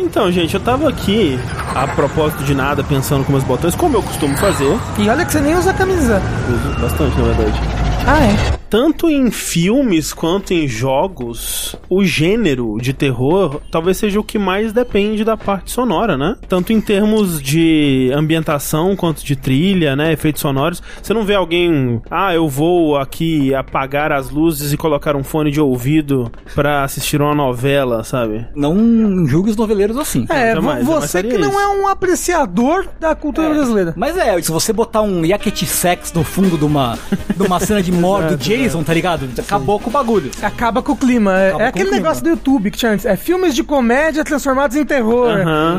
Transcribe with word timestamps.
Então, 0.00 0.32
gente, 0.32 0.54
eu 0.54 0.60
tava 0.60 0.88
aqui, 0.88 1.38
a 1.74 1.86
propósito 1.86 2.42
de 2.42 2.54
nada, 2.54 2.82
pensando 2.82 3.22
com 3.24 3.32
meus 3.32 3.44
botões, 3.44 3.74
como 3.74 3.98
eu 3.98 4.02
costumo 4.02 4.36
fazer. 4.38 4.78
E 4.98 5.08
olha 5.08 5.24
que 5.24 5.32
você 5.32 5.40
nem 5.40 5.54
usa 5.54 5.74
camisa. 5.74 6.22
Uso 6.48 6.80
bastante, 6.80 7.16
na 7.18 7.24
verdade. 7.24 7.60
Ah, 8.06 8.24
é? 8.24 8.59
Tanto 8.70 9.10
em 9.10 9.30
filmes 9.32 10.12
quanto 10.12 10.52
em 10.54 10.68
jogos, 10.68 11.74
o 11.88 12.04
gênero 12.04 12.78
de 12.80 12.92
terror 12.92 13.60
talvez 13.70 13.96
seja 13.96 14.20
o 14.20 14.24
que 14.24 14.38
mais 14.38 14.72
depende 14.72 15.24
da 15.24 15.36
parte 15.36 15.72
sonora, 15.72 16.16
né? 16.16 16.36
Tanto 16.48 16.72
em 16.72 16.80
termos 16.80 17.42
de 17.42 18.10
ambientação 18.14 18.94
quanto 18.94 19.24
de 19.24 19.34
trilha, 19.34 19.96
né? 19.96 20.12
Efeitos 20.12 20.40
sonoros. 20.40 20.80
Você 21.02 21.12
não 21.12 21.24
vê 21.24 21.34
alguém, 21.34 22.00
ah, 22.10 22.32
eu 22.32 22.48
vou 22.48 22.96
aqui 22.96 23.52
apagar 23.54 24.12
as 24.12 24.30
luzes 24.30 24.72
e 24.72 24.76
colocar 24.76 25.16
um 25.16 25.24
fone 25.24 25.50
de 25.50 25.60
ouvido 25.60 26.30
pra 26.54 26.84
assistir 26.84 27.20
uma 27.20 27.34
novela, 27.34 28.04
sabe? 28.04 28.46
Não 28.54 29.26
julgue 29.26 29.50
os 29.50 29.56
noveleiros 29.56 29.96
assim. 29.96 30.26
É, 30.28 30.54
jamais, 30.54 30.84
vo- 30.84 30.92
jamais 30.92 31.10
você 31.10 31.22
que 31.24 31.36
não 31.38 31.50
isso. 31.50 31.58
é 31.58 31.68
um 31.68 31.88
apreciador 31.88 32.86
da 33.00 33.14
cultura 33.16 33.50
brasileira. 33.50 33.94
Mas 33.96 34.16
é, 34.16 34.40
se 34.40 34.52
você 34.52 34.72
botar 34.72 35.02
um 35.02 35.24
yakety 35.24 35.66
sex 35.66 36.12
no 36.12 36.22
fundo 36.22 36.56
de 36.56 36.64
uma, 36.64 36.96
de 37.36 37.42
uma 37.42 37.58
cena 37.58 37.82
de 37.82 37.90
morte 37.90 38.36
do 38.36 38.38
Jason, 38.62 38.82
tá 38.82 38.94
ligado? 38.94 39.28
Acabou 39.38 39.78
com 39.78 39.88
o 39.90 39.92
bagulho. 39.92 40.30
Acaba 40.42 40.82
com 40.82 40.92
o 40.92 40.96
clima. 40.96 41.38
É, 41.38 41.48
Acaba 41.48 41.62
é 41.64 41.72
com 41.72 41.78
aquele 41.78 41.90
negócio 41.90 42.22
do 42.22 42.30
YouTube 42.30 42.70
que 42.70 42.78
tinha 42.78 42.92
antes. 42.92 43.06
É 43.06 43.16
filmes 43.16 43.54
de 43.54 43.62
comédia 43.62 44.24
transformados 44.24 44.76
em 44.76 44.84
terror. 44.84 45.30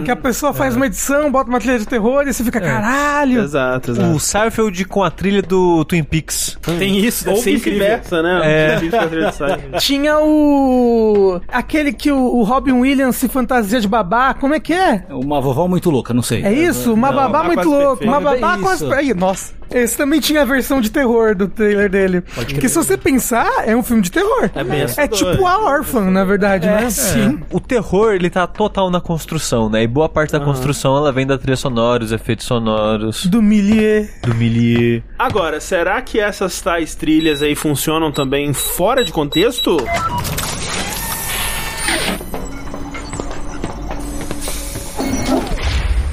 Que 0.03 0.12
a 0.12 0.16
pessoa 0.16 0.53
faz 0.53 0.76
uma 0.76 0.86
edição, 0.88 1.31
bota 1.31 1.49
uma 1.49 1.59
trilha 1.59 1.80
de 1.80 1.86
terror 1.88 2.23
e 2.27 2.34
você 2.34 2.44
fica, 2.44 2.59
caralho. 2.59 3.41
Exato, 3.41 3.91
exato. 3.91 4.09
O 4.12 4.20
Sarfield 4.20 4.86
com 4.86 5.03
a 5.03 5.12
trilha 5.12 5.41
do 5.41 5.84
Twin 5.86 6.03
Peaks. 6.03 6.58
Tem 6.80 6.98
isso, 6.98 7.25
deve 7.25 7.38
Ou 7.38 7.44
ser 7.44 7.52
incrível. 7.55 7.80
vice-versa, 7.80 8.22
né? 8.22 8.41
É. 8.44 8.80
Tinha 9.80 10.20
o. 10.20 11.39
Aquele 11.48 11.94
que 11.94 12.11
o, 12.11 12.17
o 12.17 12.44
Robin 12.44 12.73
Williams 12.73 13.16
se 13.16 13.27
fantasia 13.27 13.80
de 13.80 13.88
babá. 13.88 14.34
Como 14.34 14.53
é 14.53 14.59
que 14.59 14.73
é? 14.73 15.03
Uma 15.09 15.39
vovó 15.41 15.67
muito 15.67 15.89
louca, 15.89 16.13
não 16.13 16.22
sei. 16.22 16.44
É 16.44 16.52
isso? 16.53 16.94
Uma 16.94 17.09
Não, 17.09 17.16
babá 17.16 17.44
muito 17.44 17.70
louca. 17.70 18.03
Uma 18.03 18.19
babá 18.19 18.56
É 18.56 18.58
quase. 18.59 18.86
isso. 18.86 18.94
Aí, 18.94 19.13
nossa. 19.13 19.53
Esse 19.73 19.95
também 19.95 20.19
tinha 20.19 20.41
a 20.41 20.45
versão 20.45 20.81
de 20.81 20.91
terror 20.91 21.34
do 21.34 21.47
trailer 21.47 21.89
dele. 21.89 22.22
Porque 22.22 22.67
se 22.72 22.77
você 22.77 22.97
pensar, 22.97 23.50
é 23.66 23.75
um 23.75 23.83
filme 23.83 24.02
de 24.02 24.11
terror. 24.11 24.50
É 24.55 24.64
bem 24.64 24.81
É 24.97 25.08
tipo 25.08 25.45
a 25.45 25.59
Orphan, 25.59 26.09
na 26.11 26.23
verdade, 26.23 26.66
né? 26.67 26.89
sim. 26.89 27.39
O 27.52 27.59
terror, 27.59 28.13
ele 28.13 28.30
tá 28.30 28.47
total 28.47 28.89
na 28.89 29.00
construção, 29.02 29.69
né? 29.69 29.83
E 29.83 29.88
boa 29.88 30.09
parte 30.09 30.31
da 30.31 30.39
construção, 30.39 30.95
ela 30.97 31.11
vem 31.11 31.25
da 31.28 31.38
trilha 31.38 31.55
sonora, 31.58 32.03
os 32.03 32.11
efeitos 32.11 32.45
sonoros, 32.45 33.25
Do 33.25 33.41
Millier. 33.41 34.09
do 34.23 34.33
milieu. 34.33 35.02
Agora, 35.17 35.59
será 35.59 36.02
que 36.02 36.19
essas 36.19 36.59
tais 36.61 36.95
trilhas 36.95 37.41
aí 37.41 37.55
funcionam 37.55 38.11
também 38.11 38.53
fora 38.53 39.03
de 39.03 39.11
contexto? 39.11 39.78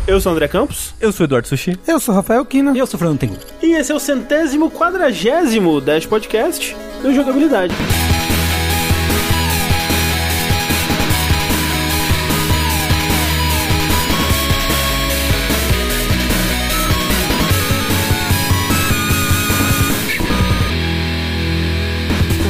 Eu 0.08 0.18
sou 0.22 0.32
o 0.32 0.34
André 0.34 0.48
Campos 0.48 0.94
Eu 0.98 1.12
sou 1.12 1.24
o 1.24 1.26
Eduardo 1.26 1.46
Sushi. 1.46 1.78
Eu 1.86 2.00
sou 2.00 2.14
Rafael 2.14 2.42
Kina. 2.46 2.72
E 2.74 2.78
eu 2.78 2.86
sou 2.86 2.98
Fernando 2.98 3.18
Tengu. 3.18 3.36
e 3.62 3.74
esse 3.74 3.92
é 3.92 3.94
o 3.94 4.00
centésimo 4.00 4.70
quadragésimo 4.70 5.80
Dash 5.82 6.06
Podcast 6.06 6.74
do 7.02 7.12
Jogabilidade. 7.12 7.74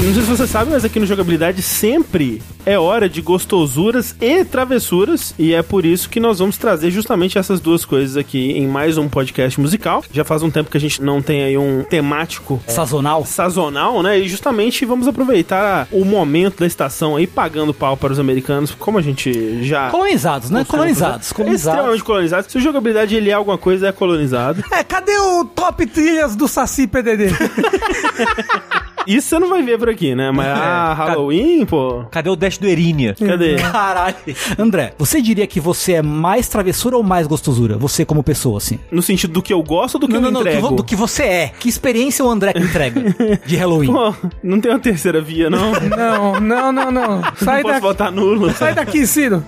Não 0.09 0.15
sei 0.15 0.23
se 0.23 0.31
você 0.31 0.47
sabe, 0.47 0.71
mas 0.71 0.87
aqui 0.87 0.99
no 0.99 1.05
Jogabilidade 1.05 1.61
sempre 1.61 2.41
é 2.65 2.79
hora 2.79 3.11
de 3.11 3.21
gostosuras 3.21 4.17
e 4.19 4.43
travessuras. 4.43 5.35
E 5.39 5.53
é 5.53 5.63
por 5.63 5.85
isso 5.85 6.09
que 6.09 6.19
nós 6.19 6.39
vamos 6.39 6.57
trazer 6.57 6.91
justamente 6.91 7.37
essas 7.37 7.61
duas 7.61 7.85
coisas 7.85 8.17
aqui 8.17 8.53
em 8.53 8.67
mais 8.67 8.97
um 8.97 9.07
podcast 9.07 9.61
musical. 9.61 10.03
Já 10.11 10.25
faz 10.25 10.43
um 10.43 10.51
tempo 10.51 10.71
que 10.71 10.79
a 10.79 10.81
gente 10.81 11.03
não 11.03 11.21
tem 11.21 11.45
aí 11.45 11.59
um 11.59 11.85
temático 11.85 12.59
Sazonal. 12.67 13.27
sazonal, 13.27 14.03
né? 14.03 14.19
E 14.19 14.27
justamente 14.27 14.87
vamos 14.87 15.07
aproveitar 15.07 15.87
o 15.93 16.07
momento 16.07 16.61
da 16.61 16.67
estação 16.67 17.17
aí 17.17 17.27
pagando 17.27 17.75
pau 17.75 17.95
para 17.95 18.11
os 18.11 18.19
americanos, 18.19 18.75
como 18.79 18.97
a 18.97 19.03
gente 19.03 19.63
já 19.63 19.91
Colonizados, 19.91 20.49
né? 20.49 20.65
Colonizados. 20.65 21.35
Colonizados. 21.35 21.77
extremamente 21.77 22.05
colonizado. 22.05 22.51
Se 22.51 22.57
o 22.57 22.61
jogabilidade 22.63 23.15
ele 23.15 23.29
é 23.29 23.35
alguma 23.35 23.59
coisa, 23.59 23.89
é 23.89 23.93
colonizado. 23.93 24.65
É, 24.73 24.83
cadê 24.83 25.19
o 25.19 25.45
top 25.45 25.85
trilhas 25.85 26.35
do 26.35 26.49
Saci 26.49 26.87
PDD? 26.87 27.29
Isso 29.07 29.29
você 29.29 29.39
não 29.39 29.49
vai 29.49 29.63
ver 29.63 29.79
por 29.79 29.89
aqui, 29.89 30.15
né? 30.15 30.31
Mas 30.31 30.47
ah, 30.47 30.95
Halloween, 30.95 31.65
pô. 31.65 32.05
Cadê 32.11 32.29
o 32.31 32.37
Dash 32.37 32.59
do 32.59 32.67
Erinha? 32.67 33.15
Cadê? 33.15 33.57
Caralho. 33.73 34.15
André, 34.59 34.93
você 34.99 35.21
diria 35.23 35.47
que 35.47 35.61
você 35.61 35.95
é 35.95 36.03
mais 36.03 36.49
travessura 36.49 36.97
ou 36.97 37.03
mais 37.03 37.27
gostosura? 37.27 37.77
Você 37.79 38.05
como 38.05 38.23
pessoa, 38.23 38.59
assim. 38.59 38.79
No 38.91 39.03
sentido 39.03 39.33
do 39.33 39.43
que 39.43 39.53
eu 39.53 39.63
gosto 39.63 39.95
ou 39.97 40.01
do 40.01 40.07
que 40.07 40.13
não, 40.15 40.21
eu 40.21 40.23
não, 40.23 40.31
não. 40.33 40.41
Do 40.41 40.45
que, 40.45 40.51
entrego? 40.51 40.69
vo- 40.69 40.77
do 40.77 40.85
que 40.85 40.97
você 40.97 41.23
é. 41.23 41.53
Que 41.59 41.69
experiência 41.69 42.25
o 42.25 42.29
André 42.31 42.53
que 42.53 42.61
entrega 42.63 43.03
de 43.47 43.57
Halloween? 43.57 43.89
Pô, 43.93 44.15
não 44.43 44.61
tem 44.61 44.71
uma 44.73 44.79
terceira 44.79 45.21
via, 45.21 45.49
não. 45.49 45.73
não, 45.81 46.41
não, 46.41 46.73
não, 46.73 46.91
não. 46.91 47.23
Sai 47.37 47.57
não 47.57 47.63
posso 47.63 47.75
daqui. 47.75 47.81
votar 47.81 48.13
nulo. 48.13 48.53
Sai 48.53 48.75
daqui, 48.75 49.07
Ciro. 49.07 49.43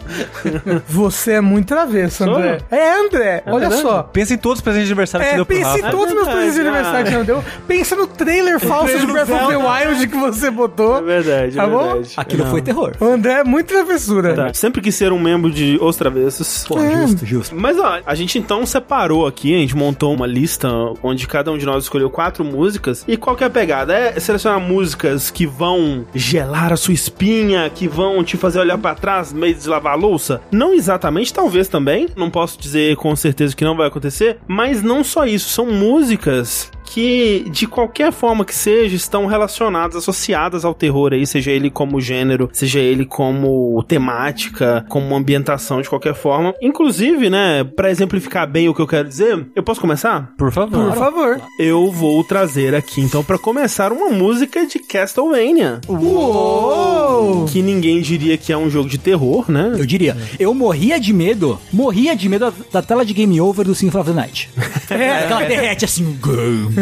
Você 0.89 1.33
é 1.33 1.41
muito 1.41 1.69
travesso, 1.69 2.25
Sou? 2.25 2.35
André. 2.37 2.59
É, 2.71 2.93
André. 2.99 3.43
olha 3.47 3.69
verdade? 3.69 3.83
só. 3.83 4.03
Pensa 4.03 4.35
em 4.35 4.39
todos 4.39 4.59
os 4.59 4.63
presentes 4.63 4.87
de 4.89 4.93
aniversário 4.93 5.27
que 5.27 5.33
É, 5.33 5.33
você 5.33 5.37
deu 5.37 5.47
pro 5.47 5.57
pense 5.57 5.79
em 5.79 5.83
Rafa. 5.83 5.97
todos 5.97 6.09
os 6.09 6.15
meus 6.15 6.29
presentes 6.29 6.55
de 6.55 6.61
ah. 6.61 6.65
aniversário 6.65 7.07
que 7.07 7.17
não 7.17 7.25
deu. 7.25 7.45
Pensa 7.67 7.97
no 7.97 8.07
trailer 8.07 8.61
falso 8.61 8.99
de 8.99 9.07
do 9.07 9.13
Breath 9.13 9.29
the 9.47 9.53
Zelda. 9.59 9.69
Wild 9.89 10.07
que 10.09 10.17
você 10.17 10.51
botou. 10.51 10.99
É 10.99 11.03
verdade, 11.03 11.57
Tá 11.57 11.65
é 11.65 11.67
bom? 11.67 11.83
verdade. 11.85 12.15
Aquilo 12.17 12.45
Não. 12.45 12.51
foi 12.51 12.63
terror. 12.63 12.93
O 13.01 13.05
André 13.05 13.33
é 13.41 13.45
muito 13.45 13.67
travessura. 13.67 14.35
Tá. 14.35 14.55
Sempre 14.55 14.81
quis 14.81 14.95
ser 14.95 15.13
um 15.13 15.19
membro 15.19 15.51
de 15.51 15.79
Os 15.81 15.97
Travessos. 15.97 16.65
Pô, 16.67 16.79
É. 16.79 17.03
justo, 17.03 17.27
justo. 17.27 17.55
Mas 17.57 17.79
ó, 17.79 18.01
a 18.05 18.15
gente 18.15 18.39
então 18.39 18.65
separou 18.67 19.27
aqui, 19.27 19.55
a 19.55 19.59
gente 19.59 19.77
montou 19.77 20.13
uma 20.15 20.27
lista 20.27 20.69
onde 21.03 21.27
cada 21.27 21.51
um 21.53 21.59
de 21.59 21.67
nós 21.67 21.85
escolheu 21.85 22.11
quatro 22.11 22.45
músicas. 22.45 23.05
E 23.09 23.17
qual 23.17 23.37
que 23.37 23.45
é 23.45 23.47
a 23.47 23.51
pegada? 23.51 23.93
É 23.95 24.19
selecionar 24.21 24.61
músicas 24.61 25.31
que 25.31 25.47
vão 25.47 26.05
gelar 26.15 26.73
a 26.73 26.77
sua 26.77 26.95
espinha, 26.95 27.71
que 27.71 27.87
vão 27.89 28.23
te 28.25 28.37
fazer 28.37 28.59
olhar 28.61 28.79
pra 28.79 28.95
trás, 28.95 29.33
meio 29.33 29.55
de 29.55 29.69
lavar 29.69 29.93
a 29.93 29.97
louça? 29.97 30.41
Não 30.51 30.73
exatamente, 30.75 31.33
talvez 31.33 31.69
também. 31.69 32.09
Não 32.17 32.31
posso 32.31 32.59
dizer 32.61 32.97
com 32.97 33.15
certeza 33.17 33.55
que 33.57 33.65
não 33.65 33.77
vai 33.77 33.87
acontecer. 33.89 34.39
Mas 34.47 34.83
não 34.83 35.03
só 35.05 35.25
isso, 35.27 35.49
são 35.49 35.67
músicas 35.67 36.71
que, 36.91 37.47
de 37.51 37.67
qualquer 37.67 38.13
forma 38.13 38.45
que 38.45 38.55
seja, 38.55 38.97
estão 38.97 39.27
relacionadas, 39.27 39.97
associadas 39.97 40.65
ao 40.65 40.75
terror 40.75 41.13
aí, 41.13 41.27
seja 41.27 41.51
ele 41.53 41.71
como 41.71 42.01
gênero, 42.01 42.49
seja 42.53 42.81
ele 42.81 43.05
como 43.05 43.83
temática, 43.85 44.85
como 44.89 45.15
ambientação 45.15 45.81
de 45.81 45.89
qualquer 45.89 46.15
forma. 46.15 46.53
Inclusive, 46.61 47.31
né, 47.31 47.63
pra 47.65 47.91
exemplificar 47.91 48.49
bem 48.49 48.69
o 48.69 48.75
que 48.75 48.83
eu 48.83 48.89
quero 48.89 49.09
dizer, 49.09 49.47
eu 49.55 49.63
posso 49.63 49.81
começar? 49.81 50.33
Por 50.37 50.51
favor. 50.51 50.91
Por 50.91 50.99
favor. 50.99 51.41
Eu 51.59 51.93
vou 51.93 52.25
trazer 52.25 52.75
aqui, 52.75 53.01
então, 53.01 53.23
pra 53.23 53.39
começar, 53.39 53.93
uma 53.93 54.11
música 54.11 54.67
de 54.67 54.81
Castlevania. 54.81 55.81
Uou! 55.89 57.47
Que 57.47 57.63
ninguém 57.63 58.01
diria 58.01 58.37
que 58.37 58.53
é 58.53 58.57
um 58.57 58.69
jogo 58.69 58.89
de 58.89 58.99
terror, 58.99 59.51
né? 59.51 59.75
Eu 59.79 59.87
diria, 59.87 60.17
eu 60.39 60.53
morria 60.53 60.99
de 60.99 61.13
medo, 61.13 61.59
morria 61.73 62.17
de 62.17 62.29
medo 62.29 62.47
da, 62.47 62.81
da 62.81 62.83
tela 62.83 63.05
de 63.05 63.15
Game 63.15 63.41
Over 63.41 63.65
do 63.65 63.75
Symphony 63.75 64.01
of 64.01 64.11
the 64.11 64.17
Night. 64.17 64.51
É, 64.91 65.25
aquela 65.25 65.45
derrete 65.45 65.85
assim, 65.85 66.19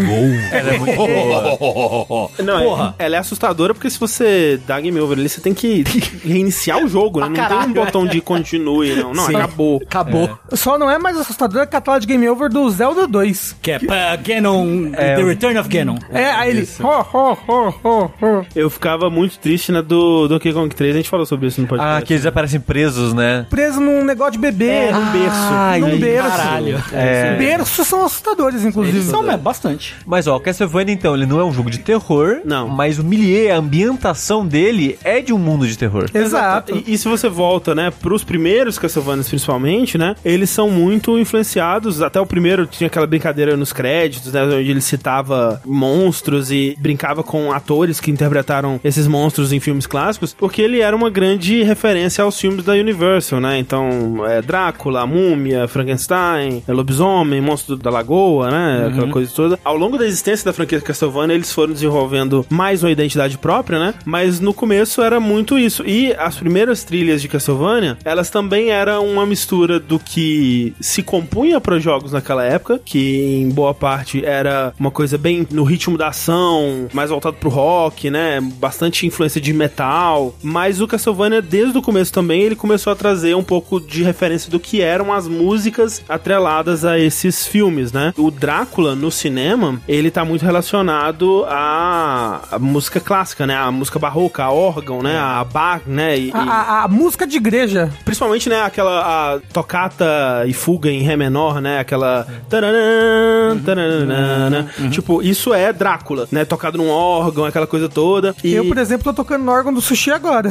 Over. 0.04 0.54
Ela 0.54 0.74
é 0.74 0.78
muito 0.78 0.96
boa. 0.96 2.30
Não, 2.44 2.62
Porra. 2.62 2.94
é- 2.98 3.04
ela 3.06 3.16
é 3.16 3.18
assustadora 3.18 3.74
porque 3.74 3.90
se 3.90 3.98
você 3.98 4.60
dá 4.66 4.80
game 4.80 4.98
over 5.00 5.18
ali, 5.18 5.28
você 5.28 5.40
tem 5.40 5.54
que 5.54 5.84
reiniciar 6.24 6.82
o 6.84 6.88
jogo, 6.88 7.20
né? 7.20 7.28
Não 7.28 7.34
caralho, 7.36 7.60
tem 7.60 7.70
um 7.70 7.84
botão 7.84 8.06
de 8.06 8.20
continue, 8.20 8.94
não. 8.96 9.12
Não, 9.12 9.26
Sim. 9.26 9.36
acabou. 9.36 9.82
Acabou. 9.84 10.38
Só 10.52 10.78
não 10.78 10.90
é 10.90 10.98
mais 10.98 11.16
assustador 11.16 11.66
que 11.66 11.76
a 11.76 11.80
tela 11.80 11.98
de 11.98 12.06
Game 12.06 12.28
Over 12.28 12.48
do 12.50 12.68
Zelda 12.70 13.06
2. 13.06 13.56
Que 13.62 13.72
é 13.72 13.78
pra 13.78 14.16
Ganon, 14.16 14.90
The 14.92 15.22
Return 15.22 15.58
of 15.58 15.68
Ganon. 15.68 15.96
É, 16.10 16.30
aí 16.30 16.50
ele. 16.50 16.68
Ho, 16.80 16.86
ho, 16.86 17.38
ho, 17.48 17.74
ho, 17.84 18.10
ho. 18.20 18.46
Eu 18.54 18.68
ficava 18.70 19.08
muito 19.10 19.38
triste 19.38 19.72
na 19.72 19.80
do 19.80 20.28
Donkey 20.28 20.52
Kong 20.52 20.74
3, 20.74 20.94
a 20.94 20.96
gente 20.98 21.08
falou 21.08 21.26
sobre 21.26 21.48
isso 21.48 21.60
no 21.60 21.66
podcast. 21.66 22.02
Ah, 22.02 22.04
que 22.04 22.12
eles 22.14 22.26
aparecem 22.26 22.60
presos, 22.60 23.12
né? 23.14 23.46
Preso 23.48 23.80
num 23.80 24.04
negócio 24.04 24.32
de 24.32 24.38
bebê. 24.38 24.68
É, 24.68 24.92
num 24.92 25.12
berço. 25.12 25.36
Ai, 25.36 25.80
num 25.80 25.98
berço. 25.98 26.28
caralho. 26.28 26.84
É. 26.92 27.36
Berços 27.36 27.86
são 27.86 28.04
assustadores, 28.04 28.64
inclusive. 28.64 28.98
Eles 28.98 29.08
são 29.08 29.30
é, 29.30 29.36
bastante. 29.36 29.87
Mas 30.06 30.26
ó, 30.26 30.36
o 30.36 30.40
Castlevania 30.40 30.94
então, 30.94 31.14
ele 31.14 31.26
não 31.26 31.40
é 31.40 31.44
um 31.44 31.52
jogo 31.52 31.70
de 31.70 31.78
terror, 31.78 32.40
Não. 32.44 32.68
mas 32.68 32.98
o 32.98 33.04
milieu, 33.04 33.54
a 33.54 33.58
ambientação 33.58 34.46
dele 34.46 34.98
é 35.04 35.20
de 35.20 35.32
um 35.32 35.38
mundo 35.38 35.66
de 35.66 35.76
terror. 35.76 36.06
Exato. 36.12 36.82
E, 36.86 36.94
e 36.94 36.98
se 36.98 37.08
você 37.08 37.28
volta, 37.28 37.74
né, 37.74 37.90
pros 37.90 38.24
primeiros 38.24 38.78
Castlevanias 38.78 39.28
principalmente, 39.28 39.96
né, 39.96 40.14
eles 40.24 40.50
são 40.50 40.70
muito 40.70 41.18
influenciados, 41.18 42.02
até 42.02 42.20
o 42.20 42.26
primeiro 42.26 42.66
tinha 42.66 42.88
aquela 42.88 43.06
brincadeira 43.06 43.56
nos 43.56 43.72
créditos, 43.72 44.32
né, 44.32 44.42
onde 44.44 44.70
ele 44.70 44.80
citava 44.80 45.60
monstros 45.64 46.50
e 46.50 46.76
brincava 46.80 47.22
com 47.22 47.52
atores 47.52 48.00
que 48.00 48.10
interpretaram 48.10 48.80
esses 48.82 49.06
monstros 49.06 49.52
em 49.52 49.60
filmes 49.60 49.86
clássicos, 49.86 50.34
porque 50.34 50.62
ele 50.62 50.80
era 50.80 50.96
uma 50.96 51.10
grande 51.10 51.62
referência 51.62 52.24
aos 52.24 52.38
filmes 52.38 52.64
da 52.64 52.72
Universal, 52.72 53.40
né, 53.40 53.58
então, 53.58 54.24
é, 54.26 54.42
Drácula, 54.42 55.06
Múmia, 55.06 55.68
Frankenstein, 55.68 56.62
é, 56.66 56.72
Lobisomem, 56.72 57.40
Monstro 57.40 57.76
da 57.76 57.90
Lagoa, 57.90 58.50
né, 58.50 58.88
aquela 58.88 59.08
coisa 59.08 59.30
toda. 59.34 59.58
Ao 59.64 59.76
longo 59.78 59.98
da 59.98 60.06
existência 60.06 60.44
da 60.44 60.52
franquia 60.52 60.80
Castlevania, 60.80 61.34
eles 61.34 61.52
foram 61.52 61.72
desenvolvendo 61.72 62.44
mais 62.48 62.82
uma 62.82 62.90
identidade 62.90 63.38
própria, 63.38 63.78
né? 63.78 63.94
Mas 64.04 64.40
no 64.40 64.52
começo 64.52 65.02
era 65.02 65.20
muito 65.20 65.58
isso. 65.58 65.84
E 65.86 66.12
as 66.14 66.36
primeiras 66.36 66.84
trilhas 66.84 67.22
de 67.22 67.28
Castlevania, 67.28 67.96
elas 68.04 68.30
também 68.30 68.70
eram 68.70 69.06
uma 69.06 69.26
mistura 69.26 69.78
do 69.78 69.98
que 69.98 70.74
se 70.80 71.02
compunha 71.02 71.60
para 71.60 71.78
jogos 71.78 72.12
naquela 72.12 72.44
época, 72.44 72.80
que 72.84 73.40
em 73.42 73.48
boa 73.50 73.74
parte 73.74 74.24
era 74.24 74.72
uma 74.78 74.90
coisa 74.90 75.16
bem 75.16 75.46
no 75.50 75.64
ritmo 75.64 75.96
da 75.96 76.08
ação, 76.08 76.88
mais 76.92 77.10
voltado 77.10 77.36
pro 77.36 77.50
rock, 77.50 78.10
né? 78.10 78.40
Bastante 78.40 79.06
influência 79.06 79.40
de 79.40 79.52
metal. 79.52 80.34
Mas 80.42 80.80
o 80.80 80.86
Castlevania, 80.86 81.42
desde 81.42 81.78
o 81.78 81.82
começo 81.82 82.12
também, 82.12 82.42
ele 82.42 82.56
começou 82.56 82.92
a 82.92 82.96
trazer 82.96 83.34
um 83.34 83.42
pouco 83.42 83.80
de 83.80 84.02
referência 84.02 84.50
do 84.50 84.60
que 84.60 84.80
eram 84.80 85.12
as 85.12 85.28
músicas 85.28 86.02
atreladas 86.08 86.84
a 86.84 86.98
esses 86.98 87.46
filmes, 87.46 87.92
né? 87.92 88.12
O 88.16 88.30
Drácula 88.30 88.94
no 88.94 89.10
cinema, 89.10 89.67
ele 89.88 90.10
tá 90.10 90.24
muito 90.24 90.44
relacionado 90.44 91.44
à, 91.48 92.56
música 92.60 93.00
clássica, 93.00 93.46
né? 93.46 93.56
A 93.56 93.70
música 93.70 93.98
barroca, 93.98 94.44
a 94.44 94.50
órgão, 94.52 95.02
né? 95.02 95.18
A 95.18 95.42
bar, 95.44 95.80
né? 95.86 96.18
E, 96.18 96.30
A, 96.32 96.38
a- 96.40 96.84
a 96.84 96.88
música 96.88 97.26
de 97.26 97.36
igreja. 97.36 97.90
Principalmente, 98.04 98.48
né, 98.48 98.62
aquela 98.62 99.34
a 99.34 99.40
tocata 99.52 100.44
e 100.46 100.52
fuga 100.52 100.90
em 100.90 101.02
ré 101.02 101.16
menor, 101.16 101.60
né, 101.60 101.78
aquela 101.78 102.26
taranã, 102.48 103.58
taranã, 103.64 104.66
tipo, 104.90 105.22
isso 105.22 105.52
é 105.54 105.72
Drácula, 105.72 106.26
né, 106.30 106.44
tocado 106.44 106.78
num 106.78 106.88
órgão, 106.90 107.44
aquela 107.44 107.66
coisa 107.66 107.88
toda. 107.88 108.34
E, 108.42 108.52
Eu, 108.52 108.66
por 108.66 108.78
exemplo, 108.78 109.04
tô 109.04 109.12
tocando 109.12 109.44
no 109.44 109.52
órgão 109.52 109.72
do 109.72 109.80
sushi 109.80 110.10
agora. 110.10 110.50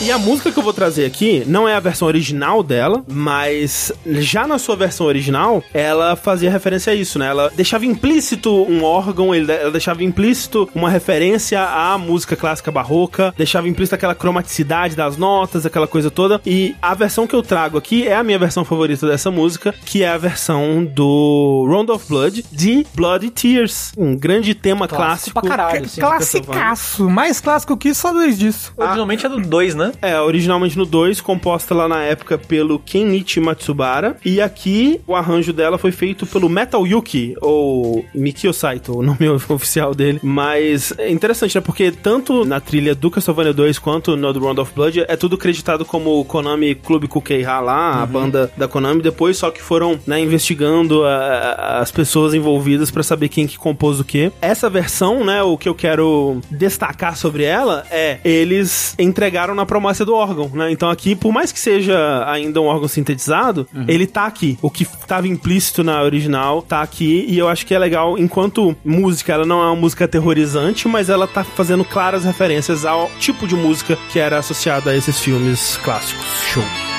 E 0.00 0.10
a 0.10 0.18
música 0.18 0.50
que 0.50 0.58
eu 0.58 0.62
vou 0.62 0.72
trazer 0.72 1.04
aqui 1.04 1.42
não 1.46 1.68
é 1.68 1.74
a 1.74 1.80
versão 1.80 2.08
original 2.08 2.62
dela, 2.62 3.04
mas 3.08 3.92
já 4.06 4.46
na 4.46 4.58
sua 4.58 4.76
versão 4.76 5.06
original, 5.06 5.62
ela 5.72 6.16
fazia 6.16 6.50
referência 6.50 6.92
a 6.92 6.96
isso, 6.96 7.18
né, 7.18 7.26
ela 7.26 7.50
deixava 7.54 7.86
implícito 7.86 8.50
um 8.50 8.82
órgão, 8.82 9.34
ela 9.34 9.70
deixava 9.70 10.02
implícito 10.02 10.68
uma 10.74 10.90
referência 10.90 11.60
à 11.62 11.96
música 11.98 12.36
clássica 12.36 12.70
barroca, 12.70 13.34
deixava 13.36 13.68
implícito 13.68 13.94
aquela 13.94 14.14
cromaticidade 14.14 14.96
das 14.96 15.16
notas, 15.16 15.66
aquela 15.66 15.86
coisa 15.86 16.10
toda. 16.10 16.40
E 16.44 16.74
a 16.80 16.94
versão 16.94 17.26
que 17.26 17.34
eu 17.34 17.42
trago 17.42 17.78
aqui 17.78 18.06
é 18.06 18.14
a 18.14 18.22
minha 18.22 18.38
versão 18.38 18.64
favorita 18.64 19.06
dessa 19.06 19.30
música, 19.30 19.74
que 19.84 20.02
é 20.02 20.08
a 20.08 20.18
versão 20.18 20.84
do 20.84 21.66
Round 21.68 21.90
of 21.90 22.06
Blood 22.08 22.44
de 22.50 22.86
Bloody 22.94 23.30
Tears, 23.30 23.92
um 23.96 24.16
grande 24.16 24.54
tema 24.54 24.86
clássico. 24.88 25.40
pra 25.40 25.48
caralho, 25.48 25.88
sim. 25.88 26.00
Classicaço. 26.00 27.08
Mais 27.08 27.40
clássico 27.40 27.76
que 27.76 27.88
isso, 27.88 28.02
só 28.02 28.12
dois 28.12 28.38
disso. 28.38 28.72
Originalmente 28.76 29.26
é 29.26 29.28
do 29.28 29.40
2, 29.40 29.74
né? 29.74 29.81
É, 30.02 30.20
originalmente 30.20 30.76
no 30.76 30.84
2, 30.86 31.20
composta 31.20 31.74
lá 31.74 31.88
na 31.88 32.02
época 32.02 32.36
pelo 32.38 32.78
Kenichi 32.78 33.40
Matsubara. 33.40 34.16
E 34.24 34.40
aqui 34.40 35.00
o 35.06 35.14
arranjo 35.14 35.52
dela 35.52 35.78
foi 35.78 35.90
feito 35.92 36.26
pelo 36.26 36.48
Metal 36.48 36.86
Yuki, 36.86 37.34
ou 37.40 38.04
Mikio 38.14 38.52
Saito, 38.52 38.96
o 38.98 39.02
nome 39.02 39.28
oficial 39.48 39.94
dele. 39.94 40.20
Mas 40.22 40.92
é 40.98 41.10
interessante, 41.10 41.54
né? 41.54 41.60
Porque 41.60 41.90
tanto 41.90 42.44
na 42.44 42.60
trilha 42.60 42.94
do 42.94 43.10
Castlevania 43.10 43.52
2 43.52 43.78
quanto 43.78 44.16
no 44.16 44.32
do 44.32 44.40
Round 44.40 44.60
of 44.60 44.72
Blood 44.74 45.04
é 45.08 45.16
tudo 45.16 45.36
creditado 45.38 45.84
como 45.84 46.24
Konami 46.24 46.74
Club 46.74 47.06
Kukeiha 47.08 47.60
lá, 47.60 48.02
a 48.02 48.06
banda 48.06 48.50
da 48.56 48.68
Konami. 48.68 49.02
Depois 49.02 49.36
só 49.36 49.50
que 49.50 49.62
foram 49.62 49.98
né, 50.06 50.20
investigando 50.20 51.04
a- 51.04 51.16
a- 51.16 51.78
as 51.80 51.90
pessoas 51.90 52.34
envolvidas 52.34 52.90
pra 52.90 53.02
saber 53.02 53.28
quem 53.28 53.46
que 53.46 53.56
compôs 53.58 54.00
o 54.00 54.04
quê. 54.04 54.30
Essa 54.40 54.68
versão, 54.70 55.24
né, 55.24 55.42
o 55.42 55.56
que 55.56 55.68
eu 55.68 55.74
quero 55.74 56.40
destacar 56.50 57.16
sobre 57.16 57.44
ela 57.44 57.84
é 57.90 58.18
eles 58.24 58.94
entregaram 58.98 59.54
na 59.54 59.61
promessa 59.66 60.04
do 60.04 60.14
órgão, 60.14 60.50
né? 60.52 60.70
Então 60.70 60.90
aqui, 60.90 61.14
por 61.14 61.32
mais 61.32 61.52
que 61.52 61.58
seja 61.58 62.24
ainda 62.26 62.60
um 62.60 62.66
órgão 62.66 62.88
sintetizado, 62.88 63.66
ele 63.86 64.06
tá 64.06 64.26
aqui. 64.26 64.58
O 64.62 64.70
que 64.70 64.84
tava 65.06 65.28
implícito 65.28 65.82
na 65.82 66.02
original 66.02 66.62
tá 66.62 66.82
aqui 66.82 67.24
e 67.28 67.38
eu 67.38 67.48
acho 67.48 67.66
que 67.66 67.74
é 67.74 67.78
legal 67.78 68.18
enquanto 68.18 68.76
música, 68.84 69.32
ela 69.32 69.46
não 69.46 69.62
é 69.62 69.66
uma 69.66 69.76
música 69.76 70.04
aterrorizante, 70.04 70.88
mas 70.88 71.08
ela 71.08 71.26
tá 71.26 71.44
fazendo 71.44 71.84
claras 71.84 72.24
referências 72.24 72.84
ao 72.84 73.10
tipo 73.18 73.46
de 73.46 73.54
música 73.54 73.98
que 74.10 74.18
era 74.18 74.38
associada 74.38 74.90
a 74.90 74.96
esses 74.96 75.18
filmes 75.18 75.78
clássicos. 75.82 76.26
Show. 76.52 76.91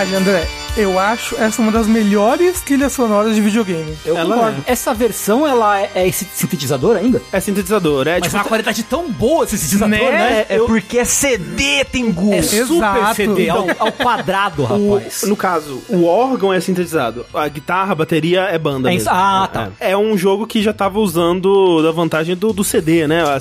Sem 0.00 0.08
sacanagem, 0.08 0.16
André. 0.16 0.59
Eu 0.80 0.98
acho 0.98 1.36
essa 1.36 1.60
uma 1.60 1.70
das 1.70 1.86
melhores 1.86 2.60
trilhas 2.60 2.92
sonoras 2.92 3.34
de 3.34 3.40
videogame. 3.40 3.94
Eu 4.04 4.16
Ela 4.16 4.34
concordo. 4.34 4.64
Essa 4.66 4.94
versão, 4.94 5.46
ela 5.46 5.78
é, 5.80 5.90
é 5.94 6.08
esse 6.08 6.26
sintetizador 6.34 6.96
ainda? 6.96 7.20
É 7.32 7.38
sintetizador, 7.40 8.06
é 8.08 8.14
Mas 8.14 8.22
tipo 8.24 8.36
uma 8.36 8.44
qualidade 8.44 8.82
tão 8.84 9.10
boa 9.10 9.44
esse 9.44 9.58
sintetizador, 9.58 9.98
Né? 9.98 10.10
né? 10.10 10.46
É, 10.48 10.58
porque 10.58 10.98
é 10.98 11.04
CD, 11.04 11.84
tem 11.84 12.10
gosto. 12.10 12.34
É 12.54 12.64
super 12.64 12.74
Exato. 12.76 13.14
CD 13.14 13.48
ao, 13.50 13.66
ao 13.78 13.92
quadrado, 13.92 14.62
O- 14.70 14.94
rapaz. 14.94 15.22
no 15.24 15.36
caso, 15.36 15.82
o 15.88 16.04
órgão 16.06 16.52
é 16.52 16.60
sintetizado. 16.60 17.26
A 17.34 17.46
guitarra, 17.48 17.92
a 17.92 17.94
bateria 17.94 18.42
é 18.42 18.58
banda. 18.58 18.90
É 18.90 18.94
mesmo. 18.94 19.10
Ah, 19.12 19.48
tá. 19.52 19.68
É, 19.78 19.90
É 19.92 19.96
um 19.96 20.16
jogo 20.16 20.46
que 20.46 20.62
já 20.62 20.72
tava 20.72 20.98
usando 20.98 21.82
da 21.82 21.90
vantagem 21.90 22.34
do, 22.36 22.52
do 22.52 22.62
CD, 22.64 23.06
né? 23.06 23.22
A, 23.22 23.38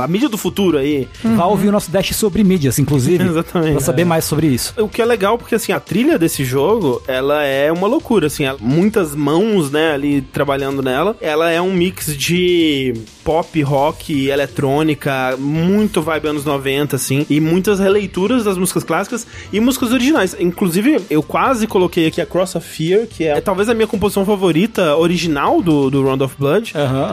a, 0.00 0.04
a 0.04 0.08
mídia 0.08 0.28
do 0.28 0.38
futuro 0.38 0.78
aí. 0.78 1.08
Vá 1.24 1.44
ouvir 1.46 1.68
o 1.68 1.72
nosso 1.72 1.90
Dash 1.90 2.14
sobre 2.14 2.42
mídias, 2.44 2.78
inclusive. 2.78 3.24
Exatamente. 3.28 3.72
Pra 3.72 3.80
saber 3.80 4.04
mais 4.04 4.24
sobre 4.24 4.46
isso. 4.46 4.72
O 4.78 4.88
que 4.88 5.02
é 5.02 5.04
legal, 5.04 5.36
porque 5.36 5.54
assim, 5.56 5.72
a 5.72 5.80
trilha 5.80 6.18
desse 6.18 6.44
jogo, 6.44 6.77
ela 7.06 7.42
é 7.44 7.70
uma 7.72 7.86
loucura, 7.86 8.26
assim, 8.26 8.44
ela- 8.44 8.58
muitas 8.60 9.14
mãos, 9.14 9.70
né, 9.70 9.92
ali 9.92 10.20
trabalhando 10.22 10.82
nela. 10.82 11.16
Ela 11.20 11.50
é 11.50 11.60
um 11.60 11.72
mix 11.72 12.16
de 12.16 12.94
pop, 13.28 13.60
rock, 13.60 14.26
eletrônica, 14.30 15.36
muito 15.38 16.00
vibe 16.00 16.28
anos 16.28 16.46
90, 16.46 16.96
assim, 16.96 17.26
e 17.28 17.38
muitas 17.42 17.78
releituras 17.78 18.42
das 18.42 18.56
músicas 18.56 18.82
clássicas 18.82 19.26
e 19.52 19.60
músicas 19.60 19.92
originais. 19.92 20.34
Inclusive, 20.40 20.98
eu 21.10 21.22
quase 21.22 21.66
coloquei 21.66 22.06
aqui 22.06 22.22
a 22.22 22.24
Cross 22.24 22.54
of 22.54 22.66
Fear, 22.66 23.06
que 23.06 23.24
é, 23.24 23.38
talvez 23.42 23.68
a 23.68 23.74
minha 23.74 23.86
composição 23.86 24.24
favorita 24.24 24.96
original 24.96 25.60
do, 25.60 25.90
do 25.90 26.02
Round 26.02 26.22
of 26.22 26.36
Blood, 26.38 26.72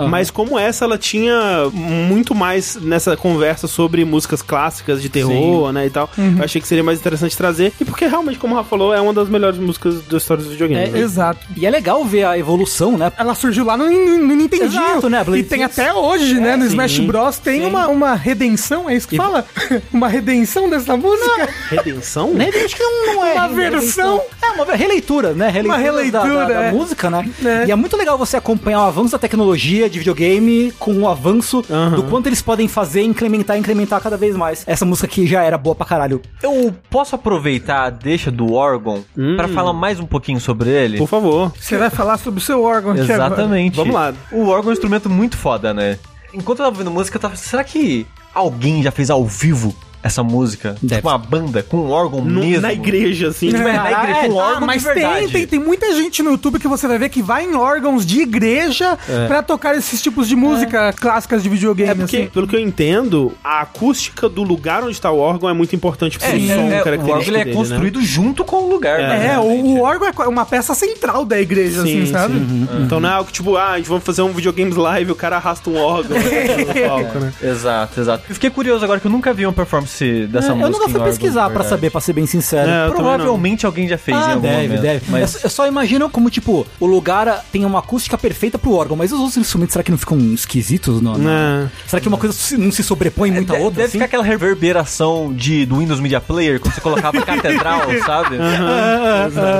mas 0.09 0.31
como 0.31 0.57
essa, 0.57 0.85
ela 0.85 0.97
tinha 0.97 1.69
muito 1.73 2.33
mais 2.33 2.77
nessa 2.77 3.17
conversa 3.17 3.67
sobre 3.67 4.05
músicas 4.05 4.41
clássicas 4.41 5.01
de 5.01 5.09
terror, 5.09 5.73
né, 5.73 5.85
e 5.85 5.89
tal. 5.89 6.09
Eu 6.17 6.45
achei 6.45 6.61
que 6.61 6.67
seria 6.69 6.81
mais 6.81 6.97
interessante 6.97 7.35
trazer, 7.35 7.73
e 7.77 7.83
porque 7.83 8.07
realmente, 8.07 8.39
como 8.39 8.53
o 8.53 8.57
Rafa 8.57 8.69
falou, 8.69 8.93
é 8.93 9.01
uma 9.01 9.11
das 9.11 9.27
melhores 9.27 9.59
músicas 9.59 10.01
da 10.05 10.15
história 10.15 10.41
dos 10.41 10.53
videogames. 10.53 10.87
É, 10.87 10.91
né? 10.93 10.99
Exato. 10.99 11.45
E 11.57 11.65
é 11.65 11.69
legal 11.69 12.05
ver 12.05 12.23
a 12.23 12.37
evolução, 12.37 12.97
né? 12.97 13.11
Ela 13.17 13.35
surgiu 13.35 13.65
lá 13.65 13.75
no, 13.75 13.83
no 13.83 14.33
Nintendinho. 14.33 14.81
Exato, 14.81 15.09
né? 15.09 15.25
E 15.35 15.43
tem 15.43 15.65
até 15.65 15.93
hoje. 15.93 16.04
Hoje, 16.05 16.39
né, 16.39 16.55
no 16.55 16.63
sim, 16.63 16.69
Smash 16.69 16.99
Bros. 16.99 17.37
tem 17.37 17.61
sim. 17.61 17.65
uma, 17.67 17.87
uma 17.87 18.15
redenção, 18.15 18.89
é 18.89 18.95
isso 18.95 19.07
que 19.07 19.17
fala? 19.17 19.45
uma 19.91 20.07
redenção 20.07 20.69
dessa 20.69 20.95
música? 20.97 21.49
Redenção? 21.69 22.33
Nem 22.33 22.49
acho 22.49 22.75
que 22.75 22.83
não, 22.83 23.15
não 23.15 23.25
é. 23.25 23.33
Uma 23.33 23.47
redenção. 23.47 24.17
versão. 24.17 24.21
É, 24.41 24.51
uma 24.51 24.65
releitura, 24.75 25.33
né? 25.33 25.49
Releitura 25.49 25.77
releitura, 25.77 26.27
da, 26.33 26.45
da- 26.45 26.53
da 26.53 26.61
é. 26.65 26.71
música, 26.71 27.09
né? 27.09 27.29
É. 27.43 27.65
E 27.67 27.71
é 27.71 27.75
muito 27.75 27.97
legal 27.97 28.17
você 28.17 28.37
acompanhar 28.37 28.79
o 28.79 28.83
avanço 28.83 29.11
da 29.11 29.19
tecnologia 29.19 29.89
de 29.89 29.99
videogame 29.99 30.71
com 30.79 30.93
o 31.01 31.07
avanço 31.07 31.61
do 31.95 32.03
quanto 32.03 32.27
eles 32.27 32.41
podem 32.41 32.67
fazer, 32.67 33.01
incrementar, 33.01 33.57
incrementar 33.57 34.01
cada 34.01 34.17
vez 34.17 34.35
mais. 34.35 34.63
Essa 34.67 34.85
música 34.85 35.07
aqui 35.07 35.25
já 35.27 35.43
era 35.43 35.57
boa 35.57 35.75
pra 35.75 35.85
caralho. 35.85 36.21
Eu 36.41 36.73
posso 36.89 37.15
aproveitar 37.15 37.85
a 37.85 37.89
deixa 37.89 38.31
do 38.31 38.53
órgão 38.53 39.03
pra 39.35 39.47
falar 39.47 39.73
mais 39.73 39.99
um 39.99 40.05
pouquinho 40.05 40.39
sobre 40.39 40.69
ele? 40.69 40.97
Por 40.97 41.07
favor. 41.07 41.51
Você 41.59 41.77
vai 41.77 41.89
falar 41.89 42.17
sobre 42.17 42.39
o 42.39 42.43
seu 42.43 42.63
órgão. 42.63 42.95
Exatamente. 42.95 43.75
Vamos 43.75 43.93
lá. 43.93 44.13
O 44.31 44.47
órgão 44.47 44.69
é 44.69 44.69
um 44.69 44.73
instrumento 44.73 45.09
muito 45.09 45.37
foda, 45.37 45.73
né? 45.73 45.94
Enquanto 46.35 46.59
eu 46.59 46.65
tava 46.65 46.75
ouvindo 46.75 46.91
música, 46.91 47.15
eu 47.15 47.21
tava. 47.21 47.35
Será 47.37 47.63
que 47.63 48.05
alguém 48.33 48.83
já 48.83 48.91
fez 48.91 49.09
ao 49.09 49.25
vivo 49.25 49.73
essa 50.05 50.23
música? 50.23 50.75
Deve. 50.81 50.95
Tipo 50.97 51.09
uma 51.09 51.17
banda 51.17 51.63
com 51.63 51.77
um 51.77 51.89
órgão 51.89 52.21
No- 52.23 52.41
mesmo? 52.41 52.61
na 52.61 52.71
igreja, 52.71 53.29
assim. 53.29 53.47
Tipo, 53.49 53.67
é, 53.67 53.73
na 53.73 53.83
Ah, 53.83 54.03
igreja, 54.03 54.19
é, 54.19 54.29
com 54.29 54.39
ah, 54.39 54.47
órgão 54.49 54.67
Mas 54.67 54.81
de 54.83 54.87
verdade. 54.87 55.19
tem, 55.19 55.27
tem, 55.29 55.47
tem 55.47 55.59
muita 55.59 55.91
gente 55.95 56.21
no 56.23 56.31
YouTube 56.31 56.59
que 56.59 56.67
você 56.67 56.87
vai 56.87 56.97
ver 56.99 57.09
que 57.09 57.21
vai 57.21 57.43
em 57.45 57.55
órgãos 57.55 58.05
de 58.05 58.21
igreja 58.21 58.97
pra 59.27 59.41
tocar 59.41 59.75
esses 59.75 60.01
tipos 60.01 60.27
de 60.27 60.35
música 60.35 60.93
clássicas 60.93 61.41
de 61.43 61.49
videogame. 61.49 61.89
É 61.91 61.95
porque, 61.95 62.17
assim. 62.17 62.27
pelo 62.27 62.47
que 62.47 62.55
eu 62.55 62.59
entendo, 62.59 63.33
a 63.43 63.61
acústica 63.61 64.29
do 64.29 64.43
lugar 64.43 64.83
onde 64.83 64.99
tá 64.99 65.09
o 65.11 65.17
órgão 65.19 65.49
é 65.49 65.53
muito 65.53 65.75
importante 65.75 66.17
pro 66.19 66.27
É, 66.27 66.31
som 66.31 66.37
é, 66.37 66.77
é, 66.77 66.81
o 66.81 66.83
característico 66.83 67.11
órgão 67.11 67.27
ele 67.27 67.37
é 67.37 67.43
dele, 67.45 67.55
construído 67.55 68.01
junto 68.01 68.43
com 68.45 68.57
o 68.57 68.69
lugar. 68.69 68.99
É, 68.99 69.33
É, 69.33 69.39
o, 69.39 69.43
o 69.43 69.81
órgão 69.81 70.07
é 70.23 70.27
uma 70.27 70.45
peça 70.45 70.73
central 70.75 71.25
da 71.25 71.39
igreja, 71.39 71.81
né? 71.83 71.89
Sim, 71.89 72.03
assim, 72.03 72.11
sabe? 72.11 72.33
sim. 72.39 72.67
Então 72.85 72.99
não 72.99 73.09
é 73.09 73.13
algo 73.13 73.31
tipo, 73.31 73.55
ah, 73.57 73.71
a 73.71 73.77
gente 73.77 73.87
vamos 73.89 74.03
fazer 74.03 74.21
um 74.21 74.31
videogames 74.31 74.75
live, 74.75 75.11
o 75.11 75.15
cara 75.15 75.37
arrasta 75.37 75.69
um 75.69 75.77
órgão 75.77 76.15
no 76.19 76.87
palco, 76.87 77.19
né? 77.19 77.33
Exato, 77.41 77.99
exato. 77.99 78.23
Eu 78.29 78.33
fiquei 78.35 78.49
curioso 78.49 78.83
agora 78.83 78.99
que 78.99 79.07
eu 79.07 79.11
nunca 79.11 79.33
vi 79.33 79.45
uma 79.45 79.53
performance 79.53 79.94
dessa 80.03 80.47
É, 80.47 80.49
música. 80.49 80.51
eu 80.65 80.69
nunca 80.71 80.85
em 80.85 80.91
fui 80.91 81.01
pesquisar 81.01 81.47
verdade. 81.47 81.69
saber, 81.69 81.89
pra 81.89 82.01
ser 82.01 82.13
bem 82.13 82.25
sincero. 82.25 82.69
É, 82.69 82.89
Provavelmente 82.89 83.65
alguém 83.65 83.87
já 83.87 83.97
fez 83.97 84.17
em 84.17 84.19
Ah, 84.21 84.29
algum 84.31 84.41
deve, 84.41 84.63
momento. 84.67 84.81
deve. 84.81 85.05
Mas 85.09 85.43
Eu, 85.43 85.49
só- 85.49 85.67
imagino 85.67 86.09
como, 86.09 86.29
tipo, 86.29 86.65
o 86.79 86.85
lugar 86.85 87.43
tem 87.51 87.63
uma 87.65 87.79
acústica 87.79 88.17
perfeita 88.17 88.57
pro 88.57 88.73
órgão, 88.73 88.95
mas 88.97 89.11
os 89.11 89.19
outros 89.19 89.37
instrumentos, 89.37 89.73
será 89.73 89.83
que 89.83 89.91
não 89.91 89.97
ficam 89.97 90.17
esquisitos? 90.33 91.01
Não, 91.01 91.17
não? 91.17 91.29
É. 91.31 91.67
Será 91.87 91.99
que 92.01 92.07
uma 92.07 92.17
coisa 92.17 92.35
não 92.57 92.71
se 92.71 92.83
sobrepõe 92.83 93.31
muito 93.31 93.53
à 93.53 93.57
outra? 93.57 93.71
deve 93.75 93.83
assim? 93.83 93.91
ficar 93.93 94.05
aquela 94.05 94.23
reverberação 94.23 95.33
de, 95.33 95.65
do 95.65 95.77
Windows 95.79 95.99
Media 95.99 96.19
Player 96.21 96.59
quando 96.59 96.73
você 96.73 96.81
colocava 96.81 97.21
catedral, 97.23 97.81
sabe? 98.05 98.37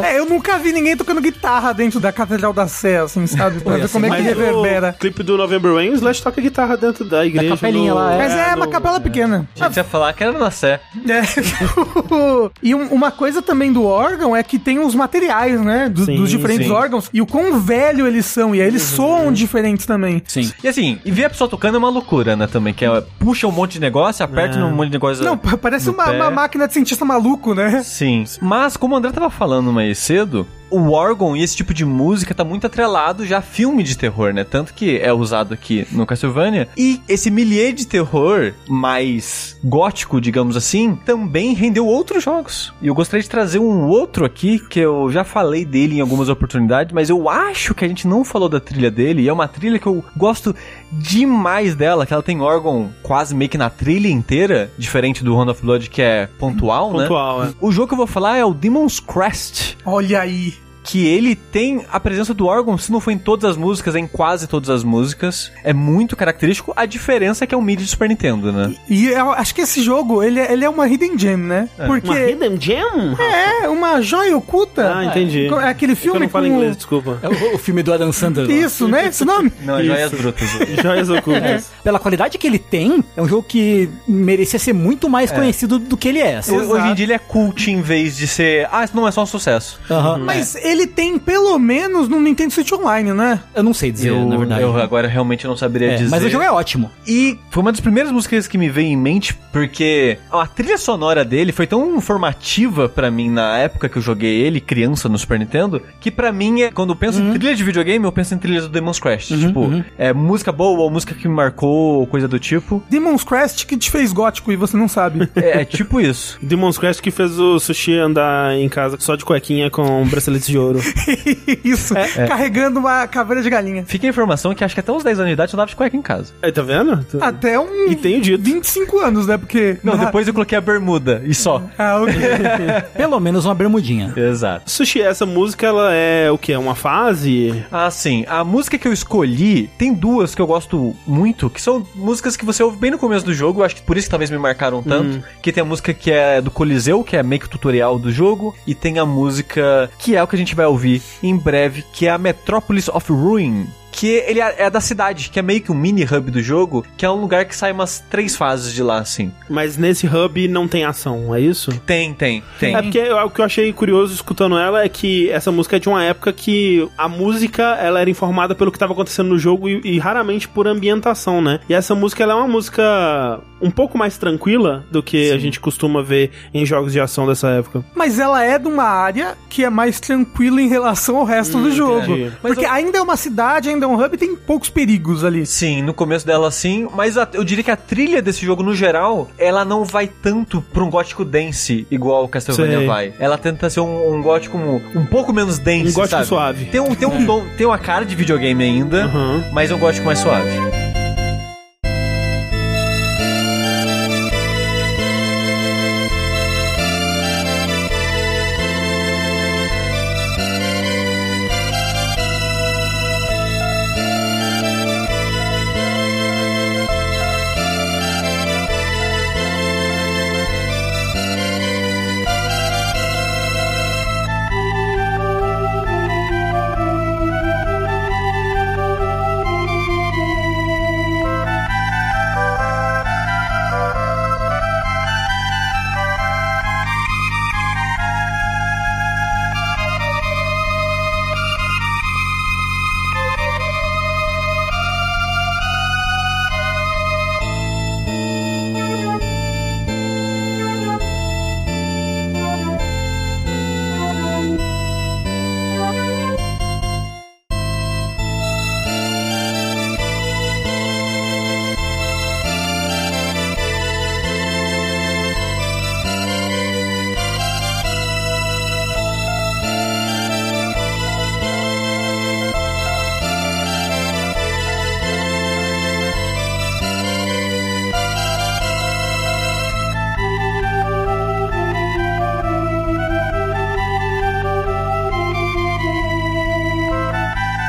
É, 0.04 0.18
eu 0.20 0.26
nunca 0.26 0.58
vi 0.58 0.72
ninguém 0.72 0.96
tocando 0.96 1.22
guitarra 1.22 1.74
dentro 1.74 2.00
da 2.00 2.12
Catedral 2.12 2.54
da 2.54 2.68
Sé, 2.68 2.98
assim, 3.00 3.26
sabe? 3.28 3.60
Pra 3.62 3.78
ver 3.78 3.90
como 3.90 4.06
é 4.06 4.10
que 4.16 4.22
reverbera. 4.22 4.94
o 4.96 5.00
clipe 5.00 5.24
do 5.24 5.38
November 5.38 5.74
Rain, 5.74 5.90
o 5.90 5.94
Slash 5.96 6.22
toca 6.22 6.42
guitarra 6.42 6.78
dentro 6.78 7.06
da 7.06 7.26
igreja. 7.26 7.56
capelinha 7.56 7.90
no- 7.92 7.96
lá, 8.00 8.14
é. 8.14 8.18
Mas 8.18 8.32
é, 8.34 8.56
uma 8.56 8.66
no- 8.66 8.72
capela 8.72 9.00
pequena. 9.00 9.48
A 9.60 9.66
gente 9.66 9.78
ia 9.78 9.84
falar 9.84 10.14
que 10.14 10.24
era 10.26 10.38
na 10.38 10.52
Sé. 10.52 10.80
É. 11.08 11.22
e 12.62 12.74
um- 12.76 12.88
uma 12.88 13.12
coisa 13.12 13.42
também 13.42 13.72
do 13.72 13.84
órgão 13.86 14.36
é 14.36 14.42
que 14.44 14.58
tem 14.60 14.80
os 14.80 14.96
materiais, 14.96 15.60
né? 15.62 15.90
do- 15.90 16.06
Sim, 16.06 16.16
dos 16.16 16.30
diferentes 16.30 16.68
sim. 16.68 16.72
órgãos. 16.74 17.10
E 17.14 17.22
o 17.22 17.26
quão 17.26 17.60
velho 17.60 18.08
eles 18.08 18.26
são. 18.26 18.54
E 18.56 18.62
aí 18.62 18.68
eles 18.68 18.82
soam 18.82 19.32
diferentes 19.32 19.86
também. 19.86 20.22
Sim. 20.28 20.52
E 20.64 20.68
assim, 20.68 21.00
e 21.06 21.12
ver 21.12 21.26
a 21.26 21.30
pessoa 21.30 21.50
tocando 21.50 21.76
é 21.76 21.78
uma 21.78 21.90
loucura, 21.90 22.36
né, 22.36 22.48
também. 22.48 22.74
Que 22.74 22.86
é, 22.86 23.04
puxa 23.20 23.48
um 23.48 23.52
monte 23.52 23.74
de 23.74 23.80
negócio, 23.82 24.24
aperta 24.24 24.58
É. 24.60 24.64
um 24.64 24.72
monte 24.74 24.88
de 24.88 24.94
negócio. 24.94 25.24
Não, 25.24 25.38
pa- 25.38 25.58
parece 25.58 25.90
uma, 25.90 26.10
uma 26.12 26.32
máquina 26.32 26.68
de 26.68 26.74
cientista 26.74 27.04
maluco, 27.06 27.54
né? 27.54 27.82
Sim. 27.84 28.24
Mas, 28.42 28.78
como 28.78 28.96
o 28.96 28.98
André 28.98 29.12
tava 29.12 29.30
falando 29.30 29.72
mais 29.72 29.98
cedo, 29.98 30.48
o 30.70 30.92
órgão 30.92 31.36
e 31.36 31.44
esse 31.44 31.56
tipo 31.56 31.74
de 31.74 31.86
música 31.86 32.34
tá 32.34 32.44
muito 32.44 32.68
atrelado 32.68 33.26
já 33.26 33.40
a 33.40 33.42
filme 33.42 33.84
de 33.84 33.98
terror, 33.98 34.34
né? 34.34 34.44
Tanto 34.44 34.74
que 34.74 34.98
é 34.98 35.14
usado 35.14 35.54
aqui 35.54 35.88
no 35.92 36.06
Castlevania. 36.06 36.68
E 36.78 37.02
esse 37.08 37.30
milieu 37.30 37.72
de 37.74 37.88
terror 37.88 38.54
mais 38.68 39.58
gótico, 39.64 40.20
digamos 40.20 40.56
assim, 40.58 40.96
também 41.06 41.54
rendeu 41.54 41.86
outros 41.86 42.24
jogos. 42.24 42.74
E 42.82 42.88
eu 42.88 42.96
gostaria 42.96 43.24
de 43.24 43.30
trazer 43.30 43.60
um 43.60 43.88
outro 43.88 44.26
aqui, 44.26 44.60
que 44.60 44.80
eu 44.80 45.10
já 45.12 45.24
falei 45.24 45.66
dele 45.66 45.98
em 45.98 46.02
algumas 46.02 46.30
oportunidades, 46.30 46.94
mas 46.94 47.10
eu 47.10 47.30
acho 47.30 47.74
que 47.74 47.86
a 47.86 47.88
gente 47.88 48.08
não 48.08 48.24
falou 48.24 48.50
da 48.50 48.60
trilha 48.60 48.92
dele. 48.92 49.24
E 49.24 49.30
é 49.30 49.34
uma 49.34 49.48
trilha 49.48 49.80
que 49.80 49.88
eu 49.88 50.04
gosto 50.16 50.56
demais 50.92 51.76
dela, 51.76 52.06
que 52.06 52.14
ela 52.14 52.24
tem 52.24 52.42
órgão 52.42 52.92
quase 53.02 53.34
meio 53.34 53.50
que 53.50 53.58
na 53.58 53.70
trilha 53.70 54.08
inteira, 54.08 54.72
diferente 54.78 55.24
do 55.24 55.36
Round 55.36 55.52
of 55.52 55.62
Blood, 55.62 55.90
que 55.90 56.02
é 56.02 56.28
pontual, 56.40 56.92
né? 56.94 57.04
Pontual, 57.04 57.44
é. 57.46 57.54
O 57.62 57.72
jogo 57.72 57.88
que 57.88 57.94
eu 57.94 57.98
vou 57.98 58.08
falar 58.08 58.38
é 58.38 58.46
o 58.46 58.54
Demon's 58.54 59.00
Crest, 59.00 59.76
Olha 59.86 60.22
aí. 60.22 60.55
Que 60.86 61.06
ele 61.08 61.36
tem 61.36 61.84
a 61.92 62.00
presença 62.00 62.34
do 62.34 62.46
órgão, 62.46 62.78
se 62.78 62.92
não 62.92 63.00
for 63.00 63.12
em 63.12 63.18
todas 63.18 63.50
as 63.50 63.58
músicas, 63.58 63.96
é 63.96 64.00
em 64.00 64.08
quase 64.08 64.48
todas 64.48 64.70
as 64.70 64.84
músicas. 64.84 65.52
É 65.64 65.74
muito 65.74 66.16
característico. 66.16 66.72
A 66.76 66.86
diferença 66.86 67.44
é 67.44 67.48
que 67.48 67.56
é 67.56 67.58
um 67.58 67.62
MIDI 67.62 67.84
de 67.84 67.90
Super 67.90 68.08
Nintendo, 68.08 68.52
né? 68.52 68.74
E 68.90 69.08
eu 69.08 69.32
acho 69.32 69.54
que 69.56 69.62
esse 69.62 69.82
jogo, 69.82 70.22
ele, 70.24 70.40
é- 70.40 70.54
ele 70.54 70.64
é 70.64 70.70
uma 70.70 70.88
hidden 70.88 71.18
gem, 71.18 71.38
né? 71.38 71.68
Porque 71.88 72.08
Uma 72.10 72.20
Hidden 72.30 72.62
Gem? 72.62 72.78
é 73.20 73.68
uma 73.68 74.00
joia 74.02 74.38
oculta. 74.38 74.94
Ah, 74.96 75.06
entendi. 75.06 75.48
É 75.48 75.68
aquele 75.70 75.94
É 75.94 75.96
que 75.96 76.08
eu 76.08 76.12
filme 76.14 76.20
não 76.20 76.30
falo 76.30 76.48
com... 76.48 76.54
inglês, 76.54 76.76
desculpa. 76.78 77.20
É 77.22 77.28
o, 77.30 77.56
o 77.56 77.58
filme 77.58 77.82
do 77.84 77.92
Adam 77.94 78.12
Sandler. 78.12 78.48
lá. 78.48 78.54
Isso, 78.54 78.88
né? 78.88 79.08
Esse 79.08 79.26
nome? 79.26 79.52
Não, 79.64 79.78
é 79.78 79.82
Isso. 79.84 79.92
Joias 79.92 80.12
Brutas. 80.12 80.50
Joias 80.84 81.10
ocultas. 81.10 81.72
Pela 81.84 81.98
qualidade 82.00 82.38
que 82.38 82.46
ele 82.46 82.60
tem, 82.60 83.04
é 83.18 83.22
um 83.22 83.28
jogo 83.28 83.44
que 83.44 83.90
merecia 84.08 84.60
ser 84.60 84.74
muito 84.74 85.10
mais 85.10 85.32
conhecido 85.32 85.80
do 85.80 85.98
que 85.98 86.08
ele 86.10 86.20
é. 86.20 86.38
assim. 86.38 86.56
Ho- 86.56 86.72
Hoje 86.76 86.88
em 86.88 86.94
dia 86.94 87.06
ele 87.06 87.14
é 87.14 87.20
cult 87.20 87.70
em 87.72 87.82
vez 87.82 88.16
de 88.18 88.28
ser. 88.28 88.68
Ah, 88.72 88.84
isso 88.84 88.96
não 88.96 89.08
é 89.08 89.12
só 89.12 89.24
um 89.24 89.26
sucesso. 89.26 89.80
Aham. 89.90 90.20
Mas 90.20 90.56
ele 90.56 90.75
tem 90.88 91.18
pelo 91.20 91.58
menos 91.60 92.08
no 92.10 92.20
Nintendo 92.20 92.54
Switch 92.54 92.72
Online, 92.72 93.14
né? 93.14 93.40
Eu 93.54 93.64
não 93.64 93.74
sei 93.74 93.92
dizer, 93.92 94.10
Eu, 94.10 94.26
na 94.28 94.38
verdade. 94.38 94.62
eu 94.62 94.76
agora 94.78 95.08
realmente 95.08 95.46
não 95.48 95.56
saberia 95.56 95.92
É, 95.92 95.96
dizer. 95.96 96.10
mas 96.10 96.24
o 96.24 96.30
jogo 96.30 96.44
é 96.44 96.52
ótimo. 96.52 96.92
E 97.08 97.38
foi 97.50 97.62
uma 97.62 97.72
das 97.72 97.80
primeiras 97.82 98.12
músicas 98.12 98.48
que 98.48 98.58
me 98.58 98.70
veio 98.70 98.88
em 98.88 98.98
mente, 98.98 99.34
porque 99.52 100.18
a 100.32 100.46
trilha 100.48 100.78
sonora 100.78 101.24
dele 101.24 101.52
foi 101.52 101.66
tão 101.68 101.96
informativa 101.96 102.90
pra 102.90 103.10
mim 103.12 103.30
na 103.30 103.58
época 103.58 103.88
que 103.90 103.98
eu 103.98 104.02
joguei 104.02 104.42
ele, 104.42 104.60
criança 104.60 105.08
no 105.08 105.18
Super 105.18 105.40
Nintendo, 105.40 105.82
que 106.00 106.10
pra 106.12 106.32
mim, 106.32 106.62
é, 106.62 106.72
quando 106.72 106.90
eu 106.92 106.96
penso 106.96 107.22
em 107.22 107.32
trilha 107.34 107.56
de 107.56 107.64
videogame, 107.64 108.04
eu 108.06 108.12
penso 108.12 108.34
em 108.34 108.38
trilhas 108.38 108.64
do 108.64 108.70
Demon's 108.70 109.00
Crash. 109.00 109.28
tipo, 109.28 109.70
é 109.98 110.12
música 110.14 110.52
boa 110.52 110.80
ou 110.82 110.90
música 110.90 111.14
que 111.14 111.28
me 111.28 111.34
marcou, 111.34 112.00
ou 112.00 112.08
coisa 112.08 112.28
do 112.28 112.40
tipo. 112.40 112.84
Demon's 112.90 113.24
Crest 113.24 113.66
que 113.66 113.78
te 113.78 113.90
fez 113.92 114.12
gótico 114.12 114.52
e 114.52 114.56
você 114.56 114.76
não 114.78 114.88
sabe. 114.88 115.30
É, 115.36 115.62
é 115.62 115.66
tipo 115.66 116.00
isso. 116.02 116.40
Demon's 116.42 116.78
Crest 116.78 117.02
que 117.02 117.12
fez 117.12 117.38
o 117.38 117.60
Sushi 117.60 117.94
andar 117.98 118.56
em 118.58 118.68
casa 118.70 118.96
só 119.00 119.16
de 119.16 119.24
cuequinha 119.26 119.70
com 119.70 120.04
braceletes 120.08 120.48
de 120.48 120.58
ouro. 120.58 120.65
Isso. 121.64 121.94
Carregando 122.28 122.80
uma 122.80 123.08
caveira 123.08 123.42
de 123.42 123.50
galinha. 123.50 123.86
Fica 123.86 124.08
a 124.08 124.10
informação 124.10 124.54
que 124.54 124.64
acho 124.64 124.74
que 124.74 124.80
até 124.80 124.92
uns 124.92 125.04
10 125.04 125.20
anos 125.20 125.30
de 125.30 125.34
idade 125.34 125.54
eu 125.54 125.58
dava 125.58 125.70
de 125.70 125.76
cueca 125.76 125.96
em 125.96 126.02
casa. 126.02 126.34
Aí, 126.42 126.52
tá 126.52 126.62
vendo? 126.62 127.06
Até 127.22 127.60
um. 127.60 127.90
E 127.90 127.96
tenho 127.96 128.22
dito. 128.22 128.44
25 128.44 129.00
anos, 129.00 129.28
né? 129.28 129.38
Porque. 129.38 129.78
Não, 129.84 129.98
depois 129.98 130.28
eu 130.28 130.34
coloquei 130.34 130.58
a 130.58 130.62
bermuda 130.62 131.22
e 131.26 131.34
só. 131.34 131.62
Ah, 131.78 132.00
ok. 132.02 132.16
Pelo 132.96 133.20
menos 133.20 133.46
uma 133.46 133.54
bermudinha. 133.54 134.14
Exato. 134.16 134.70
Sushi, 134.72 135.02
essa 135.02 135.26
música, 135.26 135.68
ela 135.68 135.94
é 135.94 136.32
o 136.32 136.38
quê? 136.38 136.54
É 136.54 136.58
Uma 136.58 136.74
fase? 136.74 137.66
Ah, 137.72 137.92
sim. 137.92 138.26
A 138.28 138.44
música 138.44 138.78
que 138.78 138.88
eu 138.88 138.94
escolhi, 138.94 139.70
tem 139.78 139.94
duas 139.94 140.34
que 140.34 140.42
eu 140.42 140.48
gosto 140.48 140.96
muito, 141.06 141.50
que 141.50 141.62
são 141.62 141.86
músicas 141.94 142.38
que 142.38 142.46
você 142.46 142.64
ouve 142.64 142.78
bem 142.78 142.92
no 142.92 142.98
começo 142.98 143.26
do 143.26 143.34
jogo, 143.34 143.60
eu 143.60 143.66
acho 143.66 143.76
que 143.76 143.82
por 143.82 143.98
isso 143.98 144.08
que 144.08 144.12
talvez 144.12 144.32
me 144.32 144.38
marcaram 144.38 144.82
tanto. 144.82 145.22
Que 145.42 145.52
tem 145.52 145.62
a 145.62 145.66
música 145.66 145.94
que 145.94 146.12
é 146.12 146.42
do 146.42 146.50
Coliseu, 146.50 147.04
que 147.04 147.18
é 147.18 147.24
meio 147.24 147.42
que 147.42 147.48
o 147.48 147.50
tutorial 147.50 148.00
do 148.00 148.12
jogo, 148.12 148.56
e 148.66 148.74
tem 148.74 148.98
a 149.00 149.06
música 149.06 149.90
que 150.00 150.16
é 150.16 150.24
o 150.24 150.28
que 150.28 150.36
a 150.36 150.40
gente 150.40 150.55
vai 150.56 150.66
ouvir 150.66 151.02
em 151.22 151.38
breve, 151.38 151.84
que 151.94 152.08
é 152.08 152.10
a 152.10 152.18
Metropolis 152.18 152.88
of 152.88 153.12
Ruin. 153.12 153.68
Que 153.96 154.08
ele 154.28 154.40
é 154.42 154.56
é 154.58 154.70
da 154.70 154.80
cidade, 154.82 155.30
que 155.30 155.40
é 155.40 155.42
meio 155.42 155.62
que 155.62 155.72
um 155.72 155.76
mini 155.76 156.04
hub 156.04 156.30
do 156.32 156.42
jogo, 156.42 156.86
que 156.98 157.06
é 157.06 157.10
um 157.10 157.16
lugar 157.22 157.46
que 157.46 157.56
sai 157.56 157.72
umas 157.72 158.00
três 158.10 158.36
fases 158.36 158.74
de 158.74 158.82
lá, 158.84 159.00
assim. 159.00 159.32
Mas 159.50 159.78
nesse 159.78 160.06
hub 160.08 160.48
não 160.48 160.68
tem 160.68 160.84
ação, 160.86 161.34
é 161.34 161.40
isso? 161.42 161.72
Tem, 161.86 162.14
tem, 162.14 162.44
tem. 162.60 162.76
É 162.76 162.82
porque 162.82 162.98
eu- 162.98 163.18
o 163.18 163.30
que 163.30 163.42
eu 163.42 163.46
achei 163.46 163.72
curioso 163.74 164.14
escutando 164.14 164.58
ela 164.58 164.84
é 164.84 164.90
que 164.90 165.30
essa 165.30 165.52
música 165.52 165.76
é 165.76 165.80
de 165.80 165.88
uma 165.90 166.04
época 166.04 166.32
que 166.34 166.88
a 166.98 167.08
música 167.08 167.64
ela 167.82 168.00
era 168.02 168.10
informada 168.10 168.54
pelo 168.56 168.72
que 168.72 168.76
estava 168.78 168.94
acontecendo 168.94 169.30
no 169.30 169.38
jogo 169.40 169.68
e, 169.70 169.82
e 169.84 170.00
raramente 170.00 170.48
por 170.48 170.68
ambientação, 170.68 171.42
né? 171.42 171.60
E 171.70 171.74
essa 171.74 171.96
música 171.96 172.24
ela 172.24 172.34
é 172.34 172.36
uma 172.36 172.48
música 172.48 173.40
um 173.62 173.72
pouco 173.72 173.98
mais 173.98 174.18
tranquila 174.18 174.86
do 174.92 175.02
que 175.02 175.32
a 175.32 175.38
gente 175.38 175.60
costuma 175.60 176.02
ver 176.04 176.32
em 176.54 176.66
jogos 176.66 176.92
de 176.92 177.00
ação 177.00 177.26
dessa 177.26 177.48
época. 177.50 177.84
Mas 177.96 178.20
ela 178.20 178.44
é 178.44 178.60
de 178.60 178.68
uma 178.68 178.84
área 178.84 179.38
que 179.50 179.64
é 179.64 179.70
mais 179.70 180.00
tranquila 180.00 180.62
em 180.62 180.68
relação 180.68 181.18
ao 181.18 181.24
resto 181.24 181.58
do 181.58 181.72
jogo. 181.72 182.32
Porque 182.42 182.66
ainda 182.66 182.98
é 182.98 183.02
uma 183.02 183.16
cidade, 183.18 183.70
ainda 183.70 183.85
é 183.86 183.88
um 183.88 184.04
hub 184.04 184.18
tem 184.18 184.36
poucos 184.36 184.70
perigos 184.70 185.24
ali. 185.24 185.46
Sim, 185.46 185.82
no 185.82 185.94
começo 185.94 186.26
dela 186.26 186.50
sim, 186.52 186.88
mas 186.94 187.18
a- 187.18 187.28
eu 187.34 187.44
diria 187.44 187.64
que 187.64 187.72
a 187.72 187.76
trilha 187.78 188.22
desse 188.22 188.46
jogo, 188.46 188.64
no 188.64 188.76
geral, 188.76 189.30
ela 189.38 189.64
não 189.64 189.84
vai 189.84 190.08
tanto 190.08 190.62
pra 190.62 190.84
um 190.84 190.90
gótico 190.90 191.24
dance 191.24 191.86
igual 191.90 192.26
o 192.26 192.28
Castlevania 192.28 192.78
Sei. 192.80 192.88
vai. 192.88 193.14
Ela 193.20 193.38
tenta 193.38 193.70
ser 193.70 193.80
um, 193.82 194.16
um 194.16 194.22
gótico 194.22 194.58
um, 194.58 195.06
pouco 195.06 195.32
menos 195.32 195.60
dense, 195.60 195.92
Um 195.92 195.94
gótico 195.94 196.10
sabe? 196.18 196.26
suave. 196.28 196.66
Tem, 196.66 196.80
um, 196.82 196.94
tem, 196.96 197.08
um 197.08 197.26
tom, 197.26 197.44
tem 197.58 197.66
uma 197.66 197.78
cara 197.78 198.06
de 198.06 198.16
videogame 198.16 198.64
ainda, 198.64 199.06
Aham. 199.06 199.44
mas 199.54 199.72
é 199.72 199.76
um 199.76 199.80
gótico 199.80 200.06
mais 200.06 200.20
suave. 200.20 200.50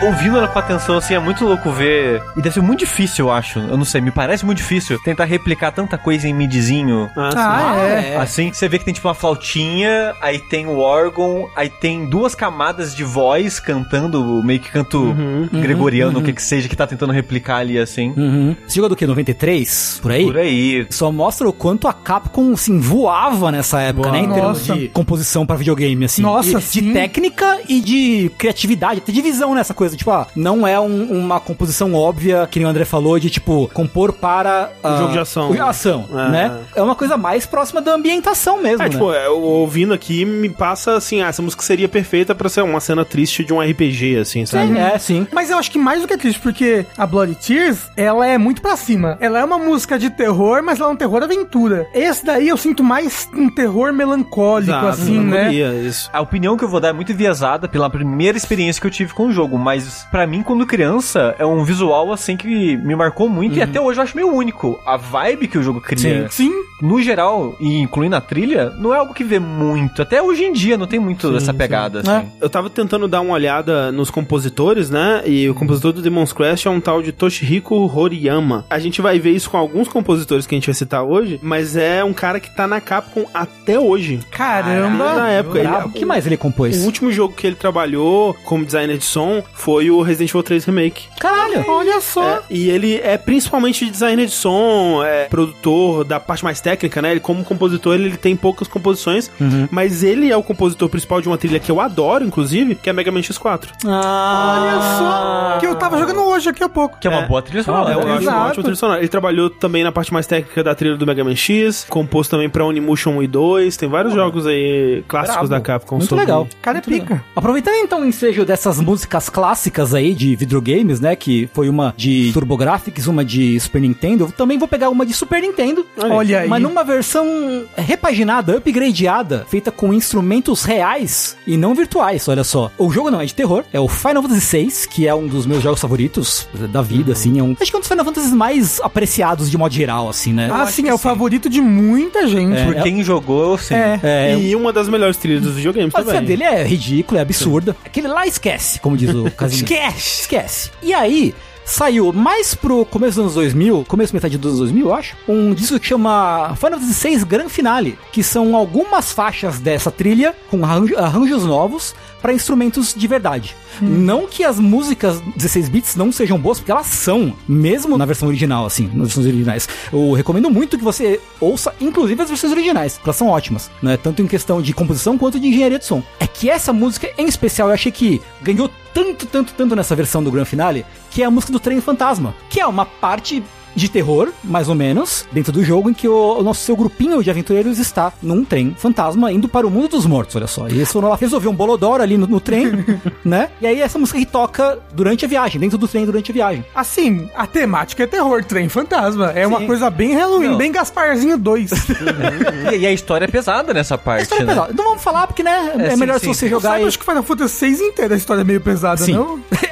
Ouvindo 0.07 0.37
ela 0.39 0.49
com 0.49 0.59
atenção, 0.59 0.97
assim, 0.97 1.15
é 1.15 1.19
muito 1.19 1.45
louco 1.45 1.71
ver. 1.71 2.23
E 2.37 2.43
deve 2.43 2.55
ser 2.55 2.61
muito 2.63 2.81
difícil, 2.81 3.27
eu 3.27 3.33
acho. 3.33 3.59
Eu 3.59 3.77
não 3.77 3.85
sei, 3.85 4.01
me 4.01 4.11
parece 4.11 4.45
muito 4.45 4.59
difícil 4.59 4.99
tentar 5.03 5.25
replicar 5.25 5.73
tanta 5.73 5.97
coisa 5.99 6.29
em 6.29 6.33
midizinho. 6.35 7.11
Ah, 7.17 7.31
sim. 7.31 7.39
Ah, 7.39 7.77
é. 7.79 8.17
Assim, 8.17 8.53
você 8.53 8.69
vê 8.69 8.79
que 8.79 8.85
tem 8.85 8.95
tipo 8.95 9.09
uma 9.09 9.15
flautinha, 9.15 10.15
aí 10.21 10.39
tem 10.39 10.67
o 10.67 10.79
órgão, 10.79 11.49
aí 11.57 11.69
tem 11.69 12.07
duas 12.07 12.35
camadas 12.35 12.95
de 12.95 13.05
voz 13.05 13.59
cantando, 13.61 14.43
meio 14.43 14.61
que 14.61 14.71
canto 14.71 14.97
Uhum. 14.97 15.49
gregoriano, 15.53 16.19
o 16.19 16.23
que 16.23 16.33
que 16.33 16.43
seja, 16.43 16.69
que 16.69 16.77
tá 16.77 16.87
tentando 16.87 17.13
replicar 17.13 17.59
ali 17.59 17.79
assim. 17.79 18.13
Uhum. 18.17 18.57
Esse 18.67 18.77
jogo 18.77 18.87
é 18.87 18.89
do 18.91 18.97
que? 18.97 19.07
93? 19.07 19.99
Por 20.03 20.11
aí? 20.13 20.25
Por 20.25 20.37
aí. 20.39 20.87
Só 20.91 21.11
mostra 21.13 21.49
o 21.49 21.53
quanto 21.53 21.87
a 21.89 21.93
Capcom, 21.93 22.53
assim, 22.53 22.79
voava 22.79 23.51
nessa 23.53 23.81
época, 23.81 24.11
né? 24.11 24.21
Em 24.21 24.29
termos 24.33 24.67
Nossa. 24.69 24.75
de 24.75 24.89
composição 24.89 25.47
pra 25.47 25.57
videogame, 25.57 26.05
assim. 26.05 26.23
Nossa, 26.23 26.59
E 26.59 26.63
sim. 26.63 26.81
De 26.83 26.93
técnica 26.93 27.59
e 27.69 27.81
de 27.81 28.31
criatividade, 28.39 29.01
até 29.01 29.13
de 29.13 29.21
visão 29.23 29.55
nessa 29.55 29.75
coisa. 29.75 29.96
Tipo, 29.97 30.11
ah, 30.11 30.27
não 30.37 30.67
é 30.67 30.79
um- 30.79 31.11
uma 31.11 31.41
composição 31.41 31.95
óbvia, 31.95 32.47
que 32.51 32.59
nem 32.59 32.67
o 32.67 32.71
André 32.71 32.85
falou, 32.85 33.19
de, 33.19 33.31
tipo, 33.31 33.69
compor 33.73 34.13
para... 34.13 34.71
ah, 34.83 34.97
jogo 34.99 35.13
de 35.13 35.19
ação. 35.19 35.51
o- 35.51 35.63
ação, 35.67 36.05
É, 36.13 36.29
né? 36.31 36.59
É 36.75 36.83
uma 36.83 36.95
coisa 36.95 37.17
mais 37.17 37.47
próxima 37.47 37.81
da 37.81 37.95
ambientação 37.95 38.63
mesmo, 38.63 38.83
É, 38.83 38.87
né? 38.87 38.91
tipo, 38.91 39.13
eu 39.13 39.41
ouvindo 39.43 39.93
aqui, 39.95 40.25
me 40.25 40.49
passa 40.49 40.97
assim, 40.97 41.21
ah, 41.23 41.29
essa 41.29 41.43
música 41.43 41.63
seria 41.63 41.89
perfeita 41.89 42.35
pra 42.35 42.49
ser 42.49 42.63
uma 42.63 42.81
cena 42.81 43.05
triste 43.05 43.45
de 43.45 43.53
um 43.53 43.61
RPG, 43.61 44.19
assim, 44.19 44.45
sabe? 44.47 44.69
Sim, 44.69 44.79
é, 44.79 44.99
sim. 44.99 45.27
Mas 45.33 45.51
eu 45.51 45.59
acho 45.59 45.71
que 45.71 45.79
mais 45.79 46.01
do 46.01 46.07
que 46.09 46.15
é 46.15 46.17
triste, 46.17 46.41
porque 46.41 46.85
a 46.97 47.07
Bloody 47.07 47.35
Tears, 47.35 47.79
ela 47.97 48.27
é 48.27 48.39
muito 48.39 48.63
pra 48.63 48.77
cima. 48.77 49.17
Ela 49.21 49.41
é 49.41 49.45
uma 49.45 49.59
música 49.59 49.99
de 49.99 50.11
terror, 50.11 50.63
mas 50.63 50.79
ela 50.81 50.91
é 50.91 50.93
um 50.93 50.97
terror 50.97 51.23
aventura. 51.23 51.87
Esse 51.95 52.25
daí 52.25 52.49
eu 52.49 52.57
sinto 52.57 52.83
mais 52.85 53.29
um 53.35 53.49
terror 53.49 53.93
melancólico, 53.93 54.71
Exato, 54.71 54.87
assim, 54.89 55.19
né? 55.21 55.53
Isso. 55.53 56.09
A 56.13 56.21
opinião 56.21 56.57
que 56.57 56.65
eu 56.65 56.69
vou 56.69 56.81
dar 56.81 56.89
é 56.89 56.93
muito 56.93 57.13
enviesada 57.13 57.69
pela 57.69 57.89
primeira 57.91 58.37
experiência 58.37 58.81
que 58.81 58.87
eu 58.87 58.91
tive 58.91 59.13
com 59.15 59.27
o 59.29 59.33
jogo, 59.33 59.59
mas 59.59 59.86
pra 60.11 60.27
mim, 60.27 60.43
quando 60.43 60.67
criança, 60.67 61.35
é 61.39 61.47
um 61.47 61.65
visual 61.65 62.13
assim 62.13 62.37
que 62.37 62.77
me 62.77 62.95
marcou 62.95 63.29
muito 63.29 63.59
e 63.59 63.63
até 63.63 63.81
hoje 63.81 63.99
eu 63.99 64.03
acho 64.03 64.17
meio 64.17 64.33
único. 64.33 64.79
A 64.85 64.97
vibe 64.97 65.49
que 65.49 65.59
o 65.59 65.63
jogo 65.63 65.81
cria, 65.81 66.29
Sim. 66.31 66.53
no 66.81 67.01
geral, 67.01 67.57
e 67.61 67.81
incluindo 67.81 68.17
a 68.17 68.21
trilha, 68.21 68.71
não 68.71 68.95
é 68.95 68.99
algo 68.99 69.15
que 69.15 69.25
vê 69.25 69.39
muito. 69.39 70.03
Até 70.03 70.23
hoje 70.23 70.45
em 70.45 70.53
dia 70.53 70.77
não 70.77 70.87
tem 70.87 70.99
muito 70.99 71.35
essa 71.37 71.53
pegada, 71.53 72.01
assim. 72.01 72.29
Eu 72.41 72.49
tava 72.49 72.71
tentando 72.71 73.09
dar 73.09 73.21
uma 73.21 73.35
olhada 73.35 73.91
nos 73.93 74.11
compositores, 74.11 74.91
né? 74.91 75.23
E 75.27 75.49
o 75.49 75.55
compositor 75.55 75.93
do 75.93 76.03
Demon's 76.03 76.33
Crash 76.33 76.67
é 76.67 76.71
um 76.71 76.81
tal 76.81 77.03
de 77.03 77.13
Toshihiko 77.13 77.75
Horiyama. 77.95 78.65
A 78.71 78.79
gente 78.79 79.01
vai 79.01 79.19
ver 79.19 79.31
isso 79.31 79.51
com 79.51 79.57
alguns 79.57 79.89
compositores 79.89 80.47
que 80.47 80.55
a 80.55 80.57
gente 80.59 80.67
vai 80.67 80.75
citar 80.75 81.03
hoje, 81.03 81.39
mas 81.43 81.77
é 81.77 82.03
um 82.03 82.13
cara 82.13 82.41
que 82.41 82.55
tá 82.55 82.67
na 82.67 82.81
Capcom 82.81 83.27
até 83.33 83.79
hoje. 83.79 84.21
Caramba. 84.31 85.15
Na 85.15 85.29
época, 85.29 85.59
ele. 85.59 85.69
O 85.69 85.91
que 85.91 86.05
mais 86.05 86.27
ele 86.27 86.37
compôs? 86.37 86.77
o 86.83 86.85
último 86.85 87.13
jogo 87.13 87.35
que 87.35 87.47
ele 87.47 87.57
trabalhou 87.57 88.35
como 88.45 88.65
designer 88.65 88.99
de 88.99 89.05
som 89.05 89.43
foi 89.55 89.76
o 89.91 90.03
Resident 90.03 90.31
Evil 90.31 90.43
3 90.43 90.65
Remake. 90.65 91.09
Caralho! 91.19 91.65
Olha 91.69 92.01
só. 92.01 92.23
É, 92.23 92.41
e 92.51 92.69
ele 92.71 92.97
é 93.03 93.17
principalmente 93.19 93.89
designer 93.91 94.27
de 94.27 94.33
som, 94.33 95.03
é 95.05 95.25
produtor 95.25 96.05
da 96.05 96.19
parte 96.21 96.43
mais 96.45 96.61
técnica, 96.61 97.01
né? 97.03 97.11
Ele, 97.13 97.21
como 97.21 97.45
compositor, 97.45 97.95
ele, 97.95 98.07
ele 98.07 98.17
tem 98.17 98.35
poucas 98.37 98.69
composições, 98.69 99.31
mas 99.71 100.03
ele 100.03 100.31
é 100.31 100.37
o 100.37 100.43
compositor 100.43 100.89
principal 100.89 101.21
de 101.21 101.29
uma 101.29 101.37
trilha 101.39 101.59
que 101.59 101.71
eu 101.71 101.81
adoro, 101.81 102.25
inclusive, 102.25 102.75
que 102.75 102.89
é 102.89 102.93
Mega 102.93 103.11
Man 103.13 103.21
X4. 103.21 103.69
Ah, 103.87 104.63
Olha 104.63 104.81
só. 104.99 105.59
Que 105.61 105.67
eu 105.67 105.75
tava 105.75 105.99
jogando 105.99 106.21
hoje 106.23 106.49
aqui 106.51 106.63
há 106.63 106.69
pouco. 106.69 106.99
Que 106.99 107.07
é 107.07 107.11
uma 107.11 107.23
É. 107.23 107.27
boa 107.27 107.43
trilha 107.43 107.61
É, 107.61 107.65
sonora. 107.65 107.93
eu 107.93 108.05
né? 108.05 108.13
acho 108.15 108.29
uma 108.29 108.47
ótima 108.47 108.63
trilha 108.63 108.77
sonora. 108.77 109.01
Ele 109.01 109.09
trabalhou 109.09 109.51
também 109.51 109.83
na 109.85 109.93
parte 109.93 110.13
mais 110.13 110.27
técnica 110.27 110.63
da 110.63 110.75
trilha 110.75 110.97
do 110.97 111.07
Mega 111.07 111.25
Man 111.25 111.35
X, 111.37 111.87
compôs 111.89 112.29
também 112.29 112.49
pra 112.49 112.65
Onimusha 112.65 113.09
1 113.11 113.23
e 113.23 113.27
2, 113.27 113.77
tem 113.77 113.89
vários 113.89 114.15
jogos 114.15 114.47
aí 114.47 115.03
clássicos 115.09 115.49
Brabo. 115.49 115.49
da 115.49 115.61
Capcom. 115.61 115.97
Muito 115.97 116.09
sobre- 116.09 116.25
legal. 116.25 116.49
Cara, 116.63 116.79
é 116.79 116.81
pica. 116.81 117.25
Aproveitando 117.35 117.75
então 117.77 118.01
o 118.03 118.05
ensejo 118.05 118.45
dessas 118.45 118.81
músicas 118.81 119.29
clássicas 119.29 119.66
aí 119.95 120.15
de 120.15 120.35
videogames, 120.37 121.01
né? 121.01 121.15
Que 121.17 121.49
foi 121.53 121.69
uma 121.69 121.95
de 121.97 122.31
TurboGrafx, 122.33 123.07
uma 123.07 123.25
de 123.25 123.59
Super 123.61 123.81
Nintendo. 123.81 124.25
Eu 124.25 124.33
também 124.33 124.59
vou 124.59 124.69
pegar 124.69 124.89
uma 124.91 125.05
de 125.07 125.13
Super 125.13 125.41
Nintendo. 125.41 125.87
Olha 125.99 126.41
aí. 126.41 126.49
Mas 126.49 126.63
numa 126.63 126.83
versão 126.85 127.65
repaginada, 127.77 128.57
upgradeada, 128.57 129.47
feita 129.49 129.71
com 129.71 129.93
instrumentos 129.93 130.63
reais 130.65 131.37
e 131.47 131.57
não 131.57 131.75
virtuais, 131.75 132.29
olha 132.29 132.45
só. 132.45 132.71
O 132.79 132.91
jogo 132.91 133.11
não 133.11 133.21
é 133.21 133.27
de 133.27 133.35
terror, 133.35 133.65
é 133.73 133.81
o 133.81 133.89
Final 133.89 134.23
Fantasy 134.23 134.57
VI, 134.59 134.89
que 134.89 135.07
é 135.07 135.15
um 135.15 135.27
dos 135.27 135.47
meus 135.47 135.63
jogos 135.63 135.81
favoritos 135.81 136.49
da 136.71 136.83
vida, 136.83 137.13
assim. 137.13 137.39
É 137.39 137.43
um, 137.43 137.57
acho 137.61 137.71
que 137.71 137.77
é 137.77 137.79
um 137.79 137.81
dos 137.81 137.89
Final 137.89 138.05
Fantasies 138.05 138.33
mais 138.33 138.81
apreciados 138.81 139.51
de 139.51 139.57
modo 139.59 139.75
geral, 139.75 140.09
assim, 140.09 140.33
né? 140.33 140.49
Ah, 140.53 140.67
sim, 140.67 140.89
é 140.89 140.95
o 140.95 140.99
favorito 140.99 141.49
de 141.49 141.61
muita 141.61 142.27
gente. 142.27 142.63
Por 142.65 142.83
quem 142.83 143.03
jogou, 143.03 143.57
sim. 143.59 143.75
É. 143.75 144.01
É, 144.03 144.39
E 144.39 144.55
uma 144.57 144.73
das 144.73 144.89
melhores 144.89 145.17
trilhas 145.17 145.43
dos 145.43 145.55
videogames 145.55 145.95
a 145.95 145.99
trilha 145.99 146.15
também. 146.21 146.37
dele 146.37 146.45
é 146.45 146.65
ridícula, 146.65 147.21
é 147.21 147.23
absurda. 147.23 147.77
Aquele 147.85 148.09
lá 148.09 148.27
esquece, 148.27 148.81
como 148.81 148.97
diz 148.97 149.11
o 149.15 149.31
Casimiro. 149.31 149.56
Esquece. 149.57 150.21
Esquece. 150.23 150.71
E 150.83 150.93
aí, 150.95 151.35
saiu 151.65 152.13
mais 152.13 152.55
pro 152.55 152.85
começo 152.87 153.15
dos 153.17 153.23
anos 153.25 153.35
2000, 153.35 153.85
começo 153.89 154.15
metade 154.15 154.39
dos 154.39 154.51
anos 154.53 154.61
2000, 154.61 154.87
eu 154.87 154.95
acho, 154.95 155.17
um 155.29 155.53
disco 155.53 155.81
que 155.81 155.87
chama 155.87 156.55
Final 156.57 156.79
Fantasy 156.79 157.09
VI 157.17 157.25
Grand 157.25 157.49
Finale, 157.49 157.99
que 158.13 158.23
são 158.23 158.55
algumas 158.55 159.13
faixas 159.13 159.59
dessa 159.59 159.91
trilha 159.91 160.35
com 160.51 160.65
arranjo- 160.65 160.97
arranjos 160.97 161.45
novos 161.45 161.95
para 162.27 162.33
instrumentos 162.33 162.93
de 162.93 163.07
verdade. 163.07 163.55
Não 163.81 164.27
que 164.27 164.43
as 164.43 164.59
músicas 164.59 165.23
16 165.37 165.69
bits 165.69 165.95
não 165.95 166.11
sejam 166.11 166.37
boas, 166.37 166.59
porque 166.59 166.73
elas 166.73 166.87
são, 166.87 167.33
mesmo 167.47 167.97
na 167.97 168.05
versão 168.05 168.27
original, 168.27 168.67
assim, 168.67 168.91
nas 168.93 169.07
versões 169.07 169.27
originais. 169.27 169.69
Eu 169.93 170.13
recomendo 170.13 170.51
muito 170.51 170.77
que 170.77 170.83
você 170.83 171.21
ouça, 171.41 171.73
inclusive 171.81 172.21
as 172.21 172.29
versões 172.29 172.53
originais, 172.53 172.99
elas 173.05 173.15
são 173.15 173.29
ótimas, 173.29 173.71
né? 173.81 173.97
Tanto 173.97 174.23
em 174.23 174.27
questão 174.27 174.61
de 174.61 174.73
composição 174.73 175.17
quanto 175.17 175.39
de 175.39 175.47
engenharia 175.47 175.79
de 175.79 175.85
som. 175.85 176.03
É 176.19 176.27
que 176.27 176.51
essa 176.51 176.73
música, 176.73 177.09
em 177.17 177.27
especial, 177.29 177.69
eu 177.69 177.75
achei 177.75 177.93
que 177.93 178.21
ganhou 178.43 178.69
tanto, 178.93 179.25
tanto, 179.27 179.53
tanto 179.53 179.77
nessa 179.77 179.95
versão 179.95 180.25
do 180.25 180.33
Grand 180.33 180.47
Finale, 180.47 180.85
que 181.13 181.23
é 181.23 181.27
a 181.27 181.31
música 181.31 181.53
do 181.53 181.61
Trem 181.61 181.81
Fantasma, 181.81 182.35
que 182.51 182.59
é 182.59 182.67
uma 182.67 182.87
parte 182.87 183.41
de 183.77 183.89
terror, 183.89 184.31
mais 184.43 184.69
ou 184.69 184.75
menos, 184.75 185.27
dentro 185.31 185.53
do 185.53 185.63
jogo, 185.63 185.91
em 185.91 185.95
que 185.95 186.09
o, 186.09 186.39
o 186.39 186.43
nosso 186.43 186.63
seu 186.65 186.75
grupinho 186.77 187.23
de 187.23 187.31
aventureiros 187.31 187.79
está 187.79 188.13
num 188.23 188.43
trem 188.45 188.75
fantasma 188.77 189.31
indo 189.31 189.47
para 189.49 189.67
o 189.67 189.71
mundo 189.71 189.89
dos 189.89 190.07
mortos, 190.07 190.35
olha 190.35 190.47
só. 190.47 190.67
E 190.69 190.73
eles 190.73 190.91
foram 190.91 191.09
lá 191.11 191.17
resolver 191.17 191.47
um 191.49 191.55
bolodoro 191.55 192.03
ali 192.03 192.17
no, 192.17 192.27
no 192.27 192.41
trem, 192.41 192.67
né? 193.25 193.51
E 193.61 193.67
aí 193.67 193.81
essa 193.81 193.99
música 193.99 194.19
que 194.19 194.27
toca 194.27 194.79
durante 194.95 195.25
a 195.25 195.29
viagem, 195.29 195.61
dentro 195.61 195.77
do 195.79 195.87
trem 195.87 196.07
durante 196.07 196.31
a 196.31 196.35
viagem. 196.35 196.65
Assim, 196.75 197.29
a 197.37 197.47
temática 197.47 198.03
é 198.03 198.07
terror, 198.07 198.43
trem 198.45 198.69
fantasma. 198.69 199.31
É 199.33 199.47
uma 199.47 199.59
Sim. 199.61 199.67
coisa 199.67 199.91
bem 199.91 200.15
Halloween, 200.15 200.49
Não. 200.49 200.57
bem 200.57 200.73
Gasparzinho 200.73 201.37
2. 201.39 201.71
E, 202.73 202.79
e 202.79 202.87
a 202.87 202.93
história 202.93 203.27
é 203.27 203.29
pesada 203.29 203.73
nessa 203.75 203.95
A 203.95 203.99
parte, 203.99 204.23
história 204.23 204.43
é 204.43 204.47
né? 204.47 204.53
pesada. 204.55 204.73
Não 204.73 204.85
vamos 204.85 205.03
falar 205.03 205.27
porque, 205.27 205.43
né? 205.43 205.73
É, 205.79 205.87
É, 205.87 205.91
sim, 205.91 205.97
melhor 205.97 206.19
sim. 206.19 206.33
se 206.33 206.41
você 206.41 206.49
jogar 206.49 206.71
sabe, 206.71 206.83
aí. 206.83 206.89
acho 206.89 206.99
que 206.99 207.05
Final 207.05 207.23
Fantasy 207.23 207.55
6 207.55 207.81
inteira 207.81 208.15
a 208.15 208.17
história 208.17 208.41
é 208.41 208.45
meio 208.45 208.61
pesada, 208.61 208.97
Sim. 208.99 209.13
não? 209.15 209.41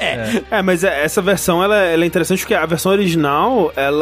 É, 0.51 0.61
mas 0.61 0.83
é- 0.83 1.03
essa 1.03 1.21
versão 1.21 1.61
ela, 1.63 1.75
ela 1.77 2.03
é 2.03 2.07
interessante 2.07 2.39
porque 2.39 2.53
a 2.53 2.65
versão 2.65 2.91
original 2.91 3.71
ela 3.75 3.94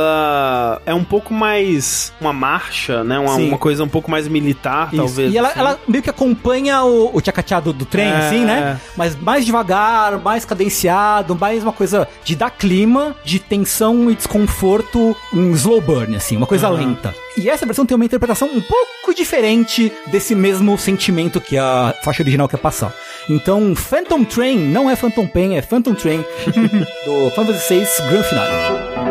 é 0.86 0.94
um 0.94 1.04
pouco 1.04 1.34
mais 1.34 2.12
uma 2.20 2.34
marcha, 2.34 3.04
né? 3.04 3.20
Uma, 3.20 3.36
uma 3.36 3.58
coisa 3.58 3.84
um 3.84 3.88
pouco 3.88 4.10
mais 4.10 4.28
militar, 4.28 4.88
Isso. 4.88 4.98
talvez. 4.98 5.34
E 5.34 5.38
ela, 5.38 5.50
assim. 5.50 5.60
ela 5.60 5.80
meio 5.88 6.04
que 6.04 6.10
acompanha 6.10 6.84
o, 6.84 7.16
o 7.16 7.22
tchacatchá 7.22 7.60
do, 7.60 7.74
trem, 7.86 8.08
É, 8.08 8.16
assim, 8.18 8.46
né? 8.46 8.78
é. 8.78 8.92
Mas 8.96 9.16
mais 9.16 9.46
devagar, 9.46 10.18
mais 10.20 10.46
cadenciado, 10.46 11.36
mais 11.36 11.64
uma 11.64 11.74
coisa 11.74 12.08
de 12.24 12.36
dar 12.36 12.50
clima, 12.50 13.16
de 13.24 13.40
tensão 13.40 14.10
e 14.10 14.16
desconforto 14.16 15.16
em 15.34 15.52
slow 15.52 15.82
burn, 15.82 16.16
assim, 16.16 16.38
uma 16.38 16.48
coisa 16.48 16.70
lenta. 16.70 17.14
E 17.38 17.50
essa 17.50 17.66
versão 17.66 17.86
tem 17.86 17.96
uma 17.96 18.06
interpretação 18.06 18.48
um 18.48 18.62
pouco 18.62 19.14
diferente 19.16 19.92
desse 20.08 20.36
mesmo 20.36 20.78
sentimento 20.78 21.42
que 21.42 21.58
a 21.58 21.94
faixa 22.04 22.22
original 22.22 22.48
quer 22.48 22.58
passar. 22.58 22.94
Então, 23.30 23.76
Phantom 23.76 24.24
Train 24.24 24.58
não 24.60 24.90
é 24.90 24.96
Phantom 24.96 25.28
Pain, 25.28 25.56
é 25.56 25.62
Phantom 25.62 25.94
Train 25.96 26.24
do 27.06 27.30
Fantasy 27.32 27.80
VI 27.80 27.86
Grand 28.10 28.24
Finale. 28.24 29.03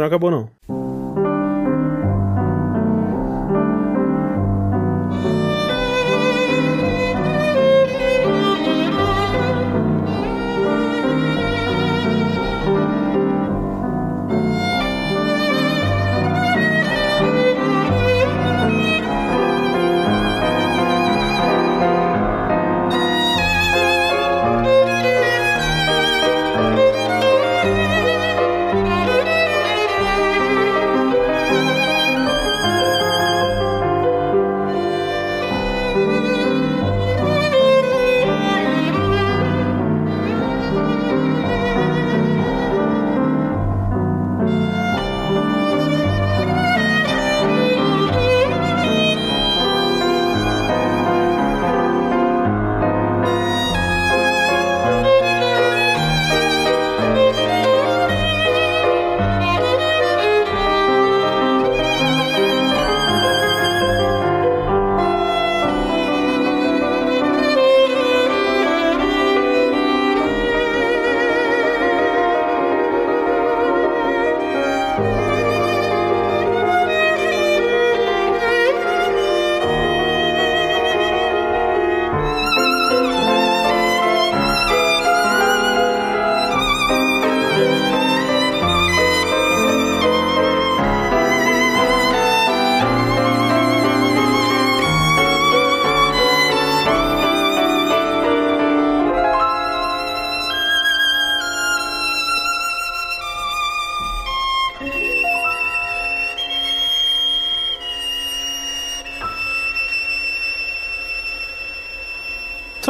Não 0.00 0.06
acabou 0.06 0.30
não. 0.30 0.48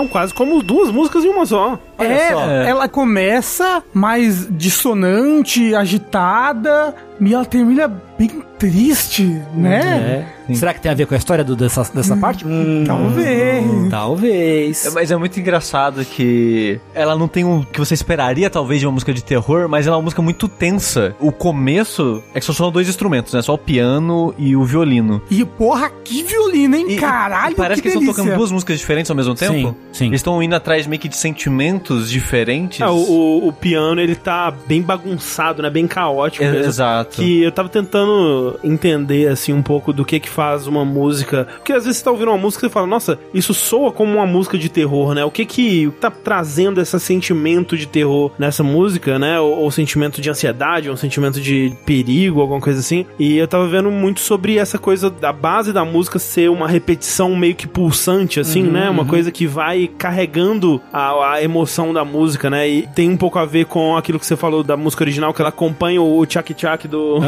São 0.00 0.08
quase 0.08 0.32
como 0.32 0.62
duas 0.62 0.90
músicas 0.90 1.26
em 1.26 1.28
uma 1.28 1.44
só. 1.44 1.78
É, 1.98 2.32
só. 2.32 2.40
ela 2.40 2.88
começa 2.88 3.82
mais 3.92 4.48
dissonante, 4.50 5.74
agitada, 5.74 6.94
e 7.20 7.34
ela 7.34 7.44
termina 7.44 7.86
bem 8.18 8.42
triste, 8.58 9.24
né? 9.54 10.24
É. 10.26 10.39
Será 10.54 10.72
que 10.74 10.80
tem 10.80 10.90
a 10.90 10.94
ver 10.94 11.06
com 11.06 11.14
a 11.14 11.18
história 11.18 11.44
do- 11.44 11.56
dessa, 11.56 11.82
dessa 11.94 12.16
parte? 12.16 12.46
Hum, 12.46 12.84
Talvez. 12.86 13.64
Talvez. 13.90 14.86
É, 14.86 14.90
mas 14.90 15.10
é 15.10 15.16
muito 15.16 15.38
engraçado 15.38 16.04
que 16.04 16.80
ela 16.94 17.16
não 17.16 17.28
tem 17.28 17.44
o 17.44 17.64
que 17.70 17.78
você 17.78 17.94
esperaria, 17.94 18.48
talvez, 18.50 18.80
de 18.80 18.86
uma 18.86 18.92
música 18.92 19.12
de 19.12 19.22
terror, 19.22 19.68
mas 19.68 19.86
ela 19.86 19.96
é 19.96 19.98
uma 19.98 20.02
música 20.04 20.22
muito 20.22 20.48
tensa. 20.48 21.14
O 21.20 21.30
começo 21.32 22.22
é 22.34 22.40
que 22.40 22.46
só 22.46 22.52
são 22.52 22.70
dois 22.70 22.88
instrumentos, 22.88 23.32
né? 23.32 23.42
Só 23.42 23.54
o 23.54 23.58
piano 23.58 24.34
e 24.38 24.56
o 24.56 24.64
violino. 24.64 25.20
E 25.30 25.44
porra, 25.44 25.90
que 26.04 26.22
violino, 26.22 26.76
hein? 26.76 26.86
E- 26.90 26.96
Caralho, 26.96 27.52
e 27.52 27.56
parece 27.56 27.80
que, 27.82 27.88
eles 27.88 27.94
delícia. 27.94 28.10
estão 28.10 28.24
tocando 28.24 28.38
duas 28.38 28.52
músicas 28.52 28.78
diferentes 28.78 29.10
ao 29.10 29.16
mesmo 29.16 29.34
tempo. 29.34 29.52
Sim, 29.52 29.74
sim. 29.92 30.06
Eles 30.06 30.20
estão 30.20 30.42
indo 30.42 30.54
atrás 30.54 30.86
meio 30.86 31.00
que 31.00 31.08
de 31.08 31.16
sentimentos 31.16 32.10
diferentes. 32.10 32.80
É, 32.80 32.86
o, 32.88 32.94
o- 32.94 33.48
o 33.48 33.52
piano, 33.52 34.00
ele 34.00 34.14
tá 34.14 34.52
bem 34.66 34.82
bagunçado, 34.82 35.62
né? 35.62 35.70
Bem 35.70 35.86
caótico 35.86 36.44
É, 36.44 36.50
mesmo. 36.52 36.66
Exato. 36.68 37.16
Que 37.16 37.42
eu 37.42 37.52
tava 37.52 37.68
tentando 37.68 38.58
entender, 38.62 39.28
assim, 39.28 39.52
um 39.52 39.62
pouco 39.62 39.92
do 39.92 40.04
que 40.04 40.18
que 40.20 40.28
faz 40.40 40.66
uma 40.66 40.86
música. 40.86 41.46
Porque 41.56 41.70
às 41.70 41.84
vezes 41.84 41.98
você 41.98 42.04
tá 42.04 42.10
ouvindo 42.10 42.28
uma 42.28 42.38
música 42.38 42.66
e 42.66 42.70
fala, 42.70 42.86
nossa, 42.86 43.18
isso 43.34 43.52
soa 43.52 43.92
como 43.92 44.14
uma 44.14 44.26
música 44.26 44.56
de 44.56 44.70
terror, 44.70 45.12
né? 45.12 45.22
O 45.22 45.30
que 45.30 45.44
que 45.44 45.92
tá 46.00 46.10
trazendo 46.10 46.80
esse 46.80 46.98
sentimento 46.98 47.76
de 47.76 47.86
terror 47.86 48.32
nessa 48.38 48.62
música, 48.62 49.18
né? 49.18 49.38
Ou, 49.38 49.58
ou 49.58 49.70
sentimento 49.70 50.18
de 50.18 50.30
ansiedade, 50.30 50.88
ou 50.88 50.94
um 50.94 50.96
sentimento 50.96 51.38
de 51.42 51.74
perigo, 51.84 52.40
alguma 52.40 52.58
coisa 52.58 52.80
assim. 52.80 53.04
E 53.18 53.36
eu 53.36 53.46
tava 53.46 53.68
vendo 53.68 53.90
muito 53.90 54.20
sobre 54.20 54.56
essa 54.56 54.78
coisa 54.78 55.10
da 55.10 55.30
base 55.30 55.74
da 55.74 55.84
música 55.84 56.18
ser 56.18 56.48
uma 56.48 56.66
repetição 56.66 57.36
meio 57.36 57.54
que 57.54 57.66
pulsante, 57.68 58.40
assim, 58.40 58.62
né? 58.62 58.88
Uma 58.88 59.04
coisa 59.04 59.30
que 59.30 59.46
vai 59.46 59.90
carregando 59.98 60.80
a, 60.90 61.34
a 61.34 61.42
emoção 61.42 61.92
da 61.92 62.02
música, 62.02 62.48
né? 62.48 62.66
E 62.66 62.86
tem 62.94 63.10
um 63.10 63.16
pouco 63.18 63.38
a 63.38 63.44
ver 63.44 63.66
com 63.66 63.94
aquilo 63.94 64.18
que 64.18 64.24
você 64.24 64.36
falou 64.36 64.62
da 64.62 64.74
música 64.74 65.04
original, 65.04 65.34
que 65.34 65.42
ela 65.42 65.50
acompanha 65.50 66.00
o 66.00 66.24
tchak-tchak 66.24 66.88
do, 66.88 67.18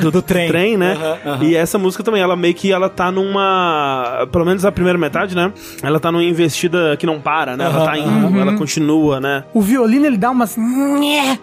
do, 0.00 0.10
do 0.10 0.22
trem. 0.22 0.76
né? 0.76 0.94
Aham, 0.94 1.18
aham. 1.34 1.44
E 1.44 1.54
essa 1.54 1.78
música 1.78 2.02
também, 2.02 2.20
ela 2.20 2.34
meio 2.38 2.54
que 2.54 2.70
ela 2.72 2.88
tá 2.88 3.10
numa. 3.10 4.26
Pelo 4.32 4.44
menos 4.44 4.64
a 4.64 4.72
primeira 4.72 4.98
metade, 4.98 5.34
né? 5.34 5.52
Ela 5.82 5.98
tá 6.00 6.10
numa 6.12 6.22
investida 6.24 6.96
que 6.96 7.06
não 7.06 7.20
para, 7.20 7.56
né? 7.56 7.64
Ela 7.64 7.84
tá 7.84 7.98
em. 7.98 8.40
Ela 8.40 8.56
continua, 8.56 9.20
né? 9.20 9.44
O 9.52 9.60
violino 9.60 10.06
ele 10.06 10.16
dá 10.16 10.30
umas 10.30 10.56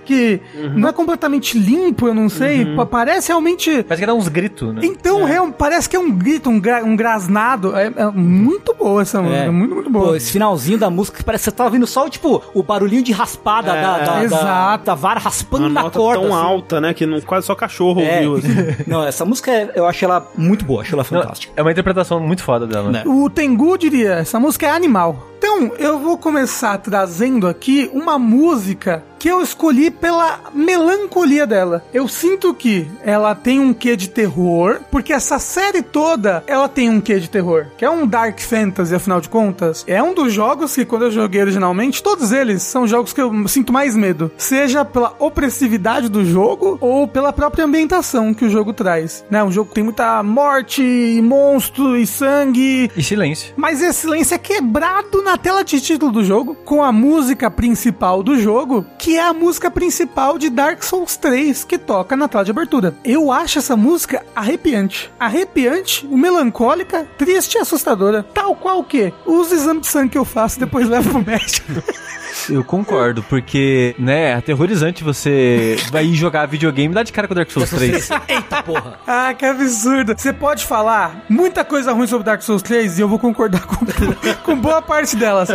que 0.06 0.40
Uhum. 0.56 0.70
não 0.80 0.90
é 0.90 0.94
completamente 0.94 1.58
limpo, 1.58 2.08
eu 2.08 2.14
não 2.14 2.30
sei. 2.30 2.66
pa- 2.76 2.86
Parece 2.86 3.28
realmente. 3.30 3.84
Parece 3.84 4.02
que 4.02 4.06
dá 4.08 4.14
uns 4.14 4.28
gritos, 4.28 4.74
né? 4.74 4.82
Então, 4.84 5.24
real- 5.26 5.52
parece 5.52 5.90
que 5.90 5.96
é 5.96 6.00
um 6.00 6.12
grito, 6.12 6.50
um, 6.50 6.60
gra- 6.60 6.84
um 6.84 6.96
grasnado. 6.96 7.76
É, 7.76 7.92
é 7.96 8.06
muito 8.12 8.74
boa 8.74 9.02
essa 9.02 9.22
música. 9.22 9.42
É. 9.44 9.50
muito, 9.50 9.74
muito 9.76 9.90
boa. 9.90 10.06
Pô, 10.10 10.16
esse 10.16 10.32
finalzinho 10.32 10.78
da 10.78 10.90
música 10.90 11.22
parece 11.26 11.44
que 11.46 11.52
você 11.52 11.56
tá 11.56 11.66
ouvindo 11.66 11.86
só, 11.88 12.08
tipo, 12.10 12.42
o 12.54 12.64
barulhinho 12.64 13.04
de 13.04 13.12
raspada 13.12 13.72
É, 13.76 13.82
da, 13.82 13.98
da, 13.98 14.06
da, 14.16 14.24
exato. 14.24 14.86
da 14.86 14.96
vara 14.96 15.20
raspando 15.20 15.64
Uma 15.66 15.74
na 15.74 15.82
nota 15.84 15.98
corda. 16.00 16.22
tão 16.22 16.34
assim. 16.36 16.46
alta, 16.46 16.82
né? 16.82 16.94
Que 16.94 17.06
não, 17.06 17.20
quase 17.22 17.46
só 17.48 17.56
cachorro 17.56 18.02
É. 18.02 18.28
ouviu, 18.28 18.36
assim. 18.38 18.56
Não, 18.88 19.04
essa 19.04 19.26
música 19.26 19.52
é- 19.52 19.72
eu 19.76 19.86
acho 19.86 20.04
ela 20.06 20.26
muito 20.38 20.64
boa, 20.66 20.84
acho 20.86 20.96
ela 20.96 21.04
Não, 21.12 21.22
fantástica. 21.22 21.54
é 21.56 21.62
uma 21.62 21.72
interpretação 21.72 22.20
muito 22.20 22.44
foda 22.44 22.66
dela. 22.68 22.92
Né? 22.92 23.04
O 23.06 23.30
Tengu 23.30 23.78
diria, 23.78 24.14
essa 24.14 24.40
música 24.40 24.68
é 24.68 24.70
animal. 24.72 25.35
Então, 25.48 25.74
eu 25.78 26.00
vou 26.00 26.18
começar 26.18 26.76
trazendo 26.80 27.48
aqui 27.48 27.88
uma 27.94 28.18
música 28.18 29.04
que 29.20 29.30
eu 29.30 29.42
escolhi 29.42 29.90
pela 29.90 30.40
melancolia 30.54 31.48
dela. 31.48 31.84
Eu 31.92 32.08
sinto 32.08 32.54
que 32.54 32.88
ela 33.04 33.34
tem 33.34 33.60
um 33.60 33.74
quê 33.74 33.96
de 33.96 34.10
terror, 34.10 34.82
porque 34.92 35.12
essa 35.14 35.40
série 35.40 35.82
toda, 35.82 36.44
ela 36.46 36.68
tem 36.70 36.90
um 36.92 37.02
quê 37.02 37.20
de 37.20 37.28
terror, 37.28 37.68
que 37.76 37.84
é 37.86 37.90
um 37.90 38.06
dark 38.06 38.40
fantasy, 38.40 38.94
afinal 38.94 39.20
de 39.20 39.30
contas. 39.30 39.84
É 39.88 40.02
um 40.04 40.14
dos 40.14 40.32
jogos 40.34 40.76
que 40.76 40.86
quando 40.86 41.06
eu 41.06 41.12
joguei 41.12 41.42
originalmente, 41.42 42.04
todos 42.04 42.32
eles 42.32 42.62
são 42.62 42.86
jogos 42.88 43.14
que 43.14 43.22
eu 43.22 43.48
sinto 43.48 43.74
mais 43.74 43.96
medo, 43.96 44.32
seja 44.38 44.84
pela 44.86 45.16
opressividade 45.18 46.08
do 46.10 46.24
jogo 46.24 46.78
ou 46.80 47.08
pela 47.08 47.34
própria 47.34 47.66
ambientação 47.66 48.32
que 48.34 48.46
o 48.46 48.50
jogo 48.50 48.74
traz, 48.74 49.26
né? 49.30 49.44
Um 49.44 49.52
jogo 49.52 49.70
que 49.70 49.76
tem 49.76 49.84
muita 49.84 50.22
morte, 50.22 50.84
e 50.84 51.20
monstro 51.22 51.98
e 51.98 52.06
sangue, 52.06 52.92
E 52.96 53.02
silêncio. 53.02 53.54
mas 53.56 53.82
esse 53.82 54.02
silêncio 54.02 54.36
é 54.36 54.38
quebrado 54.38 55.24
na 55.24 55.35
tela 55.38 55.64
de 55.64 55.80
título 55.82 56.12
do 56.12 56.24
jogo 56.24 56.56
com 56.56 56.84
a 56.84 56.92
música 56.92 57.50
principal 57.50 58.22
do 58.24 58.40
jogo, 58.40 58.86
que 58.98 59.18
é 59.18 59.24
a 59.24 59.34
música 59.34 59.70
principal 59.70 60.38
de 60.38 60.50
Dark 60.50 60.84
Souls 60.84 61.18
3, 61.18 61.64
que 61.64 61.78
toca 61.78 62.16
na 62.16 62.28
tela 62.28 62.46
de 62.46 62.52
abertura. 62.52 62.96
Eu 63.04 63.32
acho 63.32 63.60
essa 63.60 63.76
música 63.76 64.26
arrepiante. 64.36 65.12
Arrepiante, 65.20 66.06
melancólica, 66.08 67.08
triste 67.18 67.56
e 67.56 67.60
assustadora. 67.60 68.24
Tal 68.24 68.56
qual 68.56 68.80
o 68.80 68.84
quê? 68.84 69.14
Os 69.26 69.52
exames 69.52 69.82
de 69.82 69.88
sangue 69.88 70.10
que 70.10 70.18
eu 70.18 70.26
faço 70.26 70.60
depois 70.60 70.88
levo 70.88 71.10
pro 71.10 71.26
médico. 71.26 71.72
Eu 72.50 72.64
concordo, 72.64 73.24
porque, 73.24 73.96
né, 73.98 74.32
é 74.32 74.34
aterrorizante 74.34 75.04
você 75.04 75.78
vai 75.92 76.06
ir 76.06 76.16
jogar 76.16 76.46
videogame 76.46 76.92
e 76.92 76.96
dar 76.96 77.04
de 77.04 77.12
cara 77.12 77.28
com 77.28 77.34
o 77.34 77.36
Dark 77.36 77.50
Souls 77.50 77.70
3. 77.70 78.10
Eita 78.28 78.62
porra. 78.62 79.00
ah, 79.08 79.34
que 79.34 79.46
absurdo. 79.46 80.14
Você 80.16 80.34
pode 80.34 80.66
falar 80.66 81.24
muita 81.30 81.64
coisa 81.64 81.94
ruim 81.94 82.08
sobre 82.08 82.26
Dark 82.26 82.42
Souls 82.42 82.62
3 82.62 83.00
e 83.00 83.02
eu 83.02 83.08
vou 83.08 83.18
concordar 83.18 83.66
com, 83.66 83.86
com 84.44 84.56
boa 84.60 84.82
parte 84.82 85.16
delas. 85.26 85.50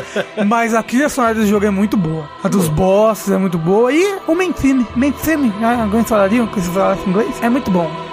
Mas 0.47 0.75
a 0.75 0.83
trilha 0.83 1.09
sonora 1.09 1.35
desse 1.35 1.49
jogo 1.49 1.67
é 1.67 1.71
muito 1.71 1.97
boa. 1.97 2.29
A 2.43 2.49
dos 2.49 2.69
bosses 2.69 3.31
é 3.31 3.39
muito 3.39 3.59
boa. 3.59 3.93
E 3.93 4.19
o 4.27 4.35
main 4.35 4.53
theme, 4.53 4.87
main 4.97 5.13
theme, 5.13 5.53
ah, 5.63 5.83
alguém 5.83 6.05
falaria 6.05 6.47
que 6.47 6.61
se 6.61 6.71
falasse 6.71 7.03
em 7.07 7.11
inglês? 7.11 7.43
É 7.43 7.49
muito 7.49 7.71
bom. 7.71 8.10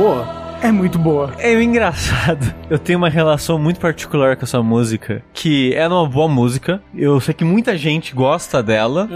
Boa. 0.00 0.26
É 0.62 0.72
muito 0.72 0.98
boa. 0.98 1.34
É 1.38 1.52
engraçado. 1.62 2.54
Eu 2.70 2.78
tenho 2.78 2.98
uma 2.98 3.10
relação 3.10 3.58
muito 3.58 3.78
particular 3.78 4.34
com 4.34 4.44
essa 4.44 4.62
música, 4.62 5.22
que 5.34 5.74
é 5.74 5.86
uma 5.86 6.08
boa 6.08 6.26
música. 6.26 6.82
Eu 6.94 7.20
sei 7.20 7.34
que 7.34 7.44
muita 7.44 7.76
gente 7.76 8.14
gosta 8.14 8.62
dela, 8.62 9.08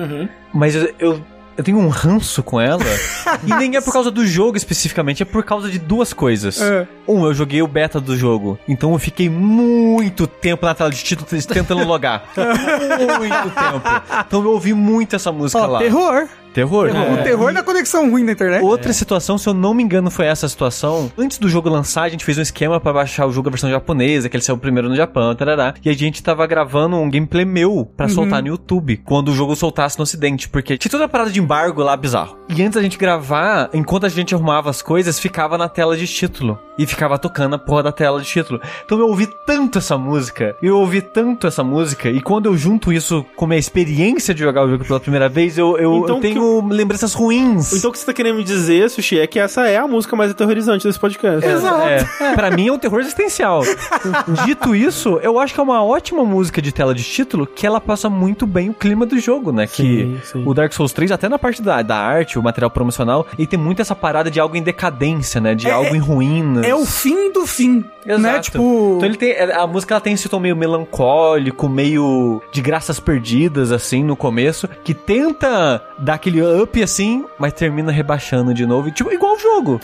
mas 0.53 0.75
eu, 0.75 0.95
eu, 0.99 1.25
eu 1.57 1.65
tenho 1.65 1.79
um 1.79 1.89
ranço 1.89 2.43
com 2.43 2.61
ela. 2.61 2.85
e 3.47 3.55
nem 3.55 3.77
é 3.77 3.81
por 3.81 3.95
causa 3.95 4.11
do 4.11 4.27
jogo 4.27 4.59
especificamente, 4.59 5.23
é 5.23 5.27
por 5.27 5.43
causa 5.43 5.71
de 5.71 5.79
duas 5.79 6.13
coisas. 6.13 6.61
É. 6.61 6.87
Um, 7.09 7.25
eu 7.25 7.33
joguei 7.33 7.63
o 7.63 7.67
beta 7.67 7.99
do 7.99 8.15
jogo, 8.15 8.59
então 8.69 8.93
eu 8.93 8.99
fiquei 8.99 9.31
muito 9.31 10.27
tempo 10.27 10.67
na 10.67 10.75
tela 10.75 10.91
de 10.91 11.03
título 11.03 11.27
tentando 11.47 11.83
logar. 11.85 12.25
muito 12.37 13.51
tempo. 13.55 13.83
Então 14.27 14.43
eu 14.43 14.51
ouvi 14.51 14.75
muito 14.75 15.17
essa 15.17 15.33
música 15.33 15.63
Ó, 15.63 15.67
lá. 15.67 15.79
terror. 15.79 16.29
Terror? 16.55 16.89
O 16.89 17.23
terror 17.25 17.53
da 17.53 17.65
conexão 17.65 18.09
ruim 18.09 18.23
na 18.23 18.33
internet. 18.33 18.63
Outra 18.63 18.93
situação, 18.93 19.37
se 19.37 19.49
eu 19.49 19.53
não 19.53 19.75
me 19.75 19.83
engano, 19.83 20.09
foi 20.09 20.27
essa 20.27 20.49
situação. 20.49 21.11
Antes 21.19 21.37
do 21.37 21.49
jogo 21.49 21.69
lançar, 21.69 22.05
a 22.05 22.09
gente 22.09 22.25
fez 22.25 22.39
um 22.39 22.43
esquema 22.43 22.79
pra 22.79 22.93
baixar 22.93 23.27
o 23.27 23.33
jogo 23.33 23.49
a 23.49 23.51
versão 23.51 23.69
japonesa, 23.69 24.29
que 24.29 24.37
ele 24.37 24.45
saiu 24.45 24.57
primeiro 24.57 24.89
no 24.89 24.95
Japão, 24.95 25.35
tarará. 25.35 25.75
E 25.85 25.91
a 25.91 25.93
gente 25.93 26.23
tava 26.23 26.47
gravando 26.47 26.97
um 26.97 27.11
gameplay 27.11 27.45
meu 27.45 27.85
pra 27.97 28.09
soltar 28.09 28.41
no 28.41 28.49
YouTube, 28.49 28.99
quando 29.05 29.31
o 29.31 29.35
jogo 29.35 29.57
soltasse 29.57 29.99
no 29.99 30.05
ocidente, 30.05 30.49
porque 30.49 30.79
tinha 30.79 30.91
toda 30.91 31.07
a 31.07 31.09
parada 31.09 31.31
de 31.31 31.41
embargo 31.41 31.83
lá 31.83 31.97
bizarro. 31.97 32.39
E 32.49 32.63
antes 32.63 32.77
da 32.77 32.83
gente 32.83 32.97
gravar, 32.97 33.69
enquanto 33.75 34.07
a 34.07 34.09
gente 34.09 34.33
arrumava 34.33 34.71
as 34.71 34.81
coisas, 34.81 35.19
ficava 35.19 35.59
na 35.59 35.69
tela 35.69 35.97
de 35.97 36.07
título. 36.07 36.57
E 36.79 36.87
ficava 36.87 37.19
tocando 37.19 37.55
a 37.55 37.59
porra 37.59 37.85
da 37.85 37.93
tela 37.93 38.21
de 38.21 38.27
título. 38.27 38.61
Então 38.85 38.99
eu 38.99 39.09
ouvi 39.09 39.29
tanto 39.47 39.79
essa 39.79 39.99
música, 39.99 40.57
eu 40.63 40.79
ouvi 40.79 41.01
tanto 41.01 41.47
essa 41.47 41.65
música, 41.65 42.11
e 42.11 42.21
quando 42.21 42.47
eu 42.47 42.57
junto 42.57 42.93
isso 42.93 43.25
com 43.37 43.45
a 43.45 43.49
minha 43.49 43.59
experiência 43.59 44.35
de 44.35 44.41
jogar 44.41 44.65
o 44.65 44.71
jogo 44.71 44.85
pela 44.85 45.01
primeira 45.01 45.29
vez, 45.29 45.59
eu, 45.59 45.77
eu, 45.79 45.99
Então 45.99 46.17
eu 46.17 46.21
que 46.21 46.39
tenho 46.45 46.69
lembranças 46.69 47.15
ruins. 47.15 47.73
Então 47.73 47.91
o 47.91 47.93
que 47.93 47.99
você 47.99 48.07
tá 48.07 48.13
querendo 48.13 48.37
me 48.37 48.45
dizer, 48.45 48.89
Sushi, 48.91 49.19
é 49.19 49.27
que 49.27 49.39
essa 49.39 49.67
é 49.69 49.77
a 49.77 49.87
música 49.87 50.15
mais 50.17 50.31
aterrorizante 50.31 50.87
desse 50.87 50.99
podcast. 50.99 51.47
Exato. 51.47 51.83
É, 51.87 52.35
pra 52.35 52.51
mim 52.51 52.69
é 52.69 52.73
um 52.73 52.79
terror 52.79 53.01
existencial. 53.01 53.63
Dito 54.45 54.75
isso, 54.75 55.19
eu 55.23 55.39
acho 55.39 55.55
que 55.55 55.61
é 55.61 55.63
uma 55.63 55.83
ótima 55.83 56.25
música 56.25 56.61
de 56.61 56.73
tela 56.73 56.95
de 56.95 57.03
título 57.03 57.47
que 57.47 57.67
ela 57.67 57.81
passa 57.81 58.09
muito 58.11 58.47
bem 58.47 58.71
o 58.71 58.75
clima 58.75 59.07
do 59.07 59.19
jogo, 59.19 59.53
né? 59.53 59.67
Sim, 59.67 60.19
que 60.21 60.27
sim. 60.27 60.43
o 60.47 60.55
Dark 60.55 60.73
Souls 60.73 60.93
3, 60.93 61.13
até 61.13 61.29
na 61.29 61.39
parte 61.39 61.63
da, 61.63 61.81
da 61.83 61.97
arte, 61.97 62.39
o 62.39 62.43
material 62.43 62.71
promocional, 62.71 63.27
ele 63.39 63.47
tem 63.47 63.59
muito 63.59 63.81
essa 63.81 63.95
parada 63.95 64.31
de 64.31 64.39
algo 64.41 64.57
em 64.57 64.63
decadência, 64.63 65.41
né? 65.41 65.55
De 65.55 65.69
É- 65.69 65.73
algo 65.73 65.95
em 65.95 65.99
ruínas. 65.99 66.65
É 66.67 66.75
o 66.75 66.85
fim 66.85 67.33
do 67.33 67.47
fim. 67.47 67.85
Exato. 68.07 68.23
Né? 68.23 68.39
Tipo. 68.41 68.95
Então 68.97 69.09
ele 69.09 69.17
tem. 69.17 69.35
A 69.53 69.67
música 69.67 69.95
ela 69.95 70.01
tem 70.01 70.13
esse 70.13 70.29
tom 70.29 70.39
meio 70.39 70.55
melancólico, 70.57 71.69
meio 71.69 72.43
de 72.53 72.61
graças 72.61 73.01
perdidas, 73.01 73.73
assim, 73.73 74.05
no 74.05 74.15
começo, 74.15 74.69
que 74.85 74.93
tenta 74.93 75.83
dar 75.99 76.15
aquele 76.15 76.34
up 76.43 76.83
assim, 76.83 77.25
mas 77.39 77.53
termina 77.53 77.91
rebaixando 77.93 78.53
de 78.55 78.67
novo. 78.67 78.89
e, 78.89 78.93
Tipo, 78.93 79.13
igual 79.13 79.35
o 79.35 79.39
jogo. 79.39 79.81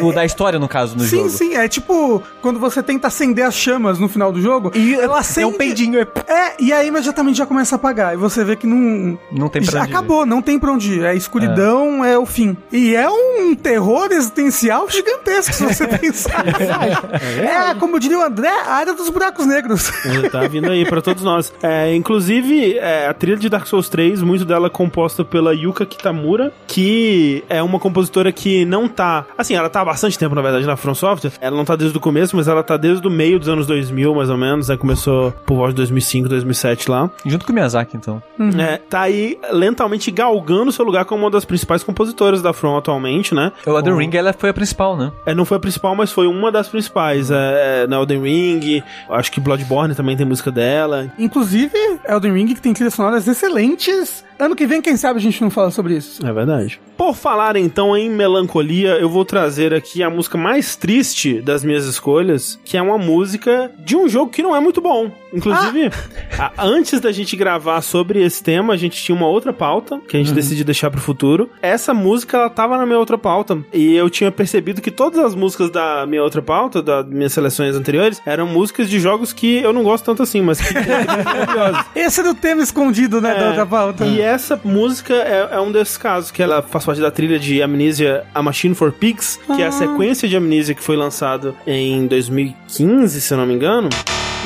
O, 0.00 0.06
o 0.06 0.12
da 0.12 0.24
história, 0.24 0.58
no 0.58 0.68
caso, 0.68 0.96
no 0.96 1.04
sim, 1.04 1.16
jogo. 1.16 1.30
sim. 1.30 1.54
É 1.54 1.68
tipo 1.68 2.22
quando 2.42 2.58
você 2.58 2.82
tenta 2.82 3.08
acender 3.08 3.44
as 3.44 3.54
chamas 3.54 3.98
no 3.98 4.08
final 4.08 4.32
do 4.32 4.40
jogo. 4.40 4.70
E 4.74 4.94
ela 4.94 5.18
acende. 5.20 5.44
É 5.44 5.46
um 5.46 5.52
peidinho, 5.52 5.98
é- 6.00 6.06
É, 6.32 6.54
e 6.58 6.72
aí 6.72 6.88
imediatamente 6.88 7.36
já 7.38 7.46
começa 7.46 7.74
a 7.74 7.76
apagar. 7.76 8.14
E 8.14 8.16
você 8.16 8.44
vê 8.44 8.56
que 8.56 8.66
não. 8.66 9.18
não 9.32 9.48
tem 9.48 9.62
pra 9.62 9.72
Já 9.72 9.80
onde 9.82 9.90
ir. 9.90 9.94
acabou, 9.94 10.26
não 10.26 10.40
tem 10.42 10.58
pra 10.58 10.72
onde 10.72 10.92
ir. 10.94 11.04
É 11.04 11.14
escuridão, 11.14 12.04
é. 12.04 12.18
o 12.18 12.26
fim. 12.26 12.56
E 12.72 12.94
é 12.94 13.08
um 13.08 13.54
terror 13.54 14.08
existencial 14.10 14.88
gigantesco, 14.88 15.52
se 15.54 15.64
você 15.64 15.86
pensar. 15.98 16.44
é, 16.46 17.74
como 17.78 17.98
diria 17.98 18.18
o 18.18 18.22
André, 18.22 18.48
a 18.48 18.72
área 18.74 18.94
dos 18.94 19.08
buracos 19.08 19.46
negros. 19.46 19.90
É, 20.04 20.28
Tá 20.28 20.46
vindo 20.48 20.70
aí 20.70 20.84
pra 20.84 21.00
todos 21.00 21.22
nós. 21.22 21.52
É, 21.62 21.94
inclusive, 21.94 22.78
é, 22.78 23.06
a 23.06 23.14
trilha 23.14 23.36
de 23.36 23.48
Dark 23.48 23.66
Souls 23.66 23.88
3, 23.88 24.22
muito 24.22 24.44
dela 24.44 24.66
é 24.66 24.70
composta 24.70 25.24
pela 25.24 25.54
Yuka 25.54 25.86
Kitamura, 25.96 26.52
que 26.66 27.44
é 27.48 27.62
uma 27.62 27.78
compositora 27.78 28.32
que 28.32 28.64
não 28.64 28.88
tá. 28.88 29.24
Assim, 29.36 29.54
ela 29.54 29.68
tá 29.68 29.80
há 29.80 29.84
bastante 29.84 30.18
tempo, 30.18 30.34
na 30.34 30.42
verdade, 30.42 30.66
na 30.66 30.76
From 30.76 30.94
Software. 30.94 31.32
Ela 31.40 31.56
não 31.56 31.64
tá 31.64 31.76
desde 31.76 31.96
o 31.96 32.00
começo, 32.00 32.36
mas 32.36 32.48
ela 32.48 32.62
tá 32.62 32.76
desde 32.76 33.06
o 33.06 33.10
meio 33.10 33.38
dos 33.38 33.48
anos 33.48 33.66
2000, 33.66 34.14
mais 34.14 34.30
ou 34.30 34.36
menos. 34.36 34.68
Né? 34.68 34.76
Começou 34.76 35.32
por 35.46 35.56
volta 35.56 35.72
de 35.72 35.76
2005, 35.76 36.28
2007 36.28 36.90
lá. 36.90 37.10
Junto 37.24 37.44
com 37.44 37.52
o 37.52 37.54
Miyazaki, 37.54 37.96
então. 37.96 38.22
É, 38.58 38.76
tá 38.76 39.02
aí 39.02 39.38
lentamente 39.50 40.10
galgando 40.10 40.72
seu 40.72 40.84
lugar 40.84 41.04
como 41.04 41.24
uma 41.24 41.30
das 41.30 41.44
principais 41.44 41.82
compositoras 41.82 42.42
da 42.42 42.52
From 42.52 42.76
atualmente, 42.76 43.34
né? 43.34 43.52
O 43.66 43.70
Elden 43.70 43.96
Ring, 43.96 44.16
ela 44.16 44.32
foi 44.32 44.50
a 44.50 44.54
principal, 44.54 44.96
né? 44.96 45.12
É, 45.26 45.34
não 45.34 45.44
foi 45.44 45.56
a 45.56 45.60
principal, 45.60 45.94
mas 45.94 46.12
foi 46.12 46.26
uma 46.26 46.50
das 46.50 46.68
principais. 46.68 47.30
É, 47.30 47.82
é, 47.82 47.86
na 47.86 47.96
Elden 47.96 48.22
Ring, 48.22 48.82
acho 49.10 49.32
que 49.32 49.40
Bloodborne 49.40 49.94
também 49.94 50.16
tem 50.16 50.26
música 50.26 50.50
dela. 50.50 51.10
Inclusive, 51.18 51.76
Elden 52.08 52.32
Ring, 52.32 52.54
que 52.54 52.60
tem 52.60 52.72
trilhas 52.72 52.94
sonoras 52.94 53.26
excelentes. 53.26 54.24
Ano 54.38 54.56
que 54.56 54.66
vem, 54.66 54.80
quem 54.82 54.96
sabe 54.96 55.18
a 55.18 55.22
gente 55.22 55.40
não 55.42 55.50
fala 55.50 55.70
sobre 55.70 55.96
isso. 55.96 56.24
É 56.26 56.32
verdade. 56.32 56.80
Por 56.96 57.14
falar 57.14 57.56
então 57.56 57.96
em 57.96 58.08
melancolia, 58.10 58.90
eu 59.00 59.08
vou 59.08 59.24
trazer 59.24 59.74
aqui 59.74 60.02
a 60.02 60.08
música 60.10 60.38
mais 60.38 60.76
triste 60.76 61.40
das 61.40 61.64
minhas 61.64 61.84
escolhas, 61.86 62.58
que 62.64 62.76
é 62.76 62.82
uma 62.82 62.96
música 62.98 63.70
de 63.84 63.96
um 63.96 64.08
jogo 64.08 64.30
que 64.30 64.42
não 64.42 64.54
é 64.54 64.60
muito 64.60 64.80
bom. 64.80 65.10
Inclusive, 65.32 65.90
a- 66.38 66.52
antes 66.58 67.00
da 67.00 67.10
gente 67.10 67.34
gravar 67.34 67.80
sobre 67.82 68.22
esse 68.22 68.40
tema, 68.42 68.72
a 68.72 68.76
gente 68.76 69.02
tinha 69.02 69.16
uma 69.16 69.26
outra 69.26 69.52
pauta 69.52 70.00
que 70.08 70.16
a 70.16 70.20
gente 70.20 70.32
decidiu 70.32 70.64
deixar 70.64 70.88
pro 70.90 71.00
futuro. 71.00 71.50
Essa 71.60 71.92
música 71.92 72.36
ela 72.36 72.48
tava 72.50 72.76
na 72.78 72.86
minha 72.86 72.98
outra 72.98 73.18
pauta 73.18 73.58
e 73.72 73.94
eu 73.94 74.08
tinha 74.08 74.30
percebido 74.30 74.80
que 74.80 74.90
todas 74.92 75.18
as 75.18 75.34
músicas 75.34 75.70
da 75.70 76.06
minha 76.06 76.22
outra 76.22 76.40
pauta, 76.42 76.80
das 76.80 77.04
minhas 77.08 77.32
seleções 77.32 77.74
anteriores, 77.74 78.22
eram 78.24 78.46
músicas 78.46 78.88
de 78.88 79.00
jogos 79.00 79.32
que 79.32 79.56
eu 79.56 79.72
não 79.72 79.82
gosto 79.82 80.04
tanto 80.04 80.22
assim, 80.22 80.40
mas 80.40 80.60
que. 80.60 80.72
Esse 81.98 82.20
era 82.20 82.30
o 82.30 82.34
tema 82.34 82.62
escondido, 82.62 83.20
né, 83.20 83.34
da 83.34 83.40
É, 83.40 83.48
outra 83.48 83.66
pauta. 83.66 84.06
E 84.06 84.20
essa 84.24 84.58
música 84.64 85.14
é, 85.14 85.48
é 85.52 85.60
um 85.60 85.70
desses 85.70 85.96
casos, 85.96 86.30
que 86.30 86.42
ela 86.42 86.62
faz 86.62 86.84
parte 86.84 87.00
da 87.00 87.10
trilha 87.10 87.38
de 87.38 87.62
Amnesia 87.62 88.24
A 88.34 88.42
Machine 88.42 88.74
for 88.74 88.92
Pigs, 88.92 89.38
que 89.54 89.62
é 89.62 89.66
a 89.66 89.72
sequência 89.72 90.28
de 90.28 90.36
Amnesia 90.36 90.74
que 90.74 90.82
foi 90.82 90.96
lançado 90.96 91.54
em 91.66 92.06
2015, 92.06 93.20
se 93.20 93.32
eu 93.32 93.38
não 93.38 93.46
me 93.46 93.54
engano. 93.54 93.88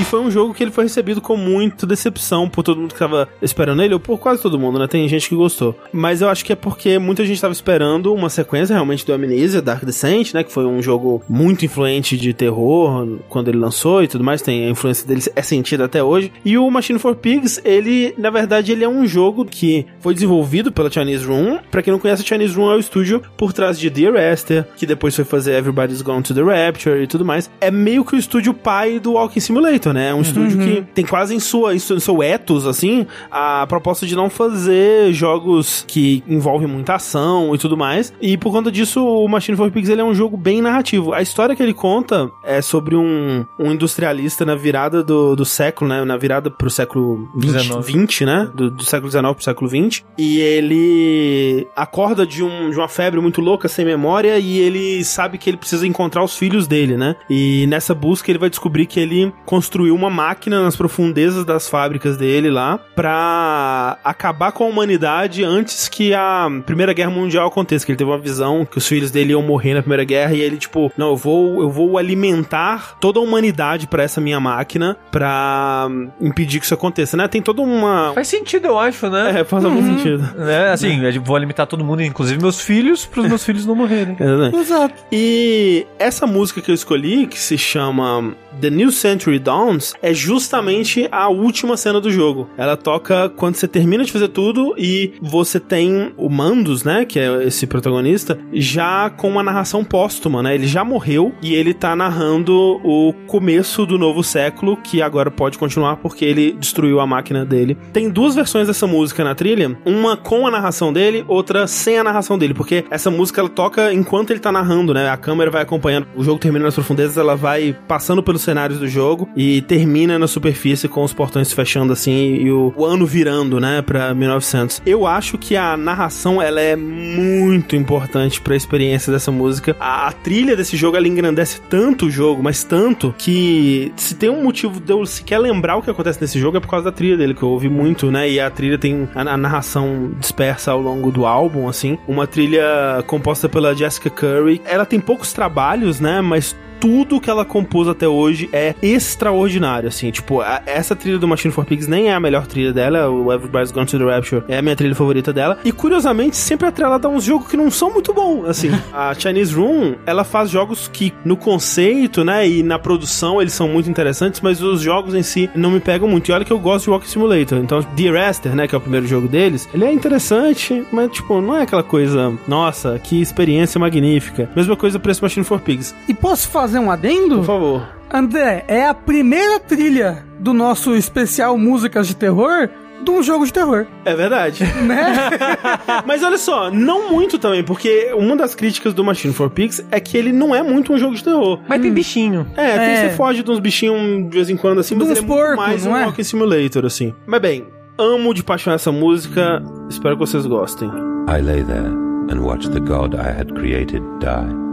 E 0.01 0.05
foi 0.05 0.21
um 0.21 0.31
jogo 0.31 0.55
que 0.55 0.63
ele 0.63 0.71
foi 0.71 0.85
recebido 0.85 1.21
com 1.21 1.37
muita 1.37 1.85
decepção 1.85 2.49
por 2.49 2.63
todo 2.63 2.81
mundo 2.81 2.93
que 2.93 2.99
tava 3.01 3.29
esperando 3.43 3.83
ele, 3.83 3.95
ou 3.95 3.99
por 3.99 4.17
quase 4.17 4.41
todo 4.41 4.57
mundo, 4.57 4.79
né? 4.79 4.87
Tem 4.87 5.09
gente 5.09 5.29
que 5.29 5.35
gostou. 5.35 5.77
Mas 5.93 6.21
eu 6.21 6.29
acho 6.29 6.45
que 6.45 6.53
é 6.53 6.57
porque 6.57 7.01
muita 7.01 7.25
gente 7.27 7.41
tava 7.41 7.53
esperando 7.53 8.15
uma 8.15 8.31
sequência 8.31 8.75
realmente 8.75 9.05
do 9.05 9.13
Amnesia, 9.13 9.61
Dark 9.61 9.85
Descent, 9.85 10.35
né? 10.35 10.45
Que 10.45 10.53
foi 10.53 10.65
um 10.65 10.81
jogo 10.81 11.21
muito 11.29 11.65
influente 11.65 12.17
de 12.17 12.33
terror 12.33 13.19
quando 13.29 13.49
ele 13.49 13.59
lançou 13.59 14.01
e 14.01 14.07
tudo 14.07 14.23
mais. 14.23 14.41
Tem 14.41 14.69
a 14.69 14.71
influência 14.71 15.05
dele 15.05 15.21
é 15.35 15.43
sentida 15.43 15.87
até 15.87 16.01
hoje. 16.01 16.31
E 16.45 16.57
o 16.57 16.71
Machine 16.71 17.01
for 17.01 17.17
Pigs, 17.17 17.61
ele, 17.65 18.15
na 18.17 18.31
verdade, 18.31 18.71
ele 18.71 18.85
é 18.85 18.89
um 18.89 19.05
jogo 19.05 19.45
que 19.45 19.68
foi 20.01 20.15
desenvolvido 20.15 20.73
pela 20.73 20.91
Chinese 20.91 21.25
Room. 21.25 21.59
Pra 21.71 21.83
quem 21.83 21.93
não 21.93 22.01
conhece, 22.01 22.23
a 22.23 22.25
Chinese 22.25 22.55
Room 22.55 22.73
é 22.73 22.77
o 22.77 22.81
estúdio 22.81 23.23
por 23.37 23.53
trás 23.53 23.79
de 23.79 23.91
Dear 23.91 24.15
Esther, 24.33 24.67
que 24.77 24.87
depois 24.87 25.15
foi 25.15 25.25
fazer 25.25 25.53
Everybody's 25.53 26.03
Gone 26.03 26.23
to 26.23 26.35
the 26.35 26.43
Rapture 26.43 27.03
e 27.03 27.07
tudo 27.07 27.25
mais. 27.25 27.51
É 27.61 27.71
meio 27.71 28.05
que 28.05 28.15
o 28.15 28.19
estúdio 28.19 28.55
pai 28.55 28.99
do 28.99 29.13
Walking 29.13 29.41
Simulator, 29.41 29.93
né? 29.93 30.11
É 30.11 30.15
um 30.15 30.21
estúdio 30.21 30.59
que 30.59 30.83
tem 30.95 31.05
quase 31.05 31.35
em 31.35 31.41
sua, 31.41 31.75
em 31.75 31.79
seu 31.79 31.97
em 31.97 32.01
seu 32.01 32.23
ethos, 32.23 32.67
assim, 32.67 33.07
a 33.31 33.67
proposta 33.67 34.07
de 34.07 34.15
não 34.15 34.31
fazer 34.31 35.13
jogos 35.13 35.85
que 35.87 36.23
envolvem 36.29 36.69
muita 36.69 36.95
ação 36.95 37.55
e 37.55 37.59
tudo 37.59 37.77
mais. 37.77 38.13
E 38.21 38.37
por 38.37 38.53
conta 38.53 38.71
disso, 38.71 39.05
o 39.05 39.29
Machine 39.29 39.57
for 39.57 39.71
Pigs 39.71 39.91
ele 39.91 40.01
é 40.01 40.05
um 40.05 40.15
jogo 40.15 40.37
bem 40.37 40.63
narrativo. 40.63 41.13
A 41.13 41.21
história 41.21 41.57
que 41.57 41.63
ele 41.63 41.75
conta 41.75 42.31
é 42.45 42.63
sobre 42.63 42.95
um, 42.97 43.45
um 43.59 43.73
industrialista 43.73 44.45
na 44.45 44.55
virada 44.55 45.03
do, 45.03 45.35
do 45.35 45.45
século, 45.45 45.91
né? 45.91 46.05
Na 46.05 46.17
virada 46.17 46.51
pro 46.51 46.71
século 46.71 47.29
20, 47.37 47.53
19. 47.53 47.93
20 47.93 48.25
né? 48.25 48.51
Do, 48.55 48.71
do 48.71 48.85
século 48.85 49.09
19 49.09 49.35
pro 49.35 49.45
século 49.45 49.58
20. 49.67 50.05
E 50.17 50.39
ele 50.41 51.67
acorda 51.75 52.27
de, 52.27 52.43
um, 52.43 52.71
de 52.71 52.77
uma 52.77 52.89
febre 52.89 53.21
muito 53.21 53.41
louca, 53.41 53.69
sem 53.69 53.85
memória, 53.85 54.39
e 54.39 54.59
ele 54.59 55.05
sabe 55.05 55.39
que 55.39 55.49
ele 55.49 55.57
precisa 55.57 55.87
encontrar 55.87 56.23
os 56.23 56.37
filhos 56.37 56.67
dele, 56.67 56.97
né? 56.97 57.17
E 57.29 57.67
nessa 57.67 57.95
busca 57.95 58.31
ele 58.31 58.39
vai 58.39 58.51
descobrir 58.51 58.87
que 58.87 59.01
ele 59.01 59.33
construiu 59.45 59.95
uma 59.95 60.11
máquina 60.11 60.63
nas 60.63 60.77
profundezas 60.77 61.45
das 61.45 61.69
fábricas 61.69 62.17
dele 62.17 62.51
lá 62.51 62.79
pra 62.95 63.99
acabar 64.05 64.53
com 64.53 64.65
a 64.65 64.67
humanidade 64.67 65.45
antes 65.45 65.89
que 65.89 66.15
a 66.15 66.49
Primeira 66.67 66.93
Guerra 66.93 67.11
Mundial 67.11 67.47
aconteça. 67.47 67.85
Que 67.85 67.93
ele 67.93 67.99
teve 67.99 68.11
uma 68.11 68.19
visão 68.19 68.65
que 68.65 68.79
os 68.79 68.87
filhos 68.87 69.11
dele 69.11 69.33
iam 69.33 69.43
morrer 69.43 69.75
na 69.75 69.81
Primeira 69.81 70.05
Guerra 70.05 70.35
e 70.35 70.41
ele, 70.41 70.57
tipo, 70.57 70.93
não, 70.97 71.11
eu 71.11 71.17
vou, 71.17 71.63
eu 71.63 71.71
vou 71.71 71.99
alimentar 71.99 72.99
toda 73.01 73.19
a 73.19 73.23
humanidade 73.23 73.87
pra 73.87 74.03
essa 74.03 74.21
minha 74.21 74.41
máquina 74.41 74.97
pra 75.11 75.89
impedir 76.21 76.61
que 76.61 76.67
isso 76.67 76.75
aconteça, 76.75 77.17
né? 77.17 77.29
Tem 77.29 77.41
toda 77.41 77.63
uma. 77.63 78.13
Faz 78.15 78.29
sentido, 78.29 78.67
eu 78.67 78.79
acho, 78.79 79.09
né? 79.09 79.41
É, 79.41 79.45
faz 79.49 79.65
algum 79.65 79.83
sentido. 79.83 80.23
Né? 80.37 80.71
Assim, 80.71 81.01
eu 81.05 81.23
vou 81.23 81.37
limitar 81.39 81.67
todo 81.67 81.85
mundo, 81.85 82.03
inclusive 82.03 82.41
meus 82.41 82.61
filhos, 82.61 83.07
pros 83.07 83.27
meus 83.27 83.45
filhos 83.45 83.65
não 83.67 83.75
morrerem. 83.75 84.17
Exatamente. 84.21 84.57
Exato. 84.57 84.95
E 85.13 85.87
essa 85.99 86.27
música 86.27 86.61
que 86.61 86.71
eu 86.71 86.75
escolhi, 86.75 87.27
que 87.27 87.39
se 87.39 87.57
chama 87.57 88.35
The 88.61 88.71
New 88.71 88.91
Century 88.91 89.39
Dawn, 89.39 89.69
Sounds 89.69 89.95
é 90.01 90.15
justamente 90.15 91.09
a 91.11 91.29
última 91.29 91.77
cena 91.77 92.01
do 92.01 92.11
jogo. 92.11 92.49
Ela 92.57 92.77
toca 92.77 93.29
quando 93.29 93.57
você 93.57 93.69
termina 93.69 94.05
de 94.05 94.13
fazer 94.13 94.29
tudo 94.29 94.75
e 94.79 95.13
você 95.21 95.61
tem 95.61 96.13
o 96.17 96.29
Mandos, 96.29 96.85
né, 96.85 97.05
que 97.05 97.19
é 97.19 97.45
esse 97.45 97.67
protagonista, 97.67 98.39
já 98.53 99.11
com 99.11 99.29
uma 99.29 99.43
narração 99.43 99.85
póstuma, 99.85 100.43
né? 100.43 100.55
Ele 100.55 100.67
já 100.67 100.85
morreu 100.85 101.35
e 101.43 101.55
ele 101.55 101.75
tá 101.75 101.95
narrando 101.95 102.81
o 102.85 103.13
começo 103.27 103.85
do 103.85 103.99
novo 103.99 104.23
século, 104.23 104.77
que 104.77 105.03
agora 105.03 105.31
pode 105.31 105.59
continuar 105.59 105.97
porque 105.97 106.25
ele 106.25 106.53
destruiu 106.53 107.01
a 107.01 107.07
máquina 107.07 107.45
dele. 107.45 107.77
Tem 107.93 108.09
duas 108.09 108.35
versões 108.35 108.67
dessa 108.67 108.87
música 108.87 109.25
na 109.25 109.35
trilha, 109.39 109.79
uma 109.87 110.17
com 110.17 110.49
a 110.49 110.51
narração 110.51 110.93
dele, 110.93 111.25
outra 111.29 111.69
sem 111.69 111.97
a 111.97 112.03
narração 112.03 112.37
dele, 112.37 112.53
porque 112.53 112.85
essa 112.91 113.09
música 113.09 113.41
ela 113.41 113.49
toca 113.49 113.93
enquanto 113.95 114.33
ele 114.33 114.41
tá 114.41 114.51
narrando, 114.51 114.93
né? 114.93 115.09
A 115.09 115.17
câmera 115.17 115.49
vai 115.49 115.63
acompanhando. 115.63 116.09
O 116.17 116.25
jogo 116.25 116.41
termina 116.41 116.65
nas 116.65 116.75
profundezas, 116.75 117.17
ela 117.17 117.37
vai 117.37 117.77
passando 117.87 118.21
pelos 118.21 118.43
cenários 118.43 118.81
do 118.81 118.89
jogo 118.89 119.29
e 119.37 119.63
termina 119.63 120.19
na 120.19 120.27
superfície 120.27 120.89
com 120.89 121.05
os 121.05 121.13
portões 121.13 121.53
fechando 121.53 121.93
assim 121.93 122.35
e 122.35 122.51
o, 122.51 122.73
o 122.77 122.85
ano 122.85 123.07
virando, 123.07 123.61
né, 123.61 123.81
para 123.81 124.13
1900. 124.13 124.83
Eu 124.85 125.07
acho 125.07 125.39
que 125.39 125.57
a 125.57 125.77
narração 125.77 126.43
ela 126.43 126.61
é 126.61 126.75
muito 126.75 127.77
importante 127.77 128.41
para 128.41 128.55
a 128.55 128.57
experiência 128.57 129.13
dessa 129.13 129.31
música. 129.31 129.77
A, 129.79 130.09
a, 130.09 130.13
trilha 130.13 130.57
desse 130.57 130.77
jogo 130.77 130.97
ela 130.97 131.07
engrandece 131.07 131.61
tanto 131.71 132.07
o 132.07 132.11
jogo, 132.11 132.43
mas 132.43 132.65
tanto 132.65 133.15
que 133.17 133.93
se 133.97 134.17
tem 134.17 134.29
um 134.29 134.43
motivo 134.43 134.81
de 134.81 134.93
eu 134.93 135.07
sequer 135.07 135.39
lembrar 135.39 135.77
o 135.77 135.83
que 135.83 135.91
acontece 135.91 136.21
nesse 136.21 136.41
jogo 136.41 136.57
é 136.57 136.61
por 136.61 136.69
causa 136.69 136.87
da 136.87 136.93
trilha 136.93 137.17
dele 137.17 137.35
que 137.35 137.43
eu 137.43 137.51
ouvi 137.51 137.69
muito, 137.69 138.11
né? 138.11 138.29
E 138.29 138.41
a 138.41 138.51
trilha 138.51 138.79
tem 138.79 139.09
a, 139.15 139.28
a 139.29 139.37
narração 139.37 140.13
dispersa 140.19 140.73
ao 140.73 140.81
longo 140.81 141.11
do 141.11 141.27
álbum, 141.27 141.69
assim. 141.69 141.99
Uma 142.07 142.27
trilha 142.27 143.03
composta 143.07 143.49
pela 143.49 143.75
Jessica 143.75 144.11
Curry. 144.11 144.61
Ela 144.65 144.87
tem 144.87 145.01
poucos 145.01 145.33
trabalhos, 145.33 146.01
né? 146.01 146.21
Mas 146.21 146.57
tudo 146.81 147.21
que 147.21 147.31
ela 147.31 147.45
compôs 147.45 147.89
até 147.89 148.07
hoje 148.07 148.49
é 148.53 148.75
extraordinário, 148.83 149.89
assim. 149.89 150.11
Tipo, 150.11 150.41
a, 150.41 150.63
essa 150.67 150.95
trilha 150.95 151.19
do 151.19 151.29
Machine 151.29 151.53
for 151.53 151.65
Pigs 151.65 151.89
nem 151.89 152.09
é 152.09 152.15
a 152.15 152.21
melhor 152.21 152.47
trilha 152.47 152.73
dela, 152.73 153.09
o 153.09 153.33
Everybody's 153.33 153.71
Gone 153.71 153.87
to 153.87 153.99
the 153.99 154.05
Rapture 154.05 154.43
é 154.49 154.59
a 154.59 154.63
minha 154.63 154.77
trilha 154.77 154.95
favorita 154.95 155.33
dela. 155.33 155.59
E 155.65 155.73
curiosamente, 155.73 156.37
sempre 156.37 156.67
atrelada 156.67 157.09
a 157.09 157.11
uns 157.11 157.25
jogos 157.25 157.49
que 157.49 157.57
não 157.57 157.71
são 157.71 157.93
muito 157.93 158.13
bons, 158.13 158.49
assim. 158.49 158.71
a 158.93 159.15
Chinese 159.15 159.55
Room, 159.55 159.95
ela 160.07 160.25
faz 160.25 160.51
jogos 160.51 160.89
que 160.89 161.13
no 161.25 161.37
conceito, 161.37 162.25
né, 162.25 162.49
e 162.49 162.63
na 162.63 162.79
produção 162.79 163.41
eles 163.41 163.53
são 163.53 163.69
muito 163.69 163.91
interessantes, 163.91 164.41
mas 164.41 164.63
os 164.63 164.81
jogos 164.81 165.15
em 165.15 165.23
si 165.23 165.51
não 165.55 165.71
me 165.71 165.81
pegam 165.81 166.09
muito. 166.09 166.29
E 166.29 166.33
olha 166.33 166.45
que 166.45 166.53
eu 166.53 166.59
gosto 166.59 166.85
de 166.85 166.91
Walking 166.91 167.09
Simulator. 167.09 167.59
Então, 167.59 167.83
The 167.83 168.11
Raster, 168.11 168.55
né, 168.55 168.67
que 168.67 168.75
é 168.75 168.79
o 168.79 168.81
primeiro 168.81 169.07
jogo 169.07 169.29
deles, 169.29 169.69
ele 169.73 169.85
é 169.85 169.93
interessante, 169.93 170.85
mas 170.93 171.11
tipo, 171.11 171.41
não 171.41 171.57
é 171.57 171.63
aquela 171.63 171.83
coisa, 171.83 172.33
nossa, 172.47 172.99
que 172.99 173.21
experiência 173.21 173.79
magnífica. 173.79 174.49
Mesma 174.55 174.77
coisa 174.77 174.99
pra 174.99 175.13
esse 175.13 175.23
Machine 175.23 175.45
for 175.45 175.61
Pigs. 175.61 175.95
E 176.09 176.15
posso 176.15 176.49
fazer 176.49 176.68
um 176.77 176.91
adendo? 176.91 177.37
Por 177.37 177.45
favor. 177.45 177.89
André, 178.13 178.65
é 178.69 178.87
a 178.87 178.95
primeira 178.95 179.59
trilha 179.61 180.25
do 180.41 180.53
nosso 180.53 180.95
especial 180.95 181.57
Músicas 181.59 182.07
de 182.09 182.17
Terror 182.17 182.69
de 183.03 183.11
um 183.13 183.23
jogo 183.23 183.47
de 183.47 183.53
terror. 183.53 183.87
É 184.05 184.15
verdade. 184.15 184.65
Né? 184.83 185.15
Mas 186.05 186.23
olha 186.23 186.37
só, 186.39 186.71
não 186.71 187.11
muito 187.11 187.39
também, 187.39 187.63
porque 187.63 188.13
uma 188.17 188.35
das 188.35 188.55
críticas 188.55 188.93
do 188.93 189.05
Machine 189.05 189.33
for 189.33 189.49
Pigs 189.49 189.85
é 189.91 190.01
que 190.01 190.17
ele 190.17 190.33
não 190.33 190.55
é 190.55 190.63
muito 190.63 190.93
um 190.93 190.99
jogo 190.99 191.15
de 191.15 191.23
terror. 191.23 191.61
Mas 191.69 191.81
tem 191.81 191.93
bichinho. 191.93 192.47
É, 192.57 192.79
tem, 192.79 192.87
É. 192.89 193.09
você 193.11 193.17
foge 193.17 193.43
de 193.43 193.51
uns 193.51 193.61
bichinhos 193.61 194.29
de 194.29 194.35
vez 194.37 194.51
em 194.51 194.57
quando, 194.57 194.79
assim, 194.81 194.95
De 194.97 195.01
mas 195.05 195.13
uns 195.13 195.19
ele 195.19 195.33
é 195.33 195.57
mais 195.57 195.87
um 195.87 195.97
é? 195.97 196.07
Walking 196.07 196.23
Simulator, 196.25 196.85
assim. 196.85 197.15
Mas 197.27 197.41
bem, 197.41 197.67
amo 197.97 198.35
de 198.35 198.43
paixão 198.43 198.73
essa 198.73 198.91
música, 198.91 199.63
espero 199.89 200.17
que 200.17 200.21
vocês 200.21 200.45
gostem. 200.47 200.89
I 201.29 201.41
lay 201.41 201.63
there 201.63 201.89
and 202.31 202.41
watched 202.41 202.73
the 202.73 202.81
god 202.81 203.15
I 203.15 203.29
had 203.39 203.53
created 203.55 204.03
die. 204.21 204.68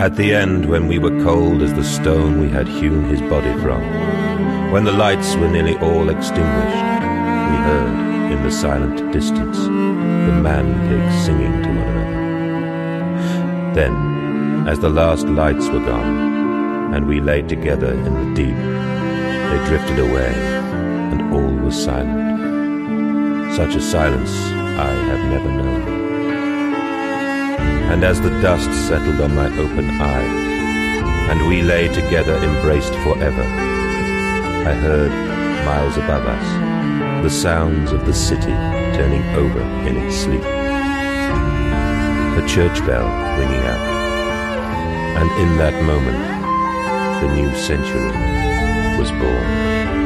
At 0.00 0.14
the 0.14 0.32
end, 0.32 0.66
when 0.66 0.86
we 0.86 0.98
were 0.98 1.22
cold 1.22 1.62
as 1.62 1.74
the 1.74 1.82
stone 1.82 2.40
we 2.40 2.48
had 2.48 2.68
hewn 2.68 3.04
his 3.04 3.20
body 3.22 3.52
from, 3.60 3.82
when 4.70 4.84
the 4.84 4.92
lights 4.92 5.34
were 5.34 5.48
nearly 5.48 5.76
all 5.78 6.08
extinguished, 6.10 6.84
we 7.50 7.56
heard 7.68 8.32
in 8.32 8.42
the 8.42 8.50
silent 8.50 9.12
distance 9.12 9.58
the 9.58 10.32
man 10.32 10.66
pigs 10.88 11.24
singing 11.24 11.62
to 11.62 11.68
one 11.68 11.78
another. 11.78 13.74
Then, 13.74 14.68
as 14.68 14.78
the 14.78 14.90
last 14.90 15.26
lights 15.26 15.68
were 15.68 15.84
gone, 15.84 16.94
and 16.94 17.08
we 17.08 17.20
lay 17.20 17.42
together 17.42 17.92
in 17.92 18.04
the 18.04 18.34
deep, 18.34 18.56
they 18.56 19.66
drifted 19.66 19.98
away, 19.98 20.32
and 21.12 21.34
all 21.34 21.64
was 21.64 21.82
silent. 21.82 23.56
Such 23.56 23.74
a 23.74 23.80
silence 23.80 24.30
I 24.78 24.92
have 25.10 25.30
never 25.30 25.50
known. 25.50 26.07
And 27.90 28.04
as 28.04 28.20
the 28.20 28.30
dust 28.42 28.70
settled 28.86 29.20
on 29.20 29.34
my 29.34 29.46
open 29.58 29.90
eyes, 30.00 31.30
and 31.30 31.48
we 31.48 31.62
lay 31.62 31.88
together 31.88 32.36
embraced 32.36 32.94
forever, 32.96 33.42
I 33.42 34.74
heard, 34.74 35.10
miles 35.64 35.96
above 35.96 36.26
us, 36.26 37.22
the 37.22 37.30
sounds 37.30 37.92
of 37.92 38.06
the 38.06 38.14
city 38.14 38.52
turning 38.96 39.22
over 39.34 39.60
in 39.88 39.96
its 39.96 40.16
sleep. 40.16 40.42
The 42.38 42.46
church 42.46 42.78
bell 42.86 43.08
ringing 43.38 43.64
out. 43.66 43.98
And 45.20 45.30
in 45.42 45.56
that 45.58 45.82
moment, 45.82 46.18
the 47.20 47.34
new 47.34 47.52
century 47.56 48.12
was 48.98 49.10
born. 49.10 49.97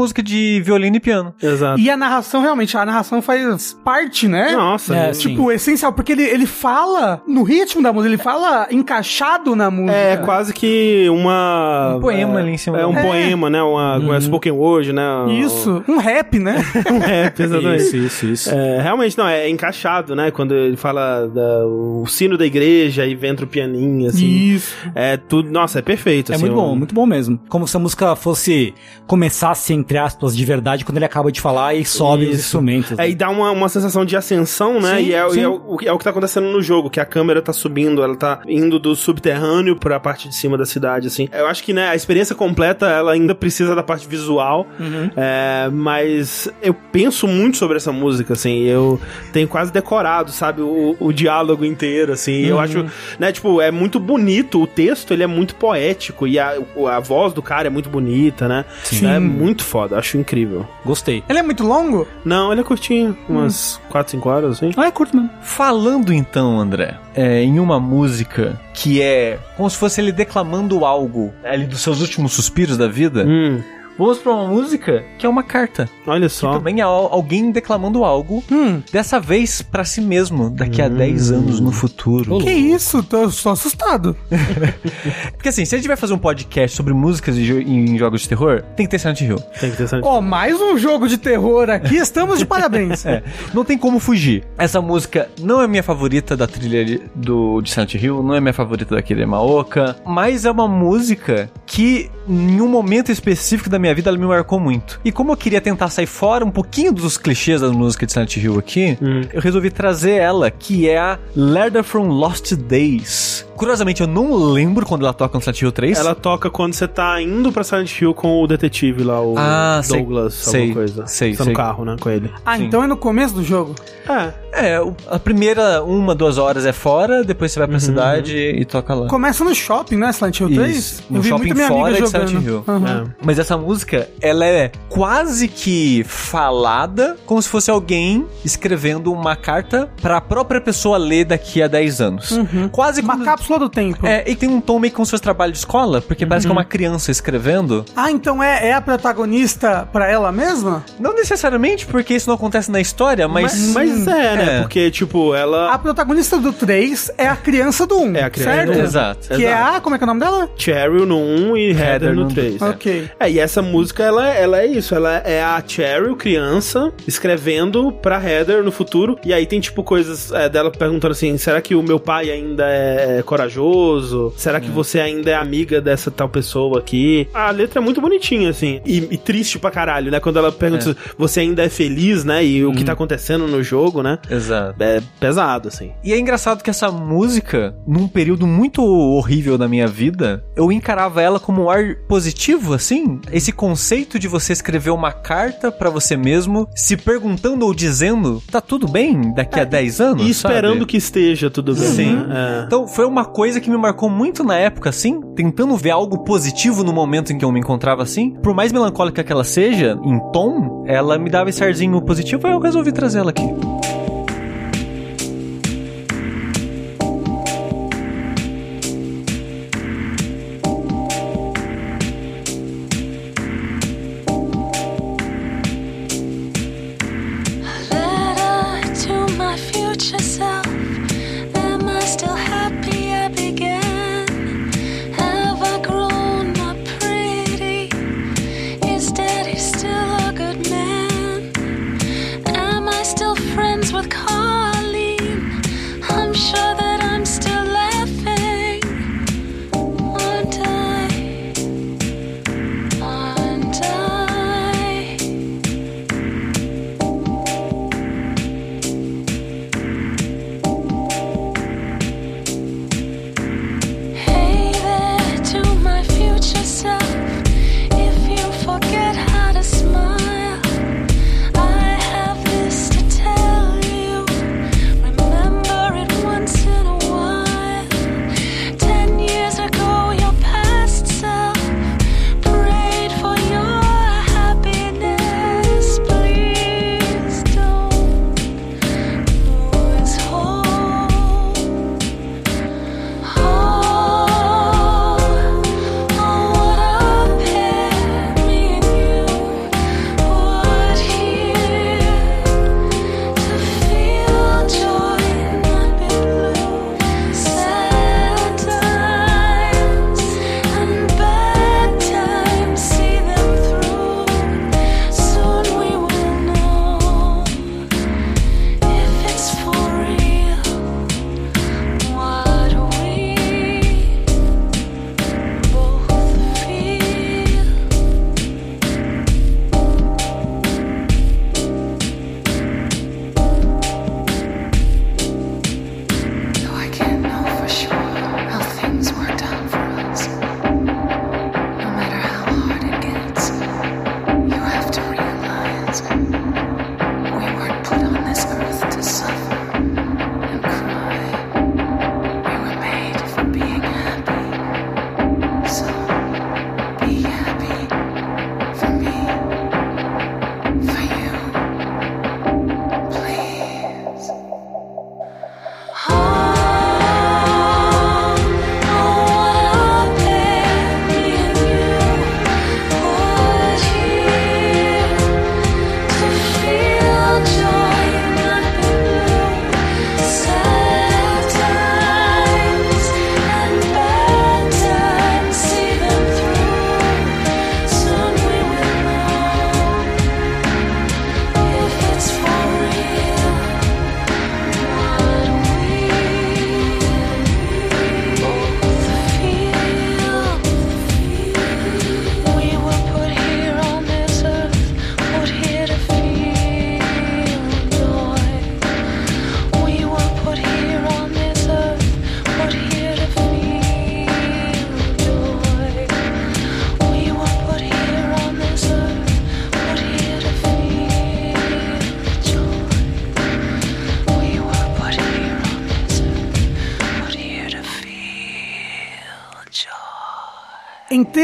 Música 0.00 0.22
de 0.22 0.60
violino 0.64 0.96
e 0.96 1.00
piano. 1.00 1.34
Exato. 1.42 1.78
E 1.80 1.90
a 1.90 1.96
narração, 1.96 2.40
realmente, 2.42 2.76
a 2.76 2.84
narração 2.84 3.20
faz 3.22 3.76
parte, 3.84 4.26
né? 4.28 4.52
Nossa, 4.52 4.94
É, 4.96 5.04
gente. 5.06 5.16
sim. 5.16 5.28
Tipo, 5.30 5.52
essencial, 5.52 5.92
porque 5.92 6.12
ele, 6.12 6.22
ele 6.24 6.46
fala 6.46 7.22
no 7.26 7.42
ritmo 7.42 7.82
da 7.82 7.92
música, 7.92 8.12
ele 8.14 8.22
fala 8.22 8.66
encaixado 8.70 9.54
na 9.54 9.70
música. 9.70 9.92
É 9.96 10.16
quase 10.18 10.52
que 10.52 11.06
uma. 11.10 11.94
Um 11.96 12.00
poema 12.00 12.38
é, 12.38 12.42
ali 12.42 12.50
em 12.52 12.56
cima. 12.58 12.78
É 12.80 12.86
um 12.86 12.96
É. 12.96 13.02
poema, 13.02 13.50
né? 13.50 13.62
Uma, 13.62 13.96
uma 13.98 14.20
spoken 14.20 14.52
word, 14.52 14.92
né? 14.92 15.02
Isso, 15.40 15.82
um 15.88 15.96
rap, 15.98 16.38
né? 16.38 16.56
Um 16.90 16.98
rap, 16.98 17.40
exatamente. 17.42 17.82
Isso, 17.84 17.96
isso, 17.96 18.26
isso. 18.26 18.50
É, 18.54 18.80
realmente, 18.82 19.16
não, 19.16 19.26
é 19.28 19.48
encaixado, 19.48 20.14
né? 20.16 20.30
Quando 20.30 20.54
ele 20.54 20.76
fala 20.76 21.26
da, 21.28 21.66
o 21.66 22.04
sino 22.06 22.36
da 22.36 22.44
igreja 22.46 23.06
e 23.06 23.18
entra 23.26 23.44
o 23.44 23.48
pianinho, 23.48 24.08
assim. 24.08 24.26
Isso. 24.26 24.74
É 24.94 25.16
tudo. 25.16 25.50
Nossa, 25.50 25.78
é 25.78 25.82
perfeito. 25.82 26.32
É 26.32 26.34
assim, 26.34 26.44
muito 26.44 26.54
bom, 26.56 26.72
um- 26.72 26.76
muito 26.76 26.94
bom 26.94 27.06
mesmo. 27.06 27.38
Como 27.48 27.66
se 27.68 27.76
a 27.76 27.80
música 27.80 28.16
fosse 28.16 28.74
começasse, 29.06 29.72
entre 29.90 29.98
aspas, 29.98 30.36
de 30.36 30.44
verdade, 30.44 30.84
quando 30.84 30.98
ele 30.98 31.04
acaba 31.04 31.32
de 31.32 31.40
falar 31.40 31.74
e 31.74 31.84
sobe 31.84 32.22
os 32.26 32.30
Isso. 32.30 32.40
instrumentos. 32.42 32.96
É, 32.96 33.10
e 33.10 33.14
dá 33.14 33.28
uma, 33.28 33.50
uma 33.50 33.68
sensação 33.68 34.04
de 34.04 34.16
ascensão, 34.16 34.78
né? 34.80 34.98
Sim, 34.98 35.06
e 35.06 35.14
é, 35.14 35.28
e 35.34 35.40
é 35.40 35.48
o, 35.48 35.78
é 35.84 35.92
o 35.92 35.98
que 35.98 36.04
tá 36.04 36.10
acontecendo 36.10 36.46
no 36.46 36.62
jogo, 36.62 36.88
que 36.88 37.00
a 37.00 37.04
câmera 37.04 37.42
tá 37.42 37.52
subindo, 37.52 38.00
ela 38.00 38.14
tá 38.14 38.38
indo 38.46 38.78
do 38.78 38.94
subterrâneo 38.94 39.74
pra 39.74 39.98
parte 39.98 40.28
de 40.28 40.34
cima 40.36 40.56
da 40.56 40.64
cidade, 40.64 41.08
assim. 41.08 41.28
Eu 41.32 41.48
acho 41.48 41.64
que, 41.64 41.72
né, 41.72 41.88
a 41.88 41.96
experiência 41.96 42.36
completa, 42.36 42.86
ela 42.86 43.10
ainda 43.10 43.34
precisa 43.34 43.74
da 43.74 43.82
parte 43.82 44.06
visual, 44.06 44.64
Uhum. 44.78 45.10
é, 45.16 45.68
mas 45.72 46.48
eu 46.62 46.72
penso 46.72 47.26
muito 47.26 47.56
sobre 47.56 47.76
essa 47.76 47.90
música, 47.90 48.34
assim, 48.34 48.62
eu 48.62 49.00
tenho 49.32 49.48
quase 49.48 49.72
decorado, 49.72 50.30
sabe, 50.30 50.62
o, 50.62 50.94
o 51.00 51.12
diálogo 51.12 51.64
inteiro, 51.64 52.12
assim, 52.12 52.42
eu 52.46 52.56
Uhum. 52.56 52.62
acho, 52.62 52.86
né, 53.18 53.32
tipo, 53.32 53.60
é 53.60 53.72
muito 53.72 53.98
bonito, 53.98 54.62
o 54.62 54.68
texto, 54.68 55.12
ele 55.12 55.24
é 55.24 55.26
muito 55.26 55.56
poético, 55.56 56.28
e 56.28 56.38
a, 56.38 56.54
a 56.92 57.00
voz 57.00 57.32
do 57.32 57.42
cara 57.42 57.66
é 57.66 57.70
muito 57.70 57.90
bonita, 57.90 58.46
né? 58.46 58.64
Sim. 58.84 59.06
É 59.10 59.18
muito 59.18 59.64
foda, 59.80 59.98
acho 59.98 60.18
incrível. 60.18 60.66
Gostei. 60.84 61.22
Ele 61.28 61.38
é 61.38 61.42
muito 61.42 61.64
longo? 61.66 62.06
Não, 62.24 62.52
ele 62.52 62.60
é 62.60 62.64
curtinho, 62.64 63.16
umas 63.28 63.80
4, 63.90 64.12
5 64.12 64.28
horas, 64.28 64.50
assim. 64.56 64.70
Ah, 64.76 64.86
é 64.86 64.90
curto 64.90 65.16
mesmo. 65.16 65.30
Falando 65.42 66.12
então, 66.12 66.58
André, 66.60 66.96
é, 67.14 67.42
em 67.42 67.58
uma 67.58 67.80
música 67.80 68.60
que 68.74 69.00
é 69.00 69.38
como 69.56 69.68
se 69.70 69.76
fosse 69.76 70.00
ele 70.00 70.12
declamando 70.12 70.84
algo 70.84 71.32
ali 71.44 71.66
dos 71.66 71.80
seus 71.80 72.00
últimos 72.00 72.32
suspiros 72.32 72.76
da 72.76 72.86
vida, 72.88 73.24
Hum. 73.26 73.62
Vamos 74.00 74.18
pra 74.18 74.32
uma 74.32 74.48
música 74.48 75.04
que 75.18 75.26
é 75.26 75.28
uma 75.28 75.42
carta. 75.42 75.88
Olha 76.06 76.28
só. 76.30 76.54
Também 76.54 76.80
é 76.80 76.82
al- 76.82 77.12
alguém 77.12 77.50
declamando 77.50 78.02
algo, 78.02 78.42
Hum. 78.50 78.80
dessa 78.90 79.20
vez 79.20 79.60
pra 79.60 79.84
si 79.84 80.00
mesmo, 80.00 80.48
daqui 80.48 80.80
a 80.80 80.88
10 80.88 81.30
anos 81.30 81.60
no 81.60 81.70
futuro. 81.70 82.38
Que 82.40 82.50
isso? 82.50 83.02
Tô, 83.02 83.28
tô 83.30 83.50
assustado. 83.50 84.16
Porque 85.36 85.50
assim, 85.50 85.64
se 85.64 85.74
a 85.74 85.78
gente 85.78 85.86
vai 85.86 85.96
fazer 85.96 86.14
um 86.14 86.18
podcast 86.18 86.76
sobre 86.76 86.92
músicas 86.94 87.36
em, 87.36 87.42
jo- 87.44 87.60
em 87.60 87.98
jogos 87.98 88.22
de 88.22 88.28
terror, 88.30 88.62
tem 88.76 88.86
que 88.86 88.90
ter 88.90 88.98
Silent 88.98 89.20
Hill. 89.20 89.36
Tem 89.60 89.70
que 89.70 89.76
ter 89.76 89.82
essa... 89.84 90.00
Ó, 90.02 90.20
mais 90.20 90.58
um 90.60 90.78
jogo 90.78 91.06
de 91.06 91.18
terror 91.18 91.68
aqui. 91.68 91.96
Estamos 91.96 92.38
de 92.38 92.46
parabéns. 92.46 93.04
É, 93.10 93.22
não 93.52 93.64
tem 93.64 93.76
como 93.76 93.98
fugir. 93.98 94.44
Essa 94.56 94.80
música 94.80 95.28
não 95.40 95.60
é 95.60 95.66
minha 95.66 95.82
favorita 95.82 96.36
da 96.36 96.46
trilha 96.46 96.84
de- 96.84 97.02
do, 97.14 97.60
de 97.60 97.70
Silent 97.70 97.94
Hill, 97.94 98.22
não 98.22 98.34
é 98.34 98.40
minha 98.40 98.52
favorita 98.52 98.94
daquele 98.94 99.26
Maoka, 99.26 99.96
mas 100.06 100.44
é 100.44 100.50
uma 100.50 100.68
música 100.68 101.50
que, 101.66 102.08
em 102.28 102.60
um 102.60 102.68
momento 102.68 103.10
específico 103.10 103.68
da 103.68 103.78
minha 103.78 103.89
vida, 103.94 104.10
ela 104.10 104.18
me 104.18 104.26
marcou 104.26 104.58
muito. 104.60 105.00
E 105.04 105.12
como 105.12 105.32
eu 105.32 105.36
queria 105.36 105.60
tentar 105.60 105.88
sair 105.88 106.06
fora 106.06 106.44
um 106.44 106.50
pouquinho 106.50 106.92
dos 106.92 107.16
clichês 107.16 107.60
da 107.60 107.70
música 107.70 108.06
de 108.06 108.12
Silent 108.12 108.36
Hill 108.36 108.58
aqui, 108.58 108.98
eu 109.32 109.40
resolvi 109.40 109.70
trazer 109.70 110.12
ela, 110.12 110.50
que 110.50 110.88
é 110.88 110.98
a 110.98 111.18
Letter 111.34 111.82
from 111.82 112.08
Lost 112.08 112.54
Days. 112.54 113.46
Curiosamente, 113.60 114.00
eu 114.00 114.06
não 114.06 114.34
lembro 114.52 114.86
quando 114.86 115.02
ela 115.04 115.12
toca 115.12 115.36
no 115.36 115.42
Silent 115.42 115.60
Hill 115.60 115.70
3. 115.70 115.98
Ela 115.98 116.14
toca 116.14 116.48
quando 116.48 116.72
você 116.72 116.88
tá 116.88 117.20
indo 117.20 117.52
pra 117.52 117.62
Silent 117.62 118.00
Hill 118.00 118.14
com 118.14 118.42
o 118.42 118.46
detetive 118.46 119.02
lá, 119.04 119.20
o 119.20 119.34
Ah, 119.36 119.82
sei. 119.84 119.98
Douglas, 119.98 120.32
Sei, 120.32 120.60
alguma 120.60 120.74
coisa. 120.76 121.06
sei, 121.06 121.32
Você 121.32 121.36
tá 121.38 121.44
sei. 121.44 121.52
no 121.52 121.56
carro, 121.58 121.84
né, 121.84 121.96
com 122.00 122.08
ele. 122.08 122.30
Ah, 122.42 122.56
Sim. 122.56 122.64
então 122.64 122.82
é 122.82 122.86
no 122.86 122.96
começo 122.96 123.34
do 123.34 123.44
jogo. 123.44 123.74
É, 124.08 124.32
É, 124.52 124.80
a 125.08 125.18
primeira 125.18 125.84
uma, 125.84 126.12
duas 126.14 126.36
horas 126.36 126.66
é 126.66 126.72
fora, 126.72 127.22
depois 127.22 127.52
você 127.52 127.58
vai 127.60 127.68
pra 127.68 127.76
Uhum. 127.76 127.80
cidade 127.80 128.36
e 128.36 128.64
toca 128.64 128.92
lá. 128.94 129.06
Começa 129.06 129.44
no 129.44 129.54
shopping, 129.54 129.96
né, 129.96 130.10
Silent 130.12 130.40
Hill 130.40 130.48
3? 130.54 130.76
Isso, 130.76 131.02
no 131.08 131.18
Eu 131.18 131.22
vi 131.22 131.28
shopping 131.28 131.54
fora 131.54 131.88
amiga 131.90 132.00
de 132.02 132.08
Silent. 132.08 132.44
Hill. 132.44 132.64
Aham. 132.66 133.04
é. 133.06 133.24
Mas 133.24 133.38
essa 133.38 133.56
música, 133.56 134.08
ela 134.20 134.44
é 134.44 134.72
quase 134.88 135.46
que 135.46 136.02
falada, 136.04 137.16
como 137.26 137.40
se 137.40 137.48
fosse 137.48 137.70
alguém 137.70 138.26
escrevendo 138.44 139.12
uma 139.12 139.36
carta 139.36 139.88
pra 140.02 140.20
própria 140.20 140.60
pessoa 140.60 140.96
ler 140.98 141.26
daqui 141.26 141.62
a 141.62 141.68
10 141.68 142.00
anos. 142.00 142.38
Quase 142.72 143.02
Uma 143.02 143.12
como... 143.12 143.24
cápsula 143.50 143.58
do 143.58 143.68
tempo. 143.68 144.06
É, 144.06 144.24
e 144.30 144.36
tem 144.36 144.48
um 144.48 144.60
tom 144.60 144.78
meio 144.78 144.92
como 144.92 145.04
se 145.04 145.10
fosse 145.10 145.22
trabalho 145.22 145.52
de 145.52 145.58
escola, 145.58 146.00
porque 146.00 146.24
parece 146.24 146.46
que 146.46 146.50
é 146.50 146.52
uma 146.52 146.64
criança 146.64 147.10
escrevendo. 147.10 147.84
Ah, 147.96 148.10
então 148.10 148.42
é, 148.42 148.68
é 148.68 148.72
a 148.72 148.80
protagonista 148.80 149.88
pra 149.92 150.08
ela 150.08 150.30
mesma? 150.30 150.84
Não 150.98 151.14
necessariamente 151.14 151.86
porque 151.86 152.14
isso 152.14 152.28
não 152.28 152.36
acontece 152.36 152.70
na 152.70 152.80
história, 152.80 153.26
mas... 153.26 153.72
Mas 153.74 154.06
é, 154.06 154.36
né? 154.36 154.58
É. 154.58 154.60
Porque, 154.60 154.90
tipo, 154.90 155.34
ela. 155.34 155.72
A 155.72 155.78
protagonista 155.78 156.38
do 156.38 156.52
3 156.52 157.12
é 157.18 157.26
a 157.26 157.36
criança 157.36 157.86
do 157.86 157.98
1. 157.98 158.16
É 158.16 158.22
a 158.22 158.30
criança 158.30 158.54
certo? 158.54 158.72
do 158.72 158.78
um. 158.78 158.82
Exato. 158.82 159.28
Que 159.28 159.44
é 159.44 159.52
a. 159.52 159.80
Como 159.80 159.94
é 159.94 159.98
que 159.98 160.04
é 160.04 160.06
o 160.06 160.08
nome 160.08 160.20
dela? 160.20 160.50
Cheryl 160.56 161.06
no 161.06 161.18
1 161.18 161.56
e 161.56 161.70
Heather, 161.70 161.86
Heather 161.86 162.14
no 162.14 162.22
no 162.24 162.28
3. 162.28 162.62
Ok. 162.62 163.10
É, 163.18 163.30
e 163.30 163.38
essa 163.38 163.62
música, 163.62 164.02
ela, 164.02 164.28
ela 164.28 164.60
é 164.60 164.66
isso. 164.66 164.94
Ela 164.94 165.18
é 165.18 165.42
a 165.42 165.62
Cheryl, 165.66 166.16
criança, 166.16 166.92
escrevendo 167.06 167.92
pra 167.92 168.22
Heather 168.22 168.62
no 168.62 168.72
futuro. 168.72 169.18
E 169.24 169.32
aí 169.32 169.46
tem, 169.46 169.60
tipo, 169.60 169.82
coisas 169.82 170.32
é, 170.32 170.48
dela 170.48 170.70
perguntando 170.70 171.12
assim: 171.12 171.36
será 171.38 171.60
que 171.60 171.74
o 171.74 171.82
meu 171.82 171.98
pai 171.98 172.30
ainda 172.30 172.64
é 172.68 173.22
corajoso? 173.40 174.32
Será 174.36 174.60
que 174.60 174.70
você 174.70 175.00
ainda 175.00 175.30
é 175.30 175.34
amiga 175.34 175.80
dessa 175.80 176.10
tal 176.10 176.28
pessoa 176.28 176.78
aqui? 176.78 177.28
A 177.32 177.50
letra 177.50 177.80
é 177.80 177.82
muito 177.82 178.00
bonitinha, 178.00 178.50
assim. 178.50 178.80
E, 178.84 178.98
e 179.10 179.16
triste 179.16 179.58
pra 179.58 179.70
caralho, 179.70 180.10
né? 180.10 180.20
Quando 180.20 180.38
ela 180.38 180.52
pergunta 180.52 180.82
se 180.84 180.96
você 181.16 181.40
ainda 181.40 181.62
é 181.62 181.68
feliz, 181.68 182.24
né? 182.24 182.44
E 182.44 182.64
o 182.64 182.72
que 182.72 182.84
tá 182.84 182.92
acontecendo 182.92 183.46
no 183.46 183.62
jogo, 183.62 184.02
né? 184.02 184.18
Exato. 184.30 184.82
É 184.82 185.00
pesado, 185.18 185.68
assim. 185.68 185.92
E 186.04 186.12
é 186.12 186.18
engraçado 186.18 186.62
que 186.62 186.70
essa 186.70 186.90
música, 186.90 187.74
num 187.86 188.06
período 188.06 188.46
muito 188.46 188.82
horrível 188.82 189.56
da 189.56 189.68
minha 189.68 189.86
vida, 189.86 190.44
eu 190.54 190.70
encarava 190.70 191.22
ela 191.22 191.40
como 191.40 191.64
um 191.64 191.70
ar 191.70 191.96
positivo, 192.08 192.74
assim. 192.74 193.20
Esse 193.32 193.52
conceito 193.52 194.18
de 194.18 194.28
você 194.28 194.52
escrever 194.52 194.90
uma 194.90 195.12
carta 195.12 195.72
pra 195.72 195.90
você 195.90 196.16
mesmo, 196.16 196.68
se 196.74 196.96
perguntando 196.96 197.64
ou 197.64 197.74
dizendo, 197.74 198.42
tá 198.50 198.60
tudo 198.60 198.86
bem 198.88 199.32
daqui 199.34 199.60
a 199.60 199.64
10 199.64 200.00
anos? 200.00 200.26
E 200.26 200.30
esperando 200.30 200.80
sabe? 200.80 200.86
que 200.86 200.96
esteja 200.96 201.50
tudo 201.50 201.74
bem. 201.74 201.88
Sim. 201.88 202.16
né? 202.16 202.60
É. 202.60 202.64
Então 202.66 202.86
foi 202.86 203.04
uma 203.04 203.19
coisa 203.24 203.60
que 203.60 203.70
me 203.70 203.76
marcou 203.76 204.08
muito 204.08 204.42
na 204.44 204.56
época, 204.56 204.90
assim, 204.90 205.20
tentando 205.34 205.76
ver 205.76 205.90
algo 205.90 206.18
positivo 206.24 206.82
no 206.82 206.92
momento 206.92 207.32
em 207.32 207.38
que 207.38 207.44
eu 207.44 207.52
me 207.52 207.60
encontrava 207.60 208.02
assim. 208.02 208.30
Por 208.42 208.54
mais 208.54 208.72
melancólica 208.72 209.24
que 209.24 209.32
ela 209.32 209.44
seja, 209.44 209.98
em 210.02 210.18
tom, 210.32 210.84
ela 210.86 211.18
me 211.18 211.30
dava 211.30 211.50
esse 211.50 211.62
arzinho 211.62 212.00
positivo 212.02 212.46
e 212.46 212.52
eu 212.52 212.60
resolvi 212.60 212.92
trazer 212.92 213.20
ela 213.20 213.30
aqui. 213.30 213.89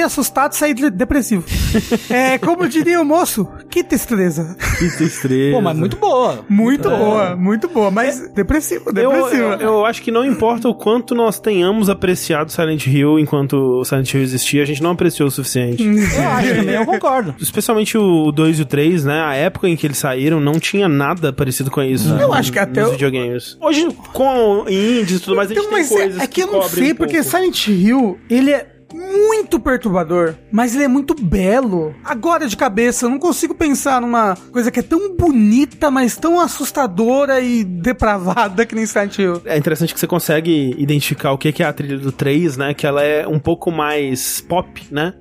Assustado 0.07 0.53
e 0.53 0.57
saí 0.57 0.75
de- 0.75 0.91
depressivo. 0.91 1.45
é, 2.11 2.39
como 2.39 2.69
diria 2.69 3.01
o 3.01 3.05
moço, 3.05 3.47
que 3.71 3.83
tristeza. 3.85 4.57
Que 4.79 4.89
tristeza. 4.97 5.55
Pô, 5.57 5.61
mas 5.61 5.77
muito 5.77 5.97
boa. 5.97 6.45
Muito 6.49 6.89
boa, 6.89 7.37
muito 7.37 7.69
boa, 7.69 7.91
mas 7.91 8.29
depressivo, 8.33 8.85
Eu, 8.89 8.93
depressivo. 9.13 9.43
eu, 9.43 9.61
eu 9.61 9.85
acho 9.87 10.03
que 10.03 10.11
não 10.11 10.25
importa 10.25 10.69
o 10.69 10.75
quanto 10.75 11.15
nós 11.15 11.39
tenhamos 11.41 11.89
apreciado 11.91 12.51
Silent 12.51 12.87
Hill 12.87 13.19
enquanto 13.19 13.55
o 13.81 13.85
Silent 13.85 14.13
Hill 14.15 14.23
existia, 14.23 14.63
a 14.63 14.67
gente 14.67 14.83
não 14.83 14.91
apreciou 14.93 15.29
o 15.29 15.31
suficiente. 15.31 15.83
Eu 16.17 16.29
acho 16.31 16.55
também, 16.55 16.75
eu 16.75 16.87
concordo. 16.87 17.35
Especialmente 17.41 17.97
o 17.99 18.31
2 18.33 18.59
e 18.59 18.63
o 18.63 18.65
3, 18.65 19.05
né? 19.05 19.21
A 19.21 19.35
época 19.35 19.69
em 19.69 19.77
que 19.77 19.87
eles 19.87 19.99
saíram 19.99 20.41
não 20.41 20.55
tinha 20.59 20.89
nada 20.89 21.33
parecido 21.33 21.71
com 21.71 21.83
isso. 21.83 22.09
Eu 22.15 22.33
acho 22.33 22.53
que 22.53 22.59
até 22.59 22.83
nos 22.83 22.93
videogames. 22.93 23.57
Hoje, 23.61 23.89
com 24.13 24.65
indies 24.69 25.19
e 25.19 25.21
tudo 25.21 25.37
mais, 25.37 25.51
a 25.51 25.55
gente 25.55 25.61
Então, 25.65 25.71
tem 25.75 25.79
mas 25.81 25.89
coisas 25.89 26.21
é, 26.21 26.25
é 26.25 26.27
que 26.27 26.43
eu 26.43 26.47
não 26.47 26.61
cobrem 26.61 26.85
sei, 26.85 26.93
um 26.93 26.97
porque 26.97 27.15
pouco. 27.23 27.31
Silent 27.31 27.67
Hill, 27.69 28.19
ele 28.31 28.51
é 28.53 28.67
muito 29.17 29.59
perturbador, 29.61 30.35
mas 30.51 30.75
ele 30.75 30.85
é 30.85 30.89
muito 30.89 31.15
belo. 31.15 31.95
Agora 32.05 32.47
de 32.47 32.57
cabeça, 32.57 33.07
eu 33.07 33.11
não 33.11 33.19
consigo 33.19 33.55
pensar 33.55 34.01
numa 34.01 34.37
coisa 34.53 34.71
que 34.71 34.81
é 34.81 34.83
tão 34.83 35.15
bonita, 35.17 35.91
mas 35.91 36.17
tão 36.17 36.41
assustadora 36.41 37.41
e 37.41 37.65
depravada 37.65 38.65
que 38.67 38.75
nem 38.75 38.87
Silent 38.87 39.19
Hill. 39.19 39.43
É 39.45 39.57
interessante 39.57 39.93
que 39.95 40.01
você 40.01 40.07
consegue 40.07 40.75
identificar 40.79 41.33
o 41.33 41.39
que 41.39 41.63
é 41.63 41.67
a 41.67 41.73
trilha 41.73 41.99
do 41.99 42.13
3, 42.13 42.57
né? 42.57 42.75
Que 42.75 42.87
ela 42.87 43.03
é 43.03 43.27
um 43.27 43.39
pouco 43.39 43.71
mais 43.71 44.41
pop, 44.41 44.83
né? 44.91 45.15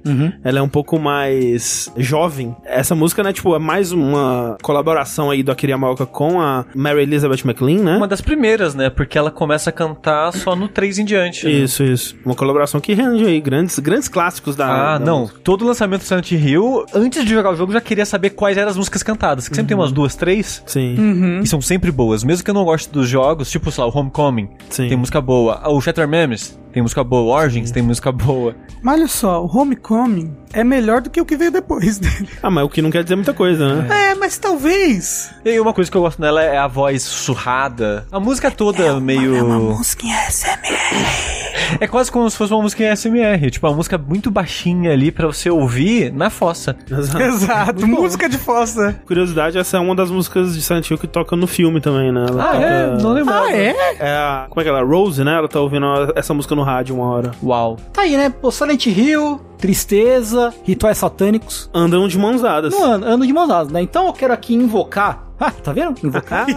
Ela 0.43 0.59
é 0.59 0.61
um 0.61 0.69
pouco 0.69 0.99
mais 0.99 1.91
jovem. 1.97 2.55
Essa 2.65 2.95
música, 2.95 3.23
né, 3.23 3.31
tipo, 3.33 3.55
é 3.55 3.59
mais 3.59 3.91
uma 3.91 4.57
colaboração 4.61 5.29
aí 5.29 5.43
do 5.43 5.51
Akira 5.51 5.71
Yamaoka 5.73 6.05
com 6.05 6.41
a 6.41 6.65
Mary 6.75 7.01
Elizabeth 7.03 7.41
McLean, 7.45 7.83
né? 7.83 7.97
Uma 7.97 8.07
das 8.07 8.21
primeiras, 8.21 8.75
né? 8.75 8.89
Porque 8.89 9.17
ela 9.17 9.31
começa 9.31 9.69
a 9.69 9.73
cantar 9.73 10.31
só 10.33 10.55
no 10.55 10.67
3 10.67 10.99
em 10.99 11.05
diante. 11.05 11.45
né? 11.45 11.51
Isso, 11.51 11.83
isso. 11.83 12.15
Uma 12.25 12.35
colaboração 12.35 12.79
que 12.79 12.93
rende 12.93 13.25
aí 13.25 13.39
grandes, 13.39 13.77
grandes 13.85 14.07
clássicos 14.07 14.55
da. 14.55 14.95
Ah, 14.95 14.97
da 14.97 15.05
não. 15.05 15.19
música. 15.21 15.39
Todo 15.43 15.65
lançamento 15.65 16.01
do 16.01 16.05
Silent 16.05 16.31
Hill, 16.31 16.85
antes 16.93 17.23
de 17.23 17.29
jogar 17.33 17.51
o 17.51 17.55
jogo, 17.55 17.71
eu 17.71 17.75
já 17.75 17.81
queria 17.81 18.05
saber 18.05 18.31
quais 18.31 18.57
eram 18.57 18.69
as 18.71 18.77
músicas 18.77 19.03
cantadas. 19.03 19.47
Que 19.47 19.55
sempre 19.55 19.69
tem 19.69 19.77
umas 19.77 19.91
duas, 19.91 20.15
três. 20.15 20.63
Sim. 20.65 20.95
Uhum. 20.97 21.39
E 21.43 21.47
são 21.47 21.61
sempre 21.61 21.91
boas. 21.91 22.23
Mesmo 22.23 22.43
que 22.43 22.49
eu 22.49 22.55
não 22.55 22.65
goste 22.65 22.89
dos 22.91 23.07
jogos, 23.07 23.49
tipo, 23.49 23.71
sei 23.71 23.83
lá, 23.83 23.89
o 23.89 23.97
Homecoming. 23.97 24.49
Sim. 24.69 24.87
Tem 24.89 24.97
música 24.97 25.21
boa. 25.21 25.59
Ah, 25.63 25.69
O 25.69 25.79
Shatter 25.79 26.07
Memes 26.07 26.59
tem 26.73 26.81
música 26.81 27.03
boa. 27.03 27.21
O 27.23 27.39
Origins 27.41 27.71
tem 27.71 27.81
música 27.83 28.11
boa. 28.11 28.55
Mas 28.81 28.95
olha 28.99 29.07
só, 29.07 29.43
o 29.45 29.57
Homecoming 29.57 30.35
é 30.51 30.63
melhor 30.63 31.01
do 31.01 31.09
que 31.09 31.21
o 31.21 31.25
que 31.25 31.37
veio 31.37 31.51
depois 31.51 31.97
dele. 31.99 32.27
Ah, 32.43 32.49
mas 32.49 32.65
o 32.65 32.69
que 32.69 32.81
não 32.81 32.91
quer 32.91 33.03
dizer 33.03 33.15
muita 33.15 33.33
coisa, 33.33 33.81
né? 33.81 34.11
É, 34.11 34.15
mas 34.15 34.37
talvez. 34.37 35.29
E 35.45 35.59
uma 35.59 35.73
coisa 35.73 35.89
que 35.89 35.95
eu 35.95 36.01
gosto 36.01 36.19
nela 36.21 36.41
é 36.43 36.57
a 36.57 36.67
voz 36.67 37.03
sussurrada. 37.03 38.05
A 38.11 38.19
música 38.19 38.49
toda 38.51 38.99
meio. 38.99 39.45
música 39.45 40.05
em 40.05 40.11
SMR. 40.31 41.77
É 41.79 41.87
quase 41.87 42.11
como 42.11 42.29
se 42.29 42.37
fosse 42.37 42.53
uma 42.53 42.61
música 42.61 42.83
em 42.83 42.95
SMR. 42.95 43.49
Tipo, 43.51 43.67
uma 43.67 43.74
música 43.75 43.97
muito 43.97 44.31
baixinha 44.31 44.91
ali 44.91 45.11
pra 45.11 45.27
você 45.27 45.49
ouvir 45.49 46.11
na 46.13 46.29
fossa. 46.29 46.75
Exato. 46.89 47.21
Exato, 47.21 47.87
música 47.87 48.27
de 48.29 48.37
fossa. 48.37 48.99
Curiosidade, 49.05 49.57
essa 49.57 49.77
é 49.77 49.79
uma 49.79 49.95
das 49.95 50.09
músicas 50.09 50.55
de 50.55 50.61
Silent 50.61 50.89
Hill 50.89 50.97
que 50.97 51.07
toca 51.07 51.35
no 51.35 51.47
filme 51.47 51.79
também, 51.81 52.11
né? 52.11 52.25
Ela 52.29 52.43
Ah, 52.43 52.51
toca- 52.53 52.65
é? 52.65 52.97
Não 53.01 53.11
lembrava. 53.13 53.45
Ah, 53.47 53.51
é? 53.55 53.75
É 53.99 54.09
a. 54.11 54.45
Como 54.49 54.61
é 54.61 54.63
que 54.63 54.69
ela? 54.69 54.83
Rose, 54.83 55.23
né? 55.23 55.35
Ela 55.37 55.47
tá 55.47 55.59
ouvindo 55.59 55.85
essa 56.15 56.33
música 56.33 56.55
no 56.55 56.63
rádio 56.63 56.95
uma 56.95 57.05
hora. 57.09 57.31
Uau. 57.43 57.77
Tá 57.93 58.01
aí, 58.03 58.15
né? 58.17 58.29
Pô, 58.29 58.49
Silent 58.51 58.85
Hill, 58.87 59.39
tristeza, 59.65 60.53
rituais 60.63 60.97
satânicos. 60.97 61.69
Andam 61.73 62.07
de 62.07 62.17
mãos 62.17 62.41
dadas. 62.41 62.71
Não 62.73 62.83
ando 62.93 63.25
de 63.25 63.33
mãos 63.33 63.47
dadas, 63.47 63.71
né? 63.71 63.81
Então 63.81 64.05
eu 64.07 64.13
quero 64.13 64.33
aqui 64.33 64.53
invocar. 64.53 65.25
Ah, 65.37 65.51
tá 65.51 65.73
vendo? 65.73 65.95
Invocar. 66.03 66.45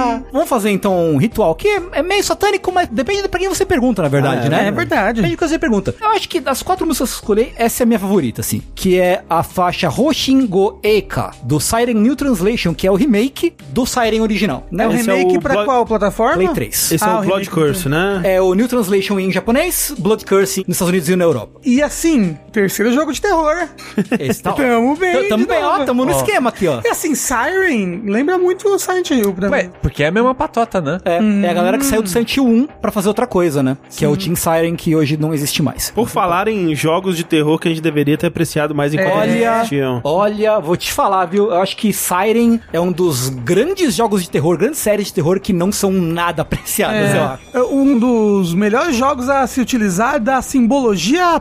Ah, 0.00 0.22
vamos 0.32 0.48
fazer 0.48 0.70
então 0.70 0.96
um 1.10 1.16
ritual 1.16 1.54
que 1.56 1.66
é, 1.66 1.82
é 1.94 2.02
meio 2.02 2.22
satânico, 2.22 2.70
mas 2.72 2.88
depende 2.88 3.22
de 3.22 3.28
pra 3.28 3.40
quem 3.40 3.48
você 3.48 3.66
pergunta, 3.66 4.00
na 4.00 4.08
verdade, 4.08 4.46
Ah, 4.46 4.50
né? 4.50 4.68
É 4.68 4.70
verdade. 4.70 5.16
Depende 5.16 5.34
de 5.34 5.36
quem 5.36 5.48
você 5.48 5.58
pergunta. 5.58 5.94
Eu 6.00 6.08
acho 6.10 6.28
que 6.28 6.38
das 6.40 6.62
quatro 6.62 6.86
músicas 6.86 7.10
que 7.10 7.14
eu 7.16 7.18
escolhi, 7.18 7.52
essa 7.56 7.82
é 7.82 7.84
a 7.84 7.86
minha 7.86 7.98
favorita, 7.98 8.40
assim. 8.40 8.62
Que 8.76 8.98
é 8.98 9.24
a 9.28 9.42
faixa 9.42 9.88
Hoshingo 9.88 10.78
Eka, 10.84 11.32
do 11.42 11.58
Siren 11.58 11.94
New 11.94 12.14
Translation, 12.14 12.72
que 12.74 12.86
é 12.86 12.90
o 12.90 12.94
remake 12.94 13.54
do 13.70 13.84
Siren 13.84 14.20
original. 14.20 14.66
Né? 14.70 14.84
É 14.84 14.88
o 14.88 14.92
é 14.92 14.96
remake 14.96 15.36
o 15.36 15.40
pra 15.40 15.54
Blood- 15.54 15.66
qual 15.66 15.84
plataforma? 15.86 16.34
Play 16.36 16.48
3. 16.48 16.92
Esse 16.92 17.04
Ah, 17.04 17.08
é 17.08 17.14
o 17.14 17.18
o 17.18 17.22
Blood 17.24 17.50
Curse, 17.50 17.88
né? 17.88 18.20
É 18.24 18.40
o 18.40 18.54
New 18.54 18.68
Translation 18.68 19.18
em 19.18 19.32
japonês, 19.32 19.92
Blood 19.98 20.24
Curse 20.24 20.60
nos 20.66 20.76
Estados 20.76 20.90
Unidos 20.90 21.08
e 21.08 21.16
na 21.16 21.24
Europa. 21.24 21.60
E 21.64 21.82
assim, 21.82 22.17
terceiro 22.52 22.92
jogo 22.92 23.12
de 23.12 23.20
terror. 23.20 23.68
Tá 24.42 24.52
Tamo 24.52 24.96
bem, 24.96 25.22
T- 25.24 25.28
Tamo 25.28 25.46
bem, 25.46 25.62
ó, 25.62 25.84
tamo 25.84 26.04
no 26.04 26.12
Ó. 26.12 26.16
esquema 26.16 26.50
aqui, 26.50 26.66
ó. 26.68 26.80
E 26.84 26.88
assim, 26.88 27.14
Siren 27.14 28.02
lembra 28.06 28.38
muito 28.38 28.68
o 28.68 28.78
Silent 28.78 29.10
Hill 29.10 29.32
pra 29.32 29.48
Ué, 29.50 29.64
mim. 29.64 29.70
porque 29.82 30.02
é 30.02 30.06
a 30.08 30.10
mesma 30.10 30.34
patota, 30.34 30.80
né? 30.80 30.98
É, 31.04 31.18
é 31.46 31.50
a 31.50 31.54
galera 31.54 31.78
que 31.78 31.84
saiu 31.84 32.02
do 32.02 32.08
Silent 32.08 32.36
Hill 32.36 32.44
1 32.46 32.66
pra 32.80 32.90
fazer 32.92 33.08
outra 33.08 33.26
coisa, 33.26 33.62
né? 33.62 33.76
Que 33.90 34.04
é 34.04 34.08
o 34.08 34.16
Team 34.16 34.36
Siren, 34.36 34.76
que 34.76 34.94
hoje 34.94 35.16
não 35.16 35.32
existe 35.34 35.62
mais. 35.62 35.90
Por 35.90 36.08
falar 36.08 36.48
em 36.48 36.74
jogos 36.74 37.16
de 37.16 37.24
terror 37.24 37.58
que 37.58 37.68
a 37.68 37.70
gente 37.70 37.80
deveria 37.82 38.16
ter 38.16 38.26
apreciado 38.26 38.74
mais 38.74 38.92
enquanto 38.94 39.22
eles 39.24 39.36
Olha, 39.42 39.56
existiam. 39.58 40.00
olha, 40.04 40.58
vou 40.60 40.76
te 40.76 40.92
falar, 40.92 41.26
viu? 41.26 41.46
Eu 41.50 41.60
acho 41.60 41.76
que 41.76 41.92
Siren 41.92 42.60
é 42.72 42.80
um 42.80 42.92
dos 42.92 43.28
grandes 43.28 43.94
jogos 43.94 44.22
de 44.22 44.30
terror, 44.30 44.56
grandes 44.56 44.78
séries 44.78 45.08
de 45.08 45.14
terror 45.14 45.40
que 45.40 45.52
não 45.52 45.70
são 45.72 45.90
nada 45.92 46.42
apreciadas, 46.42 47.14
eu 47.14 47.22
acho. 47.24 47.42
É 47.54 47.62
um 47.62 47.98
dos 47.98 48.54
melhores 48.54 48.94
jogos 48.96 49.28
a 49.28 49.46
se 49.46 49.60
utilizar 49.60 50.20
da 50.20 50.40
simbologia 50.42 51.38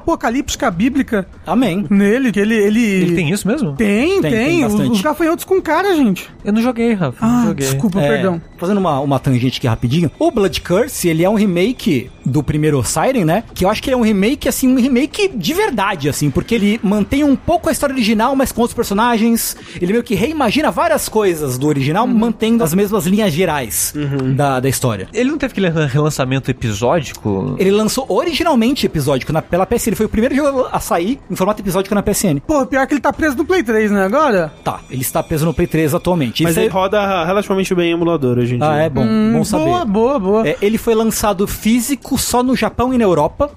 apocalíptica 0.58 0.72
bíblica 0.72 1.28
Amém. 1.46 1.86
nele, 1.90 2.32
que 2.32 2.40
ele... 2.40 2.56
Ele, 2.56 2.84
Ele 2.84 3.16
tem 3.16 3.30
isso 3.30 3.48
mesmo? 3.48 3.74
Tem, 3.76 4.22
Tem, 4.22 4.32
tem. 4.32 4.32
tem 4.32 4.66
os, 4.66 4.74
os 4.74 5.02
gafanhotos 5.02 5.46
com 5.46 5.62
cara, 5.62 5.96
gente. 5.96 6.30
Eu 6.44 6.52
não 6.54 6.62
joguei, 6.62 6.94
Rafa. 6.94 7.26
não 7.26 7.36
Ah, 7.42 7.46
joguei. 7.46 7.68
desculpa, 7.68 8.02
É, 8.02 8.08
perdão. 8.08 8.42
Fazendo 8.58 8.78
uma, 8.80 9.00
uma 9.00 9.20
tangente 9.20 9.58
aqui 9.60 9.68
rapidinho. 9.68 10.10
O 10.20 10.32
Blood 10.32 10.62
Curse, 10.62 11.08
ele 11.08 11.24
é 11.24 11.30
um 11.30 11.36
remake 11.36 12.10
do 12.28 12.44
primeiro 12.44 12.84
Siren, 12.84 13.26
né? 13.26 13.44
Que 13.54 13.66
eu 13.66 13.70
acho 13.70 13.82
que 13.82 13.90
ele 13.90 13.96
é 13.96 13.98
um 13.98 14.04
remake, 14.04 14.48
assim, 14.48 14.68
um 14.68 14.76
remake 14.80 15.30
de 15.30 15.54
verdade, 15.54 16.10
assim, 16.10 16.30
porque 16.30 16.54
ele 16.56 16.80
mantém 16.84 17.24
um 17.24 17.36
pouco 17.36 17.70
a 17.70 17.72
história 17.72 17.94
original, 17.94 18.36
mas 18.36 18.52
com 18.52 18.62
outros 18.62 18.76
personagens. 18.76 19.56
Ele 19.82 19.94
meio 19.94 20.04
que 20.04 20.16
reimagina 20.16 20.70
várias 20.72 21.08
coisas 21.10 21.58
do 21.58 21.68
original, 21.68 22.06
Uhum. 22.06 22.14
mantendo 22.14 22.64
as 22.64 22.74
mesmas 22.74 23.06
linhas 23.06 23.32
gerais 23.34 23.94
da, 24.36 24.60
da 24.60 24.70
história. 24.70 25.08
Ele 25.14 25.30
não 25.32 25.38
teve 25.38 25.52
aquele 25.52 25.70
relançamento 25.88 26.50
episódico? 26.52 27.56
Ele 27.58 27.72
lançou 27.72 28.06
originalmente 28.10 28.86
episódico 28.86 29.32
na, 29.34 29.42
pela 29.42 29.66
PSN. 29.66 29.88
Ele 29.90 29.96
foi 29.96 30.06
o 30.06 30.10
primeiro 30.10 30.36
jogo 30.36 30.68
a 30.72 30.80
sair 30.80 31.20
em 31.30 31.36
formato 31.36 31.62
episódico 31.62 31.94
na 31.96 32.02
PSN. 32.04 32.40
Pô, 32.46 32.66
pior 32.66 32.86
que 32.88 32.94
ele 32.94 33.02
tá 33.02 33.12
preso 33.14 33.36
no 33.38 33.46
Play 33.46 33.64
3, 33.64 33.92
né, 33.92 34.04
agora? 34.06 34.54
Tá, 34.64 34.82
ele 34.90 35.02
está 35.02 35.22
preso 35.24 35.46
no 35.46 35.54
Play 35.54 35.68
3 35.68 35.94
atualmente. 35.94 36.44
Mas 36.44 36.52
Isso 36.52 36.60
ele 36.62 36.68
é- 36.68 36.72
roda 36.72 37.26
relativamente 37.26 37.74
bem 37.76 37.90
em 37.90 37.94
emulador 37.94 38.38
hoje 38.38 38.56
em 38.56 38.60
dia. 38.60 38.68
Ah, 38.70 38.78
é 38.78 38.90
bom, 38.90 39.06
bom 39.34 39.44
saber. 39.44 39.64
Boa, 39.66 39.86
boa, 39.86 40.20
boa. 40.20 40.48
É, 40.48 40.58
ele 40.62 40.78
foi 40.78 40.94
lançado 40.96 41.48
físico 41.48 42.17
só 42.18 42.42
no 42.44 42.56
Japão 42.56 42.94
e 42.94 42.98
na 42.98 43.04
Europa, 43.04 43.52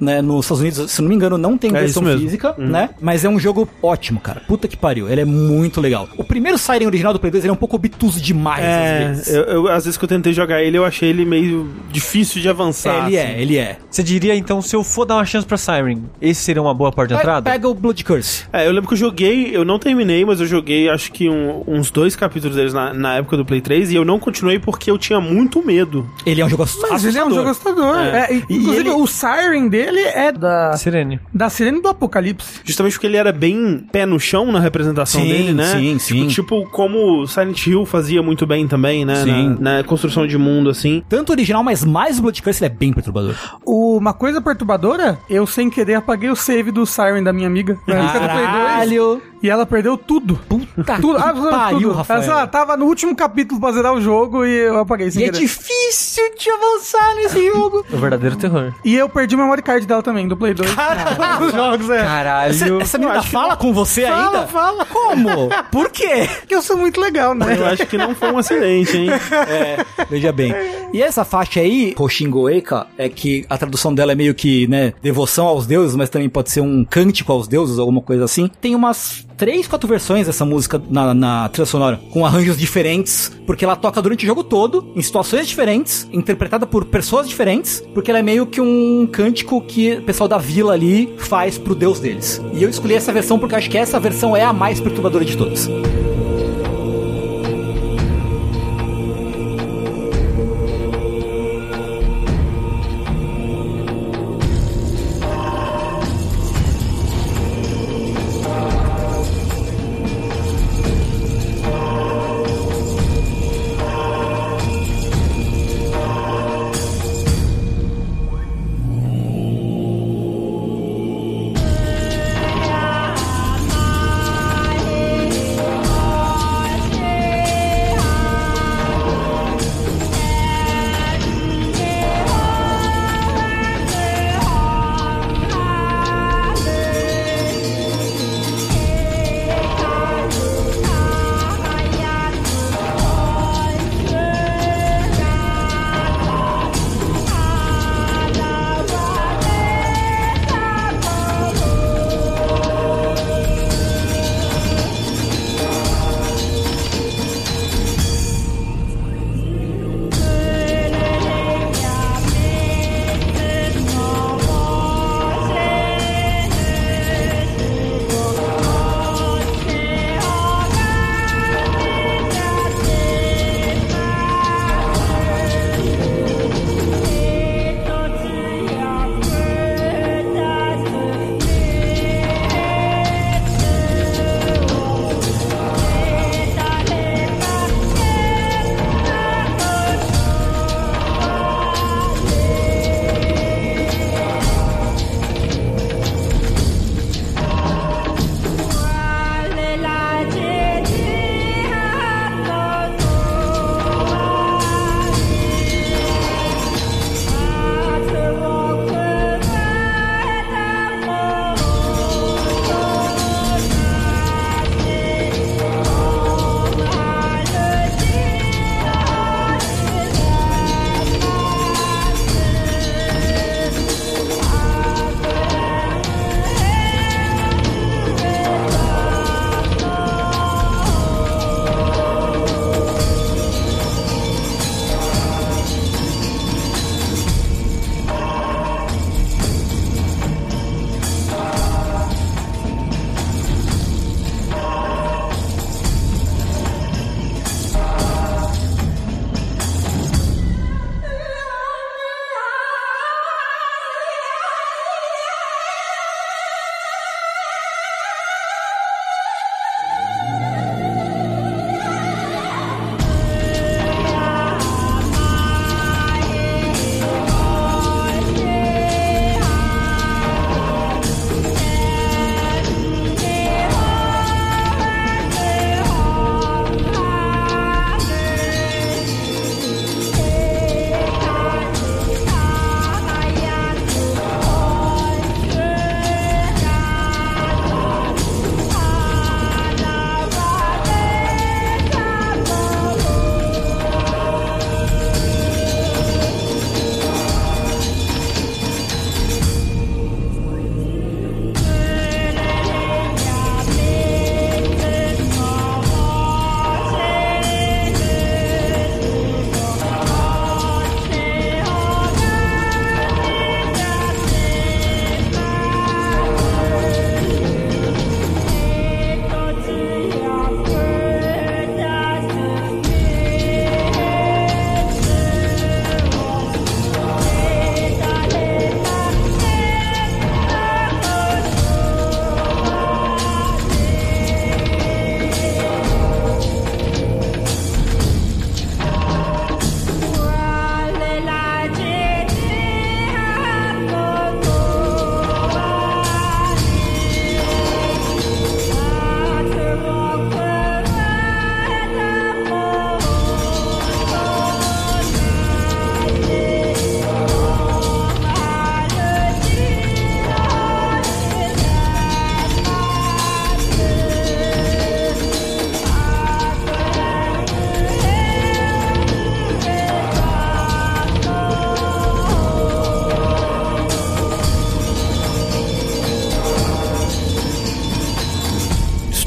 né? 0.00 0.22
Nos 0.22 0.44
Estados 0.46 0.60
Unidos, 0.60 0.90
se 0.90 1.02
não 1.02 1.08
me 1.08 1.14
engano, 1.14 1.36
não 1.38 1.56
tem 1.58 1.70
É 1.70 1.80
versão 1.80 2.02
isso 2.02 2.02
mesmo. 2.02 2.20
física, 2.20 2.54
né? 2.58 2.90
Mas 3.00 3.24
é 3.24 3.28
um 3.28 3.38
jogo 3.38 3.68
ótimo, 3.82 4.20
cara. 4.20 4.40
Puta 4.46 4.68
que 4.68 4.76
pariu. 4.76 5.08
Ele 5.08 5.20
é 5.22 5.24
muito 5.24 5.80
legal. 5.80 6.08
O 6.16 6.24
primeiro 6.24 6.58
Siren 6.58 6.86
original 6.86 7.12
do 7.12 7.18
Play 7.18 7.30
2 7.30 7.44
ele 7.44 7.50
é 7.50 7.52
um 7.52 7.56
pouco 7.56 7.76
obtuso 7.76 8.20
demais, 8.20 8.64
É, 8.64 8.98
às 9.04 9.08
vezes. 9.16 9.34
eu, 9.34 9.42
eu- 9.44 9.68
às 9.68 9.84
vezes 9.84 9.96
que 9.98 10.04
eu 10.04 10.08
tentei 10.08 10.32
jogar 10.32 10.62
ele, 10.62 10.76
eu 10.78 10.84
achei 10.84 11.08
ele 11.08 11.24
meio 11.24 11.68
difícil 11.90 12.40
de 12.40 12.48
avançar. 12.48 13.06
ele 13.08 13.18
assim. 13.18 13.28
é, 13.28 13.40
ele 13.42 13.56
é. 13.56 13.78
Você 13.90 14.02
diria, 14.02 14.34
então, 14.34 14.60
se 14.62 14.74
eu 14.74 14.82
for 14.84 15.04
dar 15.04 15.16
uma 15.16 15.24
chance 15.24 15.46
pra 15.46 15.56
Siren, 15.56 16.02
esse 16.20 16.40
seria 16.42 16.62
uma 16.62 16.74
boa 16.74 16.90
porta 16.92 17.14
de 17.14 17.20
entrada? 17.20 17.50
Pega 17.50 17.68
o 17.68 17.74
Blood 17.74 18.04
Curse. 18.04 18.44
É, 18.52 18.66
eu 18.66 18.72
lembro 18.72 18.88
que 18.88 18.94
eu 18.94 18.98
joguei, 18.98 19.50
eu 19.54 19.64
não 19.64 19.78
terminei, 19.78 20.24
mas 20.24 20.40
eu 20.40 20.46
joguei 20.46 20.88
acho 20.88 21.12
que 21.12 21.28
um- 21.28 21.62
uns 21.66 21.90
dois 21.90 22.14
capítulos 22.16 22.56
deles 22.56 22.72
na, 22.72 22.92
na 22.94 23.16
época 23.16 23.36
do 23.36 23.44
Play 23.44 23.60
3 23.60 23.90
e 23.90 23.94
eu 23.96 24.04
não 24.04 24.18
continuei 24.18 24.58
porque 24.58 24.90
eu 24.90 24.98
tinha 24.98 25.20
muito 25.20 25.64
medo. 25.64 26.08
Ele 26.24 26.40
é 26.40 26.44
um 26.44 26.48
jogo 26.48 26.64
Mas 26.90 27.04
ele 27.04 27.18
é 27.18 27.24
um 27.24 27.30
jogo 27.30 27.48
assustador. 27.48 27.79
É. 27.84 28.20
É, 28.32 28.34
inclusive, 28.34 28.76
ele- 28.80 28.90
o 28.90 29.06
Siren 29.06 29.68
dele 29.68 30.00
é 30.00 30.32
da, 30.32 30.72
Sirene. 30.76 31.20
da 31.32 31.48
Sirene 31.48 31.80
do 31.80 31.88
Apocalipse. 31.88 32.60
Justamente 32.64 32.92
porque 32.94 33.06
ele 33.06 33.16
era 33.16 33.32
bem 33.32 33.84
pé 33.92 34.04
no 34.06 34.18
chão 34.18 34.50
na 34.52 34.60
representação 34.60 35.20
Sim, 35.22 35.28
dele, 35.28 35.52
né? 35.52 35.64
sim, 35.72 35.96
Tipo, 35.96 36.00
sim. 36.00 36.26
Tipo 36.28 36.70
como 36.70 37.26
Silent 37.26 37.66
Hill 37.66 37.84
fazia 37.86 38.22
muito 38.22 38.46
bem 38.46 38.66
também, 38.68 39.04
né? 39.04 39.16
Sim. 39.24 39.56
Na, 39.60 39.78
na 39.78 39.84
construção 39.84 40.26
de 40.26 40.36
mundo, 40.38 40.70
assim. 40.70 41.02
Tanto 41.08 41.30
o 41.30 41.32
original, 41.32 41.62
mas 41.62 41.84
mais 41.84 42.18
o 42.18 42.22
Blood 42.22 42.42
Curse, 42.42 42.64
ele 42.64 42.72
é 42.72 42.76
bem 42.76 42.92
perturbador. 42.92 43.34
Uma 43.64 44.12
coisa 44.12 44.40
perturbadora, 44.40 45.18
eu 45.28 45.46
sem 45.46 45.70
querer 45.70 45.94
apaguei 45.94 46.30
o 46.30 46.36
save 46.36 46.70
do 46.70 46.84
Siren 46.86 47.22
da 47.22 47.32
minha 47.32 47.46
amiga. 47.46 47.78
Na 47.86 47.94
época 47.96 48.20
do 48.20 48.24
Play 48.28 48.46
2, 48.46 48.46
Caralho! 48.46 49.22
E 49.42 49.48
ela 49.48 49.64
perdeu 49.64 49.96
tudo. 49.96 50.38
Puta 50.46 50.96
Tudo, 51.00 51.16
que 51.16 51.22
absolutamente 51.22 51.50
pariu, 51.50 51.80
tudo. 51.88 51.92
Rafael. 51.94 52.22
Ela, 52.22 52.34
lá, 52.34 52.46
tava 52.46 52.76
no 52.76 52.84
último 52.84 53.16
capítulo 53.16 53.58
pra 53.58 53.72
zerar 53.72 53.94
o 53.94 54.00
jogo 54.00 54.44
e 54.44 54.50
eu 54.54 54.78
apaguei 54.78 55.10
sem 55.10 55.22
E 55.22 55.24
é 55.24 55.28
querer. 55.30 55.40
difícil 55.40 56.22
de 56.38 56.50
avançar 56.50 57.14
nesse 57.14 57.46
jogo. 57.50 57.69
O 57.92 57.96
verdadeiro 57.96 58.36
terror. 58.36 58.72
E 58.84 58.94
eu 58.96 59.08
perdi 59.08 59.34
o 59.34 59.38
memory 59.38 59.62
card 59.62 59.86
dela 59.86 60.02
também, 60.02 60.26
do 60.28 60.36
Play 60.36 60.54
2. 60.54 60.70
Os 61.46 61.52
jogos, 61.52 61.90
é. 61.90 62.02
Caralho. 62.02 62.50
Essa, 62.50 62.82
essa 62.82 62.98
menina 62.98 63.22
fala 63.22 63.56
com 63.56 63.72
você 63.72 64.02
Fala, 64.06 64.26
ainda? 64.26 64.46
fala. 64.46 64.84
Como? 64.84 65.48
Por 65.70 65.90
quê? 65.90 66.28
Porque 66.40 66.54
eu 66.54 66.62
sou 66.62 66.76
muito 66.76 67.00
legal, 67.00 67.34
né? 67.34 67.56
Eu 67.58 67.66
acho 67.66 67.86
que 67.86 67.96
não 67.96 68.14
foi 68.14 68.32
um 68.32 68.38
acidente, 68.38 68.96
hein? 68.96 69.10
É, 69.10 69.84
veja 70.08 70.32
bem. 70.32 70.54
E 70.92 71.02
essa 71.02 71.24
faixa 71.24 71.60
aí, 71.60 71.94
Hoshingo 71.98 72.48
Eka, 72.48 72.86
é 72.98 73.08
que 73.08 73.44
a 73.48 73.56
tradução 73.56 73.94
dela 73.94 74.12
é 74.12 74.14
meio 74.14 74.34
que, 74.34 74.66
né, 74.66 74.92
devoção 75.02 75.46
aos 75.46 75.66
deuses, 75.66 75.94
mas 75.96 76.10
também 76.10 76.28
pode 76.28 76.50
ser 76.50 76.60
um 76.60 76.84
cântico 76.84 77.32
aos 77.32 77.46
deuses, 77.46 77.78
alguma 77.78 78.00
coisa 78.00 78.24
assim. 78.24 78.50
Tem 78.60 78.74
umas 78.74 79.26
três, 79.40 79.66
quatro 79.66 79.88
versões 79.88 80.26
dessa 80.26 80.44
música 80.44 80.80
na, 80.90 81.14
na 81.14 81.48
trilha 81.48 81.64
sonora, 81.64 81.98
com 82.10 82.26
arranjos 82.26 82.58
diferentes, 82.58 83.32
porque 83.46 83.64
ela 83.64 83.74
toca 83.74 84.02
durante 84.02 84.22
o 84.22 84.26
jogo 84.26 84.44
todo, 84.44 84.92
em 84.94 85.00
situações 85.00 85.48
diferentes, 85.48 86.06
interpretada 86.12 86.66
por 86.66 86.84
pessoas 86.84 87.26
diferentes, 87.26 87.82
porque 87.94 88.10
ela 88.10 88.18
é 88.18 88.22
meio 88.22 88.44
que 88.44 88.60
um 88.60 89.08
cântico 89.10 89.62
que 89.62 89.94
o 89.94 90.02
pessoal 90.02 90.28
da 90.28 90.36
vila 90.36 90.74
ali 90.74 91.14
faz 91.16 91.56
pro 91.56 91.74
deus 91.74 91.98
deles. 91.98 92.38
E 92.52 92.62
eu 92.62 92.68
escolhi 92.68 92.92
essa 92.92 93.14
versão 93.14 93.38
porque 93.38 93.54
acho 93.54 93.70
que 93.70 93.78
essa 93.78 93.98
versão 93.98 94.36
é 94.36 94.44
a 94.44 94.52
mais 94.52 94.78
perturbadora 94.78 95.24
de 95.24 95.34
todas. 95.34 95.70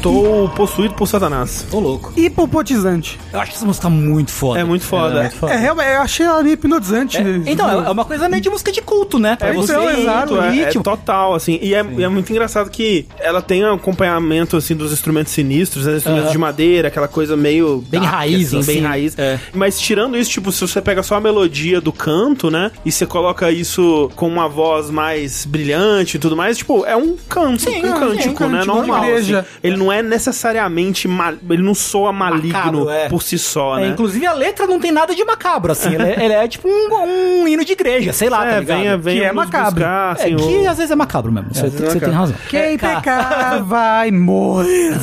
Estou 0.10 0.50
possuído 0.50 0.94
por 0.96 1.08
Satanás. 1.08 1.66
Tô 1.72 1.80
louco. 1.80 2.12
Hipopotizante. 2.18 3.18
Eu 3.32 3.40
acho 3.40 3.54
essa 3.54 3.66
música 3.66 3.90
muito 3.90 4.32
foda. 4.32 4.60
É 4.60 4.64
muito 4.66 4.84
foda. 4.84 5.32
É, 5.50 5.56
realmente, 5.56 5.90
eu 5.92 6.02
achei 6.02 6.26
ela 6.26 6.44
meio 6.44 6.54
hipnotizante. 6.56 7.18
Então, 7.46 7.70
é 7.70 7.88
é 7.88 7.90
uma 7.90 8.04
coisa 8.04 8.28
meio 8.28 8.42
de 8.42 8.50
música 8.50 8.70
de 8.70 8.82
culto, 8.82 9.18
né? 9.18 9.38
Pra 9.38 9.48
É, 9.50 9.54
você 9.54 9.72
então, 9.72 9.90
exato, 9.90 10.42
é, 10.42 10.48
é 10.48 10.52
ritmo. 10.66 10.84
total, 10.84 11.34
assim. 11.36 11.58
E 11.62 11.74
é, 11.74 11.86
e 11.98 12.04
é 12.04 12.10
muito 12.10 12.30
engraçado 12.30 12.70
que 12.70 13.06
ela 13.24 13.42
tem 13.42 13.64
um 13.66 13.74
acompanhamento, 13.74 14.58
assim, 14.58 14.76
dos 14.76 14.92
instrumentos 14.92 15.32
sinistros, 15.34 15.86
né? 15.86 15.98
Instrumentos 15.98 16.32
de 16.32 16.38
madeira, 16.38 16.88
aquela 16.90 17.08
coisa 17.08 17.36
meio... 17.38 17.84
Bem 17.88 18.02
raiz, 18.04 18.54
assim, 18.54 18.66
bem 18.66 18.78
assim. 18.78 18.86
raiz. 18.88 19.18
É. 19.18 19.40
Mas 19.54 19.80
tirando 19.80 20.18
isso, 20.18 20.30
tipo, 20.32 20.52
se 20.52 20.62
você 20.62 20.82
pega 20.82 21.02
só 21.04 21.16
a 21.16 21.22
melodia 21.22 21.80
do 21.82 21.92
canto, 21.92 22.50
né? 22.52 22.72
E 22.86 22.92
você 22.92 23.06
coloca 23.06 23.50
isso 23.52 24.12
com 24.16 24.28
uma 24.28 24.48
voz 24.48 24.90
mais 24.90 25.46
brilhante 25.46 26.18
e 26.18 26.20
tudo 26.20 26.36
mais, 26.36 26.58
tipo, 26.58 26.86
é 26.86 26.96
um 26.96 27.16
canto, 27.30 27.62
Sim, 27.62 27.70
um 27.70 27.74
sim, 27.82 28.00
cântico, 28.00 28.44
um 28.44 28.50
né? 28.50 28.64
Normal. 28.66 29.04
assim. 29.16 29.34
Ele 29.64 29.78
não 29.78 29.92
é 29.92 30.02
necessariamente... 30.04 31.08
mal- 31.08 31.34
Ele 31.50 31.62
não 31.64 31.74
soa 31.74 32.12
maligno 32.12 32.54
Macabro, 32.54 32.90
é. 32.90 33.10
por 33.10 33.22
si 33.24 33.38
só, 33.38 33.78
É, 33.80 33.82
né? 33.84 33.88
inclusive 33.90 34.26
a 34.26 34.34
letra 34.34 34.68
não 34.68 34.80
tem 34.80 34.92
nada 34.92 35.16
de 35.16 35.24
macabro, 35.24 35.72
assim. 35.72 35.94
ele, 35.94 36.04
é, 36.04 36.26
ele 36.26 36.34
é 36.34 36.48
tipo 36.48 36.68
um, 36.68 37.42
um 37.44 37.48
hino 37.48 37.64
de 37.64 37.72
igreja, 37.74 38.12
sei 38.14 38.30
lá, 38.30 38.40
tá 38.40 38.48
É, 38.56 38.60
ligado? 38.60 38.78
venha, 38.80 38.98
venha 38.98 39.22
Que 39.22 39.28
é 39.28 39.32
macabro. 39.32 39.72
buscar, 39.76 40.10
É, 40.10 40.24
assim, 40.24 40.36
que 40.36 40.44
o- 40.44 40.70
às 40.70 40.78
vezes 40.78 40.92
é 40.92 40.96
macabro 40.96 41.32
mesmo. 41.32 41.54
Você, 41.54 41.68
é 41.68 41.70
tem 41.70 41.86
macabro. 41.88 42.12
razão. 42.12 42.36
Quem 42.50 42.60
É, 42.60 42.78
cara, 42.78 43.02
pecar 43.14 43.64
vai 43.64 44.12
morrer. 44.12 44.98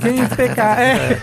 Quem 0.00 0.26
pecar. 0.28 0.78
É. 0.78 1.20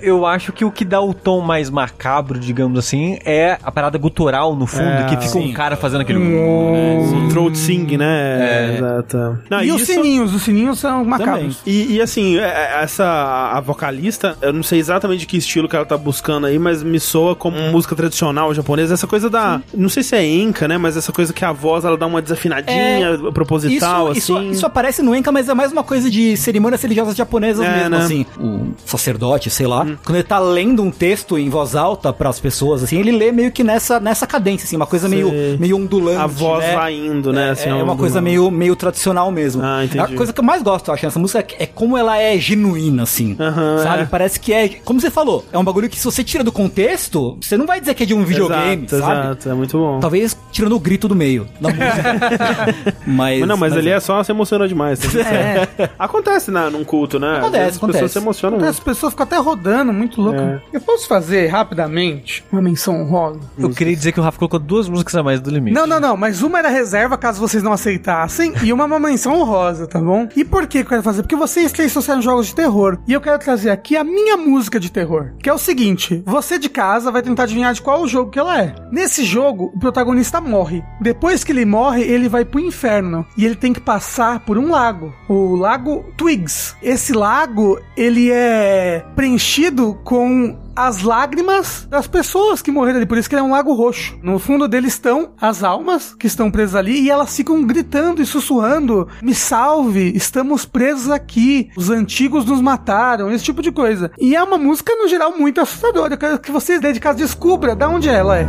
Eu 0.00 0.26
acho 0.26 0.52
que 0.52 0.64
o 0.64 0.70
que 0.70 0.84
dá 0.84 1.00
o 1.00 1.12
tom 1.14 1.40
mais 1.40 1.70
macabro, 1.70 2.38
digamos 2.38 2.78
assim, 2.78 3.18
é 3.24 3.58
a 3.62 3.70
parada 3.70 3.96
gutural 3.98 4.54
no 4.54 4.66
fundo, 4.66 4.84
É, 4.88 5.04
que 5.04 5.16
fica 5.16 5.28
sim. 5.28 5.50
um 5.50 5.52
cara 5.52 5.76
fazendo 5.76 6.00
aquele. 6.02 6.18
O 6.18 7.28
throat 7.30 7.56
sing, 7.56 7.96
né? 7.96 8.06
É. 8.40 8.76
Exato. 8.76 9.38
Não, 9.50 9.62
E 9.62 9.72
os 9.72 9.82
isso- 9.82 9.92
sininhos, 9.94 10.34
os 10.34 10.42
sininhos 10.42 10.78
são 10.78 11.04
macabros. 11.04 11.58
E, 11.66 11.94
e, 11.96 12.00
assim, 12.00 12.36
é- 12.38 12.42
é- 12.42 12.80
essa 12.82 13.04
a 13.52 13.60
vocalista, 13.60 14.36
eu 14.42 14.52
não 14.52 14.62
sei 14.62 14.78
exatamente 14.78 15.20
de 15.20 15.26
que 15.26 15.36
estilo 15.36 15.68
que 15.68 15.76
ela 15.76 15.84
tá 15.86 15.96
buscando 15.96 16.46
aí, 16.46 16.58
mas 16.58 16.82
me 16.82 17.00
soa 17.00 17.34
como 17.34 17.58
música 17.70 17.94
tradicional 17.94 18.52
japonesa. 18.54 18.94
Essa 18.94 19.06
coisa 19.06 19.28
da. 19.30 19.60
Não 19.74 19.88
sei 19.88 20.02
se 20.02 20.14
é 20.16 20.24
enca, 20.26 20.66
né? 20.68 20.76
Mas 20.78 20.96
essa 20.96 21.12
coisa 21.12 21.32
que 21.32 21.44
a 21.44 21.52
voz 21.52 21.84
ela 21.84 21.96
dá 21.96 22.06
uma 22.06 22.20
desafinadinha 22.22 23.18
proposital, 23.32 24.12
isso, 24.12 24.34
assim. 24.36 24.44
isso, 24.46 24.52
isso 24.58 24.66
aparece 24.66 25.02
no 25.02 25.14
Enka, 25.14 25.30
mas 25.32 25.48
é 25.48 25.54
mais 25.54 25.72
uma 25.72 25.82
coisa 25.82 26.10
de 26.10 26.36
cerimônias 26.36 26.82
religiosas 26.82 27.16
japonesas 27.16 27.64
É, 27.66 27.70
mesmo, 27.76 27.90
né? 27.90 27.96
assim. 27.98 28.26
O 28.38 28.72
sacerdote, 28.84 29.50
sei 29.50 29.66
lá, 29.66 29.85
quando 30.04 30.16
ele 30.16 30.24
tá 30.24 30.38
lendo 30.38 30.82
um 30.82 30.90
texto 30.90 31.38
em 31.38 31.48
voz 31.48 31.74
alta 31.74 32.12
pras 32.12 32.40
pessoas, 32.40 32.82
assim, 32.82 32.98
ele 32.98 33.12
lê 33.12 33.32
meio 33.32 33.52
que 33.52 33.62
nessa, 33.62 34.00
nessa 34.00 34.26
cadência, 34.26 34.64
assim, 34.64 34.76
uma 34.76 34.86
coisa 34.86 35.08
meio, 35.08 35.30
meio 35.58 35.76
ondulante. 35.76 36.20
a 36.20 36.26
voz 36.26 36.64
né? 36.64 36.74
vai 36.74 36.94
indo, 36.94 37.32
né? 37.32 37.50
assim, 37.50 37.68
é 37.68 37.74
uma 37.74 37.84
longo 37.84 37.98
coisa 37.98 38.20
meio, 38.20 38.50
meio 38.50 38.76
tradicional 38.76 39.30
mesmo. 39.30 39.62
Ah, 39.64 39.84
entendi. 39.84 40.00
A 40.00 40.08
coisa 40.08 40.32
que 40.32 40.40
eu 40.40 40.44
mais 40.44 40.62
gosto, 40.62 40.88
eu 40.88 40.94
acho, 40.94 41.04
nessa 41.04 41.18
música 41.18 41.44
é 41.58 41.66
como 41.66 41.96
ela 41.96 42.18
é 42.18 42.38
genuína, 42.38 43.02
assim. 43.02 43.36
Aham, 43.38 43.82
sabe? 43.82 44.02
é. 44.02 44.06
Parece 44.06 44.40
que 44.40 44.52
é. 44.52 44.68
Como 44.84 45.00
você 45.00 45.10
falou, 45.10 45.44
é 45.52 45.58
um 45.58 45.64
bagulho 45.64 45.88
que 45.88 45.98
se 45.98 46.04
você 46.04 46.22
tira 46.22 46.42
do 46.42 46.52
contexto, 46.52 47.36
você 47.40 47.56
não 47.56 47.66
vai 47.66 47.80
dizer 47.80 47.94
que 47.94 48.02
é 48.02 48.06
de 48.06 48.14
um 48.14 48.24
videogame, 48.24 48.84
exato, 48.84 49.02
sabe? 49.02 49.20
Exato, 49.20 49.48
é 49.48 49.54
muito 49.54 49.78
bom. 49.78 50.00
Talvez 50.00 50.36
tirando 50.50 50.74
o 50.74 50.80
grito 50.80 51.08
do 51.08 51.14
meio 51.14 51.46
da 51.60 51.68
música. 51.68 52.96
mas, 53.06 53.40
Mas 53.40 53.48
não, 53.48 53.56
mas, 53.56 53.72
ali 53.72 53.90
é 53.90 54.00
só 54.00 54.22
se 54.22 54.30
emocionou 54.32 54.66
demais. 54.66 54.98
ser 55.16 55.24
certo. 55.24 55.90
Acontece 55.98 56.50
né, 56.50 56.68
num 56.70 56.84
culto, 56.84 57.18
né? 57.18 57.38
Acontece, 57.38 57.62
As 57.62 57.74
pessoas 57.74 57.90
acontece. 57.94 58.12
se 58.12 58.18
emocionam 58.18 58.68
As 58.68 58.80
pessoas 58.80 59.12
ficam 59.12 59.24
até 59.24 59.36
rodando, 59.36 59.75
muito 59.84 60.20
louco. 60.20 60.40
É. 60.40 60.62
Eu 60.72 60.80
posso 60.80 61.06
fazer 61.06 61.46
rapidamente 61.48 62.44
uma 62.52 62.62
menção 62.62 63.00
honrosa? 63.00 63.40
Eu 63.58 63.70
queria 63.70 63.94
dizer 63.94 64.12
que 64.12 64.20
o 64.20 64.22
Rafa 64.22 64.38
colocou 64.38 64.58
duas 64.58 64.88
músicas 64.88 65.14
a 65.14 65.22
mais 65.22 65.40
do 65.40 65.50
limite. 65.50 65.74
Não, 65.74 65.86
não, 65.86 66.00
não, 66.00 66.16
mas 66.16 66.42
uma 66.42 66.58
era 66.58 66.68
reserva 66.68 67.16
caso 67.16 67.40
vocês 67.40 67.62
não 67.62 67.72
aceitassem 67.72 68.52
e 68.62 68.72
uma 68.72 68.84
é 68.84 68.86
uma 68.86 69.00
menção 69.00 69.34
honrosa, 69.40 69.86
tá 69.86 69.98
bom? 69.98 70.28
E 70.36 70.44
por 70.44 70.66
que 70.66 70.78
eu 70.78 70.84
quero 70.84 71.02
fazer? 71.02 71.22
Porque 71.22 71.36
vocês 71.36 71.72
três 71.72 71.92
trouxeram 71.92 72.22
jogos 72.22 72.46
de 72.46 72.54
terror 72.54 72.98
e 73.06 73.12
eu 73.12 73.20
quero 73.20 73.38
trazer 73.38 73.70
aqui 73.70 73.96
a 73.96 74.04
minha 74.04 74.36
música 74.36 74.78
de 74.78 74.90
terror, 74.90 75.32
que 75.42 75.48
é 75.48 75.52
o 75.52 75.58
seguinte: 75.58 76.22
você 76.24 76.58
de 76.58 76.68
casa 76.68 77.10
vai 77.10 77.22
tentar 77.22 77.44
adivinhar 77.44 77.74
de 77.74 77.82
qual 77.82 78.06
jogo 78.06 78.30
que 78.30 78.38
ela 78.38 78.60
é. 78.60 78.74
Nesse 78.90 79.24
jogo, 79.24 79.72
o 79.74 79.78
protagonista 79.78 80.40
morre. 80.40 80.84
Depois 81.00 81.42
que 81.42 81.52
ele 81.52 81.64
morre, 81.64 82.02
ele 82.02 82.28
vai 82.28 82.44
pro 82.44 82.60
inferno 82.60 83.26
e 83.36 83.44
ele 83.44 83.56
tem 83.56 83.72
que 83.72 83.80
passar 83.80 84.40
por 84.40 84.56
um 84.56 84.70
lago, 84.70 85.12
o 85.28 85.56
Lago 85.56 86.04
Twigs. 86.16 86.74
Esse 86.82 87.12
lago, 87.12 87.80
ele 87.96 88.30
é 88.30 89.04
preenchido 89.14 89.65
com 90.04 90.56
as 90.74 91.02
lágrimas 91.02 91.86
das 91.88 92.06
pessoas 92.06 92.60
que 92.60 92.70
morreram 92.70 92.98
ali. 92.98 93.06
Por 93.06 93.16
isso 93.16 93.28
que 93.28 93.34
ele 93.34 93.40
é 93.40 93.44
um 93.44 93.50
lago 93.50 93.72
roxo. 93.74 94.18
No 94.22 94.38
fundo 94.38 94.68
dele 94.68 94.88
estão 94.88 95.30
as 95.40 95.64
almas 95.64 96.14
que 96.14 96.26
estão 96.26 96.50
presas 96.50 96.74
ali 96.74 97.00
e 97.00 97.10
elas 97.10 97.34
ficam 97.34 97.64
gritando 97.64 98.20
e 98.20 98.26
sussurrando: 98.26 99.08
Me 99.22 99.34
salve, 99.34 100.12
estamos 100.14 100.64
presos 100.64 101.10
aqui. 101.10 101.70
Os 101.76 101.90
antigos 101.90 102.44
nos 102.44 102.60
mataram, 102.60 103.30
esse 103.30 103.44
tipo 103.44 103.62
de 103.62 103.72
coisa. 103.72 104.10
E 104.18 104.36
é 104.36 104.42
uma 104.42 104.58
música, 104.58 104.94
no 104.94 105.08
geral, 105.08 105.36
muito 105.36 105.60
assustadora. 105.60 106.14
Eu 106.14 106.18
quero 106.18 106.38
que 106.38 106.52
vocês, 106.52 106.80
dentro 106.80 106.94
de 106.94 107.00
casa, 107.00 107.18
descubra 107.18 107.74
de 107.74 107.86
onde 107.86 108.08
ela 108.08 108.38
é. 108.38 108.46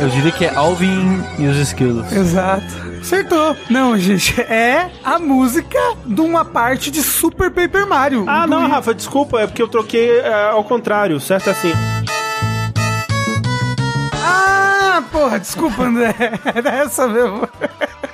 Eu 0.00 0.08
diria 0.08 0.32
que 0.32 0.44
é 0.46 0.54
Alvin 0.54 1.22
e 1.38 1.46
os 1.46 1.56
Esquilos. 1.58 2.10
Exato. 2.12 2.91
Acertou. 3.02 3.56
Não, 3.68 3.98
gente, 3.98 4.40
é 4.40 4.88
a 5.04 5.18
música 5.18 5.76
de 6.06 6.20
uma 6.20 6.44
parte 6.44 6.88
de 6.88 7.02
Super 7.02 7.50
Paper 7.50 7.84
Mario. 7.84 8.24
Ah, 8.28 8.46
não, 8.46 8.62
Wii. 8.62 8.70
Rafa, 8.70 8.94
desculpa, 8.94 9.40
é 9.40 9.46
porque 9.46 9.60
eu 9.60 9.66
troquei 9.66 10.20
é, 10.20 10.50
ao 10.50 10.62
contrário, 10.62 11.18
certo? 11.18 11.50
Assim. 11.50 11.72
Ah, 14.14 15.02
porra, 15.10 15.40
desculpa, 15.40 15.82
André. 15.82 16.14
Era 16.54 16.70
essa 16.78 17.08
mesmo. 17.08 17.48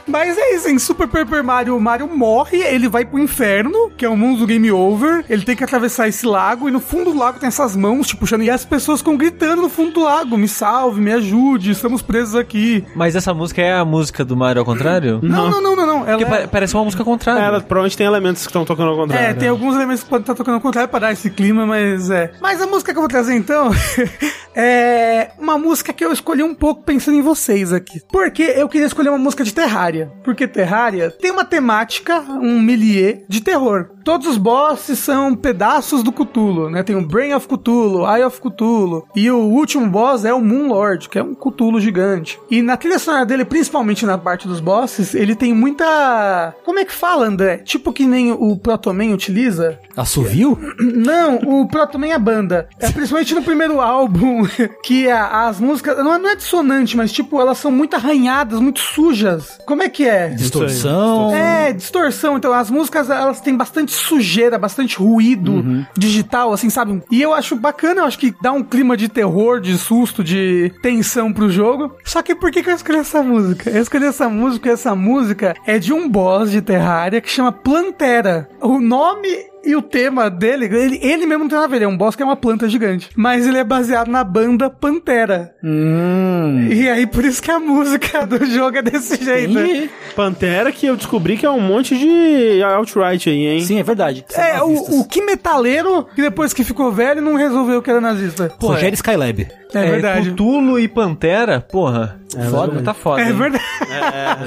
Mas 0.08 0.36
é 0.38 0.54
isso, 0.54 0.68
em 0.68 0.78
Super 0.78 1.06
Paper 1.06 1.44
Mario, 1.44 1.76
o 1.76 1.80
Mario 1.80 2.08
morre, 2.08 2.58
ele 2.62 2.88
vai 2.88 3.04
pro 3.04 3.18
inferno, 3.18 3.90
que 3.96 4.04
é 4.04 4.08
o 4.08 4.16
mundo 4.16 4.40
do 4.40 4.46
Game 4.46 4.70
Over. 4.70 5.24
Ele 5.28 5.44
tem 5.44 5.54
que 5.56 5.62
atravessar 5.64 6.08
esse 6.08 6.26
lago, 6.26 6.68
e 6.68 6.72
no 6.72 6.80
fundo 6.80 7.12
do 7.12 7.18
lago 7.18 7.38
tem 7.38 7.46
essas 7.48 7.76
mãos, 7.76 8.06
tipo, 8.06 8.20
puxando. 8.20 8.42
E 8.42 8.50
as 8.50 8.64
pessoas 8.64 9.00
ficam 9.00 9.16
gritando 9.16 9.62
no 9.62 9.68
fundo 9.68 9.92
do 9.92 10.00
lago: 10.04 10.36
me 10.36 10.48
salve, 10.48 11.00
me 11.00 11.12
ajude, 11.12 11.70
estamos 11.72 12.02
presos 12.02 12.34
aqui. 12.34 12.84
Mas 12.94 13.14
essa 13.14 13.32
música 13.34 13.60
é 13.62 13.74
a 13.76 13.84
música 13.84 14.24
do 14.24 14.36
Mario 14.36 14.60
ao 14.60 14.66
contrário? 14.66 15.20
Não, 15.22 15.50
não, 15.50 15.60
não, 15.62 15.76
não, 15.76 15.86
não. 15.86 15.98
Ela 16.06 16.18
Porque 16.18 16.24
é- 16.24 16.40
pa- 16.42 16.48
parece 16.48 16.74
uma 16.74 16.84
música 16.84 17.02
ao 17.02 17.06
contrário. 17.06 17.42
Ela 17.42 17.60
provavelmente 17.60 17.96
tem 17.96 18.06
elementos 18.06 18.42
que 18.42 18.48
estão 18.48 18.64
tocando 18.64 18.90
ao 18.90 18.96
contrário. 18.96 19.26
É, 19.28 19.34
tem 19.34 19.48
alguns 19.48 19.74
elementos 19.74 20.02
que 20.02 20.08
podem 20.08 20.22
estar 20.22 20.34
tocando 20.34 20.54
ao 20.54 20.60
contrário 20.60 20.88
para 20.90 21.00
dar 21.00 21.12
esse 21.12 21.30
clima, 21.30 21.66
mas 21.66 22.10
é. 22.10 22.32
Mas 22.40 22.60
a 22.62 22.66
música 22.66 22.92
que 22.92 22.98
eu 22.98 23.02
vou 23.02 23.08
trazer 23.08 23.34
então 23.34 23.70
é 24.54 25.30
uma 25.38 25.58
música 25.58 25.92
que 25.92 26.04
eu 26.04 26.12
escolhi 26.12 26.42
um 26.42 26.54
pouco 26.54 26.82
pensando 26.82 27.16
em 27.16 27.22
vocês 27.22 27.72
aqui. 27.72 28.00
Porque 28.10 28.42
eu 28.42 28.68
queria 28.68 28.86
escolher 28.86 29.08
uma 29.10 29.18
música 29.18 29.44
de 29.44 29.52
Terraria. 29.52 29.97
Porque 30.24 30.46
Terraria 30.48 31.10
tem 31.10 31.30
uma 31.30 31.44
temática, 31.44 32.20
um 32.20 32.60
milieu 32.60 33.22
de 33.28 33.40
terror. 33.40 33.90
Todos 34.04 34.26
os 34.26 34.38
bosses 34.38 34.98
são 34.98 35.34
pedaços 35.34 36.02
do 36.02 36.10
Cthulhu, 36.12 36.70
né? 36.70 36.82
Tem 36.82 36.96
o 36.96 37.06
Brain 37.06 37.34
of 37.34 37.46
Cthulhu, 37.46 38.06
Eye 38.10 38.24
of 38.24 38.40
Cthulhu. 38.40 39.06
E 39.14 39.30
o 39.30 39.38
último 39.38 39.86
boss 39.88 40.24
é 40.24 40.32
o 40.32 40.40
Moon 40.40 40.68
Lord, 40.68 41.08
que 41.08 41.18
é 41.18 41.22
um 41.22 41.34
Cthulhu 41.34 41.78
gigante. 41.80 42.38
E 42.50 42.62
na 42.62 42.76
trilha 42.76 42.98
sonora 42.98 43.26
dele, 43.26 43.44
principalmente 43.44 44.06
na 44.06 44.16
parte 44.16 44.48
dos 44.48 44.60
bosses, 44.60 45.14
ele 45.14 45.34
tem 45.34 45.52
muita. 45.52 46.54
Como 46.64 46.78
é 46.78 46.84
que 46.84 46.92
fala, 46.94 47.26
André? 47.26 47.58
Tipo 47.58 47.92
que 47.92 48.06
nem 48.06 48.32
o 48.32 48.56
Protoman 48.56 49.12
utiliza. 49.12 49.78
Assovio? 49.96 50.58
Não, 50.80 51.36
o 51.36 51.68
Protoman 51.68 52.08
é 52.08 52.14
a 52.14 52.18
banda. 52.18 52.68
É 52.80 52.90
principalmente 52.90 53.34
no 53.34 53.42
primeiro 53.42 53.80
álbum, 53.80 54.42
que 54.82 55.08
a- 55.10 55.48
as 55.48 55.60
músicas. 55.60 55.98
Não 55.98 56.14
é, 56.14 56.18
não 56.18 56.30
é 56.30 56.36
dissonante, 56.36 56.96
mas 56.96 57.12
tipo, 57.12 57.40
elas 57.40 57.58
são 57.58 57.70
muito 57.70 57.94
arranhadas, 57.94 58.60
muito 58.60 58.80
sujas. 58.80 59.58
Como 59.66 59.82
é 59.82 59.87
que 59.88 60.06
é? 60.06 60.28
Distorção. 60.28 61.34
É, 61.34 61.72
distorção. 61.72 62.36
Então, 62.36 62.52
as 62.52 62.70
músicas, 62.70 63.10
elas 63.10 63.40
têm 63.40 63.56
bastante 63.56 63.92
sujeira, 63.92 64.58
bastante 64.58 64.96
ruído 64.96 65.86
digital, 65.96 66.52
assim, 66.52 66.70
sabe? 66.70 67.02
E 67.10 67.20
eu 67.20 67.32
acho 67.32 67.56
bacana, 67.56 68.02
eu 68.02 68.04
acho 68.04 68.18
que 68.18 68.34
dá 68.40 68.52
um 68.52 68.62
clima 68.62 68.96
de 68.96 69.08
terror, 69.08 69.60
de 69.60 69.76
susto, 69.76 70.22
de 70.22 70.72
tensão 70.82 71.32
pro 71.32 71.50
jogo. 71.50 71.94
Só 72.04 72.22
que 72.22 72.34
por 72.34 72.50
que, 72.50 72.62
que 72.62 72.70
eu 72.70 72.74
escolhi 72.74 72.98
essa 72.98 73.22
música? 73.22 73.70
Eu 73.70 73.82
escolhi 73.82 74.06
essa 74.06 74.28
música, 74.28 74.70
essa 74.70 74.94
música 74.94 75.54
é 75.66 75.78
de 75.78 75.92
um 75.92 76.08
boss 76.08 76.50
de 76.50 76.60
Terraria 76.60 77.20
que 77.20 77.30
chama 77.30 77.52
Plantera. 77.52 78.48
O 78.60 78.80
nome 78.80 79.28
E 79.64 79.74
o 79.74 79.82
tema 79.82 80.30
dele, 80.30 80.66
ele, 80.66 80.98
ele 81.02 81.26
mesmo 81.26 81.44
não 81.44 81.48
tem 81.48 81.56
nada 81.56 81.66
a 81.66 81.68
ver, 81.68 81.76
ele 81.76 81.84
é 81.84 81.88
um 81.88 81.96
boss 81.96 82.14
que 82.14 82.22
é 82.22 82.24
uma 82.26 82.36
planta 82.36 82.68
gigante. 82.68 83.10
Mas 83.16 83.46
ele 83.46 83.58
é 83.58 83.64
baseado 83.64 84.08
na 84.08 84.22
banda 84.22 84.70
Pantera. 84.70 85.52
Hum. 85.62 86.68
E 86.70 86.88
aí, 86.88 87.06
por 87.06 87.24
isso 87.24 87.42
que 87.42 87.50
a 87.50 87.58
música 87.58 88.26
do 88.26 88.44
jogo 88.46 88.78
é 88.78 88.82
desse 88.82 89.22
jeito. 89.22 89.52
Entendi. 89.58 89.90
Pantera 90.14 90.70
que 90.72 90.86
eu 90.86 90.96
descobri 90.96 91.36
que 91.36 91.44
é 91.44 91.50
um 91.50 91.60
monte 91.60 91.96
de 91.98 92.62
outright 92.76 93.28
aí, 93.28 93.46
hein? 93.46 93.60
Sim, 93.62 93.78
é 93.78 93.82
verdade. 93.82 94.24
São 94.28 94.42
É, 94.42 94.62
o, 94.62 95.00
o 95.00 95.04
que 95.04 95.22
metaleiro, 95.22 96.06
que 96.14 96.22
depois 96.22 96.52
que 96.52 96.64
ficou 96.64 96.92
velho, 96.92 97.20
não 97.20 97.34
resolveu 97.34 97.82
que 97.82 97.90
era 97.90 98.00
nazista. 98.00 98.52
Rogério 98.60 98.94
Skylab. 98.94 99.48
É, 99.74 99.90
verdade. 99.90 100.30
Cthulhu 100.30 100.78
e 100.78 100.88
Pantera, 100.88 101.60
porra. 101.60 102.18
Foda, 102.50 102.82
tá 102.82 102.94
foda. 102.94 103.22
É 103.22 103.28
hein? 103.28 103.32
verdade. 103.32 103.64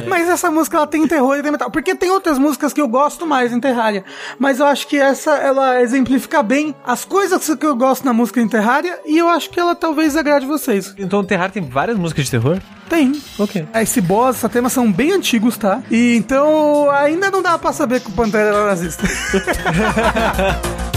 Mas 0.07 0.29
essa 0.29 0.51
música 0.51 0.77
ela 0.77 0.87
tem 0.87 1.07
terror 1.07 1.37
e 1.37 1.41
tem 1.41 1.51
metal. 1.51 1.71
Porque 1.71 1.95
tem 1.95 2.11
outras 2.11 2.37
músicas 2.37 2.73
que 2.73 2.81
eu 2.81 2.87
gosto 2.87 3.25
mais 3.25 3.51
em 3.51 3.59
Terraria. 3.59 4.03
Mas 4.37 4.59
eu 4.59 4.65
acho 4.65 4.87
que 4.87 4.97
essa 4.97 5.31
ela 5.31 5.81
exemplifica 5.81 6.43
bem 6.43 6.75
as 6.83 7.03
coisas 7.05 7.55
que 7.55 7.65
eu 7.65 7.75
gosto 7.75 8.05
na 8.05 8.13
música 8.13 8.39
em 8.39 8.47
Terraria. 8.47 8.99
E 9.05 9.17
eu 9.17 9.27
acho 9.29 9.49
que 9.49 9.59
ela 9.59 9.75
talvez 9.75 10.15
agrade 10.15 10.45
vocês. 10.45 10.93
Então 10.97 11.19
o 11.19 11.23
Terraria 11.23 11.53
tem 11.53 11.63
várias 11.63 11.97
músicas 11.97 12.25
de 12.25 12.31
terror? 12.31 12.59
Tem. 12.89 13.19
Ok. 13.39 13.65
Esse 13.75 14.01
boss, 14.01 14.37
esse 14.37 14.49
tema 14.49 14.69
são 14.69 14.91
bem 14.91 15.13
antigos, 15.13 15.57
tá? 15.57 15.81
E 15.89 16.15
então 16.17 16.89
ainda 16.91 17.31
não 17.31 17.41
dá 17.41 17.57
pra 17.57 17.71
saber 17.71 18.01
que 18.01 18.09
o 18.09 18.13
Pantera 18.13 18.49
era 18.49 18.65
nazista. 18.65 19.03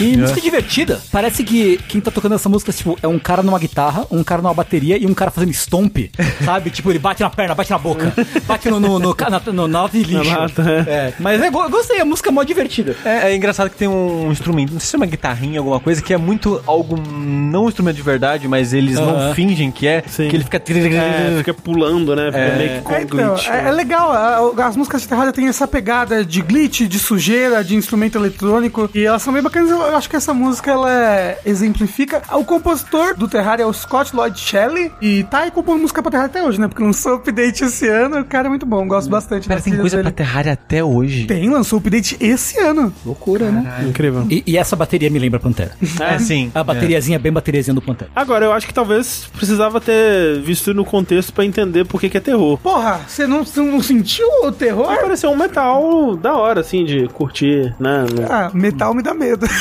E 0.00 0.16
música 0.16 0.40
divertida. 0.40 1.00
Parece 1.10 1.42
que 1.44 1.78
quem 1.88 2.00
tá 2.00 2.10
tocando 2.10 2.34
essa 2.34 2.48
música, 2.48 2.72
tipo, 2.72 2.96
é 3.02 3.08
um 3.08 3.18
cara 3.18 3.42
numa 3.42 3.58
guitarra, 3.58 4.06
um 4.10 4.22
cara 4.22 4.42
numa 4.42 4.52
bateria 4.54 4.96
e 4.98 5.06
um 5.06 5.14
cara 5.14 5.30
fazendo 5.30 5.52
stomp, 5.52 5.96
sabe? 6.44 6.70
Tipo, 6.70 6.90
ele 6.90 6.98
bate 6.98 7.22
na 7.22 7.30
perna, 7.30 7.54
bate 7.54 7.70
na 7.70 7.78
boca, 7.78 8.12
bate 8.46 8.68
no, 8.70 8.78
no, 8.78 8.98
no, 8.98 9.16
na, 9.18 9.52
no, 9.52 9.68
na 9.68 9.82
lata 9.82 9.96
de 9.98 10.04
lixo. 10.04 10.30
Lata, 10.38 10.62
é. 10.86 10.90
É, 10.90 11.12
Mas 11.18 11.40
é, 11.40 11.48
eu 11.48 11.70
gostei, 11.70 12.00
a 12.00 12.04
música 12.04 12.28
é 12.30 12.32
mó 12.32 12.42
divertida. 12.42 12.96
É, 13.04 13.30
é 13.32 13.36
engraçado 13.36 13.70
que 13.70 13.76
tem 13.76 13.88
um 13.88 14.30
instrumento, 14.30 14.72
não 14.72 14.80
sei 14.80 14.88
se 14.90 14.96
é 14.96 14.98
uma 14.98 15.06
guitarrinha, 15.06 15.60
alguma 15.60 15.80
coisa, 15.80 16.02
que 16.02 16.12
é 16.12 16.18
muito 16.18 16.60
algo 16.66 16.96
não 16.98 17.64
um 17.64 17.68
instrumento 17.68 17.96
de 17.96 18.02
verdade, 18.02 18.46
mas 18.48 18.72
eles 18.72 18.94
não 18.96 19.10
Aham. 19.16 19.34
fingem 19.34 19.70
que 19.70 19.86
é, 19.86 20.02
Sim. 20.06 20.28
que 20.28 20.36
ele 20.36 20.44
fica... 20.44 20.58
É, 20.58 21.34
fica 21.38 21.54
pulando, 21.54 22.14
né? 22.14 22.26
Fica 22.26 22.38
É. 22.38 22.56
meio 22.56 22.70
que 22.70 22.80
com 22.82 22.92
É, 22.92 23.02
então, 23.02 23.28
glitch. 23.34 23.48
é, 23.48 23.68
é 23.68 23.70
legal, 23.72 24.12
as 24.58 24.76
músicas 24.76 25.02
de 25.02 25.08
Terraria 25.08 25.32
têm 25.32 25.48
essa 25.48 25.66
pegada 25.66 26.24
de 26.24 26.42
glitch, 26.42 26.82
de 26.82 26.98
sujeira, 26.98 27.62
de 27.64 27.74
instrumento 27.74 28.18
eletrônico, 28.18 28.90
e 28.94 29.04
elas 29.04 29.22
são 29.22 29.32
bem 29.32 29.42
bacanas. 29.42 29.70
Eu 29.70 29.96
acho 29.96 30.08
que 30.08 30.16
essa 30.16 30.34
música 30.34 30.70
ela 30.70 30.90
é- 30.90 30.97
exemplifica. 31.44 32.22
O 32.32 32.44
compositor 32.44 33.16
do 33.16 33.28
Terraria 33.28 33.64
é 33.64 33.66
o 33.66 33.72
Scott 33.72 34.14
Lloyd 34.14 34.38
Shelley, 34.38 34.92
e 35.00 35.24
tá 35.24 35.40
aí 35.40 35.50
compondo 35.50 35.80
música 35.80 36.02
pra 36.02 36.10
Terraria 36.10 36.30
até 36.30 36.42
hoje, 36.42 36.60
né? 36.60 36.68
Porque 36.68 36.82
lançou 36.82 37.14
update 37.14 37.64
esse 37.64 37.88
ano, 37.88 38.20
o 38.20 38.24
cara 38.24 38.46
é 38.46 38.50
muito 38.50 38.66
bom, 38.66 38.86
gosto 38.86 39.08
bastante 39.08 39.48
das 39.48 39.62
tem 39.62 39.76
coisa 39.76 39.96
pra 39.96 40.04
dele. 40.04 40.14
Terraria 40.14 40.52
até 40.52 40.82
hoje. 40.82 41.26
Tem, 41.26 41.48
lançou 41.48 41.78
update 41.78 42.16
esse 42.20 42.58
ano. 42.60 42.92
Loucura, 43.04 43.50
né? 43.50 43.86
Incrível. 43.88 44.26
E, 44.30 44.42
e 44.46 44.56
essa 44.56 44.76
bateria 44.76 45.10
me 45.10 45.18
lembra 45.18 45.40
Pantera. 45.40 45.72
É, 45.98 46.18
sim. 46.18 46.50
A 46.54 46.62
bateriazinha, 46.62 47.18
bem 47.18 47.32
bateriazinha 47.32 47.74
do 47.74 47.82
Pantera. 47.82 48.10
Agora, 48.14 48.44
eu 48.44 48.52
acho 48.52 48.66
que 48.66 48.72
talvez 48.72 49.28
precisava 49.36 49.80
ter 49.80 50.40
visto 50.40 50.72
no 50.72 50.84
contexto 50.84 51.32
pra 51.32 51.44
entender 51.44 51.84
por 51.84 52.00
que, 52.00 52.08
que 52.08 52.16
é 52.16 52.20
terror. 52.20 52.56
Porra, 52.58 53.00
você 53.06 53.26
não, 53.26 53.44
não 53.56 53.82
sentiu 53.82 54.26
o 54.44 54.52
terror? 54.52 54.86
Vai 54.86 55.00
parecer 55.00 55.26
um 55.26 55.36
metal 55.36 56.16
da 56.16 56.36
hora, 56.36 56.60
assim, 56.60 56.84
de 56.84 57.08
curtir, 57.08 57.74
né? 57.80 58.06
Ah, 58.30 58.50
metal 58.54 58.94
me 58.94 59.02
dá 59.02 59.12
medo. 59.12 59.46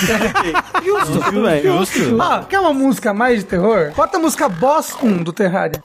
Justo, 0.85 1.26
tudo 1.29 1.43
bem. 1.43 1.61
Justo. 1.61 2.21
Ah, 2.21 2.45
quer 2.47 2.59
uma 2.59 2.73
música 2.73 3.13
mais 3.13 3.39
de 3.39 3.45
terror? 3.45 3.91
Bota 3.95 4.17
a 4.17 4.19
música 4.19 4.49
Boss 4.49 4.95
1 5.01 5.23
do 5.23 5.33
Terraria. 5.33 5.79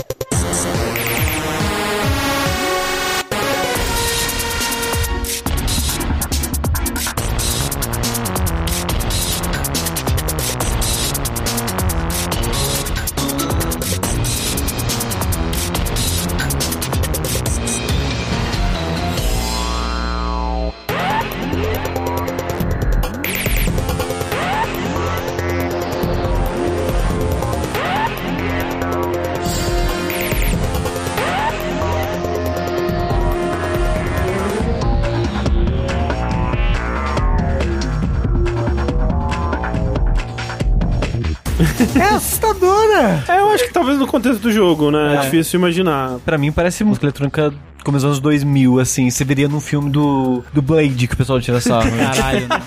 Do 44.42 44.52
jogo, 44.52 44.90
né? 44.90 45.16
É, 45.16 45.20
difícil 45.20 45.58
imaginar. 45.58 46.18
Pra 46.24 46.36
mim 46.36 46.52
parece 46.52 46.84
música 46.84 47.06
eletrônica 47.06 47.52
como 47.84 47.96
os 47.96 48.04
anos 48.04 48.20
2000, 48.20 48.78
assim. 48.80 49.10
Você 49.10 49.24
veria 49.24 49.48
num 49.48 49.60
filme 49.60 49.90
do, 49.90 50.42
do 50.52 50.62
Blade 50.62 51.06
que 51.06 51.14
o 51.14 51.16
pessoal 51.16 51.40
tira 51.40 51.60
sarro. 51.60 51.90
né? 51.90 52.10
Caralho, 52.14 52.48
né? 52.48 52.62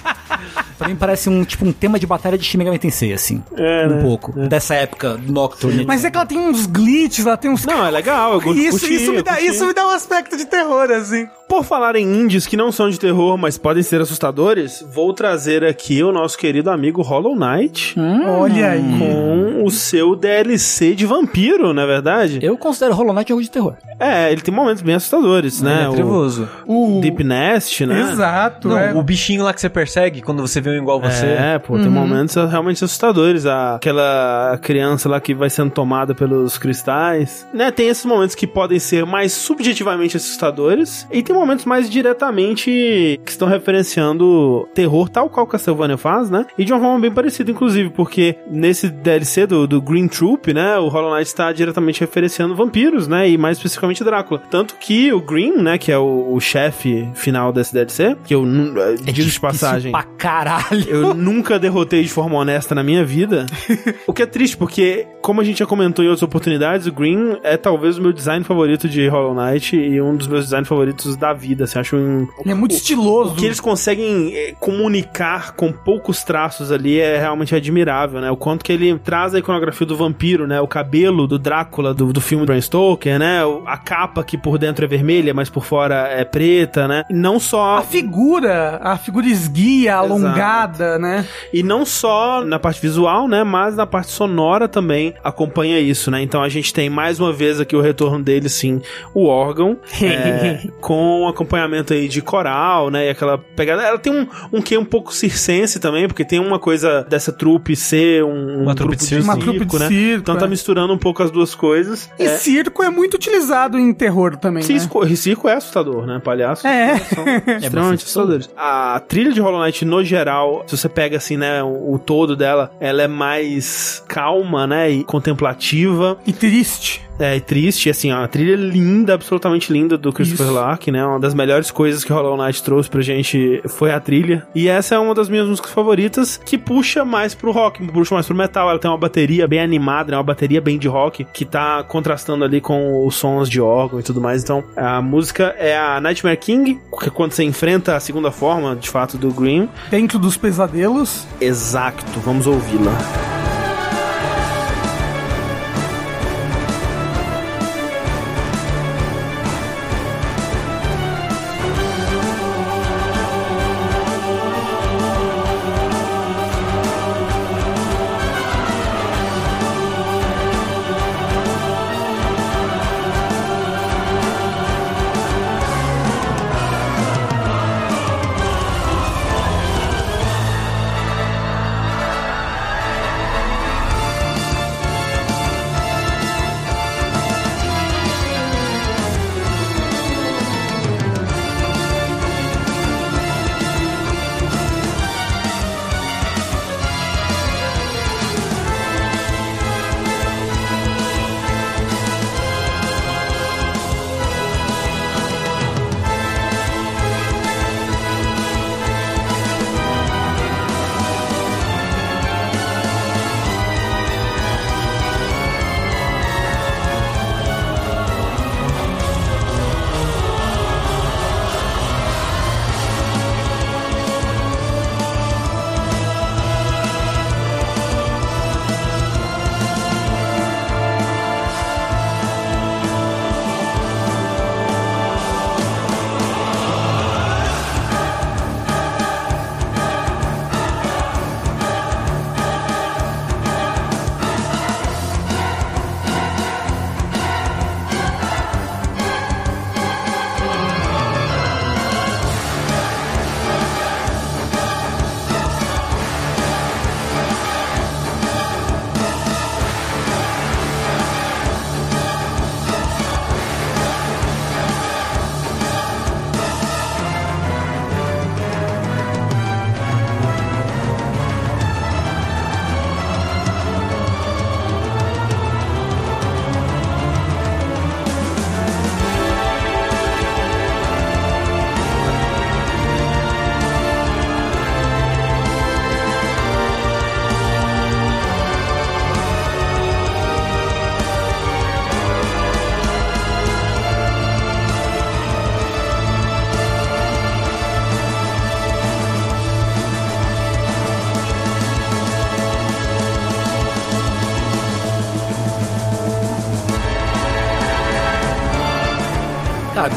Pra 0.77 0.89
mim 0.89 0.95
parece 0.95 1.29
um, 1.29 1.43
tipo, 1.45 1.65
um 1.65 1.71
tema 1.71 1.97
de 1.97 2.05
batalha 2.05 2.37
de 2.37 2.43
Shin 2.43 2.57
Megami 2.57 2.77
Tensei, 2.77 3.13
assim. 3.13 3.41
É, 3.55 3.87
um 3.87 3.95
né? 3.95 4.01
pouco. 4.01 4.33
Dessa 4.33 4.75
época 4.75 5.17
do 5.17 5.31
Nocturne. 5.31 5.85
Mas 5.85 6.03
é 6.03 6.11
que 6.11 6.17
ela 6.17 6.25
tem 6.25 6.37
uns 6.37 6.65
glitches, 6.65 7.25
ela 7.25 7.37
tem 7.37 7.49
uns. 7.49 7.65
Não, 7.65 7.85
é 7.85 7.89
legal, 7.89 8.33
eu 8.33 8.41
curti, 8.41 8.67
isso, 8.67 8.85
isso, 8.91 9.11
me 9.13 9.21
dá, 9.21 9.35
curti. 9.35 9.47
isso 9.47 9.65
me 9.65 9.73
dá 9.73 9.87
um 9.87 9.91
aspecto 9.91 10.35
de 10.35 10.45
terror, 10.45 10.91
assim. 10.91 11.27
Por 11.47 11.63
falar 11.63 11.95
em 11.95 12.03
indies 12.03 12.47
que 12.47 12.57
não 12.57 12.71
são 12.71 12.89
de 12.89 12.99
terror, 12.99 13.37
mas 13.37 13.57
podem 13.57 13.83
ser 13.83 14.01
assustadores, 14.01 14.83
vou 14.91 15.13
trazer 15.13 15.63
aqui 15.63 16.03
o 16.03 16.11
nosso 16.11 16.37
querido 16.37 16.69
amigo 16.71 17.01
Hollow 17.01 17.35
Knight 17.35 17.95
Olha 18.27 18.71
aí. 18.71 18.81
com 18.99 19.63
o 19.63 19.69
seu 19.71 20.15
DLC 20.15 20.95
de 20.95 21.05
vampiro, 21.05 21.73
não 21.73 21.83
é 21.83 21.85
verdade? 21.85 22.39
Eu 22.41 22.57
considero 22.57 22.93
Hollow 22.95 23.13
Knight 23.13 23.29
jogo 23.29 23.41
de 23.43 23.49
terror. 23.51 23.75
É, 23.99 24.31
ele 24.31 24.41
tem 24.41 24.53
momentos 24.53 24.81
bem 24.81 24.95
assustadores, 24.95 25.61
né? 25.61 25.87
é 25.89 25.93
trevoso. 25.93 26.49
O... 26.65 26.97
O 26.97 27.01
Deep 27.01 27.23
Nest, 27.23 27.85
né? 27.85 28.11
Exato, 28.11 28.67
Não, 28.69 28.77
é. 28.77 28.93
o 28.93 29.01
bichinho 29.03 29.43
lá 29.43 29.53
que 29.53 29.61
você 29.61 29.69
persegue 29.69 30.21
quando 30.21 30.41
você 30.41 30.59
vê 30.59 30.71
um 30.71 30.81
igual 30.81 30.99
você. 30.99 31.25
É, 31.27 31.59
pô, 31.59 31.77
tem 31.77 31.89
momentos 31.89 32.35
realmente 32.35 32.83
assustadores. 32.83 33.45
A- 33.45 33.75
Aquela 33.75 34.57
criança 34.61 35.07
lá 35.07 35.19
que 35.21 35.33
vai 35.33 35.49
sendo 35.49 35.69
tomada 35.71 36.13
pelos 36.15 36.57
cristais. 36.57 37.47
Né, 37.53 37.71
tem 37.71 37.87
esses 37.87 38.03
momentos 38.05 38.35
que 38.35 38.45
podem 38.47 38.79
ser 38.79 39.05
mais 39.05 39.31
subjetivamente 39.31 40.17
assustadores. 40.17 41.07
E 41.11 41.21
tem 41.23 41.34
momentos 41.35 41.65
mais 41.65 41.89
diretamente 41.89 43.19
que 43.23 43.31
estão 43.31 43.47
referenciando 43.47 44.67
terror, 44.73 45.09
tal 45.09 45.29
qual 45.29 45.47
Castlevania 45.47 45.97
faz, 45.97 46.29
né? 46.29 46.45
E 46.57 46.65
de 46.65 46.73
uma 46.73 46.79
forma 46.79 46.99
bem 46.99 47.11
parecida, 47.11 47.51
inclusive, 47.51 47.89
porque 47.89 48.37
nesse 48.49 48.89
DLC 48.89 49.45
do, 49.45 49.67
do 49.67 49.81
Green 49.81 50.07
Troop, 50.07 50.53
né? 50.53 50.77
O 50.77 50.87
Hollow 50.87 51.13
Knight 51.15 51.27
está 51.27 51.51
diretamente 51.51 51.99
referenciando 52.01 52.55
vampiros, 52.55 53.07
né? 53.07 53.29
E 53.29 53.37
mais 53.37 53.57
especificamente 53.57 54.03
Drácula. 54.03 54.41
Tanto 54.49 54.75
que 54.75 55.11
o 55.11 55.21
Green, 55.21 55.57
né? 55.57 55.77
Que 55.77 55.91
é 55.91 55.97
o, 55.97 56.33
o 56.33 56.39
chefe 56.39 57.09
final 57.13 57.51
desse 57.51 57.73
DLC, 57.73 58.15
que 58.25 58.33
eu 58.33 58.45
eh, 58.45 59.11
digo 59.11 59.29
de 59.29 59.39
passagem. 59.39 59.91
Pra 59.91 60.03
caralho. 60.03 60.85
Eu 60.87 61.13
nunca 61.13 61.59
derrotei 61.59 62.03
de 62.03 62.09
forma 62.09 62.35
honesta 62.37 62.75
na 62.75 62.83
minha 62.83 63.03
vida. 63.03 63.45
o 64.07 64.13
que 64.13 64.21
é 64.21 64.25
triste, 64.25 64.57
porque, 64.57 65.07
como 65.21 65.41
a 65.41 65.43
gente 65.43 65.59
já 65.59 65.65
comentou 65.65 66.03
em 66.03 66.07
outras 66.07 66.23
oportunidades, 66.23 66.87
o 66.87 66.91
Green 66.91 67.37
é 67.43 67.57
talvez 67.57 67.97
o 67.97 68.01
meu 68.01 68.13
design 68.13 68.43
favorito 68.43 68.87
de 68.87 69.07
Hollow 69.07 69.33
Knight 69.33 69.75
e 69.75 70.01
um 70.01 70.15
dos 70.15 70.27
meus 70.27 70.45
designs 70.45 70.67
favoritos 70.67 71.15
da 71.15 71.24
vida. 71.33 71.63
Assim, 71.65 71.79
acho 71.79 71.95
um. 71.95 72.27
É 72.45 72.53
muito 72.53 72.73
estiloso. 72.73 73.33
O 73.33 73.35
que 73.35 73.45
eles 73.45 73.59
conseguem 73.59 74.33
eh, 74.35 74.53
comunicar 74.59 75.53
com 75.55 75.71
poucos 75.71 76.23
traços 76.23 76.71
ali 76.71 76.99
é 76.99 77.17
realmente 77.19 77.55
admirável, 77.55 78.21
né? 78.21 78.29
O 78.31 78.37
quanto 78.37 78.63
que 78.63 78.71
ele 78.71 78.97
traz 78.99 79.33
a 79.35 79.39
iconografia 79.39 79.85
do 79.87 79.95
vampiro, 79.97 80.47
né? 80.47 80.59
O 80.61 80.67
cabelo 80.67 81.27
do 81.27 81.37
Drácula, 81.39 81.93
do, 81.93 82.11
do 82.13 82.21
filme 82.21 82.45
Bram 82.45 82.59
Stoker, 82.61 83.17
né? 83.19 83.43
O- 83.45 83.63
A 83.65 83.77
capa 83.77 84.23
que 84.23 84.37
por 84.37 84.57
dentro 84.57 84.85
é 84.85 84.87
vermelha, 84.87 85.33
mas 85.33 85.49
por 85.49 85.65
fora 85.65 86.07
é 86.09 86.23
preta, 86.23 86.87
né? 86.87 87.03
E 87.09 87.13
não 87.13 87.39
só 87.39 87.77
A 87.77 87.81
figura, 87.81 88.79
a 88.81 88.97
figura 88.97 89.27
esguia, 89.27 89.95
alongada, 89.95 90.97
né? 90.99 91.25
E 91.53 91.63
não 91.63 91.85
só 91.85 92.43
na 92.43 92.59
parte 92.59 92.81
visual, 92.81 93.27
né? 93.27 93.43
Mas 93.43 93.75
na 93.75 93.85
parte 93.85 94.11
sonora 94.11 94.67
também 94.67 95.13
acompanha 95.23 95.79
isso, 95.79 96.09
né? 96.11 96.21
Então 96.21 96.41
a 96.43 96.49
gente 96.49 96.73
tem 96.73 96.89
mais 96.89 97.19
uma 97.19 97.31
vez 97.33 97.59
aqui 97.59 97.75
o 97.75 97.81
retorno 97.81 98.23
dele, 98.23 98.49
sim, 98.49 98.81
o 99.13 99.25
órgão, 99.27 99.77
é, 100.01 100.59
com 100.81 101.14
acompanhamento 101.27 101.93
aí 101.93 102.07
de 102.07 102.21
coral, 102.21 102.89
né? 102.89 103.07
E 103.07 103.09
aquela 103.09 103.37
pegada. 103.37 103.83
Ela 103.83 103.97
tem 103.97 104.13
um, 104.13 104.27
um 104.51 104.61
quê 104.61 104.77
um 104.77 104.85
pouco 104.85 105.13
circense 105.13 105.79
também, 105.79 106.07
porque 106.07 106.25
tem 106.25 106.39
uma 106.39 106.59
coisa 106.59 107.05
dessa 107.09 107.31
trupe 107.31 107.75
ser 107.75 108.23
um, 108.23 108.63
Uma 108.63 108.71
um 108.71 108.75
trupe 108.75 108.95
de 108.95 109.03
circo. 109.03 109.23
Uma 109.23 109.37
trupe 109.37 109.65
de 109.65 109.79
né? 109.79 109.87
circo, 109.87 110.21
Então 110.21 110.35
tá 110.37 110.45
é. 110.45 110.49
misturando 110.49 110.93
um 110.93 110.97
pouco 110.97 111.23
as 111.23 111.31
duas 111.31 111.55
coisas. 111.55 112.09
E 112.19 112.23
É, 112.23 112.37
circo 112.37 112.83
é 112.83 112.89
muito 112.89 113.15
utilizado 113.15 113.77
em 113.77 113.93
terror 113.93 114.35
também, 114.37 114.63
né? 114.63 114.79
Circo, 114.79 115.15
circo 115.15 115.47
é 115.47 115.53
assustador, 115.53 116.05
né? 116.05 116.19
Palhaço. 116.23 116.67
É. 116.67 116.97
São 116.97 117.25
extremamente 117.57 118.03
assustadores. 118.03 118.49
A 118.57 119.01
trilha 119.07 119.31
de 119.31 119.39
Hollow 119.39 119.63
Knight, 119.63 119.85
no 119.85 120.03
geral, 120.03 120.63
se 120.67 120.77
você 120.77 120.89
pega 120.89 121.17
assim, 121.17 121.37
né, 121.37 121.63
o, 121.63 121.93
o 121.93 121.99
todo 121.99 122.35
dela, 122.35 122.71
ela 122.79 123.03
é 123.03 123.07
mais 123.07 124.03
calma, 124.07 124.65
né, 124.67 124.89
e 124.89 125.03
contemplativa. 125.03 126.17
E 126.25 126.33
triste. 126.33 127.05
É, 127.19 127.39
triste, 127.39 127.89
assim, 127.89 128.11
ó, 128.11 128.23
a 128.23 128.27
trilha 128.27 128.55
linda, 128.55 129.13
absolutamente 129.13 129.71
linda 129.71 129.97
do 129.97 130.11
Christopher 130.11 130.47
Isso. 130.47 130.55
Lark, 130.55 130.87
né? 130.91 131.05
Uma 131.05 131.19
das 131.19 131.33
melhores 131.33 131.71
coisas 131.71 132.03
que 132.03 132.11
Hollow 132.11 132.37
Knight 132.37 132.61
trouxe 132.61 132.89
pra 132.89 133.01
gente 133.01 133.61
foi 133.67 133.91
a 133.91 133.99
trilha. 133.99 134.45
E 134.53 134.67
essa 134.67 134.95
é 134.95 134.99
uma 134.99 135.13
das 135.13 135.29
minhas 135.29 135.47
músicas 135.47 135.71
favoritas, 135.71 136.39
que 136.43 136.57
puxa 136.57 137.05
mais 137.05 137.33
pro 137.33 137.51
rock, 137.51 137.85
puxa 137.87 138.15
mais 138.15 138.25
pro 138.25 138.35
metal. 138.35 138.69
Ela 138.69 138.79
tem 138.79 138.89
uma 138.89 138.97
bateria 138.97 139.47
bem 139.47 139.59
animada, 139.59 140.11
né? 140.11 140.17
Uma 140.17 140.23
bateria 140.23 140.59
bem 140.59 140.77
de 140.77 140.87
rock, 140.87 141.25
que 141.33 141.45
tá 141.45 141.83
contrastando 141.83 142.43
ali 142.43 142.59
com 142.59 143.05
os 143.05 143.15
sons 143.15 143.49
de 143.49 143.61
órgão 143.61 143.99
e 143.99 144.03
tudo 144.03 144.19
mais. 144.19 144.43
Então, 144.43 144.63
a 144.75 145.01
música 145.01 145.55
é 145.57 145.77
a 145.77 146.01
Nightmare 146.01 146.37
King, 146.37 146.79
que 146.99 147.07
é 147.07 147.11
quando 147.11 147.31
você 147.31 147.43
enfrenta 147.43 147.95
a 147.95 147.99
segunda 147.99 148.31
forma, 148.31 148.75
de 148.75 148.89
fato, 148.89 149.17
do 149.17 149.31
Green. 149.31 149.69
Dentro 149.89 150.19
dos 150.19 150.37
pesadelos. 150.37 151.25
Exato, 151.39 152.19
vamos 152.19 152.47
ouvi-la. 152.47 153.54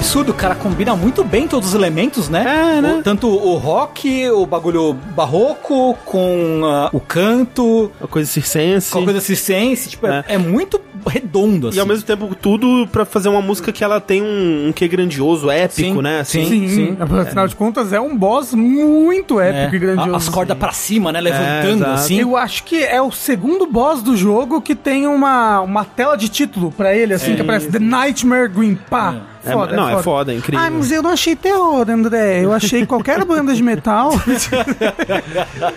Absurdo, 0.09 0.31
o 0.33 0.35
cara 0.35 0.55
combina 0.55 0.97
muito 0.97 1.23
bem 1.23 1.47
todos 1.47 1.69
os 1.69 1.75
elementos, 1.75 2.31
né? 2.31 2.77
É, 2.79 2.81
né? 2.81 2.95
O- 2.95 3.03
tanto 3.03 3.29
o 3.29 3.57
rock, 3.57 4.27
o 4.31 4.47
bagulho 4.47 4.95
barroco, 5.15 5.95
com 6.03 6.62
ah, 6.65 6.89
o 6.95 6.99
canto, 6.99 7.93
Uma 8.01 8.09
coisa 8.09 8.27
circense. 8.31 8.91
com 8.91 9.01
a 9.01 9.05
coisa 9.05 9.20
circense, 9.20 9.91
tipo, 9.91 10.07
é, 10.07 10.24
É. 10.27 10.35
é 10.35 10.39
muito 10.39 10.81
redondo, 11.07 11.69
assim. 11.69 11.77
E 11.77 11.81
ao 11.81 11.87
mesmo 11.87 12.05
tempo, 12.07 12.35
tudo 12.35 12.89
pra 12.91 13.05
fazer 13.05 13.28
uma 13.28 13.43
música 13.43 13.70
que 13.70 13.85
ela 13.85 14.01
tem 14.01 14.23
um, 14.23 14.69
um 14.69 14.73
quê 14.73 14.89
grandioso, 14.89 15.51
épico, 15.51 15.97
Sim, 15.97 16.03
né? 16.03 16.20
Assim. 16.20 16.45
sim. 16.49 16.69
Sim, 16.69 16.97
afinal 16.99 17.47
de 17.47 17.55
contas 17.55 17.93
é 17.93 18.01
um 18.01 18.16
boss 18.16 18.55
muito 18.55 19.39
É. 19.39 19.65
épico 19.65 19.77
e 19.77 19.78
grandioso. 19.78 20.15
A- 20.15 20.16
As 20.16 20.28
cordas 20.31 20.57
pra 20.57 20.73
cima, 20.73 21.12
né? 21.12 21.20
Levantando, 21.20 21.82
exato. 21.82 21.91
assim. 21.93 22.19
Eu 22.19 22.35
acho 22.35 22.65
que 22.65 22.82
é 22.82 23.01
o 23.03 23.12
segundo 23.12 23.66
boss 23.66 24.01
do 24.03 24.16
jogo 24.16 24.62
que 24.62 24.74
tem 24.74 25.07
uma, 25.07 25.61
uma 25.61 25.85
tela 25.85 26.16
de 26.16 26.31
título 26.31 26.73
pra 26.73 26.95
ele, 26.95 27.12
assim, 27.12 27.35
que 27.37 27.43
aparece 27.43 27.69
The 27.70 27.78
Nightmare 27.78 28.49
Green 28.49 28.74
Pá. 28.89 29.16
É, 29.44 29.77
não, 29.77 29.89
é 29.89 30.02
foda, 30.02 30.32
é 30.32 30.36
incrível. 30.36 30.65
Ah, 30.65 30.70
mas 30.70 30.90
eu 30.90 31.02
não 31.02 31.10
achei 31.10 31.35
terror, 31.36 31.89
André. 31.89 32.44
Eu 32.44 32.52
achei 32.52 32.85
qualquer 32.86 33.24
banda 33.24 33.55
de 33.55 33.62
metal. 33.62 34.12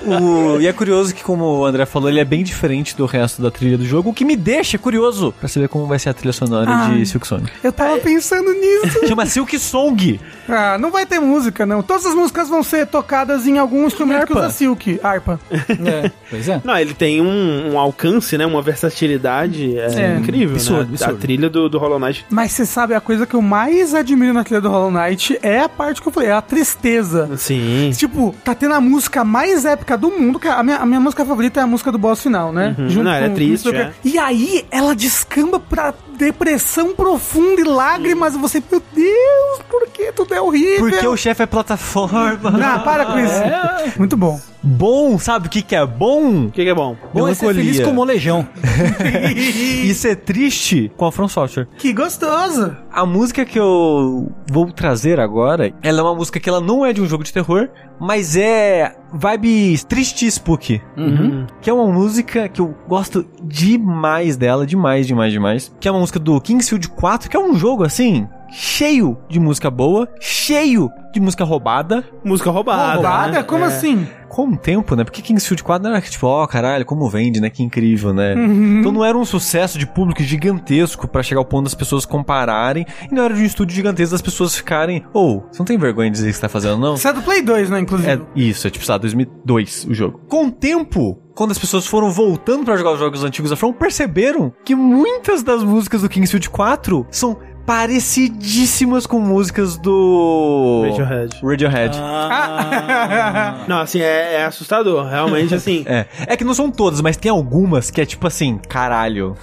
O- 0.05 0.59
e 0.59 0.67
é 0.67 0.73
curioso 0.73 1.13
que, 1.13 1.23
como 1.23 1.43
o 1.45 1.65
André 1.65 1.85
falou, 1.85 2.09
ele 2.09 2.19
é 2.19 2.25
bem 2.25 2.43
diferente 2.43 2.95
do 2.95 3.05
resto 3.05 3.41
da 3.41 3.49
trilha 3.51 3.77
do 3.77 3.85
jogo, 3.85 4.09
o 4.09 4.13
que 4.13 4.25
me 4.25 4.35
deixa 4.35 4.77
curioso 4.77 5.33
pra 5.39 5.47
saber 5.47 5.67
como 5.67 5.85
vai 5.85 5.99
ser 5.99 6.09
a 6.09 6.13
trilha 6.13 6.33
sonora 6.33 6.69
Ai. 6.69 6.97
de 6.97 7.05
Silk 7.05 7.25
Song. 7.27 7.43
Eu 7.63 7.71
tava 7.71 7.97
pensando 7.99 8.51
nisso. 8.53 9.05
Chama 9.07 9.25
Silk 9.25 9.57
Song. 9.59 10.19
Ah, 10.47 10.77
não 10.77 10.91
vai 10.91 11.05
ter 11.05 11.19
música, 11.19 11.65
não. 11.65 11.81
Todas 11.81 12.05
as 12.05 12.13
músicas 12.15 12.49
vão 12.49 12.63
ser 12.63 12.87
tocadas 12.87 13.47
em 13.47 13.57
algum 13.57 13.85
instrumento 13.85 14.25
que 14.27 14.33
Harpa. 14.33 14.47
usa 14.47 14.49
silk. 14.51 14.99
Harpa. 15.03 15.39
É, 15.51 16.11
pois 16.29 16.47
é. 16.47 16.61
Não, 16.63 16.77
ele 16.77 16.93
tem 16.93 17.21
um, 17.21 17.73
um 17.73 17.79
alcance, 17.79 18.37
né? 18.37 18.45
Uma 18.45 18.61
versatilidade 18.61 19.77
é, 19.77 20.01
É, 20.13 20.17
incrível, 20.17 20.55
absurdo, 20.55 20.83
né? 20.83 20.89
A 20.91 21.05
absurdo. 21.05 21.17
trilha 21.19 21.49
do, 21.49 21.69
do 21.69 21.77
Hollow 21.79 21.99
Knight. 21.99 22.25
Mas 22.29 22.51
você 22.51 22.65
sabe, 22.65 22.93
a 22.93 23.01
coisa 23.01 23.25
que 23.25 23.33
eu 23.35 23.41
mais 23.41 23.60
admiro 23.93 24.33
na 24.33 24.43
trilha 24.43 24.61
do 24.61 24.69
Hollow 24.69 24.91
Knight 24.91 25.37
é 25.41 25.61
a 25.61 25.69
parte 25.69 26.01
que 26.01 26.07
eu 26.07 26.11
falei, 26.11 26.29
é 26.29 26.33
a 26.33 26.41
tristeza. 26.41 27.29
Sim. 27.37 27.91
Tipo, 27.95 28.35
tá 28.43 28.53
tendo 28.55 28.73
a 28.73 28.81
música 28.81 29.23
mais 29.23 29.65
épica 29.65 29.97
do 29.97 30.09
mundo, 30.11 30.39
que 30.39 30.47
a 30.47 30.61
minha, 30.63 30.77
a 30.77 30.85
minha 30.85 30.99
música 30.99 31.25
favorita 31.25 31.59
é 31.59 31.63
a 31.63 31.67
música 31.67 31.91
do 31.91 31.97
boss 31.97 32.21
final, 32.21 32.51
né? 32.51 32.75
Não, 32.77 33.11
ela 33.11 33.25
é 33.25 33.29
triste, 33.29 33.73
é. 33.75 33.91
E 34.03 34.17
aí, 34.17 34.65
ela 34.71 34.95
descamba 34.95 35.59
pra 35.59 35.93
depressão 36.17 36.93
profunda 36.93 37.61
e 37.61 37.63
lágrimas, 37.63 38.35
e 38.35 38.37
você, 38.37 38.61
meu 38.71 38.81
Deus, 38.93 39.61
por 39.69 39.87
que 39.87 40.11
tudo 40.11 40.33
é 40.33 40.41
horrível? 40.41 40.89
Porque 40.89 41.07
o 41.07 41.17
chefe 41.17 41.43
é 41.43 41.45
plataforma. 41.45 42.51
Não, 42.51 42.79
para 42.83 43.05
com 43.05 43.19
isso. 43.19 43.97
Muito 43.97 44.15
bom. 44.15 44.39
Bom, 44.63 45.17
sabe 45.17 45.47
o 45.47 45.49
que, 45.49 45.63
que 45.63 45.75
é 45.75 45.83
bom? 45.83 46.45
O 46.45 46.51
que, 46.51 46.63
que 46.63 46.69
é 46.69 46.75
bom? 46.75 46.95
Bom 47.11 47.27
é 47.27 47.33
ser 47.33 47.47
feliz 47.53 47.79
como 47.79 47.95
molejão. 47.95 48.47
E 49.83 49.93
ser 49.95 50.17
triste 50.17 50.91
com 50.95 51.05
a 51.05 51.11
From 51.11 51.27
Software. 51.27 51.67
Que 51.77 51.91
gostoso. 51.91 52.75
A 52.91 53.05
música 53.05 53.40
que 53.45 53.59
eu 53.59 54.31
vou 54.49 54.71
trazer 54.71 55.19
agora, 55.19 55.73
ela 55.81 55.99
é 55.99 56.03
uma 56.03 56.15
música 56.15 56.39
que 56.39 56.49
ela 56.49 56.61
não 56.61 56.85
é 56.85 56.93
de 56.93 57.01
um 57.01 57.05
jogo 57.05 57.23
de 57.23 57.33
terror, 57.33 57.69
mas 57.99 58.35
é 58.35 58.95
vibe 59.13 59.77
triste 59.85 60.29
spooky. 60.29 60.81
Uhum. 60.97 61.45
Que 61.61 61.69
é 61.69 61.73
uma 61.73 61.87
música 61.87 62.47
que 62.49 62.61
eu 62.61 62.75
gosto 62.87 63.25
demais 63.43 64.35
dela, 64.35 64.65
demais, 64.65 65.07
demais, 65.07 65.31
demais. 65.31 65.75
Que 65.79 65.87
é 65.87 65.91
uma 65.91 65.99
música 65.99 66.19
do 66.19 66.39
Kingsfield 66.39 66.89
4, 66.89 67.29
que 67.29 67.37
é 67.37 67.39
um 67.39 67.55
jogo 67.55 67.83
assim, 67.83 68.27
cheio 68.51 69.17
de 69.29 69.39
música 69.39 69.69
boa, 69.71 70.07
cheio 70.19 70.89
de 71.13 71.19
música 71.19 71.43
roubada. 71.43 72.03
Música 72.23 72.49
roubada. 72.51 72.93
Roubada? 72.95 73.31
né? 73.33 73.43
Como 73.43 73.63
É. 73.63 73.67
assim? 73.67 74.07
Com 74.29 74.47
o 74.47 74.57
tempo, 74.57 74.95
né? 74.95 75.03
Porque 75.03 75.21
Kingsfield 75.21 75.61
4 75.61 75.83
não 75.83 75.93
era 75.93 76.01
tipo, 76.01 76.25
ó, 76.25 76.47
caralho, 76.47 76.85
como 76.85 77.09
vende, 77.09 77.41
né? 77.41 77.49
Que 77.49 77.61
incrível, 77.63 78.13
né? 78.13 78.33
Uhum. 78.33 78.79
Então 78.79 78.89
não 78.91 79.03
era 79.03 79.17
um 79.17 79.25
sucesso 79.25 79.77
de 79.77 79.85
público 79.85 80.23
gigantesco 80.23 81.05
pra 81.05 81.21
chegar 81.21 81.39
ao 81.41 81.45
ponto 81.45 81.65
das 81.65 81.75
pessoas 81.75 82.05
compararem, 82.05 82.85
e 83.11 83.13
não 83.13 83.23
era 83.25 83.33
de 83.33 83.41
um 83.41 83.45
estúdio 83.45 83.75
gigantesco 83.75 84.11
das 84.13 84.21
pessoas 84.21 84.55
ficarem, 84.55 85.03
ou, 85.13 85.45
você 85.51 85.59
não 85.59 85.65
tem 85.65 85.77
vergonha 85.77 86.09
de 86.09 86.15
dizer 86.15 86.27
que 86.29 86.33
você 86.35 86.41
tá 86.41 86.47
fazendo, 86.47 86.77
não? 86.77 86.93
Isso 86.93 87.07
é 87.09 87.11
do 87.11 87.21
Play 87.21 87.41
2, 87.41 87.69
né, 87.69 87.79
inclusive? 87.81 88.09
É 88.09 88.19
isso, 88.33 88.65
é 88.65 88.69
tipo, 88.69 88.85
sei 88.85 88.93
lá, 88.93 88.97
2002 88.99 89.85
o 89.89 89.93
jogo. 89.93 90.21
Com 90.29 90.45
o 90.45 90.51
tempo, 90.51 91.19
quando 91.35 91.51
as 91.51 91.59
pessoas 91.59 91.85
foram 91.85 92.09
voltando 92.09 92.63
pra 92.63 92.77
jogar 92.77 92.93
os 92.93 92.99
jogos 92.99 93.25
antigos 93.25 93.49
da 93.51 93.57
From, 93.57 93.73
perceberam 93.73 94.53
que 94.63 94.73
muitas 94.75 95.43
das 95.43 95.61
músicas 95.61 96.03
do 96.03 96.09
Kingsfield 96.09 96.49
4 96.49 97.05
são 97.11 97.37
parecidíssimas 97.65 99.05
com 99.05 99.19
músicas 99.19 99.77
do 99.77 100.83
Radiohead. 100.87 101.39
Radiohead. 101.43 101.97
Não, 103.67 103.79
assim, 103.81 104.01
é, 104.01 104.35
é 104.35 104.45
assustador. 104.45 105.07
Realmente, 105.07 105.53
assim. 105.55 105.85
É, 105.91 106.05
é 106.27 106.37
que 106.37 106.43
não 106.43 106.53
são 106.53 106.71
todas, 106.71 107.01
mas 107.01 107.17
tem 107.17 107.29
algumas 107.29 107.91
que 107.91 107.99
é 107.99 108.05
tipo 108.05 108.25
assim, 108.25 108.57
caralho. 108.57 109.35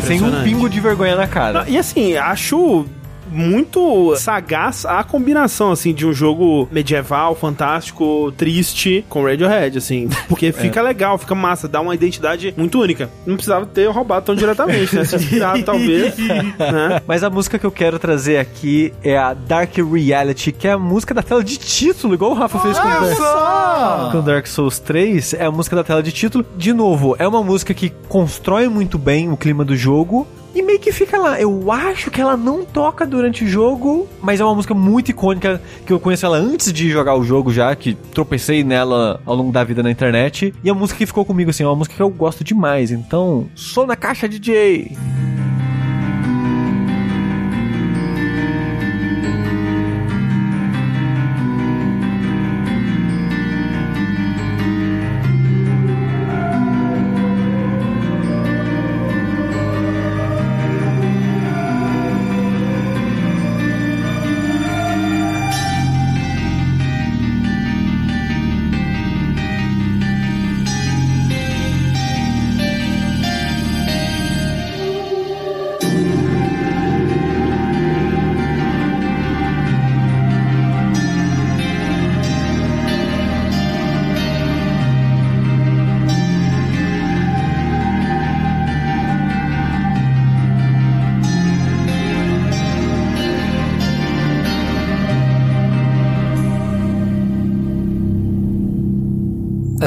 Sem 0.00 0.22
um 0.22 0.42
pingo 0.42 0.68
de 0.68 0.80
vergonha 0.80 1.16
na 1.16 1.26
cara. 1.26 1.64
Não, 1.64 1.68
E 1.68 1.78
assim, 1.78 2.16
acho 2.16 2.86
muito 3.32 4.14
sagaz 4.16 4.84
a 4.84 5.02
combinação, 5.02 5.72
assim, 5.72 5.92
de 5.92 6.06
um 6.06 6.12
jogo 6.12 6.68
medieval, 6.70 7.34
fantástico, 7.34 8.32
triste, 8.36 9.04
com 9.08 9.24
Radiohead, 9.24 9.78
assim. 9.78 10.08
Porque 10.28 10.52
fica 10.52 10.82
legal, 10.82 11.18
fica 11.18 11.34
massa, 11.34 11.66
dá 11.66 11.80
uma 11.80 11.94
identidade 11.94 12.54
muito 12.56 12.80
única. 12.80 13.10
Não 13.26 13.34
precisava 13.34 13.66
ter 13.66 13.88
roubado 13.88 14.26
tão 14.26 14.34
diretamente, 14.34 14.94
né? 14.94 15.04
Se 15.04 15.16
inspirado, 15.16 15.62
talvez, 15.64 16.16
né? 16.18 17.02
Mas 17.06 17.24
a 17.24 17.30
música 17.30 17.58
que 17.58 17.66
eu 17.66 17.72
quero 17.72 17.98
trazer 17.98 18.38
aqui 18.38 18.92
é 19.02 19.16
a 19.16 19.34
Dark 19.34 19.76
Reality, 19.76 20.52
que 20.52 20.68
é 20.68 20.72
a 20.72 20.78
música 20.78 21.14
da 21.14 21.22
tela 21.22 21.42
de 21.42 21.56
título, 21.56 22.14
igual 22.14 22.32
o 22.32 22.34
Rafa 22.34 22.58
fez 22.58 22.78
com 22.78 22.86
o 22.86 22.90
Dark, 22.90 23.16
só! 23.16 24.08
com 24.12 24.20
Dark 24.20 24.46
Souls 24.46 24.78
3. 24.78 25.34
É 25.34 25.44
a 25.44 25.50
música 25.50 25.76
da 25.76 25.84
tela 25.84 26.02
de 26.02 26.12
título. 26.12 26.44
De 26.56 26.72
novo, 26.72 27.16
é 27.18 27.26
uma 27.26 27.42
música 27.42 27.72
que 27.72 27.90
constrói 28.08 28.68
muito 28.68 28.98
bem 28.98 29.30
o 29.30 29.36
clima 29.36 29.64
do 29.64 29.76
jogo. 29.76 30.26
E 30.54 30.62
meio 30.62 30.78
que 30.78 30.92
fica 30.92 31.18
lá. 31.18 31.40
Eu 31.40 31.72
acho 31.72 32.10
que 32.10 32.20
ela 32.20 32.36
não 32.36 32.64
toca 32.64 33.06
durante 33.06 33.44
o 33.44 33.46
jogo, 33.48 34.08
mas 34.20 34.40
é 34.40 34.44
uma 34.44 34.54
música 34.54 34.74
muito 34.74 35.10
icônica 35.10 35.62
que 35.86 35.92
eu 35.92 35.98
conheço 35.98 36.26
ela 36.26 36.36
antes 36.36 36.72
de 36.72 36.90
jogar 36.90 37.14
o 37.14 37.24
jogo 37.24 37.52
já, 37.52 37.74
que 37.74 37.94
tropecei 37.94 38.62
nela 38.62 39.20
ao 39.24 39.34
longo 39.34 39.50
da 39.50 39.64
vida 39.64 39.82
na 39.82 39.90
internet. 39.90 40.54
E 40.62 40.68
a 40.68 40.74
música 40.74 40.98
que 40.98 41.06
ficou 41.06 41.24
comigo, 41.24 41.50
assim, 41.50 41.62
é 41.62 41.66
uma 41.66 41.76
música 41.76 41.96
que 41.96 42.02
eu 42.02 42.10
gosto 42.10 42.44
demais. 42.44 42.90
Então, 42.90 43.48
sou 43.54 43.86
na 43.86 43.96
caixa 43.96 44.28
DJ. 44.28 44.92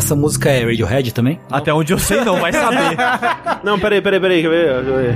Essa 0.06 0.16
música 0.16 0.52
é 0.52 0.64
Radiohead 0.64 1.12
também? 1.16 1.40
Até 1.50 1.74
onde 1.74 1.92
eu 1.92 1.98
sei, 1.98 2.24
não 2.24 2.40
vai 2.40 2.54
saber. 2.54 2.96
Não, 3.66 3.80
peraí, 3.80 4.00
peraí, 4.00 4.20
peraí, 4.20 4.44
ver? 4.52 4.84
Deixa 4.84 4.90
eu 4.92 4.98
ver. 4.98 5.16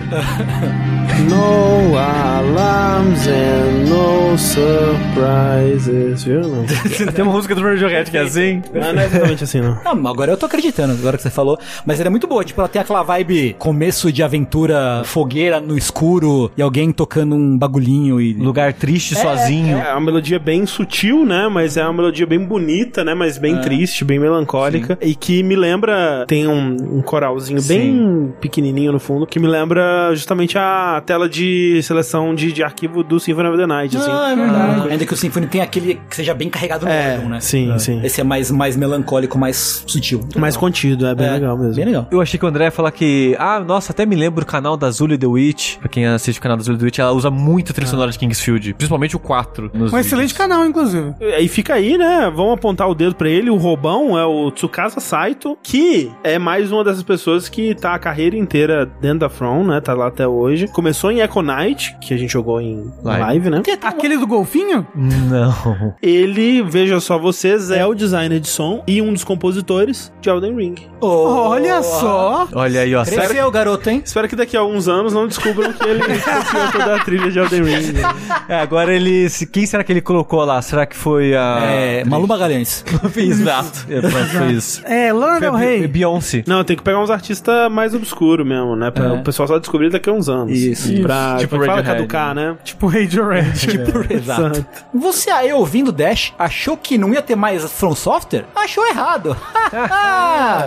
No 1.30 1.96
alarms 1.96 3.28
and 3.28 3.88
no 3.88 4.38
surprises, 4.38 6.24
viu? 6.24 6.42
Não, 6.42 6.66
Tem 7.14 7.24
uma 7.24 7.34
música 7.34 7.54
do 7.54 7.62
Radiohead 7.62 8.10
que 8.10 8.18
é 8.18 8.22
assim. 8.22 8.62
não 8.74 8.94
não 8.94 9.02
é 9.02 9.06
exatamente 9.06 9.44
assim, 9.44 9.62
não. 9.62 9.78
Mas 9.84 10.06
agora 10.06 10.32
eu 10.32 10.38
tô 10.38 10.46
acreditando, 10.46 10.94
agora 10.94 11.18
que 11.18 11.24
você 11.24 11.30
falou. 11.30 11.60
Mas 11.86 12.00
ela 12.00 12.08
é 12.08 12.10
muito 12.10 12.28
boa, 12.28 12.44
tipo, 12.44 12.60
ela 12.60 12.68
tem 12.68 12.82
aquela 12.82 13.04
vibe 13.04 13.56
começo 13.60 14.12
de 14.12 14.24
aventura, 14.24 15.02
fogueira 15.06 15.60
no 15.60 15.78
escuro 15.78 16.52
e 16.58 16.62
alguém 16.62 16.92
tocando 16.92 17.36
um 17.36 17.58
bagulhinho 17.58 18.20
e. 18.20 18.34
Lugar 18.34 18.74
triste, 18.74 19.16
sozinho. 19.16 19.78
É 19.78 19.92
uma 19.92 20.02
melodia 20.02 20.40
bem 20.40 20.66
sutil, 20.66 21.26
né? 21.26 21.48
Mas 21.48 21.78
é 21.78 21.84
uma 21.84 21.94
melodia 21.94 22.26
bem 22.26 22.40
bonita, 22.40 23.04
né? 23.04 23.14
Mas 23.14 23.38
bem 23.38 23.60
triste, 23.62 24.04
bem 24.04 24.20
melancólica. 24.20 24.98
E 25.02 25.14
que 25.14 25.44
me 25.44 25.56
lembra. 25.56 26.26
Tem 26.28 26.48
um, 26.48 26.98
um 26.98 27.02
coralzinho 27.02 27.62
bem 27.62 28.34
pequenininho 28.40 28.92
no 28.92 29.00
fundo, 29.00 29.28
que 29.28 29.40
me 29.40 29.48
lembra 29.48 30.10
justamente 30.14 30.58
a 30.58 31.02
tela 31.20 31.30
de 31.30 31.82
seleção 31.84 32.34
de, 32.34 32.52
de 32.52 32.64
arquivo 32.64 33.04
do 33.04 33.20
Symphony 33.20 33.50
of 33.50 33.58
the 33.58 33.68
Night, 33.68 33.98
assim. 33.98 34.10
Ah, 34.12 34.32
é 34.32 34.36
verdade. 34.36 34.90
Ainda 34.92 35.06
que 35.06 35.14
o 35.14 35.18
Symphony 35.18 35.48
tenha 35.48 35.64
aquele 35.64 35.96
que 36.10 36.16
seja 36.16 36.34
bem 36.34 36.50
carregado 36.50 36.86
no 36.86 36.92
É, 36.92 37.16
órgão, 37.16 37.30
né? 37.30 37.40
sim, 37.42 37.78
sim. 37.78 38.00
Esse 38.04 38.22
é 38.22 38.24
mais, 38.24 38.50
mais 38.52 38.76
melancólico, 38.78 39.38
mais 39.38 39.84
sutil. 39.86 40.22
Mais 40.38 40.56
contido, 40.56 41.06
é 41.06 41.14
bem 41.16 41.28
É, 41.28 41.32
legal 41.32 41.58
mesmo. 41.58 41.76
Bem 41.76 41.86
legal. 41.86 42.08
Eu 42.12 42.22
achei 42.22 42.40
que 42.40 42.46
o 42.46 42.48
André 42.48 42.66
ia 42.66 42.72
falar 42.72 42.92
que, 42.92 43.36
ah, 43.40 43.60
nossa, 43.60 43.92
até 43.92 44.06
me 44.06 44.16
lembro 44.16 44.44
do 44.44 44.48
canal 44.48 44.78
da 44.78 44.90
Zully 44.90 45.18
The 45.18 45.28
Witch. 45.28 45.78
Pra 45.78 45.90
quem 45.90 46.06
assiste 46.06 46.38
o 46.40 46.42
canal 46.42 46.58
da 46.58 46.64
Zully 46.64 46.78
The 46.78 46.86
Witch, 46.86 47.00
ela 47.00 47.12
usa 47.12 47.30
muito 47.30 47.72
a 47.72 47.76
trilha 47.76 47.90
sonora 47.90 48.12
de 48.12 48.18
Kingsfield, 48.20 48.74
principalmente 48.76 49.16
o 49.16 49.20
4. 49.20 49.72
Nos 49.74 49.92
Um 49.92 49.98
excelente 49.98 50.30
vídeos. 50.30 50.38
canal, 50.38 50.66
inclusive. 50.66 51.14
E 51.20 51.48
fica 51.48 51.74
aí, 51.74 51.98
né? 51.98 52.32
Vamos 52.34 52.54
apontar 52.54 52.90
o 52.90 52.96
dedo 52.96 53.16
pra 53.16 53.30
ele. 53.30 53.50
O 53.50 53.56
Robão 53.58 54.18
é 54.18 54.26
o 54.26 54.52
Tsukasa 54.52 55.00
Saito, 55.00 55.58
que 55.62 56.12
é 56.24 56.40
mais 56.40 56.72
uma 56.72 56.84
dessas 56.84 57.04
pessoas 57.04 57.50
que 57.50 57.76
tá 57.76 57.94
a 57.96 58.00
carreira 58.00 58.38
inteira 58.38 58.86
dentro 59.02 59.20
da 59.20 59.30
From, 59.30 59.66
né? 59.66 59.82
Tá 59.82 59.94
lá 59.94 60.08
até 60.08 60.28
hoje. 60.28 60.68
Começou 60.68 61.09
em 61.12 61.20
Echo 61.22 61.42
Knight, 61.42 61.96
que 62.02 62.14
a 62.14 62.18
gente 62.18 62.32
jogou 62.32 62.60
em 62.62 62.92
Live. 63.04 63.22
live, 63.24 63.50
né? 63.50 63.62
Aquele 63.82 64.18
do 64.18 64.28
golfinho? 64.28 64.86
Não. 64.96 65.94
Ele, 66.02 66.62
veja 66.64 67.00
só 67.00 67.18
vocês, 67.18 67.72
é 67.72 67.86
o 67.86 67.94
designer 67.94 68.40
de 68.40 68.48
som 68.48 68.84
e 68.88 69.02
um 69.02 69.14
dos 69.14 69.24
compositores 69.24 70.12
de 70.22 70.30
Elden 70.30 70.56
Ring. 70.56 70.76
Olha 71.02 71.82
só. 71.84 72.48
Olha 72.54 72.82
aí, 72.82 72.94
ó. 72.96 73.04
Cresceu, 73.06 73.50
garoto, 73.52 73.90
hein? 73.90 74.02
Espero 74.04 74.28
que 74.28 74.36
daqui 74.36 74.56
a 74.58 74.60
alguns 74.60 74.88
anos 74.88 75.14
não 75.14 75.28
descubram 75.28 75.72
que 75.74 75.88
ele 75.88 76.00
copiou 76.04 76.72
toda 76.72 76.96
a 76.96 77.00
trilha 77.04 77.32
de 77.32 77.40
Elden 77.40 77.64
Ring. 77.64 77.92
né? 77.94 78.02
É, 78.48 78.60
agora 78.60 78.94
ele. 78.94 79.28
Quem 79.52 79.66
será 79.66 79.84
que 79.84 79.92
ele 79.92 80.02
colocou 80.02 80.44
lá? 80.44 80.62
Será 80.62 80.86
que 80.86 80.96
foi 80.96 81.36
a. 81.36 81.60
É, 81.64 82.04
Malu 82.06 82.28
Magalhães. 82.28 82.84
Exato. 83.16 83.86
É, 83.90 84.02
foi 84.02 84.52
isso. 84.52 84.82
É, 84.86 85.12
Lana 85.14 85.40
Del 85.40 85.54
Rey. 85.56 85.88
Beyoncé. 85.88 86.44
Não, 86.48 86.64
tem 86.64 86.76
que 86.76 86.84
pegar 86.84 87.00
uns 87.02 87.10
artistas 87.10 87.72
mais 87.72 87.94
obscuros 87.94 88.46
mesmo, 88.46 88.76
né? 88.76 88.92
Pra 88.92 89.06
É. 89.06 89.12
o 89.14 89.24
pessoal 89.24 89.48
só 89.48 89.58
descobrir 89.60 89.90
daqui 89.90 90.10
a 90.10 90.14
uns 90.14 90.30
anos. 90.30 90.58
Isso. 90.58 90.89
Pra, 91.02 91.36
Tipo 91.40 91.56
tipo, 91.56 91.66
fala 91.66 91.78
Radiohead. 91.78 91.88
caducar, 91.98 92.36
né? 92.36 92.58
Tipo 92.64 92.88
Radiohead. 92.88 93.60
Tipo, 93.70 94.06
exato. 94.14 94.66
Você 94.94 95.30
aí 95.30 95.52
ouvindo 95.54 95.92
Dash 95.92 96.34
achou 96.38 96.76
que 96.78 96.98
não 96.98 97.14
ia 97.14 97.22
ter 97.22 97.36
mais 97.36 97.64
From 97.72 97.96
Software? 97.96 98.46
Achou 98.56 98.86
errado. 98.88 99.36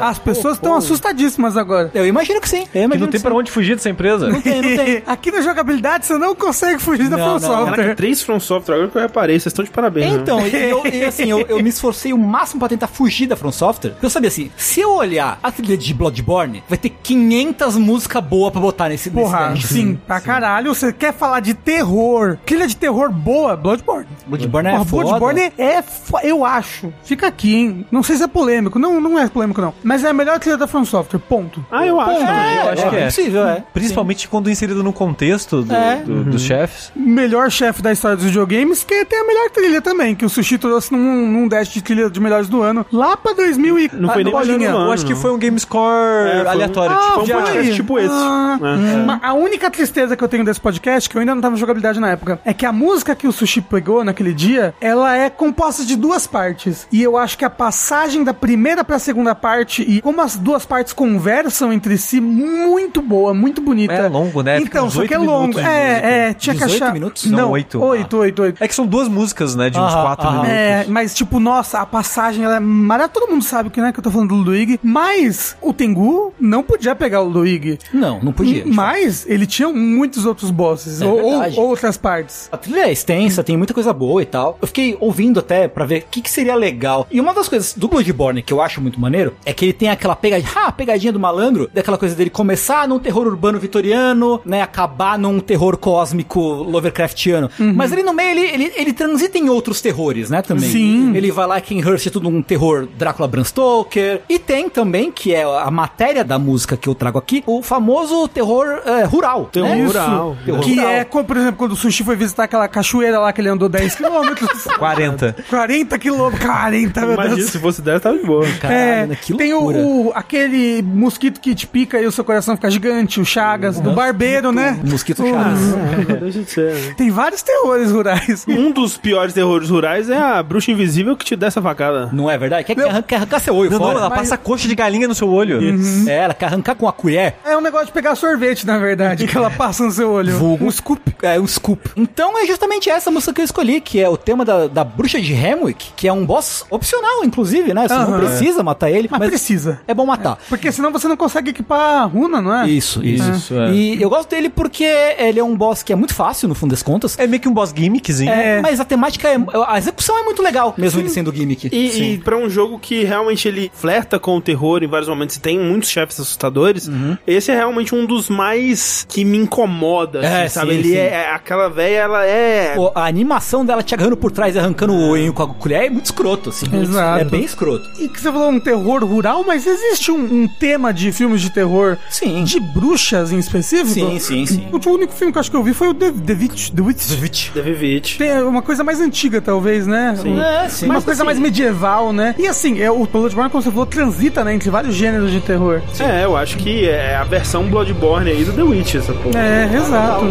As 0.01 0.19
pessoas 0.19 0.55
estão 0.55 0.75
assustadíssimas 0.75 1.57
agora. 1.57 1.91
Eu 1.95 2.07
imagino 2.07 2.41
que 2.41 2.49
sim. 2.49 2.61
Eu 2.63 2.67
Que 2.67 2.79
imagino 2.79 3.05
não 3.07 3.11
tem 3.13 3.21
que 3.21 3.27
pra 3.27 3.35
onde 3.35 3.51
fugir 3.51 3.75
dessa 3.77 3.91
empresa. 3.91 4.29
Não 4.29 4.41
tem, 4.41 4.63
não 4.63 4.85
tem. 4.85 5.03
Aqui 5.07 5.31
na 5.31 5.41
jogabilidade 5.41 6.07
você 6.07 6.17
não 6.19 6.35
consegue 6.35 6.79
fugir 6.81 7.09
da 7.09 7.17
From 7.17 7.27
não. 7.27 7.41
Caraca, 7.41 7.67
Software. 7.67 7.95
três 7.95 8.23
From 8.23 8.41
Software, 8.41 8.75
agora 8.77 8.91
que 8.91 8.99
eu 8.99 9.03
reparei, 9.03 9.39
vocês 9.39 9.47
estão 9.53 9.65
de 9.65 9.71
parabéns, 9.71 10.13
né? 10.13 10.19
Então, 10.21 10.47
e, 10.47 10.55
eu, 10.55 10.87
e 10.87 11.05
assim, 11.05 11.31
eu, 11.31 11.41
eu 11.41 11.63
me 11.63 11.69
esforcei 11.69 12.13
o 12.13 12.19
máximo 12.19 12.61
pra 12.61 12.69
tentar 12.69 12.87
fugir 12.87 13.27
da 13.27 13.37
From 13.37 13.53
Software. 13.53 13.91
porque 13.93 14.07
Eu 14.07 14.11
sabia 14.11 14.29
assim, 14.29 14.51
se 14.57 14.81
eu 14.81 14.93
olhar 14.95 15.39
a 15.43 15.51
trilha 15.51 15.77
de 15.77 15.93
Bloodborne, 15.95 16.63
vai 16.69 16.79
ter 16.79 16.91
500 16.91 17.77
músicas 17.77 18.23
boas 18.25 18.53
pra 18.53 18.61
botar 18.61 18.89
nesse 18.89 19.11
Porra, 19.11 19.51
nesse 19.51 19.69
sim, 19.75 19.99
pra 20.13 20.21
caralho. 20.21 20.75
Você 20.75 20.93
quer 20.93 21.13
falar 21.13 21.41
de 21.41 21.55
terror, 21.55 22.37
trilha 22.45 22.67
de 22.67 22.77
terror 22.77 23.11
boa, 23.11 23.57
Bloodborne. 23.57 24.07
Bloodborne 24.27 24.69
é 24.69 24.73
Porra, 24.73 24.85
foda. 24.85 25.03
Bloodborne 25.05 25.53
é, 25.59 25.83
fo- 25.83 26.21
eu 26.23 26.45
acho. 26.45 26.93
Fica 27.05 27.27
aqui, 27.27 27.55
hein? 27.55 27.87
Não 27.91 28.03
sei 28.03 28.17
se 28.17 28.23
é 28.23 28.29
polêmico. 28.29 28.79
Não, 28.79 29.01
não 29.01 29.19
é 29.19 29.29
polêmico, 29.29 29.61
não. 29.61 29.73
Mas 29.83 30.05
é 30.05 30.09
a 30.11 30.13
melhor 30.13 30.39
trilha 30.39 30.57
da 30.57 30.67
From 30.67 30.85
Software, 30.85 31.19
ponto. 31.21 31.65
Ah, 31.71 31.87
eu 31.87 32.01
acho. 32.01 32.19
também. 32.19 32.57
eu 32.57 32.69
acho 32.71 32.91
que 32.91 32.97
é. 32.97 33.05
possível, 33.07 33.47
é. 33.49 33.65
Principalmente 33.73 34.29
quando 34.29 34.51
inserido 34.51 34.83
no 34.83 34.93
contexto 34.93 35.63
do- 35.63 35.75
É. 35.75 35.97
do- 35.97 36.25
dos 36.25 36.43
chefes. 36.43 36.93
Melhor 36.95 37.51
chefe 37.51 37.81
da 37.83 37.93
história 37.93 38.17
dos 38.17 38.27
videogames, 38.27 38.85
que 38.85 39.05
tem 39.05 39.19
a 39.21 39.25
melhor 39.27 39.51
trilha 39.51 39.81
também, 39.81 40.15
que 40.15 40.25
o 40.25 40.29
Sushi 40.29 40.59
trouxe 40.59 40.93
num, 40.93 41.27
num 41.31 41.49
dash 41.49 41.69
de 41.69 41.83
trilha 41.83 42.11
de 42.11 42.21
melhores 42.21 42.49
do 42.49 42.63
ano, 42.63 42.85
lá 42.93 43.17
pra 43.17 43.33
2000 43.33 43.79
e... 43.79 43.91
Não 43.95 44.11
foi 44.11 44.25
nem 44.25 44.33
bolinha. 44.33 44.71
ano. 44.71 44.87
Eu 44.87 44.93
acho 44.93 45.07
que 45.07 45.15
foi 45.15 45.31
um 45.33 45.39
game 45.39 45.59
score 45.59 45.83
É, 46.29 46.37
foi 46.39 46.45
um- 46.47 46.51
aleatório. 46.51 46.97
Ah, 46.97 47.01
tipo, 47.03 47.21
um 47.21 47.27
podcast 47.27 47.75
tipo 47.75 47.99
esse. 47.99 48.09
Ah? 48.15 48.59
Mas 49.07 49.19
a 49.23 49.33
única 49.35 49.71
tristeza 50.03 50.17
que 50.17 50.25
eu 50.25 50.29
tenho 50.29 50.45
desse 50.45 50.61
podcast, 50.61 51.09
que 51.09 51.17
eu 51.17 51.21
ainda 51.21 51.35
não 51.35 51.43
tava 51.43 51.55
em 51.55 51.59
jogabilidade 51.59 52.01
na 52.01 52.11
época, 52.11 52.41
é 52.45 52.53
que 52.53 52.67
a 52.67 52.73
música 52.73 53.15
que 53.15 53.27
o 53.27 53.33
Sushi 53.33 53.61
pegou 53.61 54.05
naquele 54.05 54.33
dia, 54.35 54.75
ela 54.81 55.17
é 55.17 55.31
composta 55.31 55.85
de 55.85 55.97
duas 55.97 56.27
partes. 56.27 56.87
E 56.91 57.03
eu 57.03 57.17
acho 57.17 57.39
que 57.39 57.45
a 57.45 57.51
passagem 57.51 58.25
da 58.25 58.35
primeira 58.35 58.85
pra 58.85 58.99
segunda 58.99 59.35
parte 59.35 59.83
e 59.83 60.01
como 60.01 60.21
as 60.21 60.37
duas 60.37 60.65
partes 60.67 60.93
conversam 60.93 61.73
entre 61.73 61.97
si, 61.97 62.21
muito 62.21 63.01
boa, 63.01 63.33
muito 63.33 63.61
bonita. 63.61 63.93
É 63.95 64.09
longo, 64.09 64.43
né? 64.43 64.61
Então, 64.61 64.87
uns 64.87 64.95
só 64.95 65.07
que 65.07 65.15
é 65.15 65.19
longo. 65.19 65.59
É, 65.59 66.29
é, 66.31 66.35
tinha 66.35 66.55
que 66.55 66.65
18 66.65 66.83
achar. 66.83 66.93
minutos? 66.93 67.25
Não, 67.27 67.39
Não, 67.39 67.51
oito. 67.53 67.81
Oito, 67.83 68.17
oito, 68.19 68.43
oito. 68.43 68.63
É 68.65 68.69
que 68.69 68.75
são 68.75 68.87
duas 68.87 69.09
músicas, 69.09 69.55
né? 69.55 69.71
De 69.71 69.79
uns 69.79 69.93
Aham, 69.93 70.03
quatro 70.03 70.27
aham. 70.27 70.37
minutos. 70.43 70.53
É, 70.53 70.85
mas 70.89 71.15
tipo, 71.15 71.39
nossa, 71.39 71.79
a 71.81 71.87
passagem 71.87 72.45
ela 72.45 72.57
é 72.57 72.61
maravilhosa. 72.61 73.13
Todo 73.13 73.31
mundo 73.31 73.43
sabe 73.45 73.71
que, 73.71 73.81
né, 73.81 73.93
que 73.93 73.99
eu 73.99 74.03
tô 74.03 74.11
falando 74.11 74.29
do 74.31 74.35
Ludwig. 74.37 74.79
Mas 74.83 75.57
o 75.61 75.73
Tengu 75.73 76.33
não 76.41 76.63
podia 76.63 76.95
pegar 76.95 77.21
o 77.21 77.29
Ludwig. 77.29 77.79
Não, 77.93 78.21
não 78.21 78.33
podia. 78.33 78.65
Mas 78.67 79.27
ele 79.29 79.47
tinha 79.47 79.69
muitos 79.93 80.27
outros 80.27 80.51
bosses. 80.51 81.01
É 81.01 81.07
ou, 81.07 81.21
ou 81.57 81.69
outras 81.69 81.97
partes. 81.97 82.49
A 82.51 82.57
trilha 82.57 82.87
é 82.89 82.93
extensa, 82.93 83.45
tem 83.45 83.57
muita 83.57 83.75
coisa 83.75 83.93
boa 83.93 84.23
e 84.23 84.27
tal. 84.27 84.59
Eu 84.61 84.67
fiquei 84.67 84.97
ouvindo 85.01 85.41
até 85.41 85.69
pra 85.69 85.85
ver 85.85 86.03
o 86.03 86.05
que, 86.11 86.21
que 86.23 86.31
seria 86.31 86.55
legal. 86.55 87.07
E 87.11 87.21
uma 87.21 87.35
das 87.35 87.49
coisas 87.49 87.75
do 87.75 87.89
Bloodborne 87.89 88.43
que 88.43 88.53
eu 88.53 88.61
acho 88.61 88.81
muito 88.81 89.01
maneiro 89.01 89.35
é 89.45 89.53
que 89.53 89.67
ele 89.67 89.73
tem 89.73 89.89
aquela 89.89 90.17
pegadinha, 90.17 90.53
ah, 90.57 90.73
pegadinha 90.73 91.13
do 91.13 91.21
malandro, 91.21 91.71
daquela 91.73 91.99
coisa 91.99 92.15
dele 92.15 92.31
começar 92.31 92.89
num 92.89 92.99
terror 92.99 93.27
urbano 93.27 93.59
vitoriano, 93.59 94.41
né, 94.45 94.63
acabar 94.63 95.19
num 95.19 95.41
terror 95.41 95.77
cósmico 95.77 96.41
Lovecraftiano. 96.41 97.51
Mas 97.59 97.93
ali 97.93 98.03
no 98.03 98.13
meio 98.13 98.31
ele, 98.31 98.41
ele, 98.41 98.73
ele 98.77 98.93
transita 98.93 99.39
em 99.39 99.49
outros 99.49 99.81
terrores, 99.81 100.31
né, 100.31 100.43
também. 100.43 100.71
Sim. 100.71 101.15
Ele 101.15 101.31
vai 101.31 101.47
lá 101.47 101.61
que 101.61 101.75
em 101.75 101.81
Hearst 101.81 102.07
é 102.07 102.11
tudo 102.11 102.29
um 102.29 102.43
terror 102.43 102.89
Drácula 102.97 103.29
Bram 103.29 103.45
Stoker. 103.45 104.23
E 104.29 104.39
tem 104.39 104.69
também, 104.69 105.11
que 105.11 105.35
é 105.35 105.43
a 105.43 105.71
matéria 105.71 106.25
da 106.25 106.39
música 106.39 106.77
que 106.77 106.89
eu 106.89 106.95
trago 106.95 107.19
aqui, 107.19 107.43
o 107.47 107.63
famoso 107.63 108.29
terror 108.29 108.81
é, 108.85 109.05
rural. 109.05 109.49
Terror 109.53 109.69
né? 109.69 109.82
Rural. 109.87 110.37
Terror 110.45 110.61
Que 110.61 110.75
rural. 110.77 110.91
é, 110.91 111.05
como, 111.05 111.25
por 111.25 111.37
exemplo, 111.37 111.57
quando 111.57 111.73
o 111.73 111.77
Sushi 111.77 112.05
foi 112.05 112.17
visitar 112.17 112.45
aquela 112.45 112.69
cachoeira 112.69 113.19
lá 113.19 113.33
que 113.33 113.41
ele 113.41 113.49
andou 113.49 113.69
10 113.69 113.95
quilômetros. 113.97 114.49
40. 114.79 115.37
40 115.49 115.99
quilômetros. 115.99 116.45
40, 116.45 117.01
meu 117.03 117.13
Imagina, 117.15 117.37
Deus. 117.37 117.51
se 117.51 117.59
fosse 117.59 117.83
10, 117.83 118.01
tava 118.03 118.19
de 118.19 118.25
boa. 118.25 118.47
Caralho, 118.61 118.81
É, 118.81 119.07
né? 119.07 119.19
que 119.21 119.35
tem 119.35 119.53
o, 119.53 120.09
o- 120.09 120.13
aquele 120.15 120.83
mosquito 120.83 121.41
que 121.41 121.55
te 121.55 121.67
pica 121.67 122.01
e 122.01 122.07
o 122.07 122.13
seu 122.13 122.25
coração 122.25 122.57
fica 122.57 122.71
gigante, 122.71 123.21
o 123.21 123.25
Chagas, 123.25 123.81
do 123.81 123.93
barbeiro, 123.93 124.53
né? 124.53 124.79
Mosquito 124.85 125.23
Chagas. 125.23 126.59
É, 126.59 126.73
né? 126.89 126.95
Tem 126.97 127.11
vários 127.11 127.43
terrores 127.43 127.91
rurais. 127.91 128.45
Um 128.49 128.71
dos 128.71 128.97
piores 128.97 129.33
terrores 129.35 129.69
rurais 129.71 130.09
é 130.11 130.17
a 130.19 130.43
bruxa 130.43 130.71
invisível 130.71 131.17
que 131.17 131.25
te 131.25 131.37
dá 131.37 131.47
essa 131.47 131.61
facada. 131.63 132.09
Não 132.13 132.31
é 132.31 132.37
verdade? 132.39 132.65
Quer, 132.65 132.75
quer, 132.75 132.83
arrancar, 132.89 133.03
quer 133.03 133.17
arrancar 133.17 133.41
seu 133.41 133.55
olho 133.55 133.71
Não, 133.71 133.79
não, 133.79 133.87
fora? 133.87 133.99
ela 133.99 134.09
mas- 134.11 134.19
passa 134.21 134.37
coxa 134.37 134.69
de 134.69 134.75
galinha 134.75 135.09
no 135.09 135.15
seu 135.15 135.29
olho. 135.29 135.61
É, 136.09 136.17
ela 136.25 136.35
quer 136.35 136.47
arrancar 136.47 136.75
com 136.75 136.89
a 136.89 136.93
colher. 136.93 137.35
É 137.45 137.57
um 137.57 137.61
negócio 137.61 137.87
de 137.87 137.93
pegar 137.93 138.15
sorvete, 138.15 138.67
na 138.67 138.79
verdade, 138.79 139.27
que 139.27 139.37
ela 139.37 139.51
passa 139.51 139.72
no 139.81 139.91
seu 139.91 140.11
olho. 140.11 140.37
Vulgo. 140.37 140.67
Um 140.67 140.71
scoop. 140.71 141.15
É, 141.23 141.39
um 141.41 141.47
scoop. 141.47 141.91
Então 141.97 142.39
é 142.39 142.47
justamente 142.47 142.91
essa 142.91 143.11
música 143.11 143.33
que 143.33 143.41
eu 143.41 143.45
escolhi, 143.45 143.81
que 143.81 144.01
é 144.01 144.09
o 144.09 144.17
tema 144.17 144.45
da, 144.45 144.67
da 144.67 144.85
bruxa 144.85 145.21
de 145.21 145.33
Hemwick, 145.33 145.93
que 145.97 146.09
é 146.09 146.13
um 146.13 146.25
boss 146.27 146.65
opcional, 146.71 147.25
inclusive, 147.25 147.73
né? 147.73 147.87
Você 147.89 147.95
não 147.95 148.19
precisa 148.19 148.63
matar 148.63 148.91
ele, 148.91 149.09
Mas, 149.11 149.21
mas, 149.21 149.29
precisa. 149.31 149.81
é 149.87 149.95
bom 149.95 150.05
matar. 150.07 150.39
Porque 150.49 150.71
senão 150.73 150.91
você 150.93 151.07
não 151.09 151.17
consegue 151.17 151.51
equipar 151.51 152.03
a 152.03 152.05
runa, 152.05 152.41
não 152.43 152.55
é? 152.63 152.69
Isso, 152.69 153.05
isso. 153.05 153.31
Isso, 153.31 153.55
é. 153.59 153.71
E 153.73 154.03
eu 154.03 154.09
gosto 154.11 154.29
dele 154.31 154.49
porque 154.49 154.85
ele 155.19 155.39
é 155.39 155.45
um 155.45 155.57
boss 155.57 155.83
que 155.83 155.93
é 155.93 155.97
muito 155.97 156.15
fácil, 156.15 156.49
no 156.49 156.55
fundo 156.55 156.71
das 156.71 156.83
contas. 156.83 157.19
É 157.19 157.27
meio 157.27 157.41
que 157.41 157.49
um 157.49 157.53
boss 157.55 157.73
gimmickzinho. 157.77 158.31
É, 158.31 158.59
É. 158.59 158.61
mas 158.63 158.81
a 158.81 158.85
temática 158.85 159.29
é. 159.29 159.37
A 159.67 159.79
execução 159.79 160.19
é 160.19 160.23
muito 160.25 160.43
legal, 160.43 160.75
mesmo 160.77 161.01
ele 161.01 161.09
sendo 161.09 161.33
gimmick. 161.33 161.69
E, 161.73 162.15
e 162.15 162.19
pra 162.19 162.37
um 162.37 162.49
jogo 162.51 162.79
que 162.79 163.05
realmente 163.05 163.47
ele 163.49 163.71
flerta 163.75 164.19
com 164.19 164.37
o 164.37 164.41
terror 164.41 164.83
em 164.83 164.87
vários 164.89 165.09
momentos 165.09 165.37
e 165.37 165.41
tem 165.41 165.59
muitos 165.59 165.89
chefes 165.91 166.19
assustadores, 166.21 166.91
esse 167.27 167.51
é 167.51 167.55
realmente 167.55 167.95
um 167.95 168.05
dos 168.05 168.29
mais 168.29 169.07
que 169.09 169.25
me 169.25 169.39
incomoda, 169.39 169.62
assim, 169.65 170.27
É, 170.27 170.49
sabe? 170.49 170.73
sim, 170.73 170.79
ele 170.79 170.89
sim. 170.89 170.97
é, 170.97 171.07
é- 171.07 171.31
aquela 171.35 171.69
velha, 171.69 171.97
ela 171.97 172.25
é 172.27 172.73
Pô, 172.75 172.93
a 172.95 173.05
animação 173.07 173.65
dela 173.65 173.83
te 173.83 173.95
agarrando 173.95 174.17
por 174.17 174.31
trás 174.31 174.55
e 174.55 174.59
arrancando 174.59 174.93
o 174.93 175.09
olho 175.11 175.33
com 175.33 175.43
a 175.43 175.49
colher 175.49 175.85
é 175.87 175.91
muito 175.91 176.07
escroto, 176.07 176.51
assim. 176.51 176.67
Exato. 176.83 177.21
É 177.21 177.25
bem 177.25 177.45
escroto. 177.45 177.89
E 178.01 178.09
que 178.09 178.21
você 178.21 178.31
falou 178.31 178.51
um 178.51 178.61
terror 178.61 179.05
rural, 179.05 179.45
mas 179.47 179.67
existe 179.67 180.11
um, 180.11 180.19
um 180.43 180.49
tema 180.49 180.93
de 180.93 181.13
filmes 181.13 181.41
de 181.41 181.51
terror 181.51 181.97
Sim. 182.09 182.45
de 182.45 182.59
bruxas 182.61 183.33
em 183.33 183.39
específico? 183.39 183.93
Sim, 183.93 184.19
sim, 184.19 184.47
sim. 184.47 184.69
O 184.73 184.91
único 184.91 185.13
filme 185.13 185.33
que 185.33 185.39
eu 185.39 185.41
acho 185.41 185.51
que 185.51 185.57
eu 185.57 185.63
vi 185.63 185.73
foi 185.75 185.89
o 185.89 185.95
The, 185.95 186.11
The 186.13 186.33
Witch. 186.33 186.71
The 186.71 186.83
Witch. 186.83 187.51
The 187.53 187.61
Vivid. 187.63 188.19
Tem 188.19 188.43
uma 188.43 188.63
coisa 188.63 188.83
mais 188.85 189.01
antiga, 189.01 189.41
talvez, 189.41 189.87
né? 189.87 190.15
Sim. 190.21 190.39
É, 190.41 190.69
sim. 190.69 190.85
Uma 190.87 190.95
Mas, 190.95 191.05
coisa 191.05 191.23
assim, 191.23 191.27
mais 191.27 191.39
medieval, 191.39 192.13
né? 192.13 192.35
E 192.39 192.47
assim, 192.47 192.81
é, 192.81 192.91
o 192.91 193.05
Bloodborne, 193.07 193.51
como 193.51 193.63
você 193.63 193.71
falou, 193.71 193.87
transita 193.87 194.45
né, 194.45 194.55
entre 194.55 194.71
vários 194.71 194.95
gêneros 194.95 195.31
de 195.31 195.41
terror. 195.41 195.81
É, 196.01 196.25
eu 196.25 196.37
acho 196.37 196.57
que 196.57 196.89
é 196.89 197.17
a 197.17 197.25
versão 197.25 197.65
Bloodborne 197.65 198.31
aí 198.31 198.45
do 198.45 198.53
The 198.53 198.63
Witch, 198.63 198.95
essa 198.97 199.13
porra. 199.13 199.39
É, 199.39 199.52
É, 199.53 199.65
exato. 199.77 200.25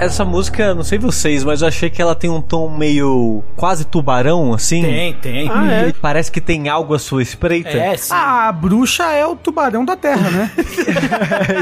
Essa 0.00 0.24
música, 0.24 0.74
não 0.74 0.82
sei 0.82 0.98
vocês, 0.98 1.44
mas 1.44 1.62
eu 1.62 1.68
achei 1.68 1.90
que 1.90 2.00
ela 2.00 2.14
tem 2.14 2.30
um 2.30 2.40
tom 2.40 2.68
meio 2.70 3.42
quase 3.56 3.84
tubarão, 3.84 4.52
assim. 4.54 4.82
Tem, 4.82 5.12
tem. 5.14 5.50
Ah, 5.52 5.70
é? 5.70 5.92
Parece 6.00 6.30
que 6.32 6.40
tem 6.40 6.68
algo 6.68 6.94
à 6.94 6.98
sua 6.98 7.22
espreita. 7.22 7.68
É, 7.70 7.96
sim. 7.96 8.12
A 8.14 8.50
bruxa 8.52 9.04
é 9.12 9.26
o 9.26 9.36
tubarão 9.36 9.84
da 9.84 9.96
terra, 9.96 10.30
né? 10.30 10.50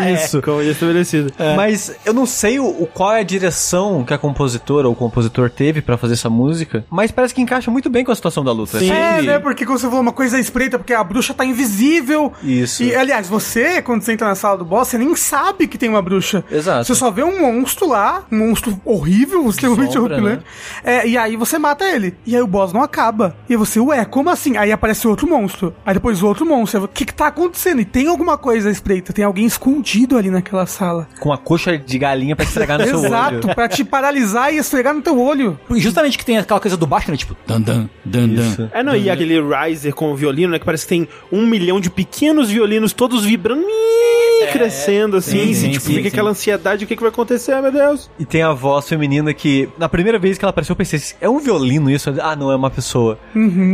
É 0.04 0.12
isso. 0.12 0.40
Como 0.42 0.62
já 0.62 0.70
estabelecido. 0.70 1.32
Mas 1.56 1.94
eu 2.04 2.12
não 2.12 2.26
sei 2.26 2.58
o, 2.58 2.66
o- 2.66 2.86
qual 2.86 3.12
é 3.12 3.20
a 3.20 3.22
direção 3.22 4.04
que 4.04 4.14
a 4.14 4.18
compositora 4.18 4.86
ou 4.86 4.92
o 4.92 4.96
compositor 4.96 5.50
teve 5.50 5.80
pra 5.82 5.96
fazer 5.96 6.14
essa 6.14 6.30
música, 6.30 6.84
mas 6.90 7.10
parece 7.10 7.34
que 7.34 7.40
encaixa 7.40 7.70
muito 7.70 7.90
bem 7.90 8.04
com 8.04 8.12
a 8.12 8.14
situação 8.14 8.44
da 8.44 8.52
luta. 8.52 8.78
Sim. 8.78 8.90
É, 8.90 9.22
né? 9.22 9.38
Porque 9.38 9.64
quando 9.66 9.78
você 9.78 9.86
falou 9.86 10.00
uma 10.00 10.12
coisa 10.12 10.38
espreita, 10.38 10.78
porque 10.78 10.94
a 10.94 11.02
bruxa 11.02 11.34
tá 11.34 11.44
invisível. 11.44 12.32
Isso. 12.42 12.82
E, 12.82 12.94
aliás, 12.94 13.28
você, 13.28 13.82
quando 13.82 14.02
você 14.02 14.12
entra 14.12 14.28
na 14.28 14.34
sala 14.34 14.58
do 14.58 14.64
boss, 14.64 14.88
você 14.88 14.98
nem 14.98 15.14
sabe 15.16 15.66
que 15.66 15.76
tem 15.78 15.88
uma 15.88 16.02
bruxa. 16.02 16.44
Exato. 16.50 16.84
Você 16.84 16.94
só 16.94 17.10
vê 17.10 17.22
um 17.22 17.40
monstro 17.40 17.88
lá, 17.88 18.24
monstro 18.30 18.80
horrível, 18.84 19.48
extremamente 19.48 19.92
Sombra, 19.92 20.14
horripilante. 20.14 20.44
É, 20.84 21.06
e 21.08 21.16
aí 21.16 21.36
você 21.36 21.58
mata 21.58 21.84
ele. 21.84 22.16
E 22.26 22.34
aí 22.34 22.42
o 22.42 22.46
boss 22.46 22.72
não 22.72 22.82
acaba. 22.82 23.36
E 23.48 23.52
aí 23.52 23.56
você, 23.56 23.80
ué, 23.80 24.04
como 24.04 24.30
assim? 24.30 24.56
Aí 24.56 24.72
aparece 24.72 25.06
outro 25.06 25.28
monstro. 25.28 25.74
Aí 25.84 25.94
depois 25.94 26.22
outro 26.22 26.44
monstro. 26.46 26.84
O 26.84 26.88
que 26.88 27.04
que 27.04 27.14
tá 27.14 27.28
acontecendo? 27.28 27.80
E 27.80 27.84
tem 27.84 28.08
alguma 28.08 28.36
coisa 28.36 28.70
espreita. 28.70 29.12
Tem 29.12 29.24
alguém 29.24 29.46
escondido 29.46 30.16
ali 30.16 30.30
naquela 30.30 30.66
sala. 30.66 31.08
Com 31.20 31.32
a 31.32 31.38
coxa 31.38 31.78
de 31.78 31.98
galinha 31.98 32.36
pra 32.36 32.44
estragar 32.44 32.78
no 32.78 32.86
seu 32.86 32.98
olho. 32.98 33.06
Exato, 33.06 33.48
pra 33.54 33.68
te 33.68 33.84
paralisar 33.84 34.52
e 34.52 34.58
esfregar 34.58 34.94
no 34.94 35.02
teu 35.02 35.18
olho. 35.20 35.58
E 35.70 35.80
justamente 35.80 36.18
que 36.18 36.24
tem 36.24 36.38
aquela 36.38 36.60
coisa 36.60 36.76
do 36.76 36.86
baixo, 36.86 37.10
né? 37.10 37.16
Tipo, 37.16 37.36
dan 37.46 37.60
dan 37.60 37.88
dan 38.04 38.28
dan. 38.28 38.70
É, 38.72 38.82
não, 38.82 38.96
e 38.96 39.10
aquele 39.10 39.40
riser 39.40 39.94
com 39.94 40.12
o 40.12 40.16
violino, 40.16 40.52
né? 40.52 40.58
Que 40.58 40.64
parece 40.64 40.84
que 40.84 40.88
tem 40.88 41.08
um 41.30 41.46
milhão 41.46 41.80
de 41.80 41.90
pequenos 41.90 42.50
violinos 42.50 42.92
todos 42.92 43.24
vibrando, 43.24 43.62
ih, 43.62 44.52
crescendo 44.52 45.16
assim. 45.16 45.38
sim, 45.38 45.50
e, 45.50 45.54
sim, 45.54 45.70
tipo, 45.70 45.84
sim, 45.84 45.94
fica 45.94 46.02
sim. 46.02 46.08
aquela 46.08 46.30
ansiedade, 46.30 46.84
o 46.84 46.88
que, 46.88 46.96
que 46.96 47.02
vai 47.02 47.10
acontecer, 47.10 47.60
meu 47.60 47.72
Deus? 47.72 48.10
E 48.18 48.24
tem 48.24 48.42
a 48.42 48.52
voz 48.52 48.88
feminina 48.88 49.32
que, 49.32 49.68
na 49.78 49.88
primeira 49.88 50.18
vez 50.18 50.36
que 50.36 50.44
ela 50.44 50.50
apareceu, 50.50 50.72
eu 50.72 50.76
pensei, 50.76 51.00
é 51.20 51.28
um 51.28 51.38
violino 51.38 51.88
isso? 51.88 52.12
Ah, 52.20 52.34
não, 52.34 52.50
é 52.50 52.56
uma 52.56 52.70
pessoa. 52.70 53.18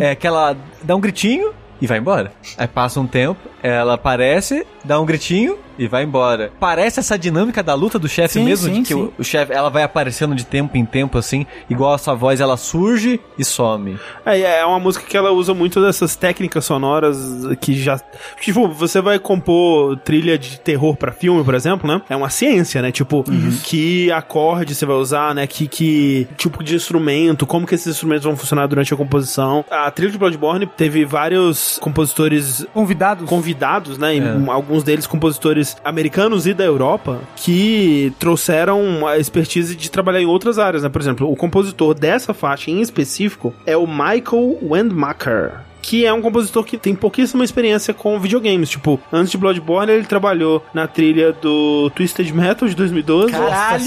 É 0.02 0.14
que 0.14 0.26
ela 0.26 0.56
dá 0.82 0.94
um 0.94 1.00
gritinho 1.00 1.52
e 1.80 1.86
vai 1.86 1.98
embora. 1.98 2.32
Aí 2.58 2.68
passa 2.68 3.00
um 3.00 3.06
tempo, 3.06 3.40
ela 3.62 3.94
aparece, 3.94 4.66
dá 4.84 5.00
um 5.00 5.06
gritinho 5.06 5.58
e 5.78 5.86
vai 5.86 6.04
embora. 6.04 6.52
Parece 6.60 7.00
essa 7.00 7.18
dinâmica 7.18 7.62
da 7.62 7.74
luta 7.74 7.98
do 7.98 8.08
chefe 8.08 8.38
mesmo, 8.40 8.68
sim, 8.68 8.82
de 8.82 8.88
que 8.88 8.94
sim. 8.94 9.00
o, 9.00 9.12
o 9.18 9.24
chefe, 9.24 9.52
ela 9.52 9.68
vai 9.70 9.82
aparecendo 9.82 10.34
de 10.34 10.44
tempo 10.44 10.76
em 10.76 10.84
tempo, 10.84 11.18
assim, 11.18 11.46
igual 11.68 11.94
essa 11.94 12.14
voz, 12.14 12.40
ela 12.40 12.56
surge 12.56 13.20
e 13.38 13.44
some. 13.44 13.98
É, 14.24 14.40
é 14.60 14.64
uma 14.64 14.78
música 14.80 15.04
que 15.06 15.16
ela 15.16 15.30
usa 15.32 15.54
muito 15.54 15.80
dessas 15.82 16.16
técnicas 16.16 16.64
sonoras 16.64 17.18
que 17.60 17.74
já. 17.74 18.00
Tipo, 18.40 18.68
você 18.68 19.00
vai 19.00 19.18
compor 19.18 19.96
trilha 19.98 20.38
de 20.38 20.58
terror 20.60 20.96
pra 20.96 21.12
filme, 21.12 21.42
por 21.44 21.54
exemplo, 21.54 21.88
né? 21.88 22.00
É 22.08 22.16
uma 22.16 22.30
ciência, 22.30 22.80
né? 22.82 22.90
Tipo, 22.92 23.24
que 23.64 24.10
acorde 24.12 24.74
você 24.74 24.86
vai 24.86 24.96
usar, 24.96 25.34
né? 25.34 25.46
Que, 25.46 25.66
que 25.68 26.26
tipo 26.36 26.62
de 26.62 26.74
instrumento, 26.74 27.46
como 27.46 27.66
que 27.66 27.74
esses 27.74 27.86
instrumentos 27.88 28.24
vão 28.24 28.36
funcionar 28.36 28.66
durante 28.66 28.92
a 28.92 28.96
composição. 28.96 29.64
A 29.70 29.90
trilha 29.90 30.12
de 30.12 30.18
Bloodborne 30.18 30.66
teve 30.66 31.04
vários 31.04 31.78
compositores 31.80 32.66
Convidados. 32.72 33.28
convidados, 33.28 33.98
né? 33.98 34.16
E 34.16 34.20
É. 34.20 34.50
alguns 34.50 34.82
deles 34.82 35.06
compositores 35.06 35.63
americanos 35.84 36.46
e 36.46 36.54
da 36.54 36.64
Europa 36.64 37.20
que 37.36 38.12
trouxeram 38.18 39.06
a 39.06 39.18
expertise 39.18 39.74
de 39.76 39.90
trabalhar 39.90 40.20
em 40.20 40.26
outras 40.26 40.58
áreas, 40.58 40.82
né? 40.82 40.88
Por 40.88 41.00
exemplo, 41.00 41.30
o 41.30 41.36
compositor 41.36 41.94
dessa 41.94 42.34
faixa 42.34 42.70
em 42.70 42.80
específico 42.80 43.54
é 43.66 43.76
o 43.76 43.86
Michael 43.86 44.58
Wendmacher. 44.62 45.60
Que 45.84 46.06
é 46.06 46.12
um 46.12 46.22
compositor 46.22 46.64
que 46.64 46.78
tem 46.78 46.94
pouquíssima 46.94 47.44
experiência 47.44 47.92
com 47.92 48.18
videogames. 48.18 48.70
Tipo, 48.70 48.98
antes 49.12 49.30
de 49.30 49.36
Bloodborne, 49.36 49.92
ele 49.92 50.04
trabalhou 50.06 50.64
na 50.72 50.86
trilha 50.86 51.30
do 51.32 51.90
Twisted 51.94 52.30
Metal 52.32 52.66
de 52.66 52.74
2012. 52.74 53.32
Caralho, 53.32 53.84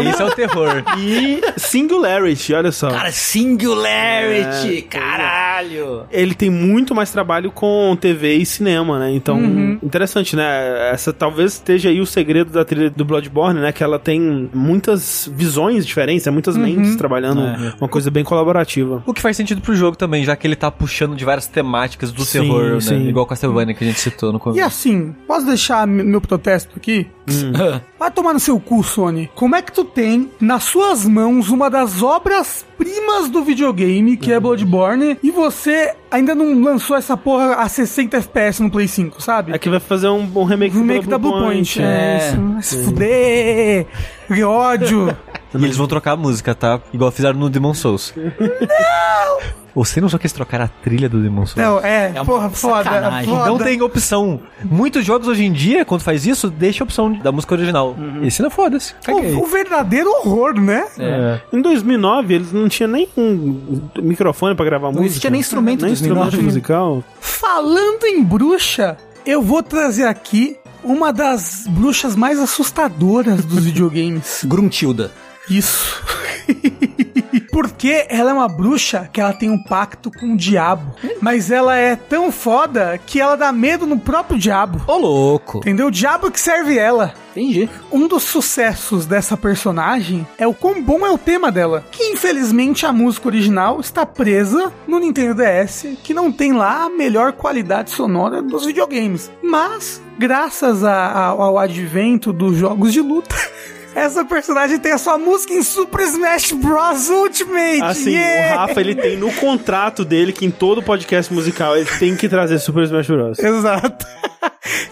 Olha, 0.00 0.10
isso 0.10 0.22
é 0.22 0.24
o 0.24 0.30
terror. 0.34 0.82
E 0.98 1.40
Singularity, 1.56 2.52
olha 2.54 2.72
só. 2.72 2.88
Cara, 2.90 3.12
Singularity, 3.12 4.78
É, 4.78 4.82
caralho. 4.82 6.04
ele 6.10 6.34
tem 6.34 6.50
muito 6.50 6.94
mais 6.94 7.10
trabalho 7.10 7.50
com 7.52 7.96
TV 8.00 8.34
e 8.36 8.46
cinema, 8.46 8.98
né? 8.98 9.12
Então, 9.12 9.38
interessante, 9.82 10.34
né? 10.34 10.90
Essa 10.92 11.12
talvez 11.12 11.52
esteja 11.54 11.90
aí 11.90 12.00
o 12.00 12.06
segredo 12.06 12.50
da 12.50 12.64
trilha 12.64 12.90
do 12.90 13.04
Bloodborne, 13.04 13.60
né? 13.60 13.72
Que 13.72 13.84
ela 13.84 13.98
tem 13.98 14.48
muitas 14.52 15.30
visões 15.32 15.86
diferentes, 15.86 16.24
né? 16.26 16.32
muitas 16.32 16.56
mentes 16.56 16.96
trabalhando 16.96 17.42
uma 17.80 17.88
coisa 17.88 18.10
bem 18.10 18.24
colaborativa. 18.24 19.02
O 19.06 19.12
que 19.12 19.20
faz 19.20 19.36
sentido 19.36 19.60
pro 19.60 19.74
jogo 19.74 19.96
também, 19.96 20.24
já 20.24 20.34
que 20.34 20.46
ele 20.46 20.56
tá 20.56 20.70
puxando 20.70 21.14
de 21.14 21.24
várias 21.24 21.35
temáticas 21.44 22.10
do 22.12 22.24
Sim, 22.24 22.40
terror, 22.40 22.74
né? 22.74 22.80
sim. 22.80 23.08
Igual 23.08 23.26
Castlevania 23.26 23.74
que 23.74 23.84
a 23.84 23.86
gente 23.86 24.00
citou 24.00 24.32
no 24.32 24.38
E 24.38 24.40
começo. 24.40 24.64
assim, 24.64 25.14
posso 25.26 25.44
deixar 25.44 25.86
meu 25.86 26.20
protesto 26.20 26.70
aqui? 26.76 27.06
Vai 27.98 28.10
tomar 28.10 28.32
no 28.32 28.40
seu 28.40 28.58
cu, 28.60 28.82
Sony. 28.84 29.28
Como 29.34 29.56
é 29.56 29.60
que 29.60 29.72
tu 29.72 29.84
tem 29.84 30.30
nas 30.40 30.62
suas 30.64 31.04
mãos 31.04 31.50
uma 31.50 31.68
das 31.68 32.00
obras-primas 32.02 33.28
do 33.28 33.42
videogame, 33.42 34.16
que 34.16 34.32
é 34.32 34.38
Bloodborne, 34.38 35.18
e 35.22 35.30
você 35.30 35.92
ainda 36.10 36.34
não 36.34 36.62
lançou 36.62 36.96
essa 36.96 37.16
porra 37.16 37.56
a 37.56 37.68
60 37.68 38.16
FPS 38.16 38.62
no 38.62 38.70
Play 38.70 38.86
5, 38.86 39.20
sabe? 39.20 39.52
É 39.52 39.58
que 39.58 39.68
vai 39.68 39.80
fazer 39.80 40.08
um, 40.08 40.30
um 40.34 40.44
remake, 40.44 40.76
remake 40.76 41.08
da 41.08 41.18
Blue 41.18 41.32
Point. 41.32 41.82
É, 41.82 41.84
é. 41.84 42.18
isso. 42.28 42.40
Vai 42.40 42.62
se 42.62 42.84
fuder. 42.84 43.86
Que 44.28 44.42
ódio. 44.44 45.16
E 45.58 45.64
eles 45.64 45.76
vão 45.76 45.86
trocar 45.86 46.12
a 46.12 46.16
música, 46.16 46.54
tá? 46.54 46.78
Igual 46.92 47.10
fizeram 47.10 47.38
no 47.38 47.48
Demon 47.48 47.72
Souls. 47.72 48.12
Não! 48.14 49.65
Você 49.76 50.00
não 50.00 50.08
só 50.08 50.16
quis 50.16 50.32
trocar 50.32 50.62
a 50.62 50.68
trilha 50.68 51.06
do 51.06 51.22
Demon 51.22 51.44
Souls? 51.44 51.56
Não, 51.56 51.78
é, 51.80 52.06
É 52.14 52.20
uma 52.20 52.24
porra, 52.24 52.48
foda, 52.48 52.82
sacanagem. 52.84 53.28
foda. 53.30 53.46
Não 53.50 53.58
tem 53.58 53.82
opção. 53.82 54.40
Muitos 54.64 55.04
jogos 55.04 55.28
hoje 55.28 55.44
em 55.44 55.52
dia, 55.52 55.84
quando 55.84 56.00
faz 56.00 56.24
isso, 56.26 56.48
deixa 56.48 56.82
a 56.82 56.84
opção 56.86 57.12
da 57.12 57.30
música 57.30 57.54
original. 57.54 57.94
Esse 58.22 58.40
não 58.42 58.48
foda-se. 58.50 58.94
O, 59.06 59.42
o 59.42 59.46
verdadeiro 59.46 60.08
horror, 60.10 60.58
né? 60.58 60.86
É. 60.98 61.40
Em 61.52 61.60
2009, 61.60 62.34
eles 62.34 62.52
não 62.52 62.68
tinham 62.70 62.90
nem 62.90 63.06
um 63.18 63.60
microfone 64.00 64.54
pra 64.54 64.64
gravar 64.64 64.88
música. 64.88 65.04
existia 65.06 65.30
nem 65.30 65.40
instrumento 65.40 65.82
Nem 65.82 65.90
em 65.90 65.92
instrumento 65.92 66.22
2009. 66.30 66.42
musical. 66.46 67.04
Falando 67.20 68.04
em 68.06 68.24
bruxa, 68.24 68.96
eu 69.26 69.42
vou 69.42 69.62
trazer 69.62 70.04
aqui 70.04 70.56
uma 70.82 71.12
das 71.12 71.66
bruxas 71.68 72.16
mais 72.16 72.38
assustadoras 72.38 73.44
dos 73.44 73.62
videogames. 73.66 74.40
Gruntilda. 74.46 75.10
Isso. 75.50 76.02
Porque 77.50 78.06
ela 78.08 78.30
é 78.30 78.34
uma 78.34 78.48
bruxa 78.48 79.08
que 79.12 79.20
ela 79.20 79.32
tem 79.32 79.50
um 79.50 79.62
pacto 79.62 80.10
com 80.10 80.34
o 80.34 80.36
diabo. 80.36 80.94
Mas 81.20 81.50
ela 81.50 81.76
é 81.76 81.96
tão 81.96 82.30
foda 82.30 82.98
que 83.06 83.20
ela 83.20 83.36
dá 83.36 83.50
medo 83.52 83.86
no 83.86 83.98
próprio 83.98 84.38
diabo. 84.38 84.82
Ô, 84.86 84.96
louco. 84.98 85.58
Entendeu? 85.58 85.86
O 85.86 85.90
diabo 85.90 86.30
que 86.30 86.38
serve 86.40 86.78
ela. 86.78 87.14
Entendi. 87.32 87.68
Um 87.92 88.06
dos 88.08 88.22
sucessos 88.24 89.06
dessa 89.06 89.36
personagem 89.36 90.26
é 90.38 90.46
o 90.46 90.54
quão 90.54 90.82
bom 90.82 91.06
é 91.06 91.10
o 91.10 91.18
tema 91.18 91.50
dela. 91.50 91.84
Que 91.90 92.04
infelizmente 92.12 92.84
a 92.86 92.92
música 92.92 93.28
original 93.28 93.80
está 93.80 94.04
presa 94.06 94.72
no 94.86 94.98
Nintendo 94.98 95.34
DS, 95.42 95.86
que 96.02 96.14
não 96.14 96.30
tem 96.32 96.52
lá 96.52 96.84
a 96.84 96.90
melhor 96.90 97.32
qualidade 97.32 97.90
sonora 97.90 98.40
dos 98.42 98.64
videogames. 98.66 99.30
Mas, 99.42 100.00
graças 100.18 100.82
a- 100.84 100.92
a- 100.92 101.26
ao 101.26 101.58
advento 101.58 102.32
dos 102.32 102.56
jogos 102.56 102.92
de 102.92 103.00
luta. 103.00 103.34
Essa 103.96 104.26
personagem 104.26 104.78
tem 104.78 104.92
a 104.92 104.98
sua 104.98 105.16
música 105.16 105.54
em 105.54 105.62
Super 105.62 106.02
Smash 106.02 106.52
Bros. 106.52 107.08
Ultimate. 107.08 107.80
Assim, 107.82 108.10
Yeah! 108.10 108.54
o 108.54 108.58
Rafa, 108.66 108.78
ele 108.80 108.94
tem 108.94 109.16
no 109.16 109.32
contrato 109.32 110.04
dele 110.04 110.34
que 110.34 110.44
em 110.44 110.50
todo 110.50 110.82
podcast 110.82 111.32
musical 111.32 111.74
ele 111.74 111.88
tem 111.98 112.14
que 112.14 112.28
trazer 112.28 112.58
Super 112.58 112.84
Smash 112.84 113.06
Bros. 113.06 113.38
Exato. 113.38 114.06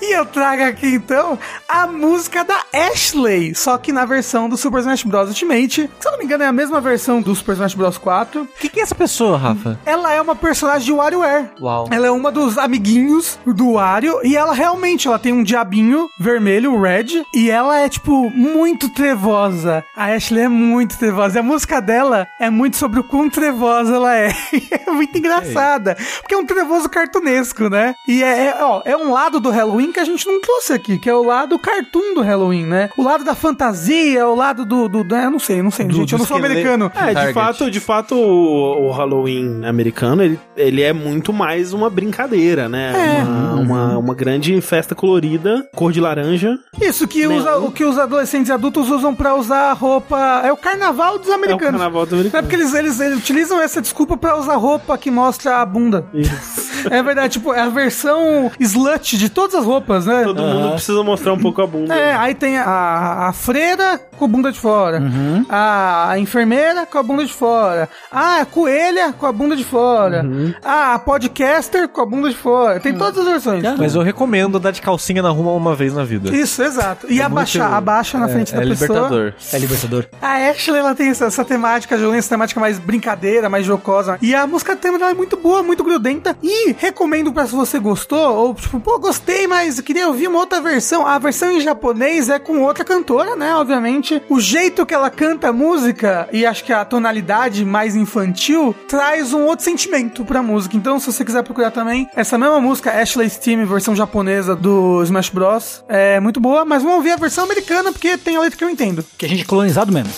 e 0.00 0.16
eu 0.16 0.24
trago 0.24 0.62
aqui 0.62 0.86
então 0.86 1.38
a 1.68 1.86
música 1.86 2.44
da 2.44 2.62
Ashley, 2.72 3.54
só 3.54 3.76
que 3.76 3.92
na 3.92 4.06
versão 4.06 4.48
do 4.48 4.56
Super 4.56 4.78
Smash 4.80 5.02
Bros. 5.02 5.28
Ultimate. 5.28 5.90
Se 6.00 6.08
eu 6.08 6.12
não 6.12 6.18
me 6.18 6.24
engano, 6.24 6.44
é 6.44 6.46
a 6.46 6.52
mesma 6.52 6.80
versão 6.80 7.20
do 7.20 7.34
Super 7.34 7.52
Smash 7.52 7.74
Bros. 7.74 7.98
4. 7.98 8.40
O 8.42 8.46
que, 8.58 8.70
que 8.70 8.80
é 8.80 8.82
essa 8.84 8.94
pessoa, 8.94 9.36
Rafa? 9.36 9.78
Ela 9.84 10.14
é 10.14 10.20
uma 10.22 10.34
personagem 10.34 10.86
de 10.86 10.92
WarioWare. 10.92 11.50
Uau. 11.60 11.88
Ela 11.90 12.06
é 12.06 12.10
uma 12.10 12.32
dos 12.32 12.56
amiguinhos 12.56 13.38
do 13.44 13.74
Wario 13.74 14.20
e 14.24 14.34
ela 14.34 14.54
realmente 14.54 15.06
ela 15.06 15.18
tem 15.18 15.32
um 15.34 15.42
diabinho 15.42 16.08
vermelho, 16.18 16.72
o 16.72 16.80
Red, 16.80 17.22
e 17.34 17.50
ela 17.50 17.78
é 17.78 17.88
tipo 17.88 18.30
muito 18.30 18.93
trevosa. 18.94 19.84
A 19.96 20.06
Ashley 20.14 20.44
é 20.44 20.48
muito 20.48 20.98
trevosa. 20.98 21.38
E 21.38 21.40
a 21.40 21.42
música 21.42 21.80
dela 21.80 22.26
é 22.40 22.48
muito 22.50 22.76
sobre 22.76 23.00
o 23.00 23.04
quão 23.04 23.28
trevosa 23.28 23.94
ela 23.94 24.16
é. 24.16 24.28
é 24.86 24.90
muito 24.90 25.16
engraçada, 25.18 25.96
porque 26.20 26.34
é 26.34 26.38
um 26.38 26.46
trevoso 26.46 26.88
cartunesco, 26.88 27.68
né? 27.68 27.94
E 28.08 28.22
é, 28.22 28.46
é, 28.46 28.56
ó, 28.64 28.82
é 28.84 28.96
um 28.96 29.12
lado 29.12 29.40
do 29.40 29.50
Halloween 29.50 29.92
que 29.92 30.00
a 30.00 30.04
gente 30.04 30.26
não 30.26 30.40
trouxe 30.40 30.72
aqui, 30.72 30.98
que 30.98 31.08
é 31.10 31.14
o 31.14 31.22
lado 31.24 31.58
cartoon 31.58 32.14
do 32.14 32.22
Halloween, 32.22 32.66
né? 32.66 32.90
O 32.96 33.02
lado 33.02 33.24
da 33.24 33.34
fantasia, 33.34 34.26
o 34.26 34.34
lado 34.34 34.64
do, 34.64 34.88
do, 34.88 35.04
do- 35.04 35.14
eu 35.16 35.30
não 35.30 35.38
sei, 35.38 35.62
não 35.62 35.70
sei, 35.70 35.86
gente, 35.90 36.12
eu 36.12 36.18
do 36.18 36.22
não 36.22 36.26
sou 36.26 36.36
americano. 36.36 36.90
É, 36.94 37.26
de 37.26 37.32
fato, 37.32 37.70
de 37.70 37.80
fato, 37.80 38.14
o, 38.14 38.88
o 38.88 38.90
Halloween 38.92 39.64
americano, 39.64 40.22
ele, 40.22 40.40
ele 40.56 40.82
é 40.82 40.92
muito 40.92 41.32
mais 41.32 41.72
uma 41.72 41.90
brincadeira, 41.90 42.68
né? 42.68 42.92
É. 43.20 43.24
Uma, 43.24 43.54
uma, 43.54 43.98
uma 43.98 44.14
grande 44.14 44.60
festa 44.60 44.94
colorida, 44.94 45.66
cor 45.74 45.92
de 45.92 46.00
laranja. 46.00 46.56
Isso 46.80 47.06
que, 47.08 47.26
Neon. 47.26 47.38
usa, 47.38 47.56
o 47.58 47.70
que 47.72 47.84
os 47.84 47.98
adolescentes 47.98 48.48
e 48.48 48.52
adultos 48.52 48.83
usam 48.88 49.14
pra 49.14 49.34
usar 49.34 49.72
roupa. 49.72 50.42
É 50.44 50.52
o 50.52 50.56
carnaval 50.56 51.18
dos 51.18 51.30
americanos. 51.30 51.72
carnaval 51.80 52.04
dos 52.04 52.12
É 52.12 52.16
americanos. 52.16 52.46
porque 52.48 52.56
eles, 52.62 52.74
eles, 52.74 53.00
eles 53.00 53.18
utilizam 53.18 53.60
essa 53.60 53.80
desculpa 53.80 54.16
pra 54.16 54.36
usar 54.38 54.56
roupa 54.56 54.96
que 54.98 55.10
mostra 55.10 55.58
a 55.60 55.66
bunda. 55.66 56.04
Isso. 56.12 56.64
É 56.90 57.02
verdade, 57.02 57.34
tipo, 57.34 57.52
é 57.54 57.60
a 57.60 57.68
versão 57.68 58.50
slut 58.60 59.16
de 59.16 59.28
todas 59.30 59.54
as 59.54 59.64
roupas, 59.64 60.04
né? 60.04 60.22
Todo 60.24 60.42
mundo 60.42 60.72
precisa 60.72 61.02
mostrar 61.02 61.32
um 61.32 61.38
pouco 61.38 61.62
a 61.62 61.66
bunda. 61.66 61.94
É, 61.94 62.14
aí 62.14 62.34
tem 62.34 62.58
a, 62.58 63.28
a 63.28 63.32
freira 63.32 63.98
com 64.18 64.26
a 64.26 64.28
bunda 64.28 64.52
de 64.52 64.58
fora, 64.60 65.00
Uhum. 65.00 65.44
a, 65.48 66.10
a 66.10 66.18
enfermeira 66.18 66.84
com 66.86 66.98
a 66.98 67.02
bunda 67.02 67.24
de 67.24 67.32
fora, 67.32 67.88
ah, 68.12 68.40
a 68.42 68.46
coelha 68.46 69.12
com 69.12 69.26
a 69.26 69.32
bunda 69.32 69.56
de 69.56 69.64
fora, 69.64 70.22
Uhum. 70.22 70.52
ah, 70.64 70.94
a 70.94 70.98
podcaster 70.98 71.88
com 71.88 72.00
a 72.02 72.06
bunda 72.06 72.28
de 72.28 72.36
fora. 72.36 72.78
Tem 72.78 72.94
todas 72.94 73.18
as 73.18 73.24
versões. 73.24 73.62
Mas 73.78 73.94
eu 73.94 74.02
recomendo 74.02 74.58
andar 74.58 74.70
de 74.70 74.80
calcinha 74.82 75.22
na 75.22 75.30
rua 75.30 75.52
uma 75.52 75.74
vez 75.74 75.94
na 75.94 76.04
vida. 76.04 76.34
Isso, 76.36 76.62
exato. 76.62 77.06
E 77.10 77.20
É 77.20 77.24
abaixar, 77.24 77.62
muito- 77.64 77.76
abaixa 77.78 78.18
na 78.18 78.28
frente 78.28 78.52
é, 78.52 78.56
da 78.56 78.62
é 78.62 78.68
pessoa. 78.68 78.73
Libertador. 78.74 79.34
É 79.52 79.58
libertador. 79.58 80.06
A 80.20 80.50
Ashley, 80.50 80.78
ela 80.78 80.94
tem 80.94 81.08
essa, 81.08 81.26
essa 81.26 81.44
temática 81.44 81.96
violência, 81.96 82.26
essa 82.26 82.30
temática 82.30 82.60
mais 82.60 82.78
brincadeira, 82.78 83.48
mais 83.48 83.66
jocosa. 83.66 84.18
E 84.20 84.34
a 84.34 84.46
música 84.46 84.76
tema 84.76 84.98
dela 84.98 85.10
é 85.10 85.14
muito 85.14 85.36
boa, 85.36 85.62
muito 85.62 85.82
grudenta. 85.82 86.36
E 86.42 86.74
recomendo 86.78 87.32
pra 87.32 87.46
se 87.46 87.54
você 87.54 87.78
gostou, 87.78 88.34
ou 88.34 88.54
tipo, 88.54 88.80
pô, 88.80 88.98
gostei, 88.98 89.46
mas 89.46 89.80
queria 89.80 90.08
ouvir 90.08 90.28
uma 90.28 90.38
outra 90.38 90.60
versão. 90.60 91.06
A 91.06 91.18
versão 91.18 91.50
em 91.50 91.60
japonês 91.60 92.28
é 92.28 92.38
com 92.38 92.62
outra 92.62 92.84
cantora, 92.84 93.36
né? 93.36 93.54
Obviamente. 93.54 94.22
O 94.28 94.40
jeito 94.40 94.84
que 94.84 94.94
ela 94.94 95.10
canta 95.10 95.48
a 95.48 95.52
música, 95.52 96.28
e 96.32 96.44
acho 96.44 96.64
que 96.64 96.72
a 96.72 96.84
tonalidade 96.84 97.64
mais 97.64 97.96
infantil, 97.96 98.74
traz 98.88 99.32
um 99.32 99.44
outro 99.44 99.64
sentimento 99.64 100.24
pra 100.24 100.42
música. 100.42 100.76
Então, 100.76 100.98
se 100.98 101.06
você 101.06 101.24
quiser 101.24 101.42
procurar 101.42 101.70
também, 101.70 102.08
essa 102.14 102.36
mesma 102.38 102.60
música, 102.60 102.90
Ashley 102.90 103.28
Steam, 103.28 103.66
versão 103.66 103.94
japonesa 103.94 104.54
do 104.54 105.02
Smash 105.02 105.30
Bros. 105.30 105.84
É 105.88 106.20
muito 106.20 106.40
boa, 106.40 106.64
mas 106.64 106.82
vamos 106.82 106.98
ouvir 106.98 107.12
a 107.12 107.16
versão 107.16 107.44
americana, 107.44 107.92
porque 107.92 108.16
tem 108.16 108.36
a 108.36 108.40
letra 108.40 108.58
que 108.58 108.63
eu 108.64 108.70
entendo. 108.70 109.04
Que 109.16 109.26
a 109.26 109.28
gente 109.28 109.42
é 109.42 109.44
colonizado 109.44 109.92
mesmo. 109.92 110.12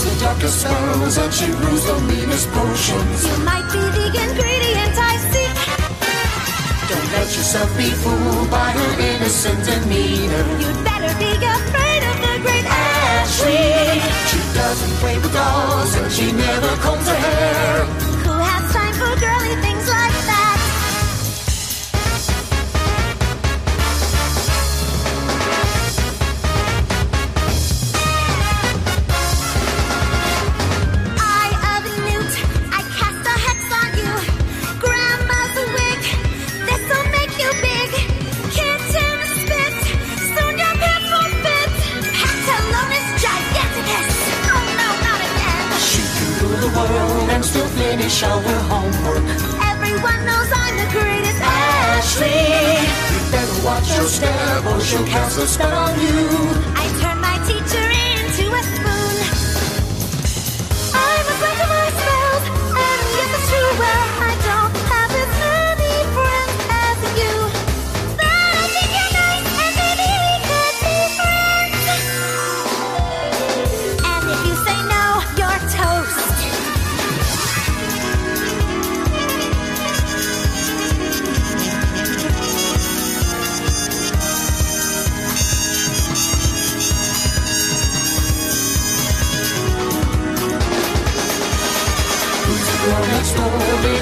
The 0.00 0.16
darkest 0.18 0.60
spells 0.60 1.18
and 1.18 1.32
she 1.32 1.46
brews 1.46 1.84
the 1.84 2.00
meanest 2.08 2.48
potions. 2.52 3.26
You 3.26 3.44
might 3.44 3.66
be 3.70 3.78
the 3.78 4.06
ingredient 4.06 4.96
I. 4.96 5.19
Don't 6.90 7.12
let 7.12 7.30
yourself 7.36 7.70
be 7.76 7.88
fooled 8.02 8.50
by 8.50 8.70
her 8.70 8.90
innocent 9.00 9.64
demeanor. 9.64 10.42
You'd 10.58 10.82
better 10.82 11.12
be 11.22 11.30
afraid 11.38 12.02
of 12.10 12.16
the 12.18 12.34
great 12.42 12.66
Ashley. 12.66 14.02
She 14.26 14.40
doesn't 14.58 14.94
play 14.98 15.16
with 15.22 15.32
dolls 15.32 15.94
and 15.94 16.10
she 16.10 16.32
never 16.32 16.70
combs 16.82 17.06
her 17.06 17.14
hair. 17.14 17.84
Who 18.26 18.34
has 18.42 18.72
time 18.74 18.94
for 18.98 19.12
girly 19.22 19.54
things 19.62 19.79
finish 48.10 48.20
show 48.20 48.40
her 48.40 48.60
homework. 48.68 49.24
Everyone 49.62 50.24
knows 50.26 50.50
I'm 50.52 50.76
the 50.76 50.88
greatest. 50.92 51.40
Ashley, 51.42 52.26
you 52.26 53.30
better 53.30 53.64
watch 53.64 53.88
your 53.96 54.06
step 54.06 54.64
or 54.66 54.80
she'll 54.80 55.06
cast 55.06 55.38
a 55.38 55.46
spell 55.46 55.76
on 55.76 56.00
you. 56.00 56.69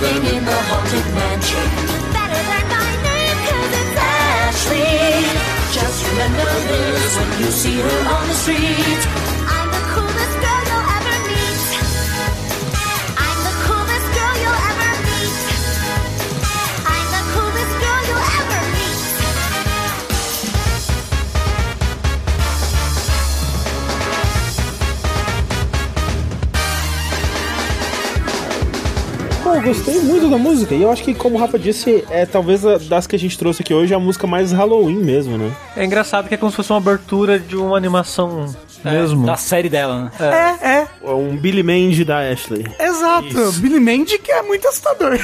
Living 0.08 0.36
in 0.36 0.44
the 0.44 0.58
haunted 0.68 1.06
mansion? 1.14 1.68
Better 2.16 2.42
learn 2.50 2.68
my 2.72 2.90
it's 3.80 3.96
Ashley, 3.96 4.88
just 5.76 6.00
remember 6.08 6.50
this 6.68 7.16
when 7.18 7.40
you 7.40 7.50
see 7.50 7.76
her 7.80 7.98
on 8.14 8.28
the 8.28 8.34
street. 8.34 9.17
Gostei 29.68 30.00
muito 30.00 30.28
da 30.30 30.38
música 30.38 30.74
e 30.74 30.82
eu 30.82 30.90
acho 30.90 31.02
que, 31.04 31.12
como 31.14 31.36
o 31.36 31.38
Rafa 31.38 31.58
disse, 31.58 32.02
é 32.10 32.24
talvez 32.24 32.64
a- 32.64 32.78
das 32.78 33.06
que 33.06 33.14
a 33.14 33.18
gente 33.18 33.38
trouxe 33.38 33.60
aqui 33.62 33.74
hoje 33.74 33.92
a 33.92 33.98
música 33.98 34.26
mais 34.26 34.50
Halloween 34.50 34.96
mesmo, 34.96 35.36
né? 35.36 35.52
É 35.76 35.84
engraçado 35.84 36.26
que 36.26 36.34
é 36.34 36.38
como 36.38 36.50
se 36.50 36.56
fosse 36.56 36.72
uma 36.72 36.78
abertura 36.78 37.38
de 37.38 37.54
uma 37.56 37.76
animação 37.76 38.46
mesmo. 38.82 39.26
Da 39.26 39.36
série 39.36 39.68
dela, 39.68 40.04
né? 40.04 40.10
É, 40.20 40.66
é, 40.68 40.78
É 40.80 40.87
um 41.02 41.36
Billy 41.36 41.62
Mandy 41.62 42.04
da 42.04 42.18
Ashley. 42.20 42.66
exato. 42.78 43.52
Billy 43.60 43.80
Mandy 43.80 44.18
que 44.18 44.30
é 44.32 44.42
muito 44.42 44.66
assustador. 44.68 45.18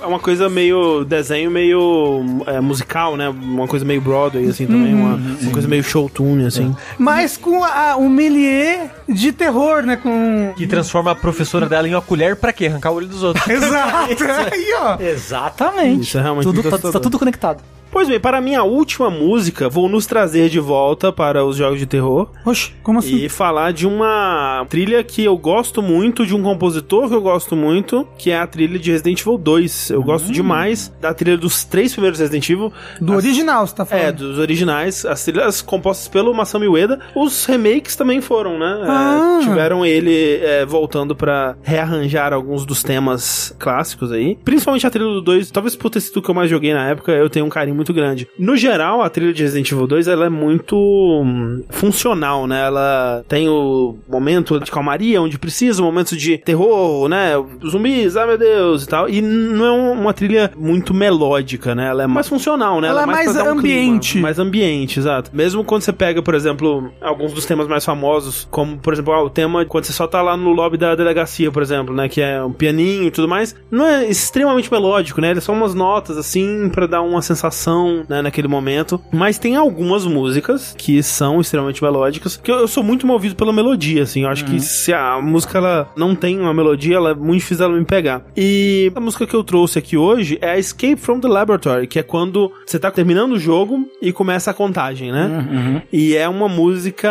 É 0.00 0.06
uma 0.06 0.18
coisa 0.18 0.48
meio 0.48 1.04
desenho, 1.04 1.50
meio 1.50 2.42
é, 2.46 2.60
musical, 2.60 3.16
né? 3.16 3.28
Uma 3.28 3.66
coisa 3.66 3.84
meio 3.84 4.00
Broadway, 4.00 4.48
assim, 4.48 4.66
também. 4.66 4.94
uma, 4.94 5.14
uma 5.14 5.52
coisa 5.52 5.68
meio 5.68 5.82
show 5.82 6.08
tune, 6.08 6.46
assim. 6.46 6.74
Mas 6.98 7.36
com 7.36 7.62
a, 7.62 7.96
o 7.96 8.08
milieu 8.08 8.90
de 9.08 9.32
terror, 9.32 9.82
né? 9.82 9.96
Com. 9.96 10.52
Que 10.56 10.66
transforma 10.66 11.10
a 11.10 11.14
professora 11.14 11.66
dela 11.66 11.86
em 11.88 11.94
uma 11.94 12.02
colher 12.02 12.36
pra 12.36 12.52
quê? 12.52 12.66
Arrancar 12.66 12.90
o 12.90 12.94
olho 12.94 13.06
dos 13.06 13.22
outros. 13.22 13.46
Exato. 13.48 14.24
Aí, 14.52 14.74
ó. 14.78 14.96
Exatamente. 15.00 16.02
Isso 16.02 16.18
é 16.18 16.22
realmente 16.22 16.44
tudo, 16.44 16.62
muito 16.62 16.78
tá, 16.78 16.92
tá 16.92 17.00
tudo 17.00 17.18
conectado. 17.18 17.62
Pois 17.92 18.08
bem, 18.08 18.20
para 18.20 18.38
a 18.38 18.40
minha 18.40 18.62
última 18.62 19.10
música, 19.10 19.68
vou 19.68 19.88
nos 19.88 20.06
trazer 20.06 20.48
de 20.48 20.60
volta 20.60 21.12
para 21.12 21.44
os 21.44 21.56
jogos 21.56 21.76
de 21.78 21.86
terror 21.86 22.30
Oxe, 22.46 22.70
como 22.84 23.00
assim? 23.00 23.16
e 23.16 23.28
falar 23.28 23.72
de 23.72 23.84
uma 23.84 24.64
trilha 24.68 25.02
que 25.02 25.24
eu 25.24 25.36
gosto 25.36 25.82
muito, 25.82 26.24
de 26.24 26.32
um 26.32 26.40
compositor 26.40 27.08
que 27.08 27.14
eu 27.16 27.20
gosto 27.20 27.56
muito, 27.56 28.06
que 28.16 28.30
é 28.30 28.38
a 28.38 28.46
trilha 28.46 28.78
de 28.78 28.92
Resident 28.92 29.20
Evil 29.20 29.36
2. 29.36 29.90
Eu 29.90 30.04
gosto 30.04 30.30
demais 30.30 30.90
da 31.00 31.12
trilha 31.12 31.36
dos 31.36 31.64
três 31.64 31.92
primeiros 31.92 32.20
Resident 32.20 32.48
Evil. 32.48 32.72
Do 33.00 33.12
As- 33.14 33.24
original, 33.24 33.66
você 33.66 33.74
tá 33.74 33.84
falando. 33.84 34.04
É, 34.04 34.12
dos 34.12 34.38
originais, 34.38 35.04
as 35.04 35.24
trilhas 35.24 35.60
compostas 35.60 36.06
pelo 36.06 36.32
Masami 36.32 36.68
Ueda. 36.68 37.00
Os 37.16 37.44
remakes 37.44 37.96
também 37.96 38.20
foram, 38.20 38.56
né? 38.56 38.82
É, 38.84 38.88
Ah. 38.88 39.38
tiveram 39.42 39.84
ele 39.84 40.36
é, 40.42 40.64
voltando 40.64 41.16
pra 41.16 41.56
rearranjar 41.62 42.32
alguns 42.32 42.64
dos 42.64 42.84
temas 42.84 43.52
clássicos 43.58 44.12
aí. 44.12 44.38
Principalmente 44.44 44.86
a 44.86 44.90
trilha 44.90 45.08
do 45.10 45.20
2, 45.20 45.50
talvez 45.50 45.74
por 45.74 45.90
ter 45.90 46.00
sido 46.00 46.18
o 46.18 46.22
que 46.22 46.30
eu 46.30 46.34
mais 46.36 46.48
joguei 46.48 46.72
na 46.72 46.86
época, 46.88 47.10
eu 47.10 47.28
tenho 47.28 47.44
um 47.46 47.50
carinho 47.50 47.79
muito 47.80 47.92
grande. 47.92 48.28
No 48.38 48.56
geral, 48.56 49.02
a 49.02 49.10
trilha 49.10 49.32
de 49.32 49.42
Resident 49.42 49.70
Evil 49.72 49.86
2, 49.86 50.06
ela 50.08 50.26
é 50.26 50.28
muito 50.28 50.76
hum, 50.76 51.62
funcional, 51.70 52.46
né? 52.46 52.66
Ela 52.66 53.24
tem 53.28 53.48
o 53.48 53.96
momento 54.08 54.58
de 54.60 54.70
calmaria, 54.70 55.20
onde 55.20 55.38
precisa, 55.38 55.82
momentos 55.82 56.16
de 56.18 56.38
terror, 56.38 57.08
né? 57.08 57.32
Zumbis, 57.66 58.16
ah 58.16 58.26
meu 58.26 58.38
Deus, 58.38 58.84
e 58.84 58.88
tal. 58.88 59.08
E 59.08 59.20
não 59.20 59.64
é 59.66 59.72
um- 59.72 59.92
uma 60.00 60.12
trilha 60.12 60.50
muito 60.56 60.92
melódica, 60.94 61.74
né? 61.74 61.88
Ela 61.88 62.04
é 62.04 62.06
mais 62.06 62.28
funcional, 62.28 62.80
né? 62.80 62.88
Ela 62.88 63.02
é 63.02 63.04
pra 63.04 63.12
mais 63.14 63.34
dar 63.34 63.42
um 63.52 63.58
clima, 63.60 63.60
ambiente. 63.60 64.18
mais 64.18 64.38
ambiente, 64.38 64.98
exato. 64.98 65.30
Mesmo 65.32 65.64
quando 65.64 65.82
você 65.82 65.92
pega, 65.92 66.22
por 66.22 66.34
exemplo, 66.34 66.90
alguns 67.00 67.32
dos 67.32 67.44
temas 67.46 67.66
mais 67.66 67.84
famosos, 67.84 68.46
como, 68.50 68.78
por 68.78 68.92
exemplo, 68.92 69.12
ah, 69.12 69.22
o 69.22 69.30
tema 69.30 69.64
quando 69.64 69.84
você 69.84 69.92
só 69.92 70.06
tá 70.06 70.22
lá 70.22 70.36
no 70.36 70.52
lobby 70.52 70.76
da 70.76 70.94
delegacia, 70.94 71.50
por 71.50 71.62
exemplo, 71.62 71.94
né? 71.94 72.08
Que 72.08 72.20
é 72.20 72.42
um 72.42 72.52
pianinho 72.52 73.04
e 73.04 73.10
tudo 73.10 73.28
mais, 73.28 73.54
não 73.70 73.86
é 73.86 74.06
extremamente 74.08 74.70
melódico, 74.70 75.20
né? 75.20 75.30
Ele 75.30 75.38
é 75.38 75.42
só 75.42 75.52
umas 75.52 75.74
notas, 75.74 76.16
assim, 76.16 76.68
pra 76.70 76.86
dar 76.86 77.02
uma 77.02 77.22
sensação, 77.22 77.69
né? 78.08 78.22
Naquele 78.22 78.48
momento. 78.48 79.00
Mas 79.12 79.38
tem 79.38 79.56
algumas 79.56 80.06
músicas 80.06 80.74
que 80.76 81.02
são 81.02 81.40
extremamente 81.40 81.82
melódicas, 81.82 82.36
que 82.36 82.50
eu, 82.50 82.56
eu 82.56 82.68
sou 82.68 82.82
muito 82.82 83.06
movido 83.06 83.34
pela 83.34 83.52
melodia, 83.52 84.02
assim. 84.02 84.22
Eu 84.22 84.28
acho 84.28 84.44
que 84.44 84.60
se 84.60 84.92
a 84.92 85.20
música, 85.20 85.58
ela 85.58 85.88
não 85.96 86.14
tem 86.14 86.38
uma 86.38 86.54
melodia, 86.54 86.96
ela 86.96 87.10
é 87.10 87.14
muito 87.14 87.40
difícil 87.40 87.64
ela 87.64 87.76
me 87.76 87.84
pegar. 87.84 88.24
E 88.36 88.90
a 88.94 89.00
música 89.00 89.26
que 89.26 89.34
eu 89.34 89.44
trouxe 89.44 89.78
aqui 89.78 89.96
hoje 89.96 90.38
é 90.40 90.50
a 90.50 90.58
Escape 90.58 90.96
from 90.96 91.20
the 91.20 91.28
Laboratory, 91.28 91.86
que 91.86 91.98
é 91.98 92.02
quando 92.02 92.52
você 92.64 92.78
tá 92.78 92.90
terminando 92.90 93.32
o 93.32 93.38
jogo 93.38 93.88
e 94.00 94.12
começa 94.12 94.50
a 94.50 94.54
contagem, 94.54 95.12
né? 95.12 95.82
E 95.92 96.16
é 96.16 96.28
uma 96.28 96.48
música 96.48 97.10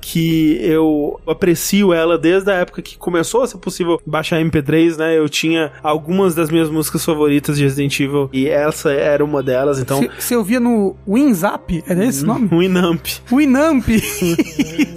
que 0.00 0.58
eu 0.62 1.20
aprecio 1.26 1.92
ela 1.92 2.18
desde 2.18 2.50
a 2.50 2.54
época 2.54 2.82
que 2.82 2.96
começou 2.96 3.42
a 3.42 3.46
ser 3.46 3.58
possível 3.58 4.00
baixar 4.06 4.40
MP3, 4.40 4.96
né? 4.96 5.18
Eu 5.18 5.28
tinha 5.28 5.72
algumas 5.82 6.34
das 6.34 6.50
minhas 6.50 6.70
músicas 6.70 7.04
favoritas 7.04 7.56
de 7.56 7.64
Resident 7.64 7.98
Evil 8.00 8.28
e 8.32 8.48
essa 8.48 8.92
era 8.92 9.24
uma 9.24 9.42
delas, 9.42 9.78
então. 9.78 9.93
Você 9.98 10.34
você 10.34 10.36
ouvia 10.36 10.60
no 10.60 10.96
WinZap? 11.06 11.84
Era 11.86 12.04
esse 12.04 12.24
o 12.24 12.26
nome? 12.26 12.48
Winamp. 12.52 13.06
Winamp. 13.30 13.84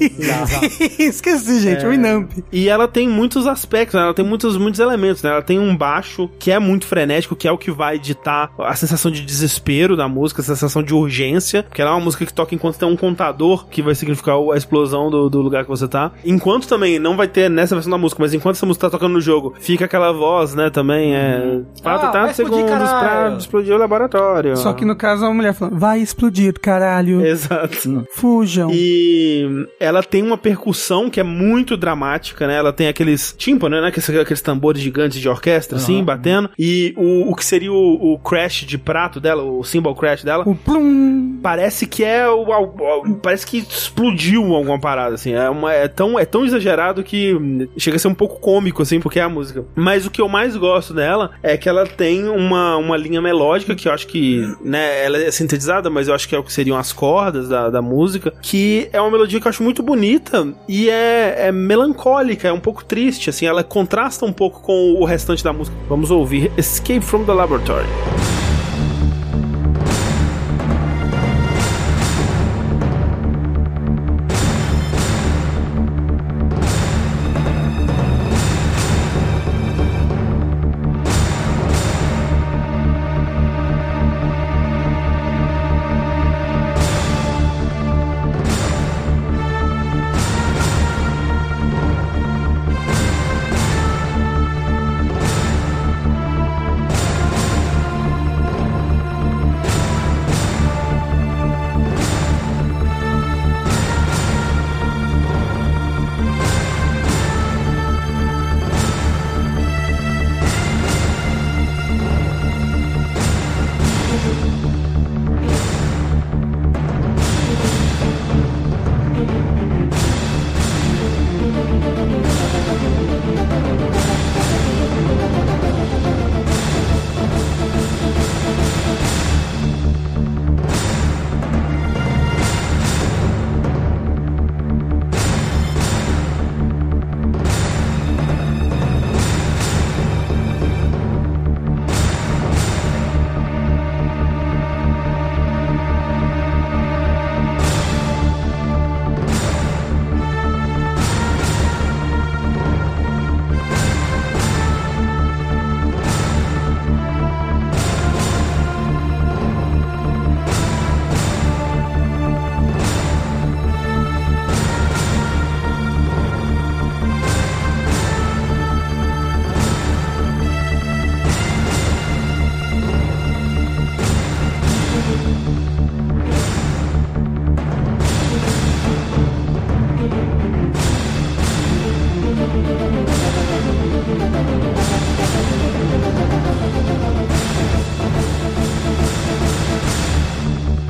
Esqueci, 0.99 1.59
gente. 1.59 1.85
É. 1.85 1.89
Winamp. 1.89 2.31
E 2.51 2.69
ela 2.69 2.87
tem 2.87 3.07
muitos 3.07 3.47
aspectos, 3.47 3.95
né? 3.95 4.01
ela 4.01 4.13
tem 4.13 4.25
muitos, 4.25 4.57
muitos 4.57 4.79
elementos, 4.79 5.21
né? 5.23 5.29
Ela 5.29 5.41
tem 5.41 5.59
um 5.59 5.75
baixo 5.75 6.29
que 6.39 6.51
é 6.51 6.59
muito 6.59 6.85
frenético, 6.85 7.35
que 7.35 7.47
é 7.47 7.51
o 7.51 7.57
que 7.57 7.71
vai 7.71 7.99
ditar 7.99 8.51
a 8.57 8.75
sensação 8.75 9.11
de 9.11 9.21
desespero 9.21 9.95
da 9.95 10.07
música, 10.07 10.41
a 10.41 10.45
sensação 10.45 10.81
de 10.81 10.93
urgência, 10.93 11.63
porque 11.63 11.81
ela 11.81 11.91
é 11.91 11.93
uma 11.93 12.03
música 12.03 12.25
que 12.25 12.33
toca 12.33 12.55
enquanto 12.55 12.77
tem 12.77 12.87
um 12.87 12.95
contador, 12.95 13.67
que 13.67 13.81
vai 13.81 13.95
significar 13.95 14.35
a 14.53 14.57
explosão 14.57 15.09
do, 15.09 15.29
do 15.29 15.41
lugar 15.41 15.63
que 15.63 15.69
você 15.69 15.87
tá. 15.87 16.11
Enquanto 16.25 16.67
também, 16.67 16.99
não 16.99 17.15
vai 17.15 17.27
ter 17.27 17.49
nessa 17.49 17.75
versão 17.75 17.91
da 17.91 17.97
música, 17.97 18.21
mas 18.21 18.33
enquanto 18.33 18.55
essa 18.55 18.65
música 18.65 18.87
tá 18.87 18.91
tocando 18.91 19.13
no 19.13 19.21
jogo, 19.21 19.53
fica 19.59 19.85
aquela 19.85 20.11
voz, 20.11 20.55
né, 20.55 20.69
também, 20.69 21.15
é... 21.15 21.61
Falta 21.81 22.07
Ah, 22.07 22.11
tantos 22.11 22.37
vai 22.37 22.45
explodir, 22.45 22.67
segundos 22.67 22.89
pra 22.89 23.35
explodir 23.37 23.75
o 23.75 23.77
laboratório. 23.77 24.57
Só 24.57 24.73
que 24.73 24.85
no 24.87 24.95
caso 24.95 25.25
a 25.25 25.33
mulher 25.33 25.53
falando, 25.53 25.77
vai 25.77 25.99
explodir, 25.99 26.53
caralho. 26.59 27.25
Exato. 27.25 28.07
Fujam. 28.13 28.69
E 28.73 29.67
ela 29.79 30.01
tem 30.01 30.23
uma 30.23 30.37
percussão 30.37 31.09
que 31.09 31.19
é 31.19 31.23
muito 31.23 31.75
dramática, 31.77 32.47
né? 32.47 32.55
Ela 32.55 32.73
tem 32.73 32.87
aqueles 32.87 33.33
tímpanos, 33.37 33.81
né? 33.81 33.87
Aqueles, 33.89 34.09
aqueles 34.09 34.41
tambores 34.41 34.81
gigantes 34.81 35.19
de 35.19 35.29
orquestra, 35.29 35.77
assim, 35.77 36.03
batendo. 36.03 36.49
E 36.57 36.93
o, 36.97 37.31
o 37.31 37.35
que 37.35 37.45
seria 37.45 37.71
o, 37.71 38.13
o 38.13 38.19
crash 38.19 38.65
de 38.65 38.77
prato 38.77 39.19
dela, 39.19 39.43
o 39.43 39.63
cymbal 39.63 39.93
crash 39.95 40.23
dela, 40.23 40.43
O 40.47 40.55
plum. 40.55 41.39
parece 41.41 41.85
que 41.85 42.03
é 42.03 42.27
o, 42.27 42.43
o- 42.47 43.01
o- 43.11 43.15
parece 43.15 43.45
que 43.45 43.57
explodiu 43.57 44.55
alguma 44.55 44.79
parada 44.79 45.15
assim 45.15 45.33
é, 45.33 45.49
uma, 45.49 45.73
é 45.73 45.87
tão 45.87 46.17
é 46.17 46.25
tão 46.25 46.45
exagerado 46.45 47.03
que 47.03 47.35
chega 47.77 47.95
a 47.97 47.99
ser 47.99 48.07
um 48.07 48.13
pouco 48.13 48.39
cômico 48.39 48.81
assim 48.81 48.99
porque 48.99 49.19
é 49.19 49.23
a 49.23 49.29
música 49.29 49.63
mas 49.75 50.05
o 50.05 50.11
que 50.11 50.21
eu 50.21 50.27
mais 50.27 50.55
gosto 50.55 50.93
dela 50.93 51.31
é 51.43 51.57
que 51.57 51.67
ela 51.69 51.85
tem 51.85 52.27
uma, 52.27 52.77
uma 52.77 52.97
linha 52.97 53.21
melódica 53.21 53.75
que 53.75 53.87
eu 53.87 53.91
acho 53.93 54.07
que 54.07 54.41
né 54.63 54.76
ela 54.77 55.17
é 55.17 55.31
sintetizada 55.31 55.89
mas 55.89 56.07
eu 56.07 56.15
acho 56.15 56.27
que 56.27 56.35
é 56.35 56.39
o 56.39 56.43
que 56.43 56.51
seriam 56.51 56.77
as 56.77 56.93
cordas 56.93 57.49
da, 57.49 57.69
da 57.69 57.81
música 57.81 58.33
que 58.41 58.89
é 58.91 59.01
uma 59.01 59.11
melodia 59.11 59.39
que 59.39 59.47
eu 59.47 59.49
acho 59.49 59.63
muito 59.63 59.81
bonita 59.83 60.47
e 60.67 60.89
é, 60.89 61.47
é 61.47 61.51
melancólica 61.51 62.47
é 62.47 62.53
um 62.53 62.59
pouco 62.59 62.83
triste 62.83 63.29
assim 63.29 63.45
ela 63.45 63.63
contrasta 63.63 64.25
um 64.25 64.33
pouco 64.33 64.61
com 64.61 64.93
o 64.93 65.05
restante 65.05 65.43
da 65.43 65.53
música. 65.53 65.75
Vamos 65.87 66.11
ouvir 66.11 66.51
Escape 66.57 67.01
from 67.01 67.23
the 67.23 67.33
Laboratory 67.33 67.87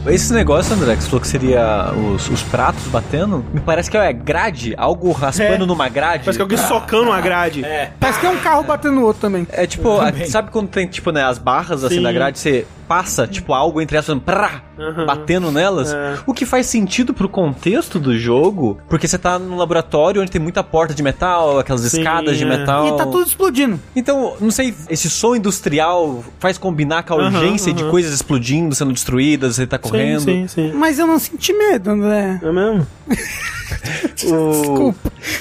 Esse 0.08 0.34
negócio, 0.34 0.74
André, 0.74 0.96
que 0.96 1.04
você 1.04 1.10
falou 1.10 1.22
que 1.22 1.28
seria 1.28 1.92
os, 1.94 2.30
os 2.30 2.42
pratos 2.44 2.84
batendo, 2.88 3.44
me 3.54 3.60
parece 3.60 3.90
que 3.92 3.98
é 3.98 4.14
grade, 4.14 4.74
algo 4.78 5.12
raspando 5.12 5.64
É. 5.64 5.68
numa 5.68 5.90
grade. 5.90 6.24
Parece 6.24 6.38
que 6.38 6.42
alguém 6.42 6.58
socando 6.58 7.10
uma 7.10 7.20
grade. 7.20 7.64
É. 7.66 7.92
Parece 8.00 8.20
que 8.20 8.26
é 8.26 8.30
um 8.30 8.38
carro 8.38 8.64
batendo 8.64 8.96
no 8.96 9.04
outro 9.04 9.22
também. 9.22 9.46
É 9.52 9.66
tipo, 9.68 10.00
a- 10.00 10.12
sabe 10.28 10.50
quando 10.52 10.70
tem, 10.70 10.88
tipo, 10.88 11.12
né, 11.12 11.24
as 11.24 11.38
barras 11.38 11.84
assim 11.84 11.96
Sim. 11.96 12.02
na 12.02 12.12
grade, 12.12 12.40
você 12.40 12.66
passa, 12.88 13.28
tipo, 13.28 13.54
algo 13.54 13.82
entre 13.82 13.98
elas, 13.98 14.08
prá, 14.26 14.62
batendo 15.06 15.52
nelas? 15.52 15.94
É. 15.94 16.18
O 16.26 16.34
que 16.34 16.46
faz 16.46 16.68
sentido 16.68 17.14
pro 17.14 17.28
contexto 17.28 18.00
do 18.00 18.18
jogo, 18.18 18.78
porque 18.90 19.08
você 19.08 19.18
tá 19.18 19.38
num 19.38 19.58
laboratório 19.58 20.22
onde 20.22 20.32
tem 20.32 20.42
muita 20.42 20.64
porta 20.64 20.94
de 20.94 21.04
metal, 21.04 21.60
aquelas 21.60 21.82
Sim, 21.82 22.00
escadas 22.00 22.38
de 22.38 22.44
é. 22.44 22.48
metal. 22.48 22.88
E 22.88 22.98
tá 22.98 23.06
tudo 23.06 23.26
explodindo. 23.26 23.80
Então, 23.96 24.36
não 24.40 24.52
sei, 24.52 24.74
esse 24.90 25.10
som 25.10 25.36
industrial 25.36 26.24
faz 26.40 26.58
combinar 26.58 27.04
com 27.04 27.14
a 27.14 27.18
urgência 27.18 27.74
de 27.74 27.84
aham. 27.84 27.92
coisas 27.92 28.14
explodindo, 28.14 28.74
sendo 28.74 28.94
destruídas, 28.94 29.56
você 29.56 29.68
tá 29.68 29.78
correndo. 29.78 30.22
Sim, 30.22 30.48
sim, 30.48 30.70
sim. 30.70 30.74
Mas 30.74 31.00
eu 31.00 31.08
não 31.08 31.20
senti 31.20 31.54
medo, 31.54 31.90
André. 31.92 32.40
É 32.42 32.52
mesmo? 32.52 32.88
O-. 34.32 34.94